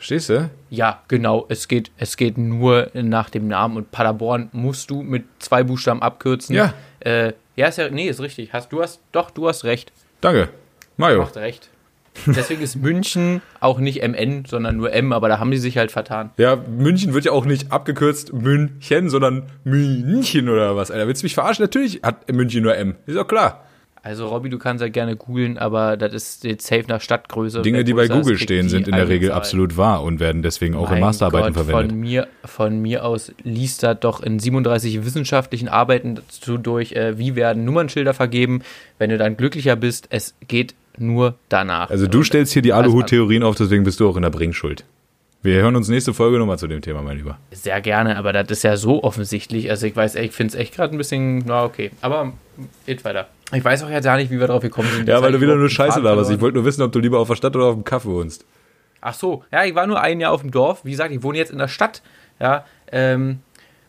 Verstehst 0.04 0.32
du? 0.32 0.50
Ja, 0.70 1.02
genau. 1.08 1.46
Es 1.48 1.70
geht, 1.70 1.90
es 1.96 2.18
geht 2.18 2.38
nur 2.38 2.92
nach 2.94 3.30
dem 3.30 3.48
Namen 3.48 3.78
und 3.78 3.92
Paderborn 3.92 4.50
musst 4.52 4.90
du 4.90 5.02
mit 5.02 5.24
zwei 5.40 5.64
Buchstaben 5.64 6.02
abkürzen. 6.02 6.54
Ja. 6.54 6.74
Äh, 7.00 7.32
ja, 7.56 7.68
ist 7.68 7.78
ja, 7.78 7.90
nee, 7.90 8.10
ist 8.10 8.20
richtig. 8.20 8.52
Hast, 8.52 8.74
du 8.74 8.82
hast, 8.82 9.00
doch, 9.14 9.32
du 9.32 9.48
hast 9.48 9.64
recht. 9.64 9.94
Danke. 10.20 10.50
Mario. 10.98 11.20
Macht 11.22 11.38
recht. 11.38 11.70
Deswegen 12.26 12.62
ist 12.62 12.76
München 12.76 13.42
auch 13.62 13.80
nicht 13.80 14.06
MN, 14.06 14.44
sondern 14.44 14.76
nur 14.76 14.92
M, 14.92 15.14
aber 15.14 15.30
da 15.30 15.40
haben 15.40 15.52
die 15.52 15.58
sich 15.58 15.78
halt 15.78 15.94
vertan. 15.94 16.32
Ja, 16.36 16.58
München 16.58 17.14
wird 17.14 17.24
ja 17.24 17.32
auch 17.32 17.46
nicht 17.46 17.72
abgekürzt 17.72 18.34
München, 18.34 19.10
sondern 19.10 19.52
München 19.64 20.50
oder 20.50 20.76
was, 20.76 20.92
Alter. 20.92 21.08
Willst 21.08 21.22
du 21.22 21.28
mich 21.28 21.34
verarschen? 21.34 21.64
Natürlich 21.64 22.02
hat 22.04 22.30
München 22.30 22.62
nur 22.62 22.76
M. 22.76 22.98
Ist 23.06 23.16
doch 23.16 23.26
klar. 23.26 23.64
Also, 24.06 24.28
Robby, 24.28 24.50
du 24.50 24.58
kannst 24.58 24.82
halt 24.82 24.92
gerne 24.92 25.16
googeln, 25.16 25.58
aber 25.58 25.96
das 25.96 26.14
ist 26.14 26.44
jetzt 26.44 26.68
safe 26.68 26.84
nach 26.90 27.00
Stadtgröße. 27.00 27.62
Dinge, 27.62 27.86
die 27.86 27.94
bei 27.94 28.10
Google 28.10 28.38
stehen, 28.38 28.68
sind 28.68 28.90
in 28.90 28.96
der 28.96 29.08
Regel 29.08 29.30
Einzahl. 29.30 29.38
absolut 29.38 29.78
wahr 29.78 30.04
und 30.04 30.20
werden 30.20 30.42
deswegen 30.42 30.76
auch 30.76 30.88
in 30.88 30.96
Mein 30.96 31.02
Masterarbeiten 31.04 31.54
Gott, 31.54 31.66
verwendet. 31.66 31.92
Von 31.92 32.00
mir, 32.02 32.28
von 32.44 32.82
mir 32.82 33.06
aus 33.06 33.32
liest 33.44 33.82
das 33.82 33.98
doch 34.02 34.22
in 34.22 34.40
37 34.40 35.06
wissenschaftlichen 35.06 35.70
Arbeiten 35.70 36.16
dazu 36.16 36.58
durch, 36.58 36.92
äh, 36.92 37.18
wie 37.18 37.38
werden 37.38 37.64
Nummernschilder 37.64 38.14
vergeben. 38.14 38.62
Wenn 38.98 39.10
du 39.10 39.18
dann 39.18 39.38
glücklicher 39.38 39.78
bist, 39.78 40.08
es 40.10 40.36
geht 40.50 40.76
nur 40.98 41.36
danach. 41.48 41.90
Also 41.90 42.06
du 42.06 42.18
Und 42.18 42.26
stellst 42.26 42.52
hier 42.52 42.62
die 42.62 42.74
Aluhut-Theorien 42.74 43.42
auf, 43.42 43.56
deswegen 43.56 43.86
bist 43.86 44.02
du 44.02 44.10
auch 44.10 44.18
in 44.18 44.24
der 44.24 44.32
Bringschuld. 44.32 44.84
Wir 45.44 45.62
hören 45.62 45.76
uns 45.76 45.90
nächste 45.90 46.14
Folge 46.14 46.40
nochmal 46.40 46.58
zu 46.58 46.68
dem 46.68 46.82
Thema, 46.82 47.02
mein 47.02 47.18
Lieber. 47.18 47.38
Sehr 47.52 47.82
gerne, 47.82 48.16
aber 48.16 48.32
das 48.32 48.50
ist 48.50 48.64
ja 48.64 48.78
so 48.78 49.04
offensichtlich. 49.04 49.70
Also 49.70 49.86
ich 49.86 49.94
weiß, 49.94 50.16
ich 50.16 50.32
finde 50.32 50.54
es 50.54 50.60
echt 50.60 50.74
gerade 50.74 50.96
ein 50.96 50.98
bisschen, 50.98 51.40
na 51.40 51.66
okay. 51.66 51.92
Aber 52.00 52.32
geht 52.86 53.04
weiter. 53.04 53.28
Ich 53.52 53.64
weiß 53.64 53.84
auch 53.84 53.90
jetzt 53.90 54.06
gar 54.06 54.16
nicht, 54.16 54.32
wie 54.32 54.40
wir 54.40 54.48
drauf 54.48 54.62
gekommen 54.62 54.88
sind. 54.96 55.10
Ja, 55.10 55.22
weil 55.22 55.34
du 55.34 55.42
wieder 55.42 55.58
nur 55.58 55.70
Scheiße 55.70 56.00
laberst. 56.00 56.32
Ich 56.32 56.40
wollte 56.40 56.56
nur 56.56 56.66
wissen, 56.66 56.82
ob 56.82 56.94
du 56.94 57.00
lieber 57.00 57.20
auf 57.20 57.28
der 57.28 57.36
Stadt 57.36 57.58
oder 57.58 57.66
auf 57.66 57.76
dem 57.76 57.84
Kaffee 57.84 58.08
wohnst. 58.08 58.46
Ach 59.02 59.14
so, 59.14 59.44
ja, 59.52 59.66
ich 59.66 59.76
war 59.76 59.86
nur 59.86 60.00
ein 60.00 60.22
Jahr 60.22 60.32
auf 60.32 60.40
dem 60.40 60.52
Dorf. 60.52 60.86
Wie 60.86 60.92
gesagt, 60.92 61.12
ich 61.12 61.24
wohne 61.24 61.38
jetzt 61.38 61.52
in 61.52 61.58
der 61.58 61.68
Stadt. 61.68 62.02
Ja, 62.40 62.64
ähm, 62.90 63.40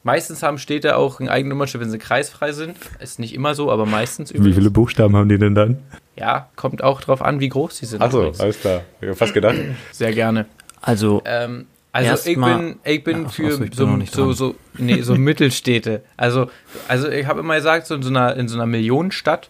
meistens 0.02 0.42
haben 0.42 0.58
Städte 0.58 0.96
auch 0.96 1.20
eine 1.20 1.30
eigene 1.30 1.50
Nummernschiff, 1.54 1.80
wenn 1.80 1.90
sie 1.90 1.98
kreisfrei 1.98 2.50
sind. 2.50 2.76
Ist 2.98 3.20
nicht 3.20 3.32
immer 3.32 3.54
so, 3.54 3.70
aber 3.70 3.86
meistens. 3.86 4.34
Wie 4.34 4.52
viele 4.52 4.72
Buchstaben 4.72 5.14
haben 5.14 5.28
die 5.28 5.38
denn 5.38 5.54
dann? 5.54 5.78
Ja, 6.16 6.48
kommt 6.56 6.82
auch 6.82 7.00
drauf 7.00 7.22
an, 7.22 7.38
wie 7.38 7.48
groß 7.48 7.78
die 7.78 7.86
sind. 7.86 8.02
Achso, 8.02 8.18
übrigens. 8.18 8.40
alles 8.40 8.60
klar. 8.60 8.82
Ich 9.00 9.08
hab 9.08 9.16
fast 9.16 9.34
gedacht. 9.34 9.54
Sehr 9.92 10.12
gerne. 10.12 10.46
Also, 10.84 11.22
Ähm, 11.24 11.66
also 11.92 12.28
ich 12.28 12.36
bin, 12.36 12.76
ich 12.82 13.04
bin 13.04 13.26
Ach, 13.28 13.32
für 13.32 13.52
ich 13.52 13.58
bin 13.58 13.72
so, 13.72 13.86
noch 13.86 13.96
nicht 13.96 14.12
so, 14.12 14.32
so, 14.32 14.56
nee, 14.76 15.00
so 15.02 15.14
Mittelstädte. 15.16 16.02
Also, 16.16 16.50
also 16.88 17.08
ich 17.08 17.26
habe 17.26 17.40
immer 17.40 17.54
gesagt, 17.54 17.86
so 17.86 17.94
in 17.94 18.02
so 18.02 18.10
einer, 18.10 18.36
in 18.36 18.48
so 18.48 18.56
einer 18.56 18.66
Millionenstadt, 18.66 19.48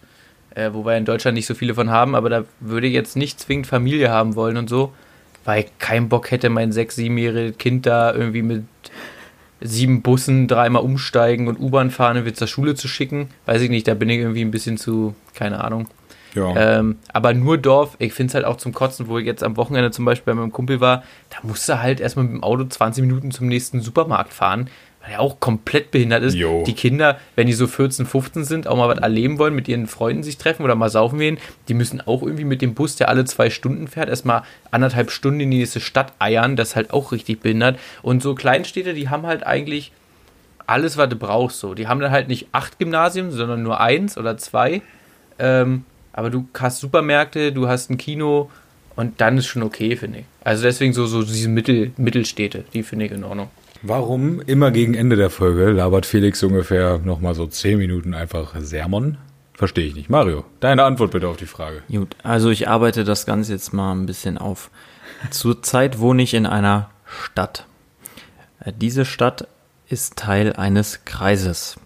äh, 0.55 0.71
wo 0.75 0.85
wir 0.85 0.95
in 0.97 1.07
Deutschland 1.07 1.37
nicht 1.37 1.47
so 1.47 1.55
viele 1.55 1.75
von 1.75 1.91
haben, 1.91 2.15
aber 2.15 2.29
da 2.29 2.45
würde 2.61 2.87
ich 2.87 2.93
jetzt 2.93 3.17
nicht 3.17 3.41
zwingend 3.41 3.67
Familie 3.67 4.11
haben 4.11 4.35
wollen 4.37 4.59
und 4.59 4.69
so, 4.69 4.93
weil 5.47 5.65
ich 5.65 5.79
keinen 5.79 6.11
Bock 6.11 6.31
hätte, 6.31 6.51
mein 6.51 6.71
sechs-, 6.71 6.97
siebenjähriges 6.97 7.57
Kind 7.57 7.87
da 7.87 8.13
irgendwie 8.13 8.43
mit 8.43 8.65
sieben 9.63 10.03
Bussen 10.03 10.47
dreimal 10.47 10.83
umsteigen 10.83 11.49
und 11.49 11.59
U-Bahn 11.59 11.91
fahren 11.91 12.19
und 12.19 12.27
wieder 12.27 12.37
zur 12.37 12.47
Schule 12.49 12.75
zu 12.75 12.89
schicken. 12.89 13.31
Weiß 13.47 13.63
ich 13.63 13.71
nicht, 13.71 13.89
da 13.89 13.95
bin 13.95 14.11
ich 14.11 14.19
irgendwie 14.19 14.45
ein 14.45 14.51
bisschen 14.51 14.77
zu, 14.77 15.15
keine 15.35 15.65
Ahnung. 15.65 15.89
Ja. 16.35 16.79
Ähm, 16.79 16.99
aber 17.13 17.33
nur 17.35 17.59
Dorf, 17.59 17.97
ich 17.99 18.13
finde 18.13 18.31
es 18.31 18.35
halt 18.35 18.45
auch 18.45 18.57
zum 18.57 18.73
Kotzen, 18.73 19.09
wo 19.09 19.19
ich 19.19 19.27
jetzt 19.27 19.43
am 19.43 19.57
Wochenende 19.57 19.91
zum 19.91 20.05
Beispiel 20.05 20.35
bei 20.35 20.41
meinem 20.41 20.53
Kumpel 20.53 20.81
war, 20.81 21.05
da 21.31 21.39
musste 21.43 21.83
halt 21.83 22.01
erstmal 22.01 22.25
mit 22.25 22.35
dem 22.35 22.43
Auto 22.43 22.65
20 22.65 23.03
Minuten 23.03 23.31
zum 23.31 23.47
nächsten 23.47 23.81
Supermarkt 23.81 24.33
fahren, 24.33 24.69
weil 25.03 25.13
er 25.13 25.21
auch 25.21 25.39
komplett 25.39 25.91
behindert 25.91 26.23
ist. 26.23 26.35
Jo. 26.35 26.65
Die 26.67 26.73
Kinder, 26.73 27.19
wenn 27.37 27.47
die 27.47 27.53
so 27.53 27.67
14, 27.67 28.07
15 28.07 28.45
sind, 28.45 28.67
auch 28.67 28.77
mal 28.77 28.89
was 28.89 28.99
erleben 28.99 29.39
wollen, 29.39 29.55
mit 29.55 29.69
ihren 29.69 29.87
Freunden 29.87 30.23
sich 30.23 30.39
treffen 30.39 30.63
oder 30.65 30.75
mal 30.75 30.89
saufen 30.89 31.19
gehen, 31.19 31.39
die 31.69 31.75
müssen 31.75 32.01
auch 32.01 32.23
irgendwie 32.23 32.45
mit 32.45 32.63
dem 32.63 32.75
Bus, 32.75 32.97
der 32.97 33.09
alle 33.09 33.25
zwei 33.25 33.51
Stunden 33.51 33.87
fährt, 33.87 34.09
erstmal 34.09 34.43
anderthalb 34.71 35.11
Stunden 35.11 35.41
in 35.41 35.51
die 35.51 35.59
nächste 35.59 35.81
Stadt 35.81 36.13
eiern, 36.19 36.57
das 36.57 36.71
ist 36.71 36.77
halt 36.77 36.93
auch 36.93 37.13
richtig 37.13 37.41
behindert. 37.41 37.79
Und 38.03 38.23
so 38.23 38.35
Kleinstädte, 38.35 38.95
die 38.95 39.09
haben 39.09 39.27
halt 39.27 39.47
eigentlich 39.47 39.93
alles, 40.67 40.97
was 40.97 41.09
du 41.09 41.17
brauchst. 41.17 41.61
So. 41.61 41.75
Die 41.75 41.87
haben 41.87 42.01
dann 42.01 42.11
halt 42.11 42.29
nicht 42.29 42.49
acht 42.53 42.79
Gymnasien, 42.79 43.31
sondern 43.31 43.63
nur 43.63 43.81
eins 43.81 44.17
oder 44.17 44.37
zwei. 44.39 44.83
Ähm, 45.39 45.85
aber 46.15 46.31
du 46.31 46.49
hast 46.59 46.79
Supermärkte, 46.81 47.53
du 47.53 47.69
hast 47.69 47.91
ein 47.91 47.99
Kino 47.99 48.51
und 48.97 49.21
dann 49.21 49.37
ist 49.37 49.47
schon 49.47 49.65
okay, 49.65 49.97
finde 49.97 50.21
ich. 50.21 50.25
Also 50.45 50.63
deswegen 50.63 50.93
so, 50.93 51.07
so 51.07 51.23
diese 51.23 51.49
Mittel, 51.49 51.93
Mittelstädte, 51.97 52.65
die 52.73 52.85
finde 52.85 53.07
ich 53.07 53.13
in 53.13 53.25
Ordnung. 53.25 53.51
Warum 53.83 54.41
immer 54.41 54.71
gegen 54.71 54.95
Ende 54.95 55.17
der 55.17 55.29
Folge 55.29 55.71
labert 55.73 56.07
Felix 56.07 56.43
ungefähr 56.43 56.99
nochmal 56.99 57.35
so 57.35 57.47
10 57.47 57.77
Minuten 57.77 58.15
einfach 58.15 58.55
Sermon? 58.61 59.19
Verstehe 59.53 59.87
ich 59.87 59.95
nicht. 59.95 60.09
Mario, 60.09 60.45
deine 60.61 60.85
Antwort 60.85 61.11
bitte 61.11 61.29
auf 61.29 61.37
die 61.37 61.47
Frage. 61.47 61.83
Gut, 61.91 62.17
also 62.23 62.51
ich 62.51 62.69
arbeite 62.69 63.05
das 63.05 63.27
Ganze 63.27 63.53
jetzt 63.53 63.73
mal 63.73 63.93
ein 63.93 64.07
bisschen 64.07 64.39
auf. 64.39 64.71
Zurzeit 65.31 65.99
wohne 65.99 66.23
ich 66.23 66.35
in 66.35 66.47
einer 66.47 66.91
Stadt. 67.05 67.67
Äh, 68.61 68.73
Diese 68.77 69.05
Stadt 69.05 69.49
ist 69.89 70.17
Teil 70.17 70.55
eines 70.55 71.05
Kreises. 71.05 71.77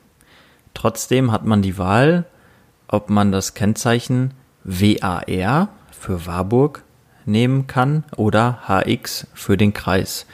Trotzdem 0.74 1.32
hat 1.32 1.44
man 1.44 1.62
die 1.62 1.78
Wahl, 1.78 2.26
ob 2.88 3.10
man 3.10 3.32
das 3.32 3.54
Kennzeichen 3.54 4.32
WAR 4.64 5.68
für 5.90 6.26
Warburg 6.26 6.82
nehmen 7.24 7.66
kann 7.66 8.04
oder 8.16 8.60
HX 8.66 9.26
für 9.34 9.56
den 9.56 9.72
Kreis. 9.74 10.26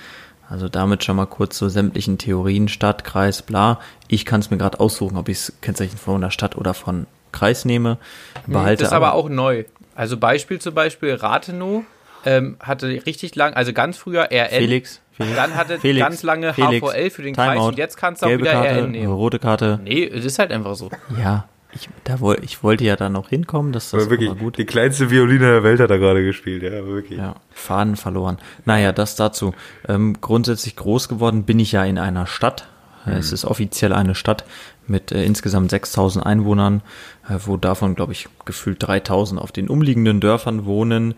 Also 0.49 0.69
damit 0.69 1.05
schon 1.05 1.17
mal 1.17 1.27
kurz 1.27 1.57
zu 1.57 1.69
sämtlichen 1.69 2.19
Theorien, 2.19 2.69
Stadt, 2.69 3.03
Kreis, 3.05 3.43
bla. 3.43 3.81
Ich 4.09 4.25
kann 4.25 4.41
es 4.41 4.51
mir 4.51 4.59
gerade 4.59 4.79
aussuchen, 4.79 5.17
ob 5.17 5.29
ich 5.29 5.39
das 5.39 5.53
Kennzeichen 5.61 5.97
von 5.97 6.21
der 6.21 6.31
Stadt 6.31 6.57
oder 6.57 6.75
von 6.75 7.07
Kreis 7.33 7.65
nehme. 7.65 7.99
Behalte 8.47 8.83
das 8.83 8.93
ist 8.93 8.95
aber 8.95 9.15
auch 9.15 9.29
neu. 9.29 9.65
Also 9.95 10.17
Beispiel 10.17 10.61
zum 10.61 10.75
Beispiel 10.75 11.15
Rathenow 11.15 11.85
ähm, 12.25 12.57
hatte 12.61 12.89
richtig 13.07 13.35
lang, 13.35 13.55
also 13.55 13.73
ganz 13.73 13.97
früher 13.97 14.29
RN. 14.31 14.49
Felix, 14.51 15.01
Felix. 15.13 15.37
Dann 15.37 15.55
hatte 15.57 15.79
Felix, 15.79 16.05
ganz 16.05 16.23
lange 16.23 16.55
Felix, 16.55 16.87
HVL 16.87 17.11
für 17.11 17.23
den 17.23 17.35
Kreis 17.35 17.53
Timeout, 17.55 17.69
und 17.69 17.79
jetzt 17.79 17.97
kannst 17.97 18.23
du 18.23 18.27
auch 18.27 18.31
wieder 18.31 18.53
Karte, 18.53 18.83
RN 18.83 18.91
nehmen. 18.91 19.13
rote 19.13 19.39
Karte. 19.39 19.81
Nee, 19.83 20.05
es 20.05 20.25
ist 20.25 20.39
halt 20.39 20.53
einfach 20.53 20.75
so. 20.75 20.91
Ja, 21.19 21.49
ich, 21.75 21.89
da 22.05 22.21
woll, 22.21 22.39
ich 22.43 22.63
wollte 22.63 22.85
ja 22.85 22.97
da 22.97 23.09
noch 23.09 23.29
hinkommen, 23.29 23.73
dass 23.73 23.91
das 23.91 24.03
Aber 24.03 24.11
wirklich, 24.11 24.39
gut. 24.39 24.59
die 24.59 24.65
kleinste 24.67 25.11
Violine 25.11 25.41
der 25.47 25.63
Welt 25.63 25.81
hat 25.81 25.91
er 25.91 25.99
gerade 25.99 26.25
gespielt, 26.25 26.63
ja, 26.63 26.87
wirklich. 26.87 27.19
Ja, 27.19 27.35
Faden 27.51 27.97
verloren. 27.97 28.39
Naja, 28.65 28.93
das 28.93 29.17
dazu. 29.17 29.55
Ähm, 29.89 30.17
grundsätzlich 30.21 30.77
groß 30.77 31.09
geworden 31.09 31.45
bin 31.45 31.59
ich 31.59 31.73
ja 31.73 31.85
in 31.85 31.99
einer 31.99 32.27
Stadt. 32.27 32.69
Äh, 33.07 33.13
Es 33.13 33.33
ist 33.33 33.45
offiziell 33.45 33.93
eine 33.93 34.15
Stadt 34.15 34.45
mit 34.87 35.13
äh, 35.13 35.25
insgesamt 35.25 35.71
6000 35.71 36.25
Einwohnern, 36.25 36.83
äh, 37.29 37.39
wo 37.45 37.57
davon, 37.57 37.95
glaube 37.95 38.13
ich, 38.13 38.29
gefühlt 38.45 38.83
3000 38.87 39.41
auf 39.41 39.53
den 39.53 39.69
umliegenden 39.69 40.21
Dörfern 40.21 40.65
wohnen. 40.67 41.15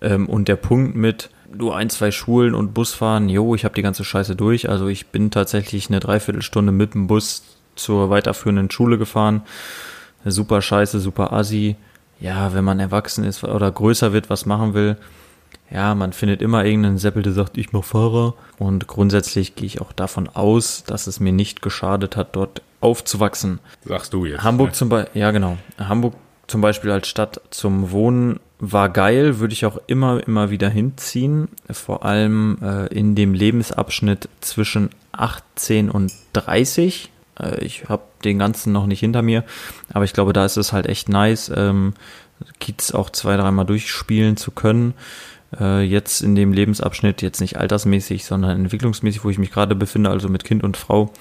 Ähm, 0.00 0.28
und 0.28 0.48
der 0.48 0.56
Punkt 0.56 0.94
mit 0.96 1.30
nur 1.52 1.76
ein, 1.76 1.90
zwei 1.90 2.10
Schulen 2.10 2.54
und 2.54 2.74
Busfahren, 2.74 3.28
jo, 3.28 3.54
ich 3.54 3.64
habe 3.64 3.74
die 3.74 3.82
ganze 3.82 4.04
Scheiße 4.04 4.36
durch. 4.36 4.68
Also 4.68 4.86
ich 4.88 5.08
bin 5.08 5.30
tatsächlich 5.30 5.88
eine 5.88 5.98
Dreiviertelstunde 6.00 6.72
mit 6.72 6.94
dem 6.94 7.06
Bus 7.06 7.42
zur 7.74 8.10
weiterführenden 8.10 8.70
Schule 8.70 8.98
gefahren. 8.98 9.42
Super 10.24 10.62
scheiße, 10.62 11.00
super 11.00 11.32
assi. 11.32 11.76
Ja, 12.20 12.52
wenn 12.52 12.64
man 12.64 12.80
erwachsen 12.80 13.24
ist 13.24 13.44
oder 13.44 13.70
größer 13.70 14.12
wird, 14.12 14.28
was 14.28 14.44
machen 14.44 14.74
will, 14.74 14.96
ja, 15.70 15.94
man 15.94 16.12
findet 16.12 16.40
immer 16.40 16.64
irgendeinen 16.64 16.98
Seppel, 16.98 17.22
der 17.22 17.32
sagt, 17.32 17.58
ich 17.58 17.72
mach 17.72 17.84
Fahrer. 17.84 18.34
Und 18.58 18.86
grundsätzlich 18.86 19.54
gehe 19.54 19.66
ich 19.66 19.80
auch 19.80 19.92
davon 19.92 20.28
aus, 20.28 20.84
dass 20.84 21.06
es 21.06 21.20
mir 21.20 21.32
nicht 21.32 21.60
geschadet 21.62 22.16
hat, 22.16 22.34
dort 22.36 22.62
aufzuwachsen. 22.80 23.60
Sagst 23.84 24.12
du 24.12 24.24
jetzt. 24.24 24.42
Hamburg 24.42 24.68
ne? 24.68 24.72
zum 24.72 24.88
Beispiel, 24.88 25.20
ja 25.20 25.30
genau. 25.30 25.58
Hamburg 25.78 26.14
zum 26.46 26.62
Beispiel 26.62 26.90
als 26.90 27.08
Stadt 27.08 27.40
zum 27.50 27.90
Wohnen 27.90 28.40
war 28.58 28.88
geil, 28.88 29.38
würde 29.38 29.52
ich 29.52 29.66
auch 29.66 29.78
immer, 29.86 30.26
immer 30.26 30.50
wieder 30.50 30.70
hinziehen. 30.70 31.48
Vor 31.70 32.04
allem 32.04 32.58
äh, 32.62 32.86
in 32.86 33.14
dem 33.14 33.34
Lebensabschnitt 33.34 34.28
zwischen 34.40 34.90
18 35.12 35.90
und 35.90 36.12
30. 36.32 37.10
Äh, 37.38 37.62
ich 37.64 37.88
habe 37.88 38.02
den 38.24 38.38
ganzen 38.38 38.72
noch 38.72 38.86
nicht 38.86 39.00
hinter 39.00 39.22
mir, 39.22 39.44
aber 39.92 40.04
ich 40.04 40.12
glaube, 40.12 40.32
da 40.32 40.44
ist 40.44 40.56
es 40.56 40.72
halt 40.72 40.86
echt 40.86 41.08
nice, 41.08 41.50
ähm, 41.54 41.94
Kiez 42.60 42.92
auch 42.92 43.10
zwei, 43.10 43.36
dreimal 43.36 43.66
durchspielen 43.66 44.36
zu 44.36 44.50
können. 44.50 44.94
Äh, 45.58 45.82
jetzt 45.82 46.20
in 46.22 46.34
dem 46.34 46.52
Lebensabschnitt, 46.52 47.22
jetzt 47.22 47.40
nicht 47.40 47.56
altersmäßig, 47.56 48.24
sondern 48.24 48.58
entwicklungsmäßig, 48.58 49.24
wo 49.24 49.30
ich 49.30 49.38
mich 49.38 49.50
gerade 49.50 49.74
befinde, 49.74 50.10
also 50.10 50.28
mit 50.28 50.44
Kind 50.44 50.62
und 50.62 50.76
Frau, 50.76 51.12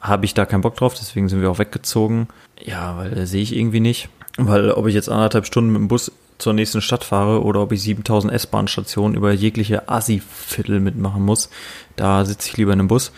habe 0.00 0.26
ich 0.26 0.34
da 0.34 0.44
keinen 0.44 0.60
Bock 0.60 0.76
drauf, 0.76 0.94
deswegen 0.94 1.28
sind 1.28 1.40
wir 1.40 1.50
auch 1.50 1.58
weggezogen. 1.58 2.28
Ja, 2.60 2.96
weil 2.96 3.16
äh, 3.16 3.26
sehe 3.26 3.42
ich 3.42 3.56
irgendwie 3.56 3.80
nicht. 3.80 4.08
Weil 4.36 4.72
ob 4.72 4.86
ich 4.86 4.94
jetzt 4.94 5.08
anderthalb 5.08 5.46
Stunden 5.46 5.72
mit 5.72 5.80
dem 5.80 5.88
Bus 5.88 6.12
zur 6.38 6.52
nächsten 6.52 6.80
Stadt 6.80 7.04
fahre 7.04 7.42
oder 7.42 7.60
ob 7.60 7.72
ich 7.72 7.82
7000 7.82 8.32
S-Bahn-Stationen 8.32 9.14
über 9.14 9.32
jegliche 9.32 9.88
Assi-Viertel 9.88 10.80
mitmachen 10.80 11.22
muss, 11.22 11.48
da 11.96 12.24
sitze 12.24 12.50
ich 12.50 12.56
lieber 12.56 12.72
in 12.72 12.80
einem 12.80 12.88
Bus. 12.88 13.12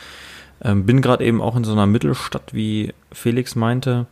Ähm, 0.63 0.87
bin 0.87 1.03
gerade 1.03 1.25
eben 1.25 1.41
auch 1.41 1.57
in 1.57 1.65
so 1.65 1.73
einer 1.73 1.87
Mittelstadt, 1.87 2.55
wie 2.55 2.95
Felix 3.13 3.55
meinte. 3.55 4.07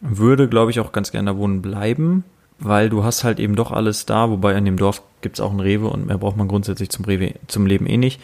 Würde, 0.00 0.48
glaube 0.48 0.70
ich, 0.70 0.80
auch 0.80 0.92
ganz 0.92 1.10
gerne 1.12 1.32
da 1.32 1.36
wohnen 1.36 1.62
bleiben, 1.62 2.24
weil 2.58 2.88
du 2.88 3.04
hast 3.04 3.24
halt 3.24 3.40
eben 3.40 3.56
doch 3.56 3.72
alles 3.72 4.06
da, 4.06 4.30
wobei 4.30 4.54
in 4.54 4.64
dem 4.64 4.76
Dorf 4.76 5.02
gibt's 5.20 5.40
auch 5.40 5.52
ein 5.52 5.60
Rewe 5.60 5.88
und 5.88 6.06
mehr 6.06 6.18
braucht 6.18 6.36
man 6.36 6.48
grundsätzlich 6.48 6.90
zum, 6.90 7.04
Rewe, 7.04 7.34
zum 7.46 7.66
Leben 7.66 7.86
eh 7.86 7.96
nicht. 7.96 8.20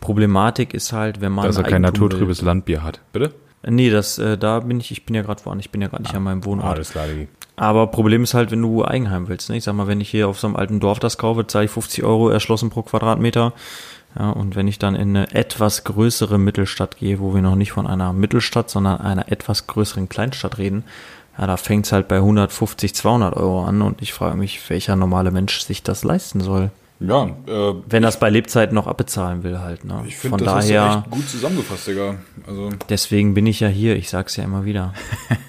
Problematik 0.00 0.74
ist 0.74 0.92
halt, 0.92 1.20
wenn 1.20 1.32
man 1.32 1.46
Dass 1.46 1.56
er 1.56 1.64
kein 1.64 1.82
naturtrübes 1.82 2.42
Landbier 2.42 2.82
hat. 2.82 3.00
Bitte? 3.12 3.32
Nee, 3.66 3.90
das, 3.90 4.18
äh, 4.18 4.38
da 4.38 4.60
bin 4.60 4.78
ich, 4.80 4.92
ich 4.92 5.04
bin 5.04 5.14
ja 5.14 5.22
gerade 5.22 5.44
woanders, 5.44 5.66
ich 5.66 5.72
bin 5.72 5.82
ja 5.82 5.88
gerade 5.88 6.02
nicht 6.02 6.14
an 6.14 6.22
meinem 6.22 6.44
Wohnort. 6.44 6.76
Alles 6.76 6.90
klar, 6.90 7.06
Digi. 7.06 7.28
Aber 7.58 7.88
Problem 7.88 8.22
ist 8.22 8.34
halt, 8.34 8.50
wenn 8.50 8.62
du 8.62 8.84
Eigenheim 8.84 9.28
willst. 9.28 9.50
Ne? 9.50 9.56
Ich 9.56 9.64
sag 9.64 9.74
mal, 9.74 9.86
wenn 9.86 10.00
ich 10.00 10.10
hier 10.10 10.28
auf 10.28 10.38
so 10.38 10.46
einem 10.46 10.56
alten 10.56 10.80
Dorf 10.80 10.98
das 11.00 11.18
kaufe, 11.18 11.46
zahle 11.46 11.66
ich 11.66 11.70
50 11.70 12.04
Euro 12.04 12.28
erschlossen 12.28 12.70
pro 12.70 12.82
Quadratmeter. 12.82 13.52
Ja, 14.18 14.30
und 14.30 14.56
wenn 14.56 14.68
ich 14.68 14.78
dann 14.78 14.94
in 14.94 15.16
eine 15.16 15.34
etwas 15.34 15.84
größere 15.84 16.38
Mittelstadt 16.38 16.96
gehe, 16.96 17.20
wo 17.20 17.34
wir 17.34 17.42
noch 17.42 17.56
nicht 17.56 17.72
von 17.72 17.86
einer 17.86 18.12
Mittelstadt, 18.12 18.70
sondern 18.70 19.00
einer 19.00 19.30
etwas 19.30 19.66
größeren 19.66 20.08
Kleinstadt 20.08 20.58
reden, 20.58 20.84
ja, 21.38 21.46
da 21.46 21.56
fängt's 21.56 21.92
halt 21.92 22.08
bei 22.08 22.16
150, 22.16 22.94
200 22.94 23.36
Euro 23.36 23.64
an 23.64 23.82
und 23.82 24.02
ich 24.02 24.12
frage 24.12 24.36
mich, 24.36 24.68
welcher 24.70 24.96
normale 24.96 25.30
Mensch 25.30 25.60
sich 25.60 25.82
das 25.82 26.04
leisten 26.04 26.40
soll. 26.40 26.70
Ja, 27.00 27.26
äh, 27.46 27.74
Wenn 27.88 28.02
das 28.02 28.18
bei 28.18 28.28
Lebzeiten 28.28 28.74
noch 28.74 28.88
abbezahlen 28.88 29.44
will 29.44 29.60
halt. 29.60 29.84
Ne? 29.84 30.02
ich 30.06 30.16
Von 30.16 30.30
finde, 30.30 30.44
das 30.44 30.66
daher, 30.66 30.82
hast 30.82 30.94
du 30.94 30.98
echt 31.00 31.10
gut 31.10 31.28
zusammengefasst, 31.28 31.86
Digga. 31.86 32.16
Also, 32.44 32.70
Deswegen 32.88 33.34
bin 33.34 33.46
ich 33.46 33.60
ja 33.60 33.68
hier, 33.68 33.94
ich 33.94 34.10
sag's 34.10 34.34
ja 34.34 34.42
immer 34.42 34.64
wieder. 34.64 34.94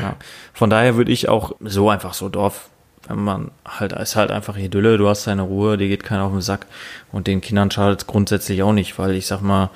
ja. 0.00 0.16
Von 0.52 0.70
daher 0.70 0.96
würde 0.96 1.12
ich 1.12 1.28
auch 1.28 1.52
so 1.60 1.90
einfach 1.90 2.14
so 2.14 2.28
Dorf, 2.28 2.68
wenn 3.06 3.18
man 3.18 3.50
halt, 3.66 3.92
ist 3.92 4.16
halt 4.16 4.30
einfach 4.30 4.56
Idylle, 4.56 4.98
du 4.98 5.08
hast 5.08 5.26
deine 5.26 5.42
Ruhe, 5.42 5.78
dir 5.78 5.88
geht 5.88 6.04
keiner 6.04 6.24
auf 6.24 6.32
den 6.32 6.40
Sack 6.40 6.66
und 7.12 7.26
den 7.26 7.40
Kindern 7.40 7.70
schadet 7.70 8.00
es 8.00 8.06
grundsätzlich 8.06 8.62
auch 8.62 8.72
nicht, 8.72 8.98
weil 8.98 9.14
ich 9.14 9.26
sag 9.26 9.40
mal, 9.40 9.70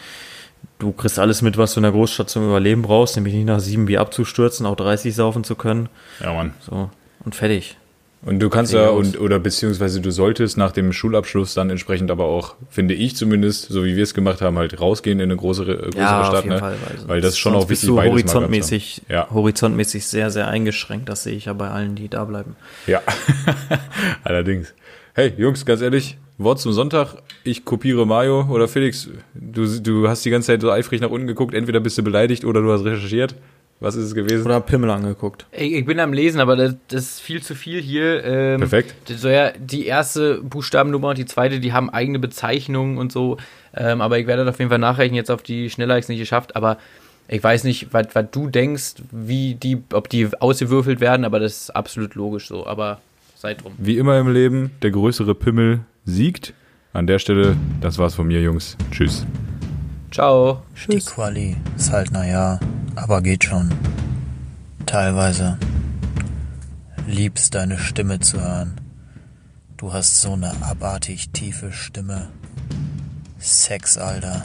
du 0.78 0.92
kriegst 0.92 1.18
alles 1.18 1.42
mit, 1.42 1.56
was 1.56 1.74
du 1.74 1.80
in 1.80 1.84
der 1.84 1.92
Großstadt 1.92 2.28
zum 2.28 2.46
Überleben 2.46 2.82
brauchst, 2.82 3.16
nämlich 3.16 3.34
nicht 3.34 3.46
nach 3.46 3.60
sieben 3.60 3.86
Bier 3.86 4.00
abzustürzen, 4.00 4.66
auch 4.66 4.76
30 4.76 5.14
saufen 5.14 5.44
zu 5.44 5.54
können, 5.54 5.88
ja, 6.20 6.32
Mann. 6.32 6.54
so 6.60 6.90
und 7.24 7.34
fertig. 7.34 7.76
Und 8.24 8.38
du 8.38 8.48
kannst 8.50 8.72
ja, 8.72 8.88
und, 8.88 9.18
oder 9.18 9.40
beziehungsweise 9.40 10.00
du 10.00 10.12
solltest 10.12 10.56
nach 10.56 10.70
dem 10.70 10.92
Schulabschluss 10.92 11.54
dann 11.54 11.70
entsprechend 11.70 12.08
aber 12.10 12.24
auch, 12.24 12.54
finde 12.70 12.94
ich 12.94 13.16
zumindest, 13.16 13.68
so 13.68 13.84
wie 13.84 13.96
wir 13.96 14.04
es 14.04 14.14
gemacht 14.14 14.40
haben, 14.40 14.58
halt 14.58 14.80
rausgehen 14.80 15.18
in 15.18 15.24
eine 15.24 15.36
größere, 15.36 15.76
größere 15.76 16.00
Ja, 16.00 16.24
Stadt, 16.24 16.36
auf 16.36 16.44
jeden 16.44 16.54
ne? 16.54 16.60
Fall. 16.60 16.76
Also 16.88 17.08
Weil 17.08 17.20
das 17.20 17.32
ist 17.32 17.38
schon 17.38 17.54
auch 17.56 17.68
wichtig, 17.68 17.90
mal 17.90 18.08
horizontmäßig. 18.08 19.02
Ja. 19.08 19.28
horizontmäßig 19.30 20.06
sehr, 20.06 20.30
sehr 20.30 20.46
eingeschränkt. 20.46 21.08
Das 21.08 21.24
sehe 21.24 21.34
ich 21.34 21.46
ja 21.46 21.52
bei 21.52 21.68
allen, 21.68 21.96
die 21.96 22.08
da 22.08 22.24
bleiben. 22.24 22.54
Ja, 22.86 23.00
allerdings. 24.24 24.72
Hey, 25.14 25.32
Jungs, 25.36 25.66
ganz 25.66 25.80
ehrlich, 25.82 26.16
Wort 26.38 26.60
zum 26.60 26.72
Sonntag. 26.72 27.16
Ich 27.42 27.64
kopiere 27.64 28.06
Mario 28.06 28.46
oder 28.48 28.68
Felix. 28.68 29.10
Du, 29.34 29.66
du 29.80 30.08
hast 30.08 30.24
die 30.24 30.30
ganze 30.30 30.46
Zeit 30.46 30.60
so 30.60 30.70
eifrig 30.70 31.00
nach 31.00 31.10
unten 31.10 31.26
geguckt. 31.26 31.54
Entweder 31.54 31.80
bist 31.80 31.98
du 31.98 32.02
beleidigt 32.02 32.44
oder 32.44 32.62
du 32.62 32.72
hast 32.72 32.84
recherchiert. 32.84 33.34
Was 33.82 33.96
ist 33.96 34.04
es 34.04 34.14
gewesen? 34.14 34.46
Oder 34.46 34.60
Pimmel 34.60 34.90
angeguckt. 34.90 35.44
Ich, 35.50 35.72
ich 35.72 35.84
bin 35.84 35.98
am 35.98 36.12
Lesen, 36.12 36.40
aber 36.40 36.54
das, 36.54 36.76
das 36.86 37.02
ist 37.02 37.20
viel 37.20 37.42
zu 37.42 37.56
viel 37.56 37.82
hier. 37.82 38.24
Ähm, 38.24 38.60
Perfekt. 38.60 38.94
Das 39.10 39.24
ja 39.24 39.50
die 39.58 39.86
erste 39.86 40.40
Buchstabennummer 40.40 41.08
und 41.08 41.18
die 41.18 41.26
zweite, 41.26 41.58
die 41.58 41.72
haben 41.72 41.90
eigene 41.90 42.20
Bezeichnungen 42.20 42.96
und 42.96 43.10
so. 43.10 43.38
Ähm, 43.74 44.00
aber 44.00 44.20
ich 44.20 44.28
werde 44.28 44.44
das 44.44 44.54
auf 44.54 44.60
jeden 44.60 44.70
Fall 44.70 44.78
nachrechnen, 44.78 45.16
jetzt 45.16 45.32
auf 45.32 45.42
die 45.42 45.68
schneller 45.68 45.98
ich 45.98 46.04
es 46.04 46.08
nicht 46.08 46.20
geschafft. 46.20 46.54
Aber 46.54 46.78
ich 47.26 47.42
weiß 47.42 47.64
nicht, 47.64 47.92
was, 47.92 48.06
was 48.12 48.26
du 48.30 48.48
denkst, 48.48 48.94
wie 49.10 49.54
die, 49.54 49.82
ob 49.92 50.08
die 50.08 50.28
ausgewürfelt 50.38 51.00
werden, 51.00 51.24
aber 51.24 51.40
das 51.40 51.62
ist 51.62 51.70
absolut 51.70 52.14
logisch 52.14 52.46
so. 52.46 52.66
Aber 52.66 53.00
sei 53.34 53.54
drum. 53.54 53.72
Wie 53.78 53.98
immer 53.98 54.16
im 54.18 54.32
Leben, 54.32 54.70
der 54.82 54.92
größere 54.92 55.34
Pimmel 55.34 55.80
siegt. 56.04 56.54
An 56.92 57.08
der 57.08 57.18
Stelle, 57.18 57.56
das 57.80 57.98
war's 57.98 58.14
von 58.14 58.28
mir, 58.28 58.40
Jungs. 58.40 58.76
Tschüss. 58.92 59.26
Ciao. 60.12 60.62
Die 60.90 60.98
Quali 60.98 61.56
ist 61.74 61.90
halt 61.90 62.10
naja, 62.12 62.60
aber 62.96 63.22
geht 63.22 63.44
schon. 63.44 63.72
Teilweise. 64.84 65.56
Liebst 67.06 67.54
deine 67.54 67.78
Stimme 67.78 68.20
zu 68.20 68.38
hören. 68.38 68.78
Du 69.78 69.94
hast 69.94 70.20
so 70.20 70.34
eine 70.34 70.52
abartig 70.60 71.30
tiefe 71.30 71.72
Stimme. 71.72 72.28
Sex, 73.38 73.96
Alter. 73.96 74.42